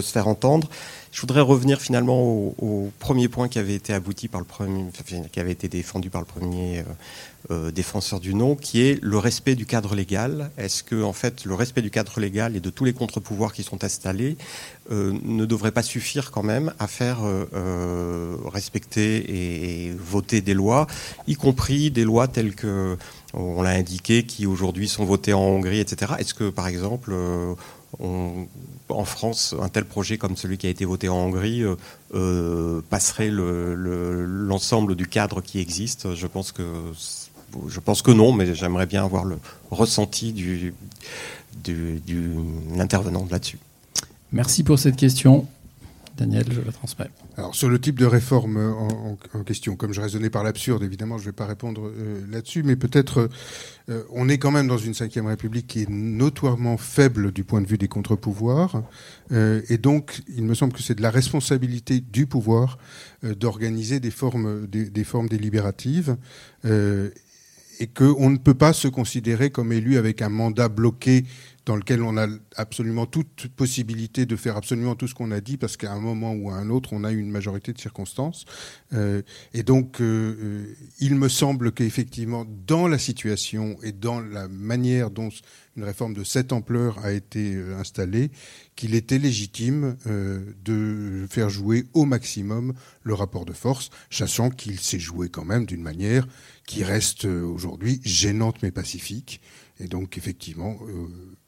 se 0.00 0.12
faire 0.12 0.28
entendre. 0.28 0.70
Je 1.12 1.20
voudrais 1.20 1.40
revenir 1.40 1.80
finalement 1.80 2.22
au, 2.22 2.92
premier 3.00 3.28
point 3.28 3.48
qui 3.48 3.58
avait 3.58 3.74
été 3.74 3.92
abouti 3.92 4.28
par 4.28 4.40
le 4.40 4.46
premier, 4.46 4.84
qui 5.32 5.40
avait 5.40 5.50
été 5.50 5.68
défendu 5.68 6.08
par 6.08 6.20
le 6.20 6.26
premier 6.26 6.84
euh, 7.50 7.72
défenseur 7.72 8.20
du 8.20 8.32
nom, 8.32 8.54
qui 8.54 8.82
est 8.82 9.02
le 9.02 9.18
respect 9.18 9.56
du 9.56 9.66
cadre 9.66 9.96
légal. 9.96 10.50
Est-ce 10.56 10.84
que 10.84 11.02
en 11.02 11.12
fait 11.12 11.44
le 11.44 11.54
respect 11.54 11.82
du 11.82 11.90
cadre 11.90 12.20
légal 12.20 12.54
et 12.54 12.60
de 12.60 12.70
tous 12.70 12.84
les 12.84 12.92
contre-pouvoirs 12.92 13.52
qui 13.52 13.64
sont 13.64 13.82
installés 13.82 14.36
euh, 14.92 15.12
ne 15.24 15.46
devrait 15.46 15.72
pas 15.72 15.82
suffire 15.82 16.30
quand 16.30 16.42
même 16.44 16.72
à 16.78 16.86
faire 16.86 17.20
euh, 17.22 18.36
respecter 18.44 19.86
et, 19.86 19.90
voter 19.92 20.42
des 20.42 20.54
lois, 20.54 20.86
y 21.26 21.34
compris 21.34 21.90
des 21.90 22.04
lois 22.04 22.28
telles 22.28 22.54
que 22.54 22.96
on 23.34 23.62
l'a 23.62 23.70
indiqué, 23.70 24.24
qui 24.24 24.46
aujourd'hui 24.46 24.88
sont 24.88 25.04
votées 25.04 25.32
en 25.32 25.40
Hongrie, 25.40 25.80
etc. 25.80 26.12
Est-ce 26.18 26.34
que 26.34 26.50
par 26.50 26.68
exemple 26.68 27.14
en 27.98 29.04
France, 29.04 29.54
un 29.60 29.68
tel 29.68 29.84
projet 29.84 30.16
comme 30.16 30.36
celui 30.36 30.58
qui 30.58 30.66
a 30.66 30.70
été 30.70 30.84
voté 30.84 31.08
en 31.08 31.16
Hongrie 31.16 31.62
passerait 32.88 33.30
l'ensemble 33.30 34.94
du 34.94 35.06
cadre 35.06 35.40
qui 35.40 35.60
existe? 35.60 36.14
Je 36.14 36.26
pense 36.26 36.52
que 36.52 36.62
je 37.68 37.80
pense 37.80 38.02
que 38.02 38.10
non, 38.10 38.32
mais 38.32 38.54
j'aimerais 38.54 38.86
bien 38.86 39.04
avoir 39.04 39.24
le 39.24 39.38
ressenti 39.70 40.32
du, 40.32 40.74
du, 41.64 42.30
l'intervenant 42.74 43.26
là-dessus. 43.30 43.58
Merci 44.32 44.62
pour 44.62 44.78
cette 44.78 44.96
question. 44.96 45.46
Daniel, 46.16 46.46
je 46.50 46.60
la 46.60 46.72
transmets. 46.72 47.10
Alors, 47.36 47.54
sur 47.54 47.68
le 47.68 47.80
type 47.80 47.98
de 47.98 48.06
réforme 48.06 48.56
en, 48.56 49.42
question, 49.44 49.76
comme 49.76 49.92
je 49.92 50.00
raisonnais 50.00 50.30
par 50.30 50.42
l'absurde, 50.42 50.82
évidemment, 50.82 51.16
je 51.16 51.22
ne 51.22 51.26
vais 51.26 51.32
pas 51.32 51.46
répondre 51.46 51.86
euh, 51.86 52.20
là-dessus, 52.30 52.62
mais 52.62 52.76
peut-être 52.76 53.30
euh, 53.88 54.02
on 54.10 54.28
est 54.28 54.38
quand 54.38 54.50
même 54.50 54.66
dans 54.66 54.78
une 54.78 54.92
Ve 54.92 55.26
République 55.26 55.66
qui 55.66 55.82
est 55.82 55.88
notoirement 55.88 56.76
faible 56.76 57.32
du 57.32 57.44
point 57.44 57.60
de 57.60 57.66
vue 57.66 57.78
des 57.78 57.88
contre-pouvoirs, 57.88 58.82
euh, 59.32 59.62
et 59.68 59.78
donc 59.78 60.22
il 60.36 60.44
me 60.44 60.54
semble 60.54 60.72
que 60.72 60.82
c'est 60.82 60.94
de 60.94 61.02
la 61.02 61.10
responsabilité 61.10 62.00
du 62.00 62.26
pouvoir 62.26 62.78
d'organiser 63.22 64.00
des 64.00 64.10
formes, 64.10 64.66
des 64.66 65.04
formes 65.04 65.28
délibératives 65.28 66.16
et 67.80 67.86
qu'on 67.86 68.30
ne 68.30 68.36
peut 68.36 68.54
pas 68.54 68.72
se 68.72 68.88
considérer 68.88 69.50
comme 69.50 69.72
élu 69.72 69.96
avec 69.96 70.22
un 70.22 70.28
mandat 70.28 70.68
bloqué 70.68 71.24
dans 71.66 71.76
lequel 71.76 72.02
on 72.02 72.16
a 72.16 72.26
absolument 72.56 73.06
toute 73.06 73.48
possibilité 73.48 74.26
de 74.26 74.36
faire 74.36 74.56
absolument 74.56 74.94
tout 74.94 75.06
ce 75.06 75.14
qu'on 75.14 75.30
a 75.30 75.40
dit, 75.40 75.56
parce 75.56 75.76
qu'à 75.76 75.92
un 75.92 76.00
moment 76.00 76.32
ou 76.32 76.50
à 76.50 76.54
un 76.54 76.70
autre, 76.70 76.92
on 76.92 77.04
a 77.04 77.12
une 77.12 77.30
majorité 77.30 77.72
de 77.72 77.78
circonstances. 77.78 78.44
Euh, 78.92 79.22
et 79.54 79.62
donc, 79.62 80.00
euh, 80.00 80.36
euh, 80.40 80.74
il 81.00 81.14
me 81.14 81.28
semble 81.28 81.72
qu'effectivement, 81.72 82.46
dans 82.66 82.88
la 82.88 82.98
situation 82.98 83.76
et 83.82 83.92
dans 83.92 84.20
la 84.20 84.48
manière 84.48 85.10
dont 85.10 85.28
une 85.76 85.84
réforme 85.84 86.14
de 86.14 86.24
cette 86.24 86.52
ampleur 86.52 86.98
a 87.04 87.12
été 87.12 87.56
installée, 87.78 88.30
qu'il 88.74 88.94
était 88.94 89.18
légitime 89.18 89.96
de 90.64 91.26
faire 91.30 91.48
jouer 91.48 91.84
au 91.94 92.04
maximum 92.04 92.74
le 93.02 93.14
rapport 93.14 93.44
de 93.44 93.52
force, 93.52 93.90
sachant 94.10 94.50
qu'il 94.50 94.80
s'est 94.80 94.98
joué 94.98 95.28
quand 95.28 95.44
même 95.44 95.66
d'une 95.66 95.82
manière 95.82 96.26
qui 96.70 96.84
reste 96.84 97.24
aujourd'hui 97.24 98.00
gênante 98.04 98.62
mais 98.62 98.70
pacifique. 98.70 99.40
Et 99.80 99.88
donc, 99.88 100.16
effectivement, 100.16 100.78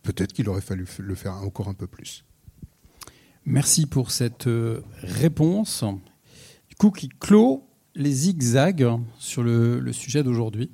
peut-être 0.02 0.32
qu'il 0.32 0.48
aurait 0.48 0.60
fallu 0.60 0.84
le 0.98 1.14
faire 1.14 1.34
encore 1.34 1.68
un 1.68 1.74
peu 1.74 1.86
plus. 1.86 2.24
Merci 3.46 3.86
pour 3.86 4.10
cette 4.10 4.48
euh, 4.48 4.82
réponse. 4.98 5.84
Du 6.68 6.74
coup, 6.74 6.90
qui 6.90 7.08
clôt 7.08 7.68
les 7.94 8.10
zigzags 8.10 8.98
sur 9.18 9.44
le, 9.44 9.92
sujet 9.92 10.24
d'aujourd'hui. 10.24 10.72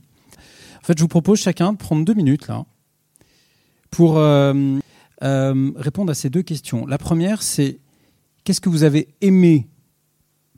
En 0.81 0.85
fait, 0.85 0.97
je 0.97 1.03
vous 1.03 1.09
propose 1.09 1.41
chacun 1.41 1.75
de 1.75 1.77
prendre 1.77 2.07
deux 2.07 2.15
minutes 2.15 2.49
là 2.49 2.65
pour 3.91 4.17
euh, 4.17 4.79
euh, 5.23 5.73
répondre 5.77 6.11
à 6.11 6.15
ces 6.15 6.31
deux 6.31 6.43
questions. 6.43 6.87
La 6.87 6.97
première, 6.97 7.43
c'est 7.43 7.81
qu'est-ce 8.45 8.63
que 8.63 8.71
vous 8.71 8.83
avez 8.83 9.09
aimé 9.21 9.69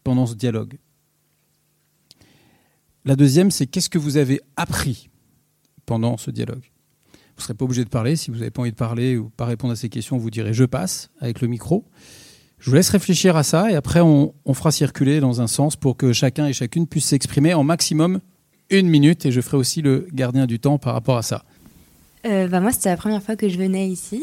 pendant 0.05 0.26
ce 0.26 0.34
dialogue? 0.34 0.78
La 3.05 3.16
deuxième, 3.16 3.51
c'est 3.51 3.66
qu'est-ce 3.66 3.88
que 3.88 3.98
vous 3.98 4.16
avez 4.16 4.40
appris 4.57 5.09
pendant 5.86 6.16
ce 6.16 6.30
dialogue? 6.30 6.70
Vous 7.12 7.38
ne 7.38 7.42
serez 7.42 7.55
pas 7.55 7.64
obligé 7.64 7.84
de 7.84 7.88
parler. 7.88 8.16
Si 8.16 8.30
vous 8.30 8.38
n'avez 8.38 8.51
pas 8.51 8.61
envie 8.61 8.72
de 8.72 8.76
parler 8.76 9.16
ou 9.16 9.30
pas 9.30 9.46
répondre 9.46 9.72
à 9.72 9.76
ces 9.76 9.88
questions, 9.88 10.18
vous 10.18 10.30
direz 10.30 10.53
je 10.53 10.64
passe 10.64 11.11
avec 11.20 11.40
le 11.40 11.48
micro. 11.48 11.86
Je 12.59 12.68
vous 12.68 12.76
laisse 12.76 12.90
réfléchir 12.90 13.36
à 13.36 13.42
ça 13.42 13.70
et 13.70 13.74
après 13.74 14.01
on, 14.03 14.34
fera 14.53 14.70
circuler 14.70 15.20
dans 15.20 15.40
un 15.40 15.46
sens 15.46 15.76
pour 15.76 15.96
que 15.96 16.12
chacun 16.12 16.46
et 16.46 16.53
chacune 16.53 16.86
puisse 16.86 17.07
s'exprimer 17.07 17.55
en 17.55 17.64
maximum 17.64 18.20
une 18.68 18.86
minute 18.86 19.24
et 19.24 19.32
je 19.32 19.40
ferai 19.40 19.57
aussi 19.57 19.80
le 19.80 20.07
gardien 20.12 20.46
du 20.46 20.61
temps 20.61 20.76
par 20.76 20.92
rapport 20.92 21.16
à 21.16 21.22
ça. 21.22 21.44
Euh, 22.26 22.48
bah 22.48 22.61
moi, 22.61 22.70
c'était 22.70 22.90
la 22.90 22.98
première 22.98 23.22
fois 23.22 23.34
que 23.34 23.48
je 23.48 23.57
venais 23.57 23.88
ici 23.88 24.22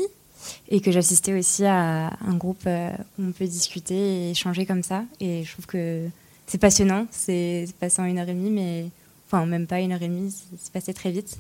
et 0.69 0.81
que 0.81 0.91
j'assistais 0.91 1.33
aussi 1.33 1.65
à 1.65 2.15
un 2.23 2.35
groupe 2.35 2.61
euh, 2.67 2.91
où 3.17 3.23
on 3.23 3.31
peut 3.31 3.47
discuter 3.47 3.95
et 4.27 4.31
échanger 4.31 4.67
comme 4.67 4.83
ça. 4.83 5.03
Et 5.19 5.43
je 5.43 5.51
trouve 5.53 5.65
que 5.65 6.07
c'est 6.47 6.57
passionnant. 6.57 7.05
C'est 7.11 7.67
passé 7.79 8.01
en 8.01 8.05
une 8.05 8.17
heure 8.17 8.29
et 8.29 8.33
demie, 8.33 8.49
mais 8.49 8.85
enfin, 9.27 9.45
même 9.45 9.67
pas 9.67 9.79
une 9.79 9.91
heure 9.91 10.01
et 10.01 10.07
demie, 10.07 10.33
c'est 10.59 10.71
passé 10.71 10.93
très 10.93 11.11
vite. 11.11 11.39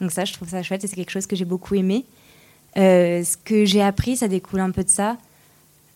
Donc 0.00 0.12
ça, 0.12 0.24
je 0.24 0.32
trouve 0.32 0.48
ça 0.48 0.62
chouette 0.62 0.84
et 0.84 0.86
c'est 0.86 0.96
quelque 0.96 1.10
chose 1.10 1.26
que 1.26 1.36
j'ai 1.36 1.44
beaucoup 1.44 1.74
aimé. 1.74 2.04
Euh, 2.76 3.24
ce 3.24 3.36
que 3.36 3.64
j'ai 3.64 3.82
appris, 3.82 4.16
ça 4.16 4.28
découle 4.28 4.60
un 4.60 4.70
peu 4.70 4.84
de 4.84 4.90
ça. 4.90 5.16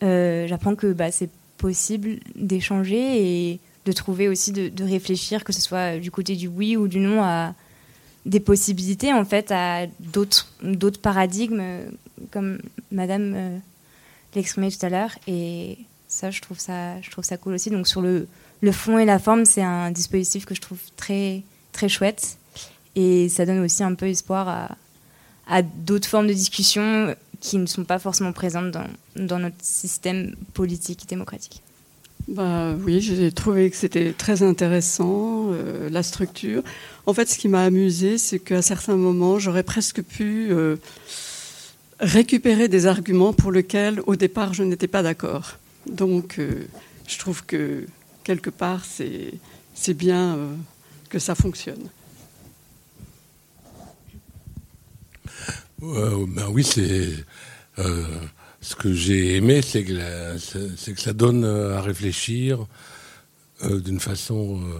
J'apprends 0.00 0.74
que 0.74 0.92
bah, 0.92 1.10
c'est 1.10 1.30
possible 1.56 2.18
d'échanger 2.36 3.52
et 3.52 3.60
de 3.86 3.92
trouver 3.92 4.28
aussi, 4.28 4.52
de, 4.52 4.84
réfléchir, 4.84 5.44
que 5.44 5.52
ce 5.52 5.60
soit 5.60 5.98
du 5.98 6.10
côté 6.10 6.36
du 6.36 6.46
oui 6.46 6.76
ou 6.76 6.88
du 6.88 6.98
non, 6.98 7.22
à 7.22 7.54
des 8.26 8.40
possibilités, 8.40 9.12
en 9.12 9.24
fait, 9.24 9.50
à 9.50 9.86
d'autres 10.00 11.00
paradigmes, 11.00 11.62
comme 12.30 12.58
Madame 12.90 13.32
euh, 13.34 13.58
l'exprimait 14.34 14.70
tout 14.70 14.84
à 14.84 14.88
l'heure. 14.88 15.10
Et 15.26 15.78
ça 16.08 16.30
je, 16.30 16.40
trouve 16.40 16.58
ça, 16.58 17.00
je 17.00 17.10
trouve 17.10 17.24
ça 17.24 17.36
cool 17.36 17.54
aussi. 17.54 17.70
Donc, 17.70 17.86
sur 17.86 18.00
le, 18.00 18.26
le 18.64 18.72
fond 18.72 18.98
et 18.98 19.04
la 19.04 19.18
forme, 19.18 19.44
c'est 19.44 19.62
un 19.62 19.90
dispositif 19.90 20.44
que 20.46 20.54
je 20.54 20.60
trouve 20.60 20.78
très, 20.96 21.42
très 21.72 21.88
chouette. 21.88 22.38
Et 22.96 23.28
ça 23.28 23.44
donne 23.44 23.60
aussi 23.60 23.82
un 23.82 23.94
peu 23.94 24.06
espoir 24.06 24.76
à, 25.46 25.62
d'autres 25.62 26.08
formes 26.08 26.26
de 26.26 26.32
discussion 26.32 27.14
qui 27.40 27.58
ne 27.58 27.66
sont 27.66 27.84
pas 27.84 27.98
forcément 27.98 28.32
présentes 28.32 28.70
dans, 28.70 28.86
dans 29.16 29.38
notre 29.38 29.56
système 29.60 30.34
politique 30.54 31.06
démocratique. 31.08 31.62
Bah, 32.28 32.74
oui, 32.82 33.00
j'ai 33.02 33.30
trouvé 33.32 33.68
que 33.68 33.76
c'était 33.76 34.12
très 34.12 34.42
intéressant, 34.42 35.48
euh, 35.50 35.90
la 35.90 36.02
structure. 36.02 36.62
En 37.04 37.12
fait, 37.12 37.28
ce 37.28 37.36
qui 37.36 37.48
m'a 37.48 37.62
amusé, 37.64 38.16
c'est 38.16 38.38
qu'à 38.38 38.62
certains 38.62 38.96
moments, 38.96 39.38
j'aurais 39.38 39.62
presque 39.62 40.02
pu 40.02 40.48
euh, 40.50 40.76
récupérer 42.00 42.68
des 42.68 42.86
arguments 42.86 43.34
pour 43.34 43.52
lesquels, 43.52 44.00
au 44.06 44.16
départ, 44.16 44.54
je 44.54 44.62
n'étais 44.62 44.88
pas 44.88 45.02
d'accord. 45.02 45.58
Donc, 45.86 46.38
euh, 46.38 46.66
je 47.06 47.18
trouve 47.18 47.44
que, 47.44 47.84
quelque 48.24 48.50
part, 48.50 48.84
c'est 48.84 49.94
bien 49.94 50.38
que 51.08 51.18
ça 51.18 51.34
fonctionne. 51.34 51.88
ben 55.80 56.48
oui, 56.50 56.64
c'est 56.64 57.24
ce 58.64 58.74
que 58.74 58.94
j'ai 58.94 59.36
aimé, 59.36 59.60
c'est 59.60 59.84
que, 59.84 59.92
que, 60.92 61.00
ça 61.00 61.12
donne 61.12 61.44
euh, 61.44 61.76
à 61.76 61.82
réfléchir 61.82 62.66
euh, 63.62 63.78
d'une 63.78 64.00
façon. 64.00 64.58
Euh, 64.62 64.78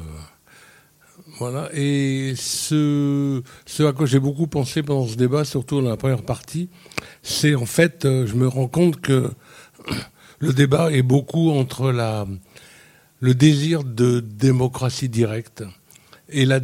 voilà. 1.38 1.68
Et 1.74 2.32
ce, 2.34 3.42
ce 3.66 3.82
à 3.82 3.92
quoi 3.92 4.07
j'ai 4.07 4.20
beaucoup 4.20 4.47
pensé 4.47 4.82
pendant 4.82 5.07
ce 5.07 5.16
débat, 5.16 5.45
surtout 5.45 5.82
dans 5.82 5.90
la 5.90 5.99
première 5.99 6.22
partie, 6.22 6.70
c'est 7.22 7.55
en 7.55 7.66
fait, 7.66 8.05
je 8.05 8.34
me 8.34 8.49
rends 8.49 8.68
compte 8.68 9.03
que 9.03 9.30
le 10.38 10.53
débat 10.55 10.90
est 10.90 11.03
beaucoup 11.03 11.51
entre 11.51 11.92
la, 11.92 12.26
le 13.25 13.35
désir 13.35 13.85
de 13.85 14.20
démocratie 14.20 15.09
directe 15.09 15.64
et 16.29 16.45
la, 16.45 16.61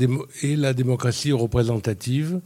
démocratie 0.75 1.33
représentative 1.33 2.43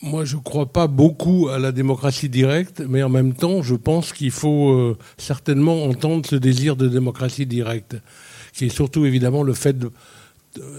moi, 0.00 0.24
je 0.24 0.36
ne 0.36 0.40
crois 0.40 0.66
pas 0.66 0.86
beaucoup 0.86 1.48
à 1.48 1.58
la 1.58 1.72
démocratie 1.72 2.28
directe, 2.28 2.82
mais 2.88 3.02
en 3.02 3.08
même 3.08 3.34
temps, 3.34 3.62
je 3.62 3.74
pense 3.74 4.12
qu'il 4.12 4.30
faut 4.30 4.70
euh, 4.70 4.96
certainement 5.18 5.84
entendre 5.84 6.24
ce 6.24 6.36
désir 6.36 6.76
de 6.76 6.86
démocratie 6.86 7.46
directe, 7.46 7.96
qui 8.54 8.66
est 8.66 8.74
surtout 8.80 9.04
évidemment 9.04 9.42
le 9.42 9.52
fait 9.52 9.76
de, 9.76 9.90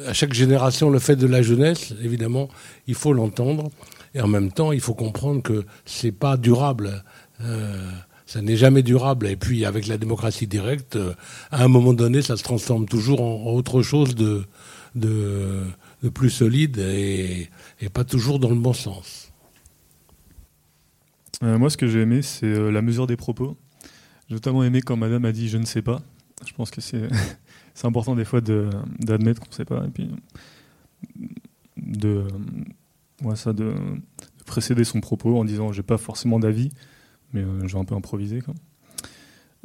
à 0.07 0.13
chaque 0.13 0.33
génération, 0.33 0.89
le 0.89 0.99
fait 0.99 1.17
de 1.17 1.27
la 1.27 1.41
jeunesse, 1.41 1.93
évidemment, 2.01 2.47
il 2.87 2.95
faut 2.95 3.13
l'entendre, 3.13 3.69
et 4.15 4.21
en 4.21 4.27
même 4.27 4.51
temps, 4.51 4.71
il 4.71 4.81
faut 4.81 4.95
comprendre 4.95 5.43
que 5.43 5.65
c'est 5.85 6.13
pas 6.13 6.37
durable. 6.37 7.03
Euh, 7.41 7.91
ça 8.31 8.41
n'est 8.41 8.55
jamais 8.55 8.81
durable. 8.81 9.27
Et 9.27 9.35
puis, 9.35 9.65
avec 9.65 9.87
la 9.87 9.97
démocratie 9.97 10.47
directe, 10.47 10.95
euh, 10.95 11.13
à 11.51 11.65
un 11.65 11.67
moment 11.67 11.93
donné, 11.93 12.21
ça 12.21 12.37
se 12.37 12.43
transforme 12.43 12.85
toujours 12.85 13.21
en, 13.21 13.51
autre 13.51 13.81
chose 13.81 14.15
de, 14.15 14.45
de, 14.95 15.65
plus 16.13 16.29
solide 16.29 16.77
et 16.77 17.49
et 17.81 17.89
pas 17.89 18.05
toujours 18.05 18.39
dans 18.39 18.49
le 18.49 18.55
bon 18.55 18.71
sens. 18.71 19.33
Euh, 21.43 21.57
moi, 21.57 21.69
ce 21.69 21.75
que 21.75 21.87
j'ai 21.87 21.99
aimé, 21.99 22.21
c'est 22.21 22.45
euh, 22.45 22.71
la 22.71 22.81
mesure 22.81 23.05
des 23.05 23.17
propos. 23.17 23.57
J'ai 24.29 24.35
notamment 24.35 24.63
aimé 24.63 24.81
quand 24.81 24.95
Madame 24.95 25.25
a 25.25 25.33
dit 25.33 25.49
je 25.49 25.57
ne 25.57 25.65
sais 25.65 25.81
pas. 25.81 26.01
Je 26.45 26.53
pense 26.53 26.71
que 26.71 26.79
c'est 26.79 27.09
important 27.83 28.15
des 28.15 28.23
fois 28.23 28.39
d'admettre 28.39 29.41
qu'on 29.41 29.49
ne 29.49 29.55
sait 29.55 29.65
pas 29.65 29.83
et 29.85 29.89
puis 29.89 30.09
de, 31.75 32.25
ouais, 33.23 33.35
ça, 33.35 33.51
de, 33.51 33.73
précéder 34.45 34.85
son 34.85 35.01
propos 35.01 35.37
en 35.37 35.43
disant 35.43 35.73
j'ai 35.73 35.83
pas 35.83 35.97
forcément 35.97 36.39
d'avis, 36.39 36.71
mais 37.33 37.41
euh, 37.41 37.67
j'ai 37.67 37.77
un 37.77 37.85
peu 37.85 37.95
improvisé. 37.95 38.41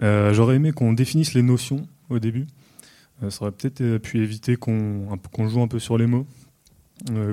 J'aurais 0.00 0.56
aimé 0.56 0.72
qu'on 0.72 0.92
définisse 0.92 1.34
les 1.34 1.42
notions 1.42 1.86
au 2.10 2.18
début. 2.18 2.46
ça 3.28 3.42
aurait 3.42 3.52
peut-être 3.52 3.98
pu 3.98 4.22
éviter 4.22 4.56
qu'on 4.56 5.18
joue 5.48 5.62
un 5.62 5.68
peu 5.68 5.78
sur 5.78 5.98
les 5.98 6.06
mots, 6.06 6.26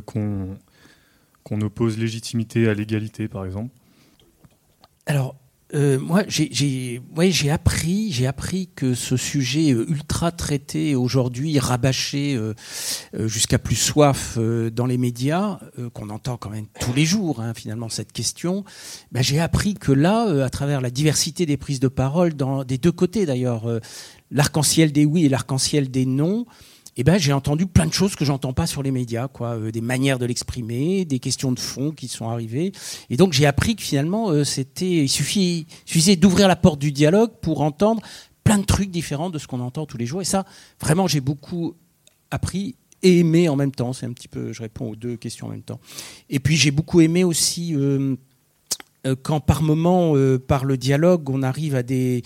qu'on 0.05 1.61
oppose 1.61 1.97
légitimité 1.97 2.67
à 2.69 2.73
l'égalité, 2.73 3.27
par 3.27 3.45
exemple 3.45 3.71
Alors, 5.05 5.35
euh, 5.73 5.97
moi, 5.99 6.23
j'ai 6.27 7.01
ouais, 7.17 7.31
appris, 7.49 8.11
j'ai 8.11 8.27
appris 8.27 8.69
que 8.75 8.93
ce 8.93 9.17
sujet 9.17 9.71
euh, 9.71 9.89
ultra 9.89 10.31
traité 10.31 10.93
aujourd'hui, 10.93 11.57
rabâché 11.57 12.35
euh, 12.35 12.53
jusqu'à 13.27 13.57
plus 13.57 13.75
soif 13.75 14.37
dans 14.37 14.85
les 14.85 14.97
médias, 14.97 15.59
qu'on 15.93 16.09
entend 16.09 16.37
quand 16.37 16.49
même 16.49 16.67
tous 16.79 16.93
les 16.93 17.05
jours, 17.05 17.41
hein, 17.41 17.53
finalement, 17.55 17.89
cette 17.89 18.11
question, 18.11 18.63
ben, 19.11 19.23
j'ai 19.23 19.39
appris 19.39 19.73
que 19.73 19.91
là, 19.91 20.43
à 20.43 20.49
travers 20.49 20.81
la 20.81 20.91
diversité 20.91 21.45
des 21.45 21.57
prises 21.57 21.79
de 21.79 21.87
parole, 21.87 22.33
dans, 22.33 22.63
des 22.63 22.77
deux 22.77 22.91
côtés 22.91 23.25
d'ailleurs, 23.25 23.67
l'arc-en-ciel 24.31 24.91
des 24.91 25.05
oui 25.05 25.25
et 25.25 25.29
l'arc-en-ciel 25.29 25.89
des 25.89 26.05
non, 26.05 26.45
eh 26.95 27.03
ben, 27.03 27.17
j'ai 27.17 27.33
entendu 27.33 27.65
plein 27.65 27.87
de 27.87 27.93
choses 27.93 28.15
que 28.15 28.23
j'entends 28.23 28.53
pas 28.53 28.67
sur 28.67 28.83
les 28.83 28.91
médias, 28.91 29.27
quoi, 29.27 29.55
euh, 29.55 29.71
des 29.71 29.81
manières 29.81 30.19
de 30.19 30.25
l'exprimer, 30.25 31.05
des 31.05 31.19
questions 31.19 31.51
de 31.51 31.59
fond 31.59 31.91
qui 31.91 32.07
sont 32.07 32.29
arrivées. 32.29 32.71
Et 33.09 33.17
donc 33.17 33.33
j'ai 33.33 33.45
appris 33.45 33.75
que 33.75 33.81
finalement, 33.81 34.29
euh, 34.29 34.43
c'était, 34.43 35.03
il 35.03 35.09
suffit, 35.09 35.65
suffisait 35.85 36.15
d'ouvrir 36.15 36.47
la 36.47 36.55
porte 36.55 36.79
du 36.79 36.91
dialogue 36.91 37.31
pour 37.41 37.61
entendre 37.61 38.01
plein 38.43 38.59
de 38.59 38.65
trucs 38.65 38.91
différents 38.91 39.29
de 39.29 39.39
ce 39.39 39.47
qu'on 39.47 39.59
entend 39.59 39.85
tous 39.85 39.97
les 39.97 40.05
jours. 40.05 40.21
Et 40.21 40.25
ça, 40.25 40.45
vraiment, 40.79 41.07
j'ai 41.07 41.21
beaucoup 41.21 41.75
appris 42.29 42.75
et 43.01 43.19
aimé 43.19 43.49
en 43.49 43.55
même 43.55 43.71
temps. 43.71 43.93
C'est 43.93 44.05
un 44.05 44.13
petit 44.13 44.27
peu, 44.27 44.53
je 44.53 44.61
réponds 44.61 44.91
aux 44.91 44.95
deux 44.95 45.17
questions 45.17 45.47
en 45.47 45.49
même 45.49 45.63
temps. 45.63 45.79
Et 46.29 46.39
puis 46.39 46.57
j'ai 46.57 46.71
beaucoup 46.71 47.01
aimé 47.01 47.23
aussi 47.23 47.73
euh, 47.75 48.15
quand 49.23 49.39
par 49.39 49.63
moment, 49.63 50.13
par 50.47 50.63
le 50.63 50.77
dialogue, 50.77 51.29
on 51.29 51.41
arrive 51.43 51.75
à 51.75 51.83
des 51.83 52.23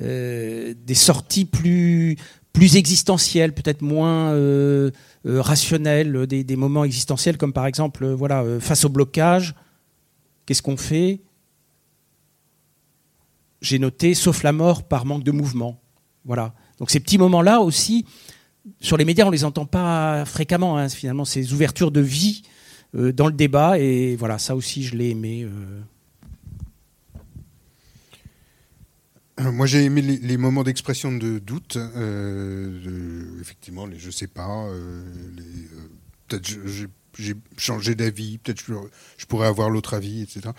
des 0.00 0.94
sorties 0.94 1.44
plus 1.44 2.16
plus 2.52 2.76
existentiels, 2.76 3.52
peut-être 3.52 3.82
moins 3.82 4.32
euh, 4.32 4.90
euh, 5.26 5.40
rationnels, 5.40 6.26
des, 6.26 6.56
moments 6.56 6.84
existentiels 6.84 7.36
comme 7.36 7.52
par 7.52 7.66
exemple, 7.66 8.04
euh, 8.04 8.14
voilà, 8.14 8.44
face 8.60 8.84
au 8.84 8.88
blocage, 8.88 9.54
qu'est-ce 10.46 10.62
qu'on 10.62 10.76
fait? 10.76 11.20
J'ai 13.60 13.78
noté, 13.78 14.14
sauf 14.14 14.42
la 14.42 14.52
mort 14.52 14.84
par 14.84 15.04
manque 15.04 15.24
de 15.24 15.32
mouvement. 15.32 15.80
Voilà. 16.24 16.54
Donc 16.78 16.90
ces 16.90 17.00
petits 17.00 17.18
moments-là 17.18 17.60
aussi, 17.60 18.06
sur 18.80 18.96
les 18.96 19.04
médias, 19.04 19.26
on 19.26 19.30
les 19.30 19.44
entend 19.44 19.66
pas 19.66 20.24
fréquemment. 20.24 20.78
Hein, 20.78 20.88
finalement, 20.88 21.24
ces 21.24 21.52
ouvertures 21.52 21.90
de 21.90 22.00
vie 22.00 22.42
dans 22.94 23.26
le 23.26 23.32
débat, 23.32 23.78
et 23.78 24.16
voilà, 24.16 24.38
ça 24.38 24.56
aussi, 24.56 24.82
je 24.82 24.96
l'ai 24.96 25.10
aimé. 25.10 25.46
Moi, 29.40 29.66
j'ai 29.66 29.84
aimé 29.84 30.02
les, 30.02 30.36
moments 30.36 30.64
d'expression 30.64 31.12
de 31.12 31.38
doute. 31.38 31.76
Euh, 31.76 33.40
effectivement, 33.40 33.86
les 33.86 33.98
je 33.98 34.10
sais 34.10 34.26
pas. 34.26 34.66
Euh, 34.66 35.02
euh, 35.38 35.88
peut-être 36.26 36.48
j'ai 37.18 37.34
changé 37.56 37.94
d'avis. 37.94 38.38
Peut-être 38.38 38.62
je, 39.16 39.26
pourrais 39.26 39.46
avoir 39.46 39.70
l'autre 39.70 39.94
avis, 39.94 40.22
etc. 40.22 40.50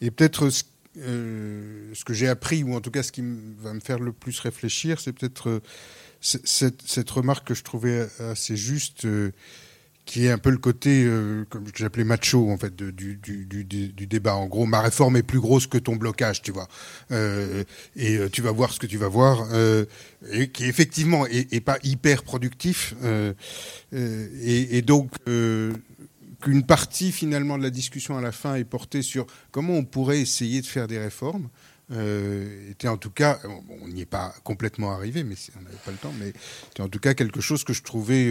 et 0.00 0.10
peut-être 0.10 0.50
ce, 0.50 0.62
ce, 0.94 2.04
que 2.04 2.14
j'ai 2.14 2.28
appris, 2.28 2.62
ou 2.62 2.74
en 2.74 2.80
tout 2.80 2.90
cas 2.90 3.02
ce 3.02 3.12
qui 3.12 3.22
va 3.60 3.72
me 3.74 3.80
faire 3.80 3.98
le 3.98 4.12
plus 4.12 4.38
réfléchir, 4.40 5.00
c'est 5.00 5.12
peut-être 5.12 5.60
cette, 6.20 6.82
cette, 6.82 7.10
remarque 7.10 7.48
que 7.48 7.54
je 7.54 7.62
trouvais 7.62 8.08
assez 8.18 8.56
juste 8.56 9.06
qui 10.06 10.24
est 10.24 10.30
un 10.30 10.38
peu 10.38 10.50
le 10.50 10.58
côté, 10.58 11.04
euh, 11.04 11.44
comme 11.50 11.64
j'appelais 11.74 12.04
macho, 12.04 12.48
en 12.48 12.56
fait, 12.56 12.74
du, 12.74 13.16
du, 13.16 13.44
du, 13.44 14.06
débat. 14.06 14.36
En 14.36 14.46
gros, 14.46 14.64
ma 14.64 14.80
réforme 14.80 15.16
est 15.16 15.24
plus 15.24 15.40
grosse 15.40 15.66
que 15.66 15.78
ton 15.78 15.96
blocage, 15.96 16.42
tu 16.42 16.52
vois. 16.52 16.68
Euh, 17.10 17.64
et 17.96 18.16
euh, 18.16 18.30
tu 18.30 18.40
vas 18.40 18.52
voir 18.52 18.72
ce 18.72 18.78
que 18.78 18.86
tu 18.86 18.98
vas 18.98 19.08
voir, 19.08 19.48
euh, 19.52 19.84
et 20.30 20.48
qui 20.48 20.66
effectivement 20.66 21.26
est, 21.26 21.60
pas 21.60 21.78
hyper 21.82 22.22
productif. 22.22 22.94
Euh, 23.02 23.34
et, 23.92 24.78
et, 24.78 24.82
donc, 24.82 25.10
qu'une 25.24 26.62
partie 26.64 27.10
finalement 27.10 27.58
de 27.58 27.64
la 27.64 27.70
discussion 27.70 28.16
à 28.16 28.20
la 28.20 28.32
fin 28.32 28.54
est 28.54 28.64
portée 28.64 29.02
sur 29.02 29.26
comment 29.50 29.74
on 29.74 29.84
pourrait 29.84 30.20
essayer 30.20 30.60
de 30.60 30.66
faire 30.66 30.86
des 30.86 30.98
réformes. 30.98 31.48
était 32.70 32.86
en 32.86 32.96
tout 32.96 33.10
cas, 33.10 33.40
on 33.82 33.88
n'y 33.88 34.02
est 34.02 34.06
pas 34.06 34.32
complètement 34.44 34.92
arrivé, 34.92 35.24
mais 35.24 35.34
on 35.58 35.62
n'avait 35.62 35.76
pas 35.84 35.90
le 35.90 35.96
temps, 35.96 36.14
mais 36.20 36.28
était 36.70 36.82
en 36.82 36.88
tout 36.88 37.00
cas 37.00 37.14
quelque 37.14 37.40
chose 37.40 37.64
que 37.64 37.72
je 37.72 37.82
trouvais 37.82 38.30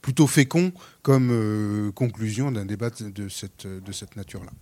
plutôt 0.00 0.26
fécond 0.26 0.72
comme 1.02 1.92
conclusion 1.94 2.52
d'un 2.52 2.64
débat 2.64 2.90
de 2.90 3.28
cette, 3.28 3.66
de 3.66 3.92
cette 3.92 4.16
nature-là. 4.16 4.52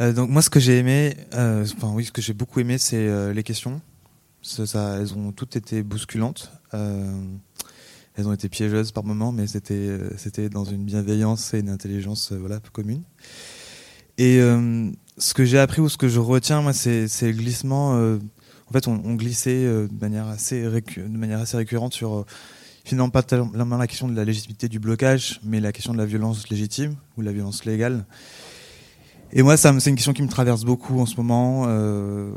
Euh, 0.00 0.12
donc 0.12 0.30
moi, 0.30 0.42
ce 0.42 0.50
que 0.50 0.60
j'ai 0.60 0.78
aimé, 0.78 1.16
euh, 1.34 1.66
enfin 1.76 1.92
oui, 1.92 2.04
ce 2.04 2.12
que 2.12 2.22
j'ai 2.22 2.32
beaucoup 2.32 2.60
aimé, 2.60 2.78
c'est 2.78 2.96
euh, 2.96 3.32
les 3.32 3.42
questions. 3.42 3.80
Ça, 4.42 4.98
elles 4.98 5.14
ont 5.14 5.32
toutes 5.32 5.54
été 5.56 5.82
bousculantes. 5.82 6.50
elles 6.72 8.26
ont 8.26 8.32
été 8.32 8.48
piégeuses 8.48 8.90
par 8.90 9.04
moments, 9.04 9.30
mais 9.30 9.46
c'était 9.46 9.96
c'était 10.16 10.48
dans 10.48 10.64
une 10.64 10.84
bienveillance 10.84 11.54
et 11.54 11.60
une 11.60 11.68
intelligence 11.68 12.32
voilà 12.32 12.58
commune. 12.72 13.02
Et 14.18 14.40
ce 15.16 15.34
que 15.34 15.44
j'ai 15.44 15.60
appris 15.60 15.80
ou 15.80 15.88
ce 15.88 15.96
que 15.96 16.08
je 16.08 16.18
retiens, 16.18 16.60
moi, 16.60 16.72
c'est 16.72 17.06
le 17.22 17.32
glissement. 17.32 17.92
en 17.92 18.72
fait, 18.72 18.88
on, 18.88 19.14
glissait 19.14 19.64
de 19.64 19.98
manière 20.00 20.26
assez 20.26 20.66
récurrente 20.66 21.94
sur 21.94 22.26
finalement 22.84 23.10
pas 23.10 23.22
tellement 23.22 23.76
la 23.76 23.86
question 23.86 24.08
de 24.08 24.16
la 24.16 24.24
légitimité 24.24 24.68
du 24.68 24.78
blocage, 24.78 25.40
mais 25.44 25.60
la 25.60 25.72
question 25.72 25.92
de 25.92 25.98
la 25.98 26.06
violence 26.06 26.48
légitime 26.48 26.96
ou 27.16 27.22
la 27.22 27.32
violence 27.32 27.64
légale. 27.64 28.04
Et 29.34 29.42
moi, 29.42 29.56
c'est 29.56 29.68
une 29.70 29.96
question 29.96 30.12
qui 30.12 30.20
me 30.22 30.28
traverse 30.28 30.62
beaucoup 30.62 31.00
en 31.00 31.06
ce 31.06 31.16
moment, 31.16 31.64
euh, 31.66 32.30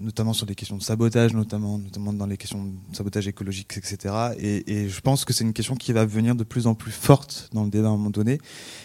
notamment 0.00 0.32
sur 0.32 0.46
les 0.46 0.54
questions 0.54 0.78
de 0.78 0.82
sabotage, 0.82 1.34
notamment, 1.34 1.76
notamment 1.76 2.14
dans 2.14 2.24
les 2.24 2.38
questions 2.38 2.64
de 2.64 2.96
sabotage 2.96 3.28
écologique, 3.28 3.76
etc. 3.76 4.14
Et, 4.38 4.88
je 4.88 5.00
pense 5.02 5.26
que 5.26 5.34
c'est 5.34 5.44
une 5.44 5.52
question 5.52 5.74
qui 5.74 5.92
va 5.92 6.06
venir 6.06 6.34
de 6.34 6.42
plus 6.42 6.66
en 6.66 6.74
plus 6.74 6.90
forte 6.90 7.50
dans 7.52 7.64
le 7.64 7.70
débat 7.70 7.88
à 7.88 7.90
un 7.90 7.96
moment 7.98 8.08
donné, 8.08 8.40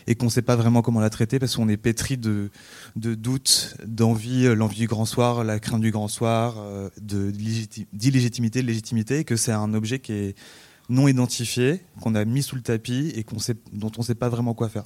et 0.08 0.16
qu'on 0.16 0.26
ne 0.26 0.30
sait 0.30 0.42
pas 0.42 0.58
vraiment 0.58 0.82
comment 0.82 1.00
la 1.00 1.10
traiter 1.10 1.40
parce 1.40 1.56
qu'on 1.56 1.70
est 1.70 1.78
pétri 1.78 2.18
de, 2.18 2.50
de 2.98 3.16
doutes, 3.16 3.78
d'envie, 3.86 4.48
euh, 4.48 4.54
l'envie 4.54 4.80
du 4.80 4.88
grand 4.88 5.06
soir, 5.06 5.46
la 5.46 5.62
crainte 5.62 5.82
du 5.82 5.92
grand 5.92 6.10
soir, 6.10 6.56
euh, 6.60 6.90
d'illégitimité, 7.00 8.62
de 8.62 8.68
légitimité, 8.68 9.20
et 9.20 9.24
que 9.24 9.38
c'est 9.38 9.54
un 9.54 9.74
objet 9.74 10.00
qui 10.00 10.12
est 10.12 10.36
non 10.92 11.08
identifié, 11.08 11.82
qu'on 12.02 12.14
a 12.16 12.26
mis 12.26 12.44
sous 12.44 12.56
le 12.56 12.62
tapis 12.62 13.12
et 13.16 13.26
dont 13.72 13.92
on 13.98 14.02
ne 14.02 14.06
sait 14.06 14.16
pas 14.16 14.30
vraiment 14.30 14.54
quoi 14.54 14.70
faire. 14.70 14.84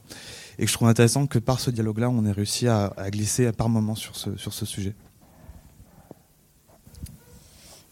Et 0.59 0.67
je 0.67 0.73
trouve 0.73 0.87
intéressant 0.87 1.27
que 1.27 1.39
par 1.39 1.59
ce 1.59 1.71
dialogue-là, 1.71 2.09
on 2.09 2.25
ait 2.25 2.31
réussi 2.31 2.67
à, 2.67 2.93
glisser 3.09 3.51
par 3.51 3.67
moments 3.67 3.95
sur 3.95 4.15
ce, 4.15 4.37
sur 4.37 4.53
ce 4.53 4.65
sujet. 4.65 4.95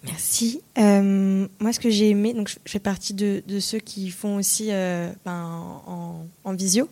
Merci. 0.05 0.61
Euh, 0.77 1.47
moi, 1.59 1.71
ce 1.71 1.79
que 1.79 1.89
j'ai 1.89 2.09
aimé, 2.09 2.33
donc 2.33 2.49
je 2.49 2.57
fais 2.65 2.79
partie 2.79 3.13
de, 3.13 3.41
ceux 3.59 3.79
qui 3.79 4.09
font 4.09 4.35
aussi 4.35 4.67
euh, 4.71 5.09
ben, 5.25 5.81
en, 6.43 6.53
visio. 6.53 6.89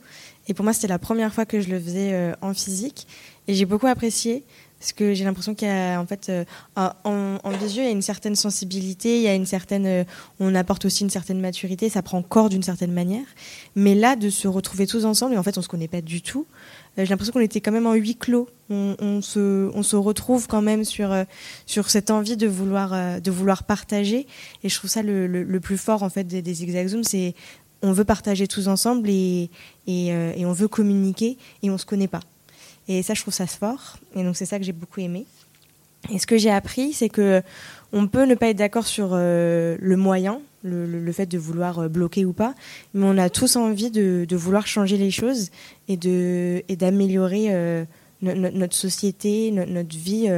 Et 0.47 0.53
pour 0.53 0.63
moi, 0.63 0.73
c'était 0.73 0.87
la 0.87 0.99
première 0.99 1.33
fois 1.33 1.45
que 1.45 1.59
je 1.59 1.69
le 1.69 1.79
faisais 1.79 2.13
euh, 2.13 2.33
en 2.41 2.53
physique. 2.53 3.07
Et 3.47 3.53
j'ai 3.53 3.65
beaucoup 3.65 3.87
apprécié 3.87 4.43
parce 4.81 4.93
que 4.93 5.13
j'ai 5.13 5.23
l'impression 5.25 5.53
qu'il 5.53 5.67
y 5.67 5.71
a 5.71 6.03
fait 6.07 6.29
euh, 6.29 6.43
en, 6.75 7.37
visio 7.51 7.83
il 7.83 7.85
y 7.85 7.87
a 7.87 7.91
une 7.91 8.01
certaine 8.01 8.35
sensibilité, 8.35 9.17
il 9.17 9.21
y 9.21 9.27
a 9.27 9.35
une 9.35 9.45
certaine, 9.45 9.85
euh, 9.85 10.03
on 10.39 10.55
apporte 10.55 10.85
aussi 10.85 11.03
une 11.03 11.11
certaine 11.11 11.39
maturité, 11.39 11.87
ça 11.87 12.01
prend 12.01 12.23
corps 12.23 12.49
d'une 12.49 12.63
certaine 12.63 12.91
manière. 12.91 13.25
Mais 13.75 13.93
là, 13.93 14.15
de 14.15 14.31
se 14.31 14.47
retrouver 14.47 14.87
tous 14.87 15.05
ensemble 15.05 15.35
et 15.35 15.37
en 15.37 15.43
fait 15.43 15.55
on 15.59 15.61
se 15.61 15.67
connaît 15.67 15.87
pas 15.87 16.01
du 16.01 16.23
tout. 16.23 16.47
Euh, 16.97 17.05
j'ai 17.05 17.09
l'impression 17.09 17.31
qu'on 17.31 17.41
était 17.41 17.61
quand 17.61 17.71
même 17.71 17.85
en 17.85 17.93
huis 17.93 18.15
clos. 18.15 18.49
On, 18.71 19.21
se, 19.21 19.69
on 19.75 19.83
se 19.83 19.95
retrouve 19.95 20.47
quand 20.47 20.61
même 20.61 20.83
sur 20.83 21.13
sur 21.65 21.89
cette 21.89 22.09
envie 22.09 22.37
de 22.37 22.47
vouloir 22.47 23.21
de 23.21 23.31
vouloir 23.31 23.65
partager. 23.65 24.25
Et 24.63 24.69
je 24.69 24.75
trouve 24.77 24.89
ça 24.89 25.03
le, 25.03 25.59
plus 25.59 25.77
fort 25.77 26.01
en 26.03 26.09
fait 26.09 26.23
des, 26.23 26.41
des 26.41 26.87
Zooms, 26.87 27.03
c'est 27.03 27.35
on 27.83 27.91
veut 27.91 28.05
partager 28.05 28.47
tous 28.47 28.69
ensemble 28.69 29.09
et, 29.09 29.49
et, 29.87 30.07
et 30.07 30.45
on 30.45 30.53
veut 30.53 30.69
communiquer 30.69 31.37
et 31.61 31.69
on 31.69 31.77
se 31.77 31.85
connaît 31.85 32.07
pas. 32.07 32.21
Et 32.91 33.03
ça, 33.03 33.13
je 33.13 33.21
trouve 33.21 33.33
ça 33.33 33.47
fort. 33.47 33.97
Et 34.15 34.23
donc, 34.23 34.35
c'est 34.35 34.45
ça 34.45 34.59
que 34.59 34.65
j'ai 34.65 34.73
beaucoup 34.73 34.99
aimé. 34.99 35.25
Et 36.09 36.19
ce 36.19 36.27
que 36.27 36.37
j'ai 36.37 36.49
appris, 36.49 36.91
c'est 36.91 37.09
que 37.09 37.41
on 37.93 38.07
peut 38.07 38.25
ne 38.25 38.35
pas 38.35 38.49
être 38.49 38.57
d'accord 38.57 38.85
sur 38.85 39.11
euh, 39.13 39.77
le 39.79 39.97
moyen, 39.97 40.41
le, 40.63 41.11
fait 41.11 41.25
de 41.25 41.37
vouloir 41.37 41.79
euh, 41.79 41.87
bloquer 41.87 42.25
ou 42.25 42.33
pas, 42.33 42.53
mais 42.93 43.05
on 43.05 43.17
a 43.17 43.29
tous 43.29 43.55
envie 43.55 43.91
de, 43.91 44.25
vouloir 44.31 44.67
changer 44.67 44.97
les 44.97 45.11
choses 45.11 45.51
et 45.87 45.97
d'améliorer 45.97 47.47
euh, 47.49 47.85
notre 48.21 48.75
société, 48.75 49.51
notre 49.51 49.95
vie 49.95 50.29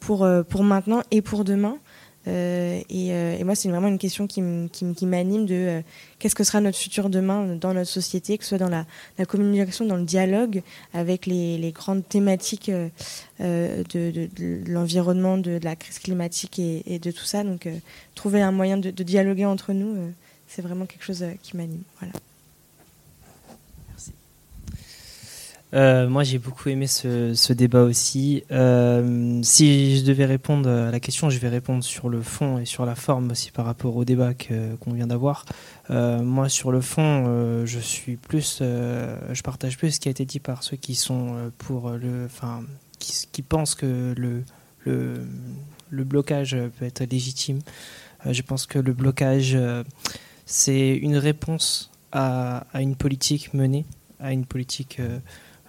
pour 0.00 0.24
maintenant 0.62 1.02
et 1.10 1.22
pour 1.22 1.44
demain. 1.44 1.78
Euh, 2.26 2.80
euh, 2.92 3.36
et, 3.38 3.44
moi, 3.44 3.54
c'est 3.54 3.68
vraiment 3.68 3.88
une 3.88 3.98
question 3.98 4.26
qui 4.26 4.40
m'anime 5.06 5.46
de 5.46 5.54
euh, 5.54 5.80
qu'est-ce 6.18 6.34
que 6.34 6.44
sera 6.44 6.60
notre 6.60 6.78
futur 6.78 7.10
demain 7.10 7.56
dans 7.56 7.74
notre 7.74 7.90
société, 7.90 8.38
que 8.38 8.44
ce 8.44 8.50
soit 8.50 8.58
dans 8.58 8.68
la, 8.68 9.26
communication, 9.26 9.84
dans 9.84 9.96
le 9.96 10.04
dialogue, 10.04 10.62
avec 10.92 11.26
les, 11.26 11.72
grandes 11.72 12.06
thématiques 12.08 12.70
de, 13.40 14.70
l'environnement, 14.70 15.38
de, 15.38 15.58
la 15.62 15.76
crise 15.76 15.98
climatique 15.98 16.58
et, 16.58 16.98
de 16.98 17.10
tout 17.10 17.24
ça. 17.24 17.44
Donc, 17.44 17.68
trouver 18.14 18.40
un 18.40 18.52
moyen 18.52 18.76
de, 18.76 18.90
dialoguer 18.90 19.44
entre 19.44 19.72
nous, 19.72 19.96
c'est 20.48 20.62
vraiment 20.62 20.86
quelque 20.86 21.04
chose 21.04 21.24
qui 21.42 21.56
m'anime. 21.56 21.82
Voilà. 22.00 22.14
Euh, 25.74 26.08
moi, 26.08 26.22
j'ai 26.22 26.38
beaucoup 26.38 26.68
aimé 26.68 26.86
ce, 26.86 27.52
débat 27.52 27.82
aussi. 27.82 28.44
Euh, 28.52 29.40
si 29.42 29.98
je 29.98 30.04
devais 30.04 30.24
répondre 30.24 30.68
à 30.68 30.90
la 30.90 31.00
question, 31.00 31.30
je 31.30 31.38
vais 31.38 31.48
répondre 31.48 31.82
sur 31.82 32.08
le 32.08 32.22
fond 32.22 32.58
et 32.58 32.64
sur 32.64 32.86
la 32.86 32.94
forme 32.94 33.32
aussi 33.32 33.50
par 33.50 33.64
rapport 33.64 33.96
au 33.96 34.04
débat 34.04 34.32
qu'on 34.34 34.92
vient 34.92 35.08
d'avoir. 35.08 35.44
Euh, 35.90 36.22
moi, 36.22 36.48
sur 36.48 36.70
le 36.70 36.80
fond, 36.80 37.64
je 37.66 37.78
suis 37.80 38.16
plus, 38.16 38.58
je 38.60 39.42
partage 39.42 39.76
plus 39.76 39.92
ce 39.92 40.00
qui 40.00 40.08
a 40.08 40.10
été 40.10 40.24
dit 40.24 40.40
par 40.40 40.62
ceux 40.62 40.76
qui 40.76 40.94
sont 40.94 41.50
pour 41.58 41.92
enfin, 42.24 42.62
qui, 42.98 43.42
pensent 43.42 43.74
que 43.74 44.14
le, 44.86 46.04
blocage 46.04 46.56
peut 46.78 46.84
être 46.84 47.02
légitime. 47.10 47.58
je 48.30 48.42
pense 48.42 48.66
que 48.66 48.78
le 48.78 48.92
blocage, 48.92 49.58
c'est 50.46 50.94
une 50.94 51.16
réponse 51.16 51.90
à, 52.12 52.64
une 52.74 52.94
politique 52.94 53.52
menée, 53.54 53.84
à 54.20 54.32
une 54.32 54.46
politique 54.46 55.00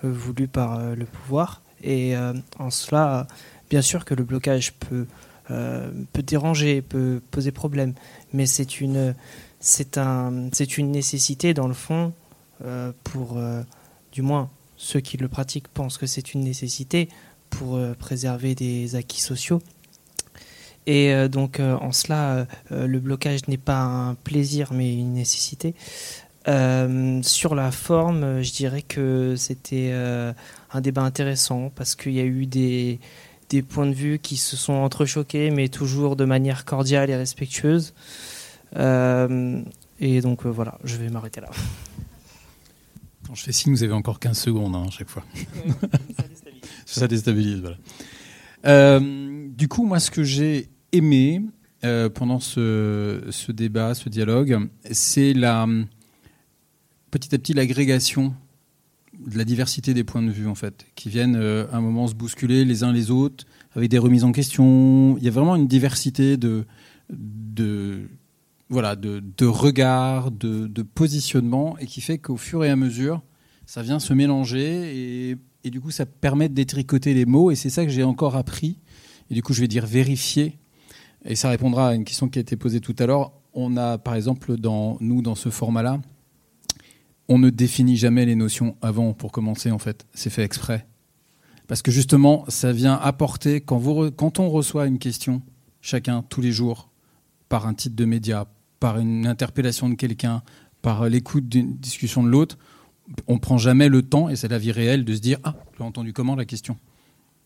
voulu 0.03 0.47
par 0.47 0.79
euh, 0.79 0.95
le 0.95 1.05
pouvoir. 1.05 1.61
Et 1.83 2.15
euh, 2.15 2.33
en 2.59 2.69
cela, 2.69 3.27
bien 3.69 3.81
sûr 3.81 4.05
que 4.05 4.13
le 4.13 4.23
blocage 4.23 4.73
peut, 4.73 5.05
euh, 5.51 5.91
peut 6.13 6.23
déranger, 6.23 6.81
peut 6.81 7.21
poser 7.31 7.51
problème, 7.51 7.93
mais 8.33 8.45
c'est 8.45 8.81
une, 8.81 9.15
c'est 9.59 9.97
un, 9.97 10.49
c'est 10.51 10.77
une 10.77 10.91
nécessité 10.91 11.53
dans 11.53 11.67
le 11.67 11.73
fond 11.73 12.13
pour, 13.03 13.37
du 14.13 14.21
moins, 14.21 14.49
ceux 14.77 15.01
qui 15.01 15.17
le 15.17 15.27
pratiquent 15.27 15.67
pensent 15.67 15.97
que 15.97 16.05
c'est 16.05 16.33
une 16.33 16.39
nécessité 16.39 17.09
pour 17.49 17.77
préserver 17.99 18.55
des 18.55 18.95
acquis 18.95 19.19
sociaux. 19.19 19.61
Et 20.87 21.27
donc, 21.27 21.59
en 21.59 21.91
cela, 21.91 22.47
le 22.71 22.99
blocage 22.99 23.45
n'est 23.49 23.57
pas 23.57 23.81
un 23.81 24.15
plaisir, 24.15 24.71
mais 24.71 24.95
une 24.95 25.13
nécessité. 25.13 25.75
Euh, 26.47 27.21
sur 27.23 27.55
la 27.55 27.71
forme, 27.71 28.43
je 28.43 28.51
dirais 28.51 28.83
que 28.83 29.35
c'était 29.35 29.89
euh, 29.93 30.31
un 30.71 30.81
débat 30.81 31.01
intéressant 31.01 31.71
parce 31.75 31.95
qu'il 31.95 32.13
y 32.13 32.19
a 32.19 32.25
eu 32.25 32.45
des, 32.45 32.99
des, 33.49 33.63
points 33.63 33.87
de 33.87 33.93
vue 33.93 34.19
qui 34.19 34.37
se 34.37 34.55
sont 34.55 34.73
entrechoqués, 34.73 35.49
mais 35.49 35.69
toujours 35.69 36.15
de 36.15 36.25
manière 36.25 36.63
cordiale 36.65 37.09
et 37.09 37.15
respectueuse. 37.15 37.93
Euh, 38.75 39.61
et 39.99 40.21
donc 40.21 40.45
voilà, 40.45 40.77
je 40.83 40.97
vais 40.97 41.09
m'arrêter 41.09 41.41
là. 41.41 41.49
Quand 43.27 43.33
je 43.33 43.43
fais 43.43 43.51
signe, 43.51 43.73
vous 43.73 43.83
avez 43.83 43.93
encore 43.93 44.19
15 44.19 44.37
secondes 44.37 44.75
hein, 44.75 44.85
à 44.87 44.91
chaque 44.91 45.09
fois. 45.09 45.23
ça 46.85 47.07
déstabilise. 47.07 47.63
voilà. 48.63 48.99
du 48.99 49.67
coup, 49.67 49.83
moi, 49.83 49.99
ce 49.99 50.11
que 50.11 50.23
j'ai 50.23 50.69
aimé 50.91 51.41
pendant 52.13 52.39
ce, 52.39 53.23
ce, 53.31 53.51
débat, 53.51 53.95
ce 53.95 54.09
dialogue, 54.09 54.69
c'est 54.91 55.33
la 55.33 55.67
petit 57.15 57.33
à 57.33 57.37
petit 57.37 57.53
l'agrégation 57.53 58.33
de 59.25 59.37
la 59.37 59.45
diversité 59.45 59.93
des 59.93 60.03
points 60.03 60.21
de 60.21 60.29
vue 60.29 60.47
en 60.47 60.55
fait, 60.55 60.85
qui 60.95 61.07
viennent 61.07 61.37
euh, 61.37 61.65
à 61.71 61.77
un 61.77 61.81
moment 61.81 62.07
se 62.07 62.13
bousculer 62.13 62.65
les 62.65 62.83
uns 62.83 62.91
les 62.91 63.09
autres 63.09 63.45
avec 63.73 63.89
des 63.89 63.97
remises 63.97 64.25
en 64.25 64.33
question. 64.33 65.15
Il 65.17 65.23
y 65.23 65.29
a 65.29 65.31
vraiment 65.31 65.55
une 65.55 65.67
diversité 65.67 66.35
de, 66.35 66.65
de 67.09 68.09
voilà, 68.67 68.97
de, 68.97 69.23
de 69.37 69.45
regards, 69.45 70.29
de, 70.29 70.67
de 70.67 70.81
positionnement, 70.81 71.77
et 71.77 71.85
qui 71.85 72.01
fait 72.01 72.17
qu'au 72.17 72.35
fur 72.35 72.65
et 72.65 72.69
à 72.69 72.75
mesure, 72.75 73.21
ça 73.65 73.81
vient 73.81 73.99
se 73.99 74.13
mélanger 74.13 75.29
et, 75.29 75.37
et 75.63 75.69
du 75.69 75.79
coup, 75.79 75.91
ça 75.91 76.05
permet 76.05 76.49
de 76.49 76.53
détricoter 76.53 77.13
les 77.13 77.25
mots. 77.25 77.49
Et 77.49 77.55
c'est 77.55 77.69
ça 77.69 77.85
que 77.85 77.91
j'ai 77.91 78.03
encore 78.03 78.35
appris. 78.35 78.77
Et 79.29 79.33
du 79.33 79.41
coup, 79.41 79.53
je 79.53 79.61
vais 79.61 79.69
dire 79.69 79.85
vérifier. 79.85 80.59
Et 81.23 81.35
ça 81.35 81.49
répondra 81.49 81.89
à 81.89 81.95
une 81.95 82.03
question 82.03 82.27
qui 82.27 82.39
a 82.39 82.41
été 82.41 82.57
posée 82.57 82.81
tout 82.81 82.95
à 82.99 83.05
l'heure. 83.05 83.31
On 83.53 83.77
a, 83.77 83.97
par 83.97 84.15
exemple, 84.15 84.57
dans 84.57 84.97
nous, 84.99 85.21
dans 85.21 85.35
ce 85.35 85.49
format-là, 85.49 86.01
on 87.27 87.39
ne 87.39 87.49
définit 87.49 87.97
jamais 87.97 88.25
les 88.25 88.35
notions 88.35 88.75
avant 88.81 89.13
pour 89.13 89.31
commencer, 89.31 89.71
en 89.71 89.79
fait. 89.79 90.05
C'est 90.13 90.29
fait 90.29 90.43
exprès. 90.43 90.85
Parce 91.67 91.81
que 91.81 91.91
justement, 91.91 92.45
ça 92.47 92.71
vient 92.71 92.93
apporter, 92.93 93.61
quand, 93.61 94.39
on 94.39 94.49
reçoit 94.49 94.85
une 94.85 94.99
question, 94.99 95.41
chacun, 95.81 96.23
tous 96.29 96.41
les 96.41 96.51
jours, 96.51 96.89
par 97.49 97.67
un 97.67 97.73
titre 97.73 97.95
de 97.95 98.05
média, 98.05 98.47
par 98.79 98.99
une 98.99 99.25
interpellation 99.25 99.89
de 99.89 99.95
quelqu'un, 99.95 100.43
par 100.81 101.09
l'écoute 101.09 101.47
d'une 101.49 101.75
discussion 101.77 102.23
de 102.23 102.29
l'autre, 102.29 102.57
on 103.27 103.39
prend 103.39 103.57
jamais 103.57 103.89
le 103.89 104.01
temps, 104.03 104.29
et 104.29 104.35
c'est 104.35 104.47
la 104.47 104.57
vie 104.57 104.71
réelle, 104.71 105.05
de 105.05 105.15
se 105.15 105.21
dire 105.21 105.39
Ah, 105.43 105.55
j'ai 105.77 105.83
entendu 105.83 106.13
comment 106.13 106.35
la 106.35 106.45
question? 106.45 106.77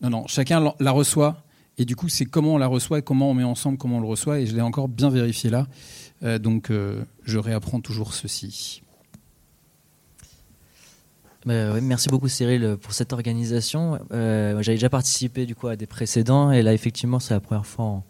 Non, 0.02 0.10
non, 0.10 0.26
chacun 0.26 0.72
la 0.78 0.90
reçoit. 0.90 1.44
Et 1.78 1.84
du 1.86 1.96
coup, 1.96 2.08
c'est 2.08 2.26
comment 2.26 2.54
on 2.54 2.58
la 2.58 2.66
reçoit 2.66 2.98
et 2.98 3.02
comment 3.02 3.30
on 3.30 3.34
met 3.34 3.44
ensemble 3.44 3.78
comment 3.78 3.98
on 3.98 4.00
le 4.00 4.06
reçoit. 4.06 4.40
Et 4.40 4.46
je 4.46 4.54
l'ai 4.54 4.60
encore 4.60 4.88
bien 4.88 5.08
vérifié 5.08 5.48
là. 5.48 5.66
Euh, 6.22 6.38
donc, 6.38 6.70
euh, 6.70 7.04
je 7.22 7.38
réapprends 7.38 7.80
toujours 7.80 8.12
ceci. 8.12 8.82
Bah, 11.46 11.80
merci 11.80 12.10
beaucoup 12.10 12.28
Cyril 12.28 12.76
pour 12.82 12.92
cette 12.92 13.14
organisation. 13.14 13.98
Euh, 14.12 14.60
J'avais 14.62 14.76
déjà 14.76 14.90
participé 14.90 15.46
du 15.46 15.54
coup 15.54 15.68
à 15.68 15.76
des 15.76 15.86
précédents 15.86 16.50
et 16.52 16.62
là 16.62 16.74
effectivement 16.74 17.18
c'est 17.18 17.32
la 17.32 17.40
première 17.40 17.64
fois 17.64 18.02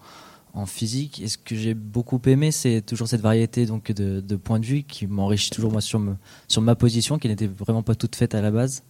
en, 0.52 0.66
physique. 0.66 1.20
Et 1.23 1.28
ce 1.28 1.39
que 1.39 1.55
j'ai 1.55 1.74
beaucoup 1.74 2.20
aimé, 2.27 2.51
c'est 2.51 2.82
toujours 2.82 3.07
cette 3.07 3.20
variété 3.20 3.66
donc 3.66 3.93
de, 3.93 4.36
points 4.36 4.59
de 4.59 4.66
vue 4.66 4.82
qui 4.82 5.07
m'enrichit 5.07 5.51
toujours 5.51 5.70
moi 5.70 5.81
sur, 5.81 6.01
ma 6.61 6.74
position 6.74 7.19
qui 7.19 7.28
n'était 7.28 7.47
vraiment 7.47 7.85
pas 7.85 7.94
toute 7.94 8.16
faite 8.16 8.35
à 8.35 8.40
la 8.40 8.51
base. 8.51 8.82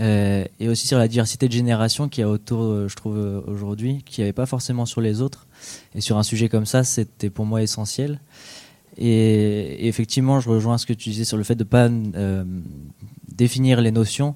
Euh, 0.00 0.44
et 0.60 0.68
aussi 0.68 0.86
sur 0.86 0.98
la 0.98 1.08
diversité 1.08 1.46
de 1.46 1.52
générations 1.52 2.08
qu'il 2.08 2.22
y 2.22 2.24
a 2.24 2.28
autour, 2.28 2.62
euh, 2.62 2.88
je 2.88 2.96
trouve, 2.96 3.18
aujourd'hui, 3.46 4.02
qu'il 4.04 4.22
n'y 4.22 4.26
avait 4.26 4.34
pas 4.34 4.46
forcément 4.46 4.86
sur 4.86 5.02
les 5.02 5.20
autres. 5.20 5.46
Et 5.94 6.00
sur 6.00 6.16
un 6.16 6.22
sujet 6.22 6.48
comme 6.48 6.66
ça, 6.66 6.84
c'était 6.84 7.30
pour 7.30 7.44
moi 7.44 7.62
essentiel. 7.62 8.20
Et, 8.96 9.04
et, 9.04 9.88
effectivement, 9.88 10.40
je 10.40 10.48
rejoins 10.48 10.78
ce 10.78 10.86
que 10.86 10.94
tu 10.94 11.10
disais 11.10 11.24
sur 11.24 11.36
le 11.36 11.44
fait 11.44 11.54
de 11.54 11.64
ne 11.64 11.68
pas 11.68 11.88
définir 13.38 13.80
les 13.80 13.92
notions. 13.92 14.34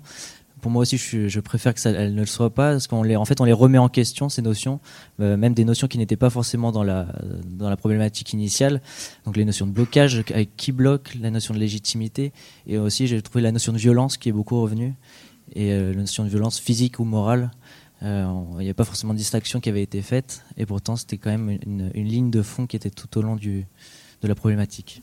Pour 0.62 0.70
moi 0.70 0.82
aussi, 0.82 0.96
je, 0.96 1.40
préfère 1.40 1.74
que 1.74 1.80
ça 1.80 1.90
ne 1.90 2.20
le 2.20 2.24
soit 2.24 2.54
pas, 2.54 2.70
parce 2.70 2.86
qu'on 2.86 3.02
les, 3.02 3.16
en 3.16 3.24
fait, 3.24 3.40
on 3.40 3.44
les 3.44 3.52
remet 3.52 3.78
en 3.78 3.88
question 3.88 4.28
ces 4.28 4.42
notions, 4.42 4.78
euh, 5.18 5.36
même 5.36 5.54
des 5.54 5.64
notions 5.64 5.88
qui 5.88 5.98
n'étaient 5.98 6.16
pas 6.16 6.30
forcément 6.30 6.70
dans 6.70 6.84
la 6.84 7.08
dans 7.44 7.68
la 7.68 7.76
problématique 7.76 8.32
initiale. 8.32 8.80
Donc 9.24 9.36
les 9.36 9.44
notions 9.44 9.66
de 9.66 9.72
blocage, 9.72 10.22
qui 10.56 10.70
bloque, 10.70 11.16
la 11.20 11.30
notion 11.30 11.52
de 11.52 11.58
légitimité, 11.58 12.32
et 12.68 12.78
aussi 12.78 13.08
j'ai 13.08 13.20
trouvé 13.22 13.42
la 13.42 13.50
notion 13.50 13.72
de 13.72 13.78
violence 13.78 14.16
qui 14.16 14.28
est 14.28 14.32
beaucoup 14.32 14.62
revenue, 14.62 14.94
et 15.56 15.72
euh, 15.72 15.92
la 15.92 16.02
notion 16.02 16.22
de 16.22 16.28
violence 16.28 16.60
physique 16.60 17.00
ou 17.00 17.04
morale. 17.04 17.50
Euh, 18.04 18.32
il 18.60 18.64
n'y 18.64 18.70
a 18.70 18.74
pas 18.74 18.84
forcément 18.84 19.14
de 19.14 19.18
distinction 19.18 19.60
qui 19.60 19.68
avait 19.68 19.82
été 19.82 20.00
faite, 20.00 20.44
et 20.56 20.64
pourtant 20.64 20.94
c'était 20.94 21.18
quand 21.18 21.30
même 21.30 21.58
une, 21.66 21.90
une 21.94 22.06
ligne 22.06 22.30
de 22.30 22.42
fond 22.42 22.68
qui 22.68 22.76
était 22.76 22.90
tout 22.90 23.18
au 23.18 23.22
long 23.22 23.34
du 23.34 23.66
de 24.22 24.28
la 24.28 24.36
problématique. 24.36 25.02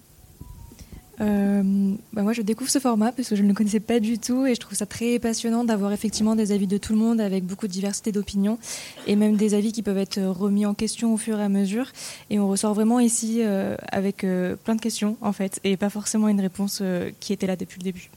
Euh, 1.21 1.95
bah 2.13 2.21
moi, 2.21 2.33
je 2.33 2.41
découvre 2.41 2.69
ce 2.69 2.79
format 2.79 3.11
parce 3.11 3.27
que 3.29 3.35
je 3.35 3.43
ne 3.43 3.49
le 3.49 3.53
connaissais 3.53 3.81
pas 3.81 3.99
du 3.99 4.19
tout 4.19 4.45
et 4.45 4.55
je 4.55 4.59
trouve 4.59 4.77
ça 4.77 4.85
très 4.85 5.19
passionnant 5.19 5.65
d'avoir 5.65 5.91
effectivement 5.91 6.35
des 6.35 6.51
avis 6.51 6.67
de 6.67 6.77
tout 6.77 6.93
le 6.93 6.99
monde 6.99 7.19
avec 7.19 7.43
beaucoup 7.43 7.67
de 7.67 7.71
diversité 7.71 8.11
d'opinions 8.11 8.57
et 9.05 9.15
même 9.15 9.35
des 9.35 9.53
avis 9.53 9.73
qui 9.73 9.81
peuvent 9.81 9.97
être 9.97 10.21
remis 10.21 10.65
en 10.65 10.73
question 10.73 11.13
au 11.13 11.17
fur 11.17 11.39
et 11.39 11.43
à 11.43 11.49
mesure. 11.49 11.91
Et 12.29 12.39
on 12.39 12.47
ressort 12.47 12.73
vraiment 12.73 12.99
ici 12.99 13.41
euh, 13.41 13.75
avec 13.91 14.23
euh, 14.23 14.55
plein 14.55 14.75
de 14.75 14.81
questions 14.81 15.17
en 15.21 15.33
fait 15.33 15.59
et 15.63 15.75
pas 15.75 15.89
forcément 15.89 16.29
une 16.29 16.41
réponse 16.41 16.81
qui 17.19 17.33
était 17.33 17.47
là 17.47 17.55
depuis 17.55 17.79
le 17.79 17.83
début. 17.83 18.09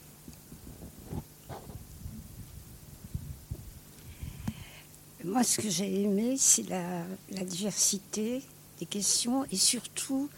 Moi, 5.25 5.43
ce 5.43 5.61
que 5.61 5.69
j'ai 5.69 6.03
aimé, 6.03 6.35
c'est 6.37 6.65
la 6.69 7.43
diversité 7.45 8.41
des 8.79 8.85
questions 8.85 9.45
et 9.51 9.55
surtout 9.55 10.29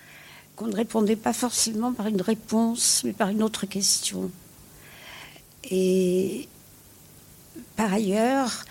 qu'on 0.55 0.67
ne 0.67 0.75
répondait 0.75 1.15
pas 1.15 1.33
forcément 1.33 1.93
par 1.93 2.07
une 2.07 2.21
réponse, 2.21 3.01
mais 3.03 3.13
par 3.13 3.29
une 3.29 3.43
autre 3.43 3.65
question. 3.65 4.31
Et 5.69 6.47
par 7.75 7.93
ailleurs, 7.93 8.65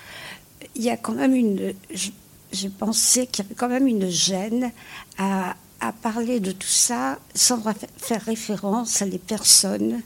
il 0.74 0.82
y 0.82 0.90
a 0.90 0.97
quand 0.97 1.12
même 1.12 1.35
une. 1.35 1.74
J'ai 2.52 2.70
pensé 2.70 3.27
qu'il 3.27 3.44
y 3.44 3.47
avait 3.47 3.55
quand 3.55 3.69
même 3.69 3.86
une 3.86 4.09
gêne 4.09 4.70
à, 5.19 5.56
parler 6.01 6.40
de 6.40 6.51
tout 6.51 6.66
ça 6.66 7.19
sans 7.35 7.62
faire 7.98 8.23
référence 8.23 9.02
à 9.02 9.06
des 9.06 9.19
personnes 9.19 10.01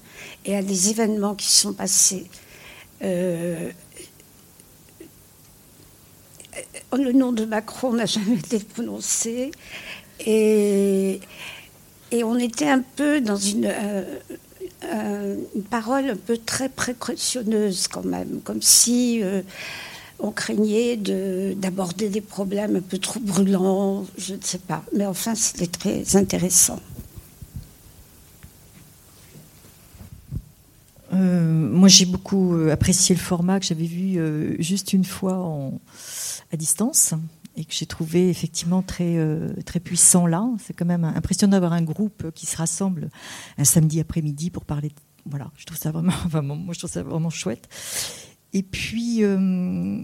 et 0.44 0.56
à 0.56 0.62
des 0.62 0.90
événements 0.90 1.36
qui 1.36 1.46
sont 1.46 1.72
passés. 1.72 2.26
Euh, 3.02 3.70
le 6.92 7.12
nom 7.12 7.30
de 7.30 7.44
Macron 7.44 7.92
n'a 7.92 8.06
jamais 8.06 8.38
été 8.38 8.58
prononcé. 8.58 9.52
Et 10.26 11.20
et 12.10 12.24
on 12.24 12.38
était 12.38 12.68
un 12.68 12.82
peu 12.96 13.20
dans 13.20 13.36
une, 13.36 13.66
euh, 13.66 14.02
euh, 14.84 15.36
une 15.54 15.62
parole 15.62 16.10
un 16.10 16.16
peu 16.16 16.38
très 16.38 16.68
précautionneuse 16.68 17.88
quand 17.88 18.04
même, 18.04 18.40
comme 18.44 18.62
si 18.62 19.22
euh, 19.22 19.42
on 20.18 20.30
craignait 20.30 20.96
d'aborder 20.96 22.08
des 22.08 22.20
problèmes 22.20 22.76
un 22.76 22.80
peu 22.80 22.98
trop 22.98 23.20
brûlants, 23.20 24.06
je 24.16 24.34
ne 24.34 24.42
sais 24.42 24.58
pas. 24.58 24.82
Mais 24.96 25.06
enfin, 25.06 25.34
c'était 25.34 25.66
très 25.66 26.16
intéressant. 26.16 26.80
Moi, 31.10 31.88
j'ai 31.88 32.06
beaucoup 32.06 32.56
apprécié 32.72 33.14
le 33.14 33.20
format 33.20 33.60
que 33.60 33.66
j'avais 33.66 33.86
vu 33.86 34.18
juste 34.58 34.92
une 34.92 35.04
fois 35.04 35.70
à 36.52 36.56
distance 36.56 37.14
et 37.58 37.64
que 37.64 37.74
j'ai 37.74 37.86
trouvé 37.86 38.30
effectivement 38.30 38.82
très, 38.82 39.16
euh, 39.16 39.48
très 39.66 39.80
puissant 39.80 40.26
là. 40.26 40.48
C'est 40.58 40.72
quand 40.72 40.86
même 40.86 41.04
impressionnant 41.04 41.52
d'avoir 41.52 41.72
un 41.72 41.82
groupe 41.82 42.30
qui 42.32 42.46
se 42.46 42.56
rassemble 42.56 43.10
un 43.58 43.64
samedi 43.64 44.00
après-midi 44.00 44.50
pour 44.50 44.64
parler. 44.64 44.92
Voilà, 45.26 45.50
je 45.56 45.66
trouve 45.66 45.78
ça 45.78 45.90
vraiment, 45.90 46.12
vraiment, 46.28 46.56
moi 46.56 46.72
je 46.72 46.78
trouve 46.78 46.90
ça 46.90 47.02
vraiment 47.02 47.30
chouette. 47.30 47.68
Et 48.54 48.62
puis, 48.62 49.24
euh, 49.24 50.00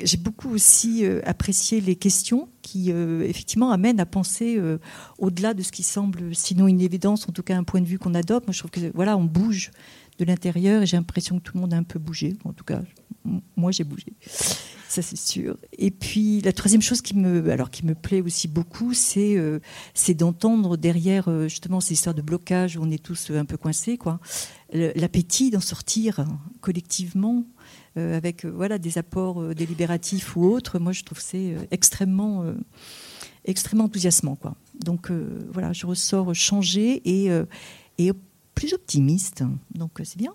j'ai 0.00 0.16
beaucoup 0.16 0.48
aussi 0.50 1.04
euh, 1.04 1.20
apprécié 1.24 1.80
les 1.80 1.96
questions 1.96 2.48
qui, 2.62 2.90
effectivement, 2.90 3.72
amènent 3.72 3.98
à 3.98 4.06
penser 4.06 4.60
au-delà 5.18 5.54
de 5.54 5.62
ce 5.62 5.70
qui 5.70 5.82
semble, 5.82 6.34
sinon 6.34 6.66
une 6.66 6.80
évidence, 6.80 7.28
en 7.28 7.32
tout 7.32 7.42
cas 7.42 7.56
un 7.56 7.64
point 7.64 7.80
de 7.80 7.86
vue 7.86 7.98
qu'on 7.98 8.14
adopte. 8.14 8.46
Moi, 8.46 8.52
je 8.52 8.60
trouve 8.60 8.70
que, 8.70 8.90
voilà, 8.94 9.16
on 9.16 9.24
bouge 9.24 9.70
de 10.18 10.24
l'intérieur 10.24 10.82
et 10.82 10.86
j'ai 10.86 10.96
l'impression 10.96 11.38
que 11.38 11.42
tout 11.42 11.56
le 11.56 11.60
monde 11.60 11.74
a 11.74 11.76
un 11.76 11.82
peu 11.82 11.98
bougé. 11.98 12.36
En 12.44 12.52
tout 12.52 12.64
cas, 12.64 12.80
moi, 13.56 13.70
j'ai 13.70 13.84
bougé 13.84 14.12
ça 14.94 15.02
c'est 15.02 15.16
sûr. 15.16 15.56
Et 15.76 15.90
puis 15.90 16.40
la 16.40 16.52
troisième 16.52 16.80
chose 16.82 17.02
qui 17.02 17.16
me, 17.16 17.50
alors 17.50 17.70
qui 17.70 17.84
me 17.84 17.94
plaît 17.94 18.22
aussi 18.22 18.46
beaucoup, 18.48 18.94
c'est 18.94 19.36
euh, 19.36 19.58
d'entendre 20.10 20.76
derrière 20.76 21.28
euh, 21.28 21.48
justement 21.48 21.80
ces 21.80 21.94
histoires 21.94 22.14
de 22.14 22.22
blocage 22.22 22.76
où 22.76 22.82
on 22.82 22.90
est 22.90 23.02
tous 23.02 23.30
un 23.30 23.44
peu 23.44 23.56
coincés, 23.56 23.98
l'appétit 24.72 25.50
d'en 25.50 25.60
sortir 25.60 26.24
collectivement 26.60 27.44
euh, 27.96 28.16
avec 28.16 28.44
voilà 28.44 28.78
des 28.78 28.98
apports 28.98 29.40
euh, 29.40 29.54
délibératifs 29.54 30.36
ou 30.36 30.44
autres. 30.44 30.78
Moi, 30.78 30.92
je 30.92 31.02
trouve 31.02 31.20
c'est 31.20 31.56
extrêmement 31.70 32.44
extrêmement 33.44 33.84
enthousiasmant, 33.84 34.36
quoi. 34.36 34.54
Donc 34.80 35.10
voilà, 35.52 35.72
je 35.72 35.86
ressors 35.86 36.34
changé 36.34 37.02
et 37.04 37.30
et 37.98 38.12
plus 38.54 38.72
optimiste. 38.72 39.42
Donc 39.74 40.00
c'est 40.04 40.18
bien. 40.18 40.34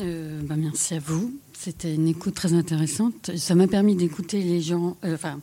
Euh, 0.00 0.40
bah, 0.42 0.56
merci 0.56 0.94
à 0.94 0.98
vous. 0.98 1.32
C'était 1.58 1.94
une 1.94 2.08
écoute 2.08 2.34
très 2.34 2.52
intéressante. 2.52 3.30
Ça 3.36 3.54
m'a 3.54 3.66
permis 3.66 3.96
d'écouter 3.96 4.42
les 4.42 4.60
gens, 4.60 4.96
euh, 5.04 5.14
enfin, 5.14 5.40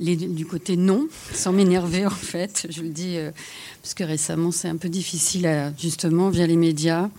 du 0.00 0.46
côté 0.46 0.76
non, 0.76 1.06
sans 1.32 1.52
m'énerver 1.52 2.06
en 2.06 2.10
fait. 2.10 2.66
Je 2.70 2.82
le 2.82 2.88
dis 2.88 3.16
euh, 3.16 3.30
parce 3.82 3.94
que 3.94 4.04
récemment, 4.04 4.50
c'est 4.50 4.68
un 4.68 4.76
peu 4.76 4.88
difficile, 4.88 5.72
justement, 5.78 6.30
via 6.30 6.46
les 6.46 6.56
médias, 6.56 7.10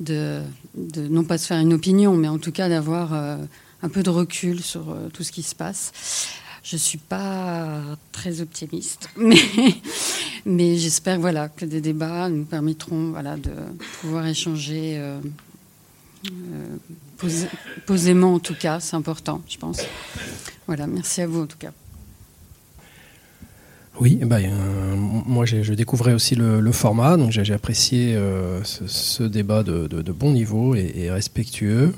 de, 0.00 0.42
non 0.96 1.24
pas 1.24 1.38
se 1.38 1.46
faire 1.46 1.58
une 1.58 1.72
opinion, 1.72 2.16
mais 2.16 2.28
en 2.28 2.38
tout 2.38 2.52
cas 2.52 2.68
d'avoir 2.68 3.14
euh, 3.14 3.36
un 3.82 3.88
peu 3.88 4.02
de 4.02 4.10
recul 4.10 4.62
sur 4.62 4.96
tout 5.12 5.22
ce 5.22 5.32
qui 5.32 5.42
se 5.42 5.54
passe. 5.54 5.92
Je 6.62 6.78
suis 6.78 6.98
pas 6.98 7.82
très 8.12 8.40
optimiste, 8.40 9.10
mais, 10.46 10.78
j'espère 10.78 11.20
que 11.54 11.66
des 11.66 11.82
débats 11.82 12.30
nous 12.30 12.44
permettront 12.44 13.10
de 13.10 13.50
pouvoir 14.00 14.26
échanger 14.26 14.98
posé, 17.18 17.48
posément 17.86 18.34
en 18.34 18.38
tout 18.38 18.54
cas, 18.54 18.80
c'est 18.80 18.96
important, 18.96 19.42
je 19.48 19.58
pense. 19.58 19.80
Voilà, 20.66 20.86
merci 20.86 21.20
à 21.20 21.26
vous 21.26 21.42
en 21.42 21.46
tout 21.46 21.58
cas. 21.58 21.72
Oui, 24.00 24.18
bah, 24.24 24.38
euh, 24.38 24.96
moi 24.96 25.46
je 25.46 25.72
découvrais 25.72 26.14
aussi 26.14 26.34
le, 26.34 26.72
format, 26.72 27.16
donc 27.16 27.30
j'ai 27.30 27.54
apprécié 27.54 28.16
euh, 28.16 28.60
ce, 28.64 29.22
débat 29.22 29.62
de, 29.62 29.86
bon 30.12 30.32
niveau 30.32 30.74
et, 30.74 31.10
respectueux. 31.10 31.94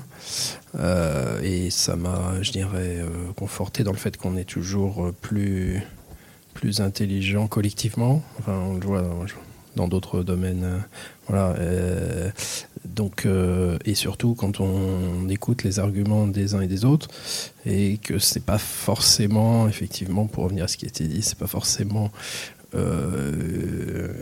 Euh, 0.77 1.41
et 1.41 1.71
ça 1.71 1.95
m'a, 1.95 2.41
je 2.41 2.51
dirais, 2.51 2.99
euh, 2.99 3.31
conforté 3.35 3.83
dans 3.83 3.91
le 3.91 3.97
fait 3.97 4.15
qu'on 4.15 4.37
est 4.37 4.43
toujours 4.43 5.11
plus, 5.21 5.81
plus 6.53 6.81
intelligent 6.81 7.47
collectivement. 7.47 8.21
On 8.45 8.75
le 8.75 8.85
voit 8.85 9.03
dans 9.75 9.87
d'autres 9.87 10.21
domaines. 10.21 10.83
Voilà. 11.27 11.55
Donc, 12.95 13.25
euh, 13.25 13.77
et 13.85 13.95
surtout 13.95 14.35
quand 14.35 14.59
on 14.59 15.29
écoute 15.29 15.63
les 15.63 15.79
arguments 15.79 16.27
des 16.27 16.55
uns 16.55 16.61
et 16.61 16.67
des 16.67 16.85
autres, 16.85 17.07
et 17.65 17.97
que 17.97 18.19
c'est 18.19 18.43
pas 18.43 18.57
forcément, 18.57 19.67
effectivement, 19.67 20.25
pour 20.25 20.45
revenir 20.45 20.65
à 20.65 20.67
ce 20.67 20.77
qui 20.77 20.85
a 20.85 20.89
été 20.89 21.07
dit, 21.07 21.21
c'est 21.21 21.37
pas 21.37 21.47
forcément 21.47 22.11
euh, 22.75 24.13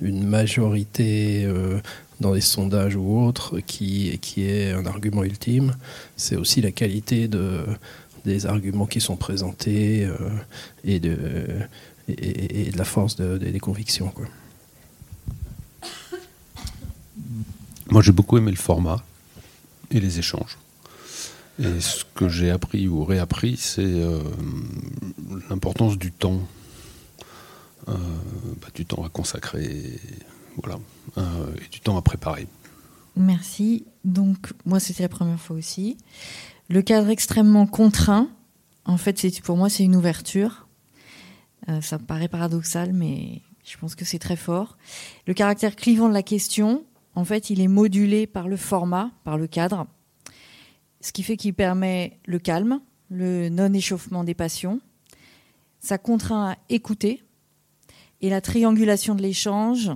une 0.00 0.26
majorité 0.26 1.44
euh, 1.44 1.78
dans 2.20 2.32
les 2.32 2.40
sondages 2.40 2.96
ou 2.96 3.18
autres 3.18 3.60
qui, 3.60 4.18
qui 4.20 4.44
est 4.44 4.72
un 4.72 4.86
argument 4.86 5.24
ultime. 5.24 5.74
C'est 6.16 6.36
aussi 6.36 6.60
la 6.60 6.70
qualité 6.70 7.28
de, 7.28 7.60
des 8.24 8.46
arguments 8.46 8.86
qui 8.86 9.00
sont 9.00 9.16
présentés 9.16 10.08
et, 10.84 11.00
de, 11.00 11.16
et, 12.08 12.70
de 12.70 12.78
la 12.78 12.84
force 12.84 13.16
de, 13.16 13.38
de, 13.38 13.50
des 13.50 13.60
convictions. 13.60 14.08
Quoi. 14.08 14.26
Moi, 17.90 18.02
j'ai 18.02 18.12
beaucoup 18.12 18.38
aimé 18.38 18.50
le 18.50 18.56
format. 18.56 19.02
et 19.90 20.00
les 20.00 20.18
échanges. 20.18 20.56
Et 21.60 21.80
ce 21.80 22.04
que 22.14 22.28
j'ai 22.28 22.50
appris 22.50 22.88
ou 22.88 23.04
réappris, 23.04 23.56
c'est 23.56 23.82
euh, 23.84 24.18
l'importance 25.48 25.96
du 25.98 26.10
temps, 26.10 26.40
euh, 27.88 27.92
bah, 28.60 28.68
du 28.74 28.84
temps 28.86 29.04
à 29.04 29.08
consacrer, 29.08 30.00
voilà, 30.60 30.80
euh, 31.18 31.54
et 31.64 31.68
du 31.68 31.80
temps 31.80 31.96
à 31.96 32.02
préparer. 32.02 32.48
Merci. 33.16 33.84
Donc, 34.04 34.52
moi, 34.64 34.80
c'était 34.80 35.04
la 35.04 35.08
première 35.08 35.38
fois 35.38 35.56
aussi. 35.56 35.96
Le 36.68 36.82
cadre 36.82 37.10
extrêmement 37.10 37.66
contraint, 37.66 38.28
en 38.84 38.96
fait, 38.96 39.40
pour 39.42 39.56
moi, 39.56 39.68
c'est 39.68 39.84
une 39.84 39.94
ouverture. 39.94 40.66
ça 41.82 41.98
me 41.98 42.04
paraît 42.04 42.28
paradoxal, 42.28 42.92
mais 42.92 43.42
je 43.64 43.76
pense 43.78 43.94
que 43.94 44.04
c'est 44.04 44.18
très 44.18 44.36
fort. 44.36 44.76
Le 45.26 45.34
caractère 45.34 45.76
clivant 45.76 46.08
de 46.08 46.14
la 46.14 46.22
question, 46.22 46.82
en 47.14 47.24
fait, 47.24 47.50
il 47.50 47.60
est 47.60 47.68
modulé 47.68 48.26
par 48.26 48.48
le 48.48 48.56
format, 48.56 49.10
par 49.24 49.38
le 49.38 49.46
cadre 49.46 49.86
ce 51.04 51.12
qui 51.12 51.22
fait 51.22 51.36
qu'il 51.36 51.52
permet 51.52 52.18
le 52.24 52.38
calme, 52.38 52.80
le 53.10 53.50
non-échauffement 53.50 54.24
des 54.24 54.32
passions. 54.32 54.80
Ça 55.78 55.98
contraint 55.98 56.52
à 56.52 56.56
écouter. 56.70 57.22
Et 58.22 58.30
la 58.30 58.40
triangulation 58.40 59.14
de 59.14 59.20
l'échange 59.20 59.90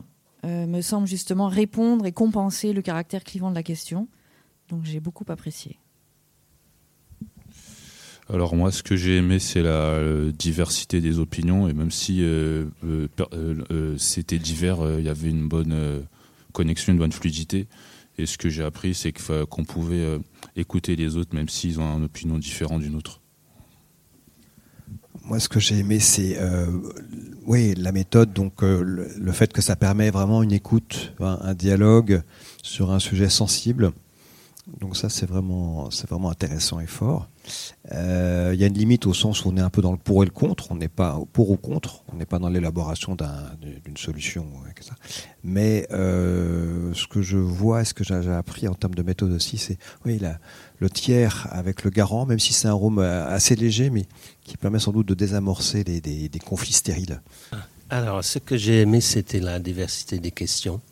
euh, 0.44 0.66
me 0.66 0.82
semble 0.82 1.06
justement 1.06 1.48
répondre 1.48 2.04
et 2.04 2.12
compenser 2.12 2.74
le 2.74 2.82
caractère 2.82 3.24
clivant 3.24 3.48
de 3.48 3.54
la 3.54 3.62
question. 3.62 4.06
Donc 4.68 4.84
j'ai 4.84 5.00
beaucoup 5.00 5.24
apprécié. 5.28 5.78
Alors 8.28 8.54
moi, 8.54 8.70
ce 8.70 8.82
que 8.82 8.94
j'ai 8.94 9.16
aimé, 9.16 9.38
c'est 9.38 9.62
la 9.62 9.70
euh, 9.70 10.30
diversité 10.30 11.00
des 11.00 11.18
opinions. 11.18 11.70
Et 11.70 11.72
même 11.72 11.90
si 11.90 12.18
euh, 12.20 12.66
c'était 13.96 14.38
divers, 14.38 14.98
il 14.98 15.06
y 15.06 15.08
avait 15.08 15.30
une 15.30 15.48
bonne 15.48 16.04
connexion, 16.58 16.92
une 16.92 16.98
bonne 16.98 17.12
fluidité. 17.12 17.68
Et 18.18 18.26
ce 18.26 18.36
que 18.36 18.48
j'ai 18.48 18.64
appris, 18.64 18.92
c'est 18.92 19.12
qu'on 19.12 19.64
pouvait 19.64 20.02
euh, 20.02 20.18
écouter 20.56 20.96
les 20.96 21.16
autres, 21.16 21.36
même 21.36 21.48
s'ils 21.48 21.78
ont 21.78 21.98
une 21.98 22.04
opinion 22.04 22.36
différente 22.36 22.82
d'une 22.82 22.96
autre. 22.96 23.20
Moi, 25.22 25.38
ce 25.38 25.48
que 25.48 25.60
j'ai 25.60 25.78
aimé, 25.78 26.00
c'est 26.00 26.36
euh, 26.38 26.66
oui, 27.46 27.74
la 27.76 27.92
méthode, 27.92 28.32
donc 28.32 28.64
euh, 28.64 28.82
le, 28.82 29.32
fait 29.32 29.52
que 29.52 29.62
ça 29.62 29.76
permet 29.76 30.10
vraiment 30.10 30.42
une 30.42 30.52
écoute, 30.52 31.14
un 31.20 31.54
dialogue 31.54 32.22
sur 32.62 32.90
un 32.90 32.98
sujet 32.98 33.28
sensible. 33.28 33.92
Donc 34.80 34.96
ça, 34.96 35.08
c'est 35.08 35.26
vraiment, 35.26 35.90
c'est 35.90 36.08
vraiment 36.08 36.30
intéressant 36.30 36.78
et 36.78 36.86
fort. 36.86 37.28
Euh, 37.92 38.50
il 38.52 38.60
y 38.60 38.64
a 38.64 38.66
une 38.66 38.74
limite 38.74 39.06
au 39.06 39.14
sens 39.14 39.44
où 39.44 39.48
on 39.48 39.56
est 39.56 39.62
un 39.62 39.70
peu 39.70 39.80
dans 39.80 39.92
le 39.92 39.98
pour 39.98 40.22
et 40.22 40.26
le 40.26 40.30
contre. 40.30 40.70
On 40.70 40.76
n'est 40.76 40.88
pas 40.88 41.18
pour 41.32 41.50
ou 41.50 41.56
contre. 41.56 42.04
On 42.12 42.16
n'est 42.16 42.26
pas 42.26 42.38
dans 42.38 42.48
l'élaboration 42.48 43.16
d'une 43.60 43.96
solution. 43.96 44.46
Mais 45.42 45.86
euh, 45.90 46.92
ce 46.94 47.06
que 47.06 47.22
je 47.22 47.38
vois, 47.38 47.84
ce 47.84 47.94
que 47.94 48.04
j'ai 48.04 48.14
appris 48.14 48.68
en 48.68 48.74
termes 48.74 48.94
de 48.94 49.02
méthode 49.02 49.32
aussi, 49.32 49.56
c'est 49.56 49.78
oui, 50.04 50.20
le 50.78 50.90
tiers 50.90 51.48
avec 51.50 51.82
le 51.84 51.90
garant, 51.90 52.26
même 52.26 52.38
si 52.38 52.52
c'est 52.52 52.68
un 52.68 52.72
rôle 52.72 53.02
assez 53.02 53.56
léger, 53.56 53.88
mais 53.90 54.04
qui 54.44 54.56
permet 54.56 54.78
sans 54.78 54.92
doute 54.92 55.08
de 55.08 55.14
désamorcer 55.14 55.82
des, 55.82 56.00
des 56.00 56.38
conflits 56.38 56.74
stériles. 56.74 57.22
Alors, 57.90 58.22
ce 58.22 58.38
que 58.38 58.58
j'ai 58.58 58.82
aimé, 58.82 59.00
c'était 59.00 59.40
la 59.40 59.58
diversité 59.58 60.18
des 60.18 60.30
questions. 60.30 60.82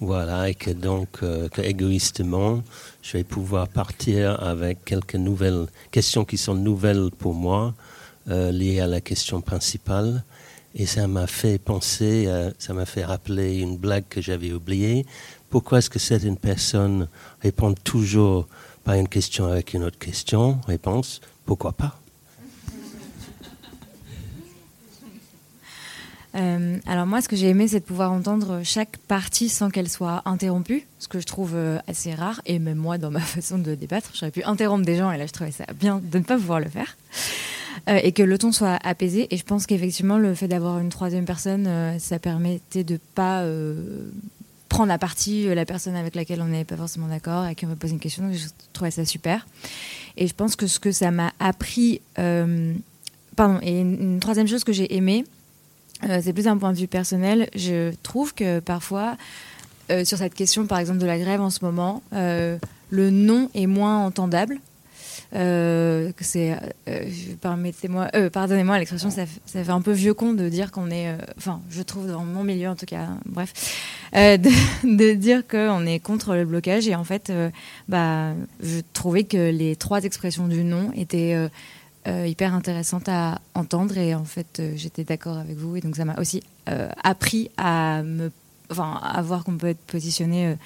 Voilà, 0.00 0.48
et 0.48 0.54
que 0.54 0.70
donc, 0.70 1.08
euh, 1.24 1.48
que 1.48 1.60
égoïstement, 1.60 2.62
je 3.02 3.16
vais 3.16 3.24
pouvoir 3.24 3.66
partir 3.66 4.40
avec 4.40 4.84
quelques 4.84 5.16
nouvelles 5.16 5.66
questions 5.90 6.24
qui 6.24 6.38
sont 6.38 6.54
nouvelles 6.54 7.10
pour 7.18 7.34
moi, 7.34 7.74
euh, 8.28 8.52
liées 8.52 8.78
à 8.78 8.86
la 8.86 9.00
question 9.00 9.40
principale. 9.40 10.22
Et 10.76 10.86
ça 10.86 11.08
m'a 11.08 11.26
fait 11.26 11.58
penser, 11.58 12.26
euh, 12.28 12.52
ça 12.58 12.74
m'a 12.74 12.86
fait 12.86 13.04
rappeler 13.04 13.58
une 13.58 13.76
blague 13.76 14.04
que 14.08 14.20
j'avais 14.20 14.52
oubliée. 14.52 15.04
Pourquoi 15.50 15.78
est-ce 15.78 15.90
que 15.90 15.98
certaines 15.98 16.36
personnes 16.36 17.08
répondent 17.42 17.82
toujours 17.82 18.46
par 18.84 18.94
une 18.94 19.08
question 19.08 19.46
avec 19.46 19.74
une 19.74 19.82
autre 19.82 19.98
question? 19.98 20.60
Réponse, 20.68 21.20
pourquoi 21.44 21.72
pas? 21.72 21.98
Euh, 26.38 26.78
alors 26.86 27.06
moi, 27.06 27.20
ce 27.20 27.28
que 27.28 27.36
j'ai 27.36 27.48
aimé, 27.48 27.68
c'est 27.68 27.80
de 27.80 27.84
pouvoir 27.84 28.12
entendre 28.12 28.60
chaque 28.62 28.96
partie 29.08 29.48
sans 29.48 29.70
qu'elle 29.70 29.88
soit 29.88 30.22
interrompue, 30.24 30.86
ce 30.98 31.08
que 31.08 31.20
je 31.20 31.26
trouve 31.26 31.52
euh, 31.54 31.78
assez 31.88 32.14
rare. 32.14 32.40
Et 32.46 32.58
même 32.58 32.78
moi, 32.78 32.98
dans 32.98 33.10
ma 33.10 33.20
façon 33.20 33.58
de 33.58 33.74
débattre, 33.74 34.12
j'aurais 34.14 34.30
pu 34.30 34.42
interrompre 34.44 34.84
des 34.84 34.96
gens, 34.96 35.10
et 35.10 35.18
là, 35.18 35.26
je 35.26 35.32
trouvais 35.32 35.50
ça 35.50 35.64
bien 35.74 36.00
de 36.02 36.18
ne 36.18 36.24
pas 36.24 36.36
pouvoir 36.36 36.60
le 36.60 36.68
faire. 36.68 36.96
Euh, 37.88 38.00
et 38.02 38.12
que 38.12 38.22
le 38.22 38.38
ton 38.38 38.52
soit 38.52 38.78
apaisé. 38.84 39.28
Et 39.30 39.36
je 39.36 39.44
pense 39.44 39.66
qu'effectivement, 39.66 40.18
le 40.18 40.34
fait 40.34 40.48
d'avoir 40.48 40.78
une 40.80 40.88
troisième 40.88 41.24
personne, 41.24 41.98
ça 41.98 42.18
permettait 42.18 42.84
de 42.84 42.98
pas 43.14 43.44
prendre 44.68 44.92
à 44.92 44.98
partie 44.98 45.46
la 45.54 45.64
personne 45.64 45.94
avec 45.94 46.14
laquelle 46.14 46.42
on 46.42 46.46
n'était 46.46 46.64
pas 46.64 46.76
forcément 46.76 47.06
d'accord, 47.06 47.46
et 47.46 47.54
qui 47.54 47.66
on 47.66 47.68
me 47.68 47.76
pose 47.76 47.92
une 47.92 48.00
question. 48.00 48.24
Donc, 48.24 48.34
je 48.34 48.48
trouvais 48.72 48.90
ça 48.90 49.04
super. 49.04 49.46
Et 50.16 50.26
je 50.26 50.34
pense 50.34 50.56
que 50.56 50.66
ce 50.66 50.80
que 50.80 50.90
ça 50.90 51.10
m'a 51.12 51.32
appris... 51.38 52.00
pardon, 53.36 53.60
et 53.62 53.80
une 53.80 54.18
troisième 54.18 54.48
chose 54.48 54.64
que 54.64 54.72
j'ai 54.72 54.96
aimée, 54.96 55.24
euh, 56.04 56.20
c'est 56.22 56.32
plus 56.32 56.46
un 56.46 56.56
point 56.56 56.72
de 56.72 56.78
vue 56.78 56.88
personnel. 56.88 57.48
Je 57.54 57.92
trouve 58.02 58.34
que 58.34 58.60
parfois, 58.60 59.16
euh, 59.90 60.04
sur 60.04 60.18
cette 60.18 60.34
question, 60.34 60.66
par 60.66 60.78
exemple, 60.78 60.98
de 60.98 61.06
la 61.06 61.18
grève 61.18 61.40
en 61.40 61.50
ce 61.50 61.64
moment, 61.64 62.02
euh, 62.12 62.56
le 62.90 63.10
non 63.10 63.50
est 63.54 63.66
moins 63.66 64.04
entendable. 64.04 64.58
c'est, 65.32 66.56
permettez-moi, 67.40 68.08
pardonnez-moi 68.32 68.78
l'expression, 68.78 69.10
ça, 69.10 69.24
ça, 69.44 69.62
fait 69.62 69.70
un 69.70 69.82
peu 69.82 69.92
vieux 69.92 70.14
con 70.14 70.32
de 70.32 70.48
dire 70.48 70.70
qu'on 70.70 70.90
est, 70.90 71.14
enfin, 71.36 71.60
je 71.68 71.82
trouve 71.82 72.06
dans 72.06 72.24
mon 72.24 72.44
milieu 72.44 72.68
en 72.68 72.76
tout 72.76 72.86
cas, 72.86 73.08
bref, 73.26 73.52
de, 74.14 74.96
de, 74.96 75.12
dire 75.12 75.46
qu'on 75.46 75.84
est 75.84 75.98
contre 75.98 76.34
le 76.34 76.46
blocage 76.46 76.88
et 76.88 76.94
en 76.94 77.04
fait, 77.04 77.30
bah, 77.88 78.32
je 78.62 78.80
trouvais 78.94 79.24
que 79.24 79.50
les 79.50 79.76
trois 79.76 80.04
expressions 80.04 80.48
du 80.48 80.64
non 80.64 80.92
étaient 80.96 81.36
euh, 82.08 82.26
hyper 82.26 82.54
intéressante 82.54 83.06
à 83.08 83.38
entendre 83.54 83.98
et 83.98 84.14
en 84.14 84.24
fait 84.24 84.60
euh, 84.60 84.72
j'étais 84.76 85.04
d'accord 85.04 85.36
avec 85.36 85.58
vous 85.58 85.76
et 85.76 85.82
donc 85.82 85.96
ça 85.96 86.06
m'a 86.06 86.18
aussi 86.18 86.42
euh, 86.70 86.88
appris 87.04 87.50
à 87.58 88.02
me 88.02 88.30
enfin 88.70 88.98
à 89.02 89.20
voir 89.20 89.44
qu'on 89.44 89.58
peut 89.58 89.66
être 89.66 89.80
positionné 89.80 90.56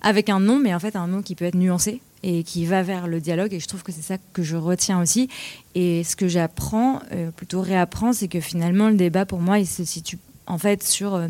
avec 0.00 0.30
un 0.30 0.40
nom 0.40 0.58
mais 0.58 0.74
en 0.74 0.78
fait 0.78 0.96
un 0.96 1.06
nom 1.06 1.20
qui 1.20 1.34
peut 1.34 1.44
être 1.44 1.56
nuancé 1.56 2.00
et 2.22 2.42
qui 2.42 2.64
va 2.64 2.82
vers 2.82 3.06
le 3.06 3.20
dialogue 3.20 3.52
et 3.52 3.60
je 3.60 3.66
trouve 3.66 3.82
que 3.82 3.92
c'est 3.92 4.02
ça 4.02 4.16
que 4.32 4.42
je 4.42 4.56
retiens 4.56 5.00
aussi. 5.00 5.28
Et 5.74 6.04
ce 6.04 6.16
que 6.16 6.28
j'apprends 6.28 7.00
plutôt 7.36 7.60
réapprends 7.60 8.14
c'est 8.14 8.28
que 8.28 8.40
finalement 8.40 8.88
le 8.88 8.96
débat 8.96 9.26
pour 9.26 9.40
moi 9.40 9.58
il 9.58 9.66
se 9.66 9.84
situe 9.84 10.18
en 10.46 10.58
fait 10.58 10.82
sur 10.82 11.20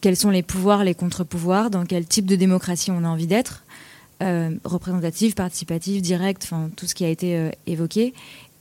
quels 0.00 0.16
sont 0.16 0.30
les 0.30 0.42
pouvoirs 0.42 0.84
les 0.84 0.94
contre-pouvoirs 0.94 1.70
dans 1.70 1.86
quel 1.86 2.06
type 2.06 2.26
de 2.26 2.36
démocratie 2.36 2.90
on 2.92 3.02
a 3.04 3.08
envie 3.08 3.26
d'être 3.26 3.64
représentative, 4.64 5.34
participative, 5.34 6.00
directe, 6.00 6.42
enfin 6.44 6.70
tout 6.74 6.86
ce 6.86 6.94
qui 6.94 7.04
a 7.04 7.08
été 7.08 7.50
évoqué 7.66 8.14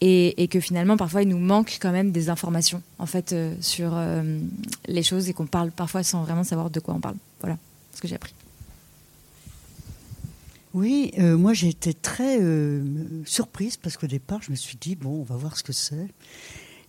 et, 0.08 0.48
que 0.48 0.60
finalement 0.60 0.98
parfois 0.98 1.24
il 1.24 1.30
nous 1.30 1.40
manque 1.40 1.78
quand 1.82 1.92
même 1.92 2.12
des 2.12 2.30
informations 2.30 2.82
en 3.00 3.06
fait 3.06 3.34
euh, 3.34 3.56
sur 3.60 3.92
euh, 3.96 4.40
les 4.88 5.04
choses 5.04 5.30
et 5.30 5.34
qu'on 5.34 5.48
parle 5.48 5.72
parfois 5.72 6.04
sans 6.04 6.24
vraiment 6.24 6.44
savoir 6.44 6.70
de 6.70 6.80
quoi 6.80 6.94
on 6.94 7.00
parle. 7.00 7.16
Voilà 7.40 7.58
ce 7.94 8.02
que 8.02 8.08
j'ai 8.08 8.16
appris. 8.16 8.34
Oui, 10.74 11.12
euh, 11.18 11.38
moi 11.38 11.54
j'ai 11.54 11.70
été 11.70 11.94
très 11.94 12.40
surprise 13.26 13.78
parce 13.78 13.98
qu'au 13.98 14.08
départ 14.08 14.42
je 14.44 14.52
me 14.52 14.56
suis 14.56 14.78
dit 14.80 14.96
bon 14.96 15.22
on 15.22 15.24
va 15.24 15.36
voir 15.36 15.58
ce 15.58 15.64
que 15.64 15.74
c'est. 15.74 16.08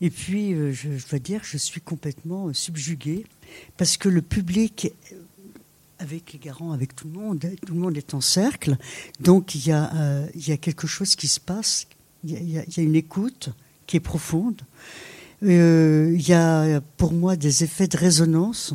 Et 0.03 0.11
puis 0.11 0.53
je, 0.75 1.09
dois 1.09 1.19
dire 1.19 1.41
je 1.43 1.57
suis 1.57 1.81
complètement 1.81 2.53
subjuguée 2.53 3.25
parce 3.79 3.97
que 3.97 4.11
le 4.11 4.21
public 4.21 4.93
avec 5.99 6.35
les 6.35 6.39
garants, 6.39 6.73
avec 6.73 6.95
tout 6.95 7.09
le 7.09 7.19
monde, 7.19 7.43
tout 7.65 7.73
le 7.73 7.81
monde 7.81 7.97
est 7.97 8.13
en 8.13 8.21
cercle. 8.21 8.77
Donc 9.21 9.55
il 9.55 9.67
y 9.67 9.73
a 9.73 10.57
quelque 10.61 10.87
chose 10.87 11.17
qui 11.17 11.29
se 11.29 11.41
passe 11.41 11.87
il 12.25 12.51
y, 12.51 12.59
a 12.59 12.83
une 12.83 12.97
écoute 12.97 13.51
qui 13.87 13.97
est 13.97 14.01
profonde. 14.01 14.61
Euh, 15.43 16.13
il 16.15 16.27
y 16.27 16.33
a 16.33 16.81
pour 16.97 17.13
moi 17.13 17.37
des 17.37 17.63
effets 17.63 17.89
de 17.89 17.97
résonance 17.97 18.75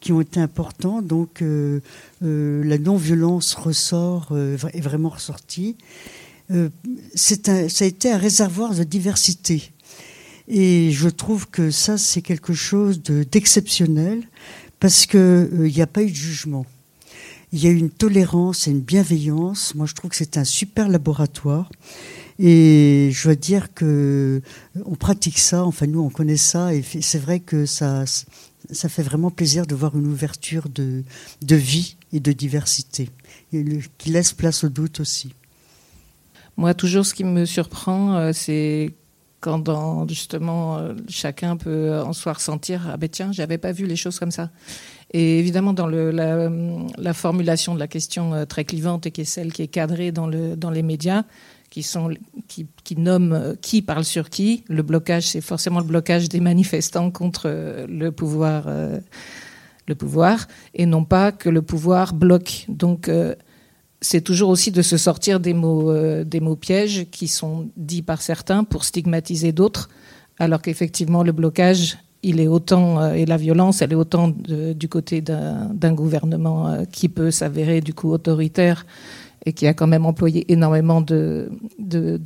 qui 0.00 0.12
ont 0.12 0.20
été 0.20 0.40
importants. 0.40 1.02
Donc 1.02 1.42
euh, 1.42 1.80
euh, 2.22 2.62
la 2.64 2.78
non-violence 2.78 3.54
ressort, 3.54 4.36
est 4.72 4.80
vraiment 4.80 5.10
ressortie. 5.10 5.76
c'est 7.14 7.46
ça 7.68 7.84
a 7.84 7.88
été 7.88 8.10
un 8.10 8.18
réservoir 8.18 8.74
de 8.74 8.84
diversité. 8.84 9.72
Et 10.48 10.90
je 10.90 11.08
trouve 11.08 11.48
que 11.48 11.70
ça, 11.70 11.96
c'est 11.98 12.20
quelque 12.22 12.52
chose 12.52 13.00
d'exceptionnel 13.02 14.22
parce 14.80 15.06
qu'il 15.06 15.48
n'y 15.52 15.80
a 15.80 15.86
pas 15.86 16.02
eu 16.02 16.10
de 16.10 16.16
jugement. 16.16 16.66
Il 17.52 17.62
y 17.62 17.66
a 17.66 17.70
eu 17.70 17.76
une 17.76 17.90
tolérance 17.90 18.66
et 18.66 18.70
une 18.70 18.80
bienveillance. 18.80 19.74
Moi, 19.74 19.86
je 19.86 19.94
trouve 19.94 20.10
que 20.10 20.16
c'est 20.16 20.38
un 20.38 20.44
super 20.44 20.88
laboratoire. 20.88 21.70
Et 22.38 23.10
je 23.12 23.24
dois 23.24 23.34
dire 23.34 23.74
que 23.74 24.42
on 24.84 24.94
pratique 24.94 25.38
ça, 25.38 25.64
enfin 25.64 25.86
nous 25.86 26.00
on 26.00 26.10
connaît 26.10 26.36
ça, 26.36 26.74
et 26.74 26.82
c'est 26.82 27.18
vrai 27.18 27.40
que 27.40 27.66
ça, 27.66 28.04
ça 28.70 28.88
fait 28.88 29.02
vraiment 29.02 29.30
plaisir 29.30 29.66
de 29.66 29.74
voir 29.74 29.96
une 29.96 30.06
ouverture 30.06 30.68
de, 30.68 31.04
de 31.42 31.56
vie 31.56 31.96
et 32.12 32.20
de 32.20 32.32
diversité, 32.32 33.10
qui 33.50 34.10
laisse 34.10 34.32
place 34.32 34.64
au 34.64 34.68
doute 34.68 35.00
aussi. 35.00 35.34
Moi, 36.56 36.74
toujours, 36.74 37.06
ce 37.06 37.14
qui 37.14 37.24
me 37.24 37.46
surprend, 37.46 38.16
euh, 38.16 38.32
c'est 38.34 38.92
quand 39.42 40.08
justement 40.08 40.78
euh, 40.78 40.94
chacun 41.08 41.56
peut 41.56 41.98
en 41.98 42.12
soi 42.12 42.34
ressentir 42.34 42.88
ah 42.88 42.96
ben 42.96 43.08
tiens 43.08 43.32
j'avais 43.32 43.58
pas 43.58 43.72
vu 43.72 43.86
les 43.86 43.96
choses 43.96 44.20
comme 44.20 44.30
ça 44.30 44.50
et 45.12 45.40
évidemment 45.40 45.72
dans 45.72 45.88
le, 45.88 46.12
la, 46.12 46.48
la, 46.96 47.12
formulation 47.12 47.74
de 47.74 47.80
la 47.80 47.88
question 47.88 48.34
euh, 48.34 48.44
très 48.44 48.64
clivante 48.64 49.04
et 49.06 49.10
qui 49.10 49.22
est 49.22 49.24
celle 49.24 49.52
qui 49.52 49.62
est 49.62 49.68
cadrée 49.68 50.12
dans, 50.12 50.28
le, 50.28 50.54
dans 50.54 50.70
les 50.70 50.82
médias 50.82 51.24
qui 51.72 51.82
sont 51.82 52.10
qui, 52.46 52.68
qui 52.84 52.96
nomment 52.96 53.32
euh, 53.32 53.54
qui 53.60 53.82
parle 53.82 54.04
sur 54.04 54.30
qui. 54.30 54.62
Le 54.68 54.82
blocage 54.82 55.26
c'est 55.26 55.40
forcément 55.40 55.80
le 55.80 55.86
blocage 55.86 56.28
des 56.28 56.40
manifestants 56.40 57.10
contre 57.10 57.48
le 57.88 58.10
pouvoir 58.10 58.68
le 59.88 59.94
pouvoir 59.96 60.46
et 60.74 60.86
non 60.86 61.04
pas 61.04 61.32
que 61.32 61.48
le 61.48 61.62
pouvoir 61.62 62.14
bloque. 62.14 62.66
Donc 62.68 63.08
c'est 64.02 64.20
toujours 64.20 64.50
aussi 64.50 64.70
de 64.70 64.82
se 64.82 64.98
sortir 64.98 65.40
des 65.40 65.54
mots, 65.54 65.90
euh, 65.90 66.24
des 66.24 66.40
mots 66.40 66.56
pièges 66.56 67.06
qui 67.10 67.28
sont 67.28 67.70
dits 67.76 68.02
par 68.02 68.20
certains 68.20 68.64
pour 68.64 68.84
stigmatiser 68.84 69.52
d'autres, 69.52 69.88
alors 70.38 70.60
qu'effectivement 70.60 71.22
le 71.22 71.32
blocage, 71.32 71.96
il 72.24 72.40
est 72.40 72.48
autant 72.48 73.00
euh, 73.00 73.14
et 73.14 73.26
la 73.26 73.36
violence, 73.36 73.80
elle 73.80 73.92
est 73.92 73.96
autant 73.96 74.28
du 74.28 74.88
côté 74.88 75.20
d'un 75.22 75.92
gouvernement 75.94 76.68
euh, 76.68 76.84
qui 76.84 77.08
peut 77.08 77.30
s'avérer 77.30 77.80
du 77.80 77.94
coup 77.94 78.10
autoritaire 78.10 78.86
et 79.44 79.52
qui 79.52 79.66
a 79.66 79.74
quand 79.74 79.86
même 79.86 80.06
employé 80.06 80.50
énormément 80.52 81.00
de, 81.00 81.50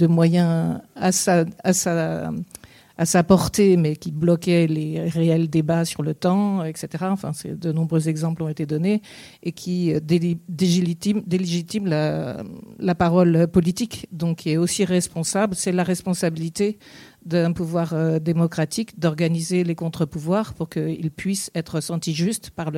moyens 0.07 0.81
à 0.95 1.13
sa, 1.13 3.23
portée, 3.23 3.77
mais 3.77 3.97
qui 3.97 4.13
bloquait 4.13 4.67
les 4.67 5.09
réels 5.09 5.49
débats 5.49 5.85
sur 5.85 6.03
le 6.03 6.15
temps, 6.15 6.65
etc. 6.65 6.89
Enfin, 7.09 7.33
de 7.45 7.73
nombreux 7.73 8.09
exemples 8.09 8.43
ont 8.43 8.49
été 8.49 8.67
donnés 8.67 9.03
et 9.43 9.53
qui 9.53 9.95
délégitiment, 10.03 11.23
délégitime 11.27 11.87
la, 11.87 12.95
parole 12.95 13.49
politique, 13.49 14.07
donc 14.13 14.39
qui 14.39 14.51
est 14.51 14.57
aussi 14.57 14.85
responsable. 14.85 15.55
C'est 15.55 15.73
la 15.73 15.85
responsabilité 15.85 16.79
d'un 17.25 17.53
pouvoir 17.53 17.93
euh, 17.93 18.19
démocratique 18.21 19.01
d'organiser 19.01 19.65
les 19.65 19.75
contre-pouvoirs 19.75 20.55
pour 20.55 20.69
qu'ils 20.69 21.11
puissent 21.11 21.51
être 21.57 21.81
sentis 21.81 22.15
justes 22.15 22.51
par 22.51 22.71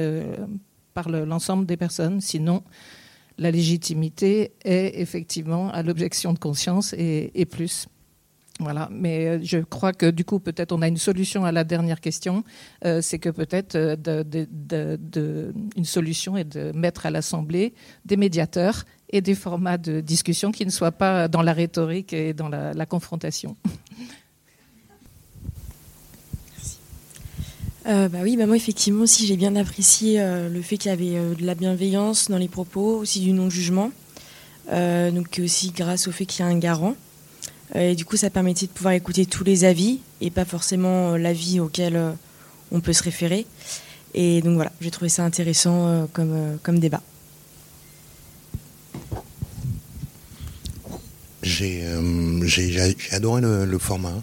par 0.94 1.10
l'ensemble 1.10 1.66
des 1.66 1.76
personnes. 1.76 2.20
Sinon, 2.20 2.62
la 3.38 3.50
légitimité 3.50 4.52
est 4.64 5.00
effectivement 5.00 5.70
à 5.70 5.82
l'objection 5.82 6.32
de 6.32 6.38
conscience 6.38 6.94
et, 6.98 7.46
plus. 7.50 7.86
Voilà, 8.60 8.88
mais 8.90 9.26
euh, 9.26 9.38
je 9.40 9.58
crois 9.58 9.92
que 9.92 10.10
du 10.10 10.24
coup, 10.24 10.40
peut-être 10.40 10.72
on 10.72 10.82
a 10.82 10.88
une 10.88 10.96
solution 10.96 11.44
à 11.44 11.52
la 11.52 11.62
dernière 11.62 12.00
question. 12.00 12.42
Euh, 12.84 13.00
c'est 13.00 13.20
que 13.20 13.28
peut-être 13.28 13.76
euh, 13.76 15.52
une 15.76 15.84
solution 15.84 16.36
est 16.36 16.44
de 16.56 16.72
mettre 16.72 17.06
à 17.06 17.10
l'Assemblée 17.10 17.72
des 18.04 18.16
médiateurs 18.16 18.84
et 19.10 19.20
des 19.20 19.36
formats 19.36 19.78
de 19.78 20.00
discussion 20.00 20.50
qui 20.50 20.66
ne 20.66 20.70
soient 20.70 20.90
pas 20.90 21.28
dans 21.28 21.42
la 21.42 21.52
rhétorique 21.52 22.12
et 22.12 22.34
dans 22.34 22.48
la 22.48 22.86
confrontation. 22.86 23.56
Euh, 27.88 28.08
bah 28.10 28.18
oui, 28.22 28.36
bah 28.36 28.44
moi 28.44 28.56
effectivement 28.56 29.04
aussi 29.04 29.26
j'ai 29.26 29.36
bien 29.36 29.56
apprécié 29.56 30.20
euh, 30.20 30.50
le 30.50 30.60
fait 30.60 30.76
qu'il 30.76 30.90
y 30.90 30.92
avait 30.92 31.16
euh, 31.16 31.34
de 31.34 31.46
la 31.46 31.54
bienveillance 31.54 32.28
dans 32.28 32.36
les 32.36 32.48
propos, 32.48 32.98
aussi 32.98 33.20
du 33.20 33.32
non-jugement, 33.32 33.90
donc 34.70 35.40
aussi 35.42 35.70
grâce 35.70 36.06
au 36.06 36.12
fait 36.12 36.26
qu'il 36.26 36.44
y 36.44 36.48
a 36.48 36.50
un 36.50 36.58
garant. 36.58 36.94
Et 37.74 37.94
du 37.94 38.04
coup, 38.04 38.16
ça 38.16 38.30
permettait 38.30 38.66
de 38.66 38.70
pouvoir 38.70 38.94
écouter 38.94 39.26
tous 39.26 39.44
les 39.44 39.64
avis 39.64 40.00
et 40.20 40.30
pas 40.30 40.44
forcément 40.44 41.16
l'avis 41.16 41.60
auquel 41.60 41.98
on 42.70 42.80
peut 42.80 42.92
se 42.92 43.02
référer. 43.02 43.46
Et 44.14 44.42
donc 44.42 44.54
voilà, 44.54 44.72
j'ai 44.80 44.90
trouvé 44.90 45.08
ça 45.08 45.24
intéressant 45.24 46.06
comme, 46.12 46.58
comme 46.62 46.78
débat. 46.78 47.02
J'ai 51.42 51.82
adoré 53.10 53.40
le, 53.42 53.78
format. 53.78 54.22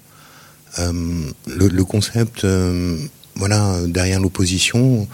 le, 0.78 1.84
concept, 1.84 2.46
voilà, 3.36 3.80
derrière 3.88 4.20
l'opposition, 4.20 5.08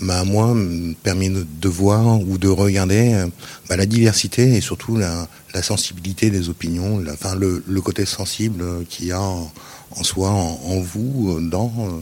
m'a 0.00 0.24
moi 0.24 0.56
permis 1.02 1.30
de 1.30 1.68
voir 1.68 2.20
ou 2.20 2.38
de 2.38 2.48
regarder 2.48 3.12
euh, 3.12 3.26
bah, 3.68 3.76
la 3.76 3.86
diversité 3.86 4.56
et 4.56 4.60
surtout 4.60 4.96
la, 4.96 5.28
la 5.54 5.62
sensibilité 5.62 6.30
des 6.30 6.48
opinions, 6.48 6.98
la, 6.98 7.12
enfin 7.12 7.34
le, 7.34 7.62
le, 7.66 7.80
côté 7.80 8.06
sensible 8.06 8.64
qu'il 8.88 9.06
y 9.06 9.12
a 9.12 9.20
en, 9.20 9.50
soi, 10.02 10.30
en, 10.30 10.80
vous, 10.80 11.38
dans 11.40 11.72
euh, 11.78 12.00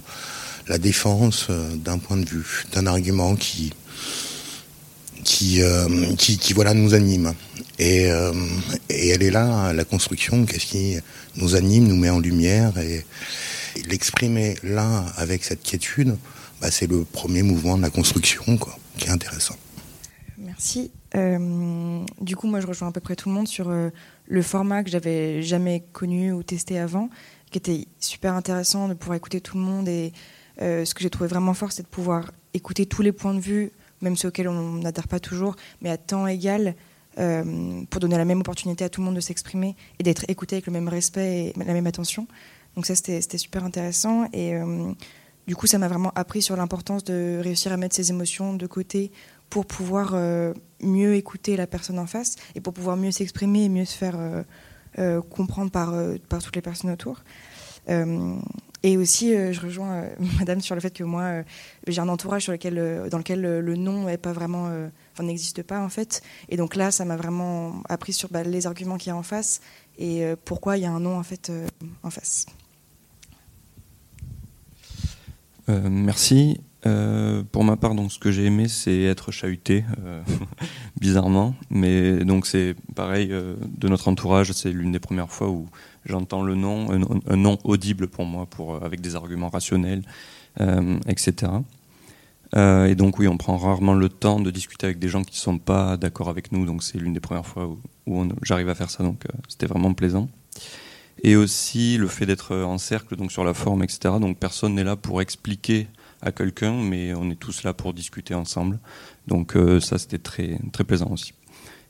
la 0.68 0.78
défense 0.78 1.46
euh, 1.50 1.74
d'un 1.74 1.98
point 1.98 2.16
de 2.16 2.28
vue, 2.28 2.64
d'un 2.72 2.86
argument 2.86 3.34
qui 3.36 3.72
qui, 5.24 5.60
qui, 6.16 6.38
qui, 6.38 6.52
voilà 6.54 6.72
nous 6.72 6.94
anime. 6.94 7.34
Et, 7.78 8.04
et 8.88 9.08
elle 9.08 9.22
est 9.22 9.30
là, 9.30 9.74
la 9.74 9.84
construction, 9.84 10.46
qu'est-ce 10.46 10.64
qui 10.64 10.96
nous 11.36 11.54
anime, 11.54 11.86
nous 11.86 11.96
met 11.96 12.08
en 12.08 12.20
lumière 12.20 12.78
et 12.78 13.04
l'exprimer 13.88 14.56
là 14.62 15.06
avec 15.16 15.44
cette 15.44 15.62
quiétude 15.62 16.16
bah, 16.60 16.70
c'est 16.70 16.86
le 16.86 17.04
premier 17.04 17.42
mouvement 17.42 17.76
de 17.76 17.82
la 17.82 17.90
construction 17.90 18.56
quoi, 18.58 18.76
qui 18.96 19.08
est 19.08 19.10
intéressant. 19.10 19.56
Merci. 20.38 20.90
Euh, 21.14 22.04
du 22.20 22.36
coup, 22.36 22.46
moi, 22.46 22.60
je 22.60 22.66
rejoins 22.66 22.88
à 22.88 22.92
peu 22.92 23.00
près 23.00 23.16
tout 23.16 23.28
le 23.28 23.34
monde 23.34 23.48
sur 23.48 23.68
euh, 23.68 23.90
le 24.26 24.42
format 24.42 24.82
que 24.82 24.90
j'avais 24.90 25.42
jamais 25.42 25.84
connu 25.92 26.32
ou 26.32 26.42
testé 26.42 26.78
avant, 26.78 27.10
qui 27.50 27.58
était 27.58 27.86
super 27.98 28.34
intéressant 28.34 28.88
de 28.88 28.94
pouvoir 28.94 29.16
écouter 29.16 29.40
tout 29.40 29.56
le 29.56 29.62
monde. 29.62 29.88
Et 29.88 30.12
euh, 30.60 30.84
ce 30.84 30.94
que 30.94 31.02
j'ai 31.02 31.10
trouvé 31.10 31.28
vraiment 31.28 31.54
fort, 31.54 31.72
c'est 31.72 31.82
de 31.82 31.88
pouvoir 31.88 32.32
écouter 32.54 32.86
tous 32.86 33.02
les 33.02 33.12
points 33.12 33.34
de 33.34 33.40
vue, 33.40 33.72
même 34.00 34.16
ceux 34.16 34.28
auxquels 34.28 34.48
on 34.48 34.74
n'adhère 34.74 35.08
pas 35.08 35.20
toujours, 35.20 35.56
mais 35.80 35.90
à 35.90 35.96
temps 35.96 36.26
égal, 36.26 36.74
pour 37.90 38.00
donner 38.00 38.16
la 38.16 38.24
même 38.24 38.38
opportunité 38.38 38.84
à 38.84 38.88
tout 38.88 39.00
le 39.00 39.06
monde 39.06 39.16
de 39.16 39.20
s'exprimer 39.20 39.74
et 39.98 40.04
d'être 40.04 40.24
écouté 40.28 40.54
avec 40.54 40.66
le 40.66 40.72
même 40.72 40.86
respect 40.86 41.46
et 41.46 41.52
la 41.58 41.72
même 41.72 41.88
attention. 41.88 42.28
Donc 42.76 42.86
ça, 42.86 42.94
c'était 42.94 43.38
super 43.38 43.64
intéressant. 43.64 44.28
Et 44.32 44.54
du 45.48 45.56
coup, 45.56 45.66
ça 45.66 45.78
m'a 45.78 45.88
vraiment 45.88 46.12
appris 46.14 46.42
sur 46.42 46.56
l'importance 46.56 47.04
de 47.04 47.40
réussir 47.42 47.72
à 47.72 47.78
mettre 47.78 47.96
ses 47.96 48.10
émotions 48.10 48.52
de 48.52 48.66
côté 48.66 49.10
pour 49.48 49.64
pouvoir 49.64 50.10
euh, 50.12 50.52
mieux 50.82 51.14
écouter 51.14 51.56
la 51.56 51.66
personne 51.66 51.98
en 51.98 52.06
face 52.06 52.36
et 52.54 52.60
pour 52.60 52.74
pouvoir 52.74 52.98
mieux 52.98 53.10
s'exprimer 53.10 53.64
et 53.64 53.68
mieux 53.70 53.86
se 53.86 53.96
faire 53.96 54.16
euh, 54.18 54.42
euh, 54.98 55.22
comprendre 55.22 55.70
par, 55.70 55.94
toutes 56.42 56.54
les 56.54 56.62
personnes 56.62 56.90
autour. 56.90 57.22
et 58.82 58.96
aussi, 58.98 59.32
je 59.32 59.60
rejoins 59.60 60.04
Madame 60.38 60.60
sur 60.60 60.74
le 60.74 60.82
fait 60.82 60.90
que 60.90 61.04
moi, 61.04 61.42
j'ai 61.86 62.00
un 62.02 62.08
entourage 62.08 62.42
sur 62.42 62.52
lequel, 62.52 63.08
dans 63.10 63.18
lequel 63.18 63.40
le 63.40 63.76
nom 63.76 64.06
n'existe 65.22 65.62
pas 65.62 65.80
en 65.80 65.88
fait. 65.88 66.22
Et 66.50 66.58
donc 66.58 66.76
là, 66.76 66.90
ça 66.90 67.06
m'a 67.06 67.16
vraiment 67.16 67.82
appris 67.88 68.12
sur 68.12 68.28
bah, 68.28 68.42
les 68.42 68.66
arguments 68.66 68.98
qu'il 68.98 69.08
y 69.08 69.12
a 69.12 69.16
en 69.16 69.22
face 69.22 69.60
et 69.98 70.24
pourquoi 70.44 70.76
il 70.76 70.82
y 70.84 70.86
a 70.86 70.92
un 70.92 71.00
nom 71.00 71.18
en 71.18 71.22
fait 71.22 71.52
en 72.02 72.10
face. 72.10 72.46
Euh, 75.68 75.88
merci. 75.90 76.60
Euh, 76.86 77.42
pour 77.50 77.64
ma 77.64 77.76
part, 77.76 77.94
donc, 77.94 78.12
ce 78.12 78.18
que 78.18 78.30
j'ai 78.30 78.44
aimé, 78.44 78.68
c'est 78.68 79.02
être 79.02 79.32
chahuté, 79.32 79.84
euh, 80.04 80.22
bizarrement. 81.00 81.54
Mais 81.70 82.24
donc, 82.24 82.46
c'est 82.46 82.74
pareil 82.94 83.28
de 83.28 83.88
notre 83.88 84.08
entourage. 84.08 84.52
C'est 84.52 84.70
l'une 84.70 84.92
des 84.92 85.00
premières 85.00 85.30
fois 85.30 85.50
où 85.50 85.68
j'entends 86.04 86.42
le 86.42 86.54
nom, 86.54 86.88
un, 87.26 87.36
nom 87.36 87.58
audible 87.64 88.08
pour 88.08 88.24
moi, 88.24 88.46
pour, 88.46 88.82
avec 88.82 89.00
des 89.00 89.16
arguments 89.16 89.48
rationnels, 89.48 90.02
etc. 91.06 91.52
et 92.56 92.94
donc, 92.94 93.18
oui, 93.18 93.28
on 93.28 93.36
prend 93.36 93.56
rarement 93.56 93.94
le 93.94 94.08
temps 94.08 94.40
de 94.40 94.50
discuter 94.50 94.86
avec 94.86 94.98
des 94.98 95.08
gens 95.08 95.22
qui 95.22 95.32
ne 95.32 95.40
sont 95.40 95.58
pas 95.58 95.96
d'accord 95.96 96.28
avec 96.28 96.50
nous. 96.50 96.64
Donc, 96.64 96.82
c'est 96.82 96.98
l'une 96.98 97.12
des 97.12 97.20
premières 97.20 97.46
fois 97.46 97.68
où, 98.06 98.28
j'arrive 98.42 98.68
à 98.68 98.74
faire 98.74 98.90
ça. 98.90 99.02
Donc, 99.04 99.24
c'était 99.48 99.66
vraiment 99.66 99.92
plaisant 99.92 100.28
et 101.22 101.36
aussi 101.36 101.96
le 101.96 102.06
fait 102.06 102.26
d'être 102.26 102.56
en 102.56 102.78
cercle, 102.78 103.16
donc 103.16 103.32
sur 103.32 103.44
la 103.44 103.54
forme, 103.54 103.82
etc. 103.82 104.14
Donc 104.20 104.38
personne 104.38 104.74
n'est 104.74 104.84
là 104.84 104.96
pour 104.96 105.20
expliquer 105.20 105.88
à 106.22 106.32
quelqu'un, 106.32 106.72
mais 106.72 107.14
on 107.14 107.30
est 107.30 107.38
tous 107.38 107.62
là 107.62 107.74
pour 107.74 107.94
discuter 107.94 108.34
ensemble. 108.34 108.78
Donc 109.26 109.56
euh, 109.56 109.80
ça, 109.80 109.98
c'était 109.98 110.18
très, 110.18 110.58
très 110.72 110.84
plaisant 110.84 111.10
aussi. 111.10 111.32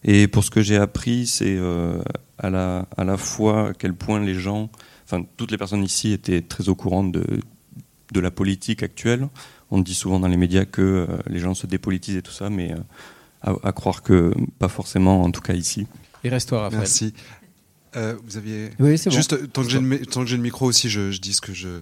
Et 0.04 0.28
pour 0.28 0.44
ce 0.44 0.50
que 0.50 0.62
j'ai 0.62 0.76
appris, 0.76 1.26
c'est 1.26 1.56
euh, 1.56 2.00
à, 2.38 2.50
la, 2.50 2.86
à 2.96 3.04
la 3.04 3.16
fois 3.16 3.70
à 3.70 3.72
quel 3.74 3.94
point 3.94 4.20
les 4.20 4.34
gens, 4.34 4.70
enfin 5.04 5.24
toutes 5.36 5.50
les 5.50 5.58
personnes 5.58 5.82
ici 5.82 6.12
étaient 6.12 6.42
très 6.42 6.68
au 6.68 6.74
courant 6.74 7.04
de, 7.04 7.24
de 8.12 8.20
la 8.20 8.30
politique 8.30 8.82
actuelle. 8.82 9.28
On 9.70 9.80
dit 9.80 9.94
souvent 9.94 10.18
dans 10.20 10.28
les 10.28 10.36
médias 10.36 10.64
que 10.64 10.82
euh, 10.82 11.06
les 11.26 11.40
gens 11.40 11.54
se 11.54 11.66
dépolitisent 11.66 12.16
et 12.16 12.22
tout 12.22 12.32
ça, 12.32 12.50
mais 12.50 12.74
à, 13.42 13.54
à, 13.62 13.72
croire 13.72 14.02
que 14.02 14.32
pas 14.58 14.68
forcément, 14.68 15.22
en 15.22 15.30
tout 15.30 15.40
cas 15.40 15.54
ici. 15.54 15.86
Et 16.24 16.28
reste-toi, 16.28 16.62
Raphaël. 16.62 16.80
Merci. 16.80 17.14
Euh, 17.96 18.14
vous 18.22 18.36
aviez 18.36 18.70
oui, 18.78 18.98
c'est 18.98 19.10
juste 19.10 19.34
bon. 19.34 19.46
tant 19.46 19.62
que 19.62 19.70
j'ai 19.70 19.80
le, 19.80 19.98
tant 20.04 20.20
que 20.20 20.26
j'ai 20.26 20.36
le 20.36 20.42
micro 20.42 20.66
aussi, 20.66 20.90
je, 20.90 21.10
je 21.10 21.20
dis 21.20 21.32
ce 21.32 21.40
que 21.40 21.54
je 21.54 21.80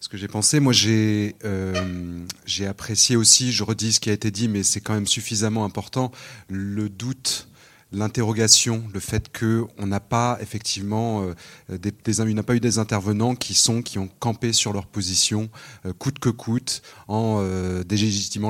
ce 0.00 0.08
que 0.08 0.16
j'ai 0.16 0.28
pensé. 0.28 0.60
Moi, 0.60 0.72
j'ai 0.72 1.34
euh, 1.44 2.20
j'ai 2.46 2.66
apprécié 2.66 3.16
aussi. 3.16 3.52
Je 3.52 3.64
redis 3.64 3.94
ce 3.94 4.00
qui 4.00 4.10
a 4.10 4.12
été 4.12 4.30
dit, 4.30 4.48
mais 4.48 4.62
c'est 4.62 4.80
quand 4.80 4.94
même 4.94 5.06
suffisamment 5.06 5.64
important. 5.64 6.12
Le 6.48 6.88
doute, 6.88 7.48
l'interrogation, 7.92 8.84
le 8.92 9.00
fait 9.00 9.30
qu'on 9.36 9.86
n'a 9.86 10.00
pas 10.00 10.38
effectivement 10.42 11.24
euh, 11.70 11.78
des, 11.78 12.34
n'a 12.34 12.42
pas 12.42 12.54
eu 12.54 12.60
des 12.60 12.78
intervenants 12.78 13.34
qui 13.34 13.54
sont 13.54 13.80
qui 13.82 13.98
ont 13.98 14.10
campé 14.18 14.52
sur 14.52 14.72
leur 14.72 14.86
position 14.86 15.48
euh, 15.86 15.92
coûte 15.92 16.18
que 16.18 16.28
coûte 16.28 16.82
en 17.06 17.38
euh, 17.40 17.82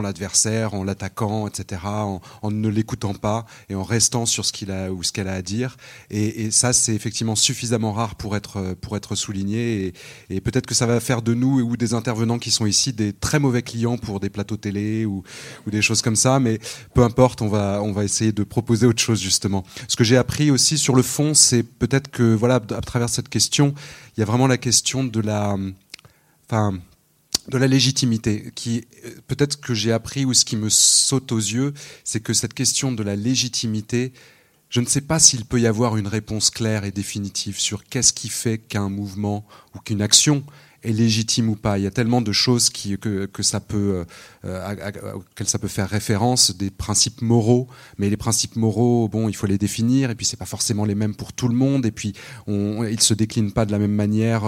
l'adversaire, 0.02 0.74
en 0.74 0.84
l'attaquant, 0.84 1.46
etc., 1.46 1.82
en, 1.84 2.20
ne 2.50 2.68
l'écoutant 2.68 3.14
pas 3.14 3.46
et 3.68 3.74
en 3.74 3.82
restant 3.82 4.26
sur 4.26 4.44
ce 4.44 4.52
qu'il 4.52 4.70
a 4.70 4.90
ou 4.90 5.02
ce 5.02 5.12
qu'elle 5.12 5.28
a 5.28 5.34
à 5.34 5.42
dire. 5.42 5.76
Et, 6.10 6.50
ça, 6.50 6.72
c'est 6.72 6.94
effectivement 6.94 7.36
suffisamment 7.36 7.92
rare 7.92 8.14
pour 8.14 8.36
être 8.36 8.74
pour 8.80 8.96
être 8.96 9.14
souligné. 9.14 9.86
Et, 10.30 10.36
et 10.36 10.40
peut-être 10.40 10.66
que 10.66 10.74
ça 10.74 10.86
va 10.86 11.00
faire 11.00 11.22
de 11.22 11.34
nous 11.34 11.60
ou 11.60 11.76
des 11.76 11.94
intervenants 11.94 12.38
qui 12.38 12.50
sont 12.50 12.66
ici 12.66 12.92
des 12.92 13.12
très 13.12 13.38
mauvais 13.38 13.62
clients 13.62 13.98
pour 13.98 14.20
des 14.20 14.30
plateaux 14.30 14.56
télé 14.56 15.04
ou, 15.04 15.22
ou 15.66 15.70
des 15.70 15.82
choses 15.82 16.02
comme 16.02 16.16
ça. 16.16 16.40
Mais 16.40 16.58
peu 16.94 17.02
importe, 17.02 17.42
on 17.42 17.48
va 17.48 17.80
on 17.82 17.92
va 17.92 18.04
essayer 18.04 18.32
de 18.32 18.44
proposer 18.44 18.86
autre 18.86 19.02
chose 19.02 19.20
justement. 19.28 19.64
Ce 19.86 19.96
que 19.96 20.04
j'ai 20.04 20.16
appris 20.16 20.50
aussi 20.50 20.78
sur 20.78 20.94
le 20.94 21.02
fond, 21.02 21.34
c'est 21.34 21.62
peut-être 21.62 22.10
que 22.10 22.34
voilà, 22.34 22.56
à 22.56 22.80
travers 22.80 23.08
cette 23.08 23.28
question, 23.28 23.74
il 24.16 24.20
y 24.20 24.22
a 24.22 24.26
vraiment 24.26 24.46
la 24.46 24.56
question 24.56 25.04
de 25.04 25.20
la, 25.20 25.56
enfin, 26.46 26.78
de 27.48 27.58
la 27.58 27.66
légitimité. 27.66 28.50
Qui 28.54 28.86
peut-être 29.26 29.60
que 29.60 29.74
j'ai 29.74 29.92
appris 29.92 30.24
ou 30.24 30.34
ce 30.34 30.44
qui 30.44 30.56
me 30.56 30.70
saute 30.70 31.30
aux 31.32 31.38
yeux, 31.38 31.74
c'est 32.04 32.20
que 32.20 32.32
cette 32.32 32.54
question 32.54 32.90
de 32.92 33.02
la 33.02 33.16
légitimité, 33.16 34.12
je 34.70 34.80
ne 34.80 34.86
sais 34.86 35.00
pas 35.00 35.18
s'il 35.18 35.44
peut 35.44 35.60
y 35.60 35.66
avoir 35.66 35.96
une 35.96 36.08
réponse 36.08 36.50
claire 36.50 36.84
et 36.84 36.90
définitive 36.90 37.58
sur 37.58 37.84
qu'est-ce 37.84 38.12
qui 38.12 38.28
fait 38.28 38.58
qu'un 38.58 38.88
mouvement 38.88 39.46
ou 39.74 39.78
qu'une 39.78 40.02
action 40.02 40.44
est 40.82 40.92
légitime 40.92 41.48
ou 41.48 41.56
pas. 41.56 41.78
Il 41.78 41.84
y 41.84 41.86
a 41.86 41.90
tellement 41.90 42.20
de 42.20 42.32
choses 42.32 42.70
que, 42.70 43.26
que 43.26 43.42
ça 43.42 43.60
peut, 43.60 44.04
euh, 44.44 45.14
auxquelles 45.14 45.48
ça 45.48 45.58
peut 45.58 45.68
faire 45.68 45.88
référence, 45.88 46.56
des 46.56 46.70
principes 46.70 47.22
moraux. 47.22 47.68
Mais 47.98 48.08
les 48.10 48.16
principes 48.16 48.56
moraux, 48.56 49.08
bon, 49.08 49.28
il 49.28 49.36
faut 49.36 49.46
les 49.46 49.58
définir. 49.58 50.10
Et 50.10 50.14
puis 50.14 50.26
c'est 50.26 50.36
pas 50.36 50.46
forcément 50.46 50.84
les 50.84 50.94
mêmes 50.94 51.14
pour 51.14 51.32
tout 51.32 51.48
le 51.48 51.54
monde. 51.54 51.86
Et 51.86 51.90
puis 51.90 52.12
on, 52.46 52.84
ils 52.84 53.00
se 53.00 53.14
déclinent 53.14 53.52
pas 53.52 53.66
de 53.66 53.72
la 53.72 53.78
même 53.78 53.94
manière 53.94 54.44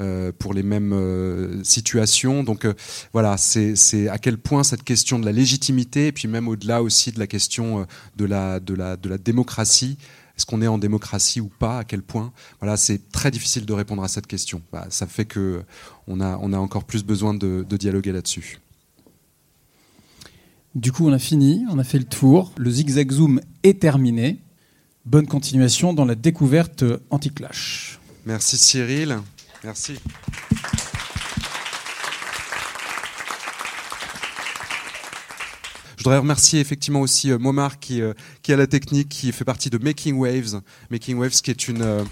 euh, 0.00 0.32
pour 0.38 0.54
les 0.54 0.62
mêmes 0.62 0.92
euh, 0.92 1.62
situations. 1.64 2.44
Donc 2.44 2.64
euh, 2.64 2.74
voilà, 3.12 3.36
c'est 3.36 4.08
à 4.08 4.18
quel 4.18 4.38
point 4.38 4.64
cette 4.64 4.84
question 4.84 5.18
de 5.18 5.26
la 5.26 5.32
légitimité, 5.32 6.08
et 6.08 6.12
puis 6.12 6.28
même 6.28 6.48
au-delà 6.48 6.82
aussi 6.82 7.12
de 7.12 7.18
la 7.18 7.26
question 7.26 7.80
euh, 7.80 7.84
de 8.16 8.24
la, 8.24 8.60
de 8.60 8.74
la, 8.74 8.96
de 8.96 9.08
la 9.08 9.18
démocratie. 9.18 9.98
Est-ce 10.36 10.46
qu'on 10.46 10.62
est 10.62 10.66
en 10.66 10.78
démocratie 10.78 11.40
ou 11.40 11.48
pas 11.48 11.78
À 11.78 11.84
quel 11.84 12.02
point? 12.02 12.32
Voilà, 12.60 12.76
c'est 12.76 13.10
très 13.12 13.30
difficile 13.30 13.66
de 13.66 13.72
répondre 13.72 14.02
à 14.02 14.08
cette 14.08 14.26
question. 14.26 14.62
Bah, 14.72 14.86
ça 14.90 15.06
fait 15.06 15.24
que 15.24 15.62
on 16.08 16.20
a, 16.20 16.38
on 16.42 16.52
a 16.52 16.58
encore 16.58 16.84
plus 16.84 17.04
besoin 17.04 17.34
de, 17.34 17.64
de 17.68 17.76
dialoguer 17.76 18.12
là-dessus. 18.12 18.58
Du 20.74 20.90
coup, 20.90 21.06
on 21.06 21.12
a 21.12 21.20
fini, 21.20 21.64
on 21.70 21.78
a 21.78 21.84
fait 21.84 21.98
le 21.98 22.04
tour. 22.04 22.52
Le 22.56 22.68
zigzag 22.68 23.12
zoom 23.12 23.40
est 23.62 23.80
terminé. 23.80 24.40
Bonne 25.04 25.26
continuation 25.26 25.92
dans 25.92 26.04
la 26.04 26.16
découverte 26.16 26.84
anti-clash. 27.10 28.00
Merci 28.26 28.56
Cyril. 28.56 29.18
Merci. 29.62 30.00
Voudrais 36.04 36.18
remercier 36.18 36.60
effectivement 36.60 37.00
aussi 37.00 37.32
euh, 37.32 37.38
Momar 37.38 37.78
qui, 37.78 38.02
euh, 38.02 38.12
qui 38.42 38.52
a 38.52 38.56
la 38.56 38.66
technique, 38.66 39.08
qui 39.08 39.32
fait 39.32 39.44
partie 39.44 39.70
de 39.70 39.78
Making 39.78 40.16
Waves. 40.18 40.60
Making 40.90 41.16
Waves 41.16 41.40
qui 41.40 41.50
est 41.50 41.66
une, 41.66 41.80
euh, 41.80 42.04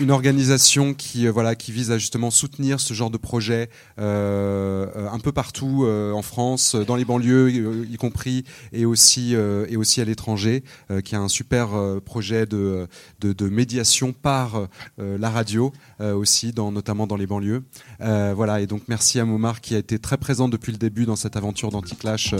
une 0.00 0.10
organisation 0.10 0.94
qui, 0.94 1.26
voilà, 1.28 1.54
qui 1.54 1.72
vise 1.72 1.90
à 1.90 1.98
justement 1.98 2.30
soutenir 2.30 2.80
ce 2.80 2.94
genre 2.94 3.10
de 3.10 3.18
projet 3.18 3.68
euh, 3.98 4.86
un 5.10 5.18
peu 5.18 5.32
partout 5.32 5.84
euh, 5.84 6.12
en 6.12 6.22
France, 6.22 6.74
dans 6.74 6.96
les 6.96 7.04
banlieues 7.04 7.50
y, 7.50 7.96
compris, 7.96 8.44
et 8.72 8.84
aussi, 8.86 9.34
euh, 9.34 9.66
et 9.68 9.76
aussi 9.76 10.00
à 10.00 10.04
l'étranger, 10.04 10.64
qui 11.04 11.14
a 11.14 11.20
un 11.20 11.28
super 11.28 11.70
projet 12.04 12.46
de, 12.46 12.88
de, 13.20 13.32
de, 13.32 13.48
médiation 13.48 14.12
par 14.12 14.68
la 14.98 15.30
radio 15.30 15.72
aussi, 16.00 16.52
dans, 16.52 16.72
notamment 16.72 17.06
dans 17.06 17.16
les 17.16 17.26
banlieues. 17.26 17.62
voilà, 18.00 18.60
et 18.60 18.66
donc 18.66 18.82
merci 18.88 19.20
à 19.20 19.24
Momar 19.24 19.60
qui 19.60 19.74
a 19.74 19.78
été 19.78 19.98
très 19.98 20.16
présent 20.16 20.48
depuis 20.48 20.72
le 20.72 20.78
début 20.78 21.06
dans 21.06 21.16
cette 21.16 21.36
aventure 21.36 21.70
d'Anticlash 21.70 22.34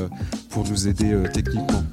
pour 0.51 0.69
nous 0.69 0.89
aider 0.89 1.17
techniquement. 1.33 1.85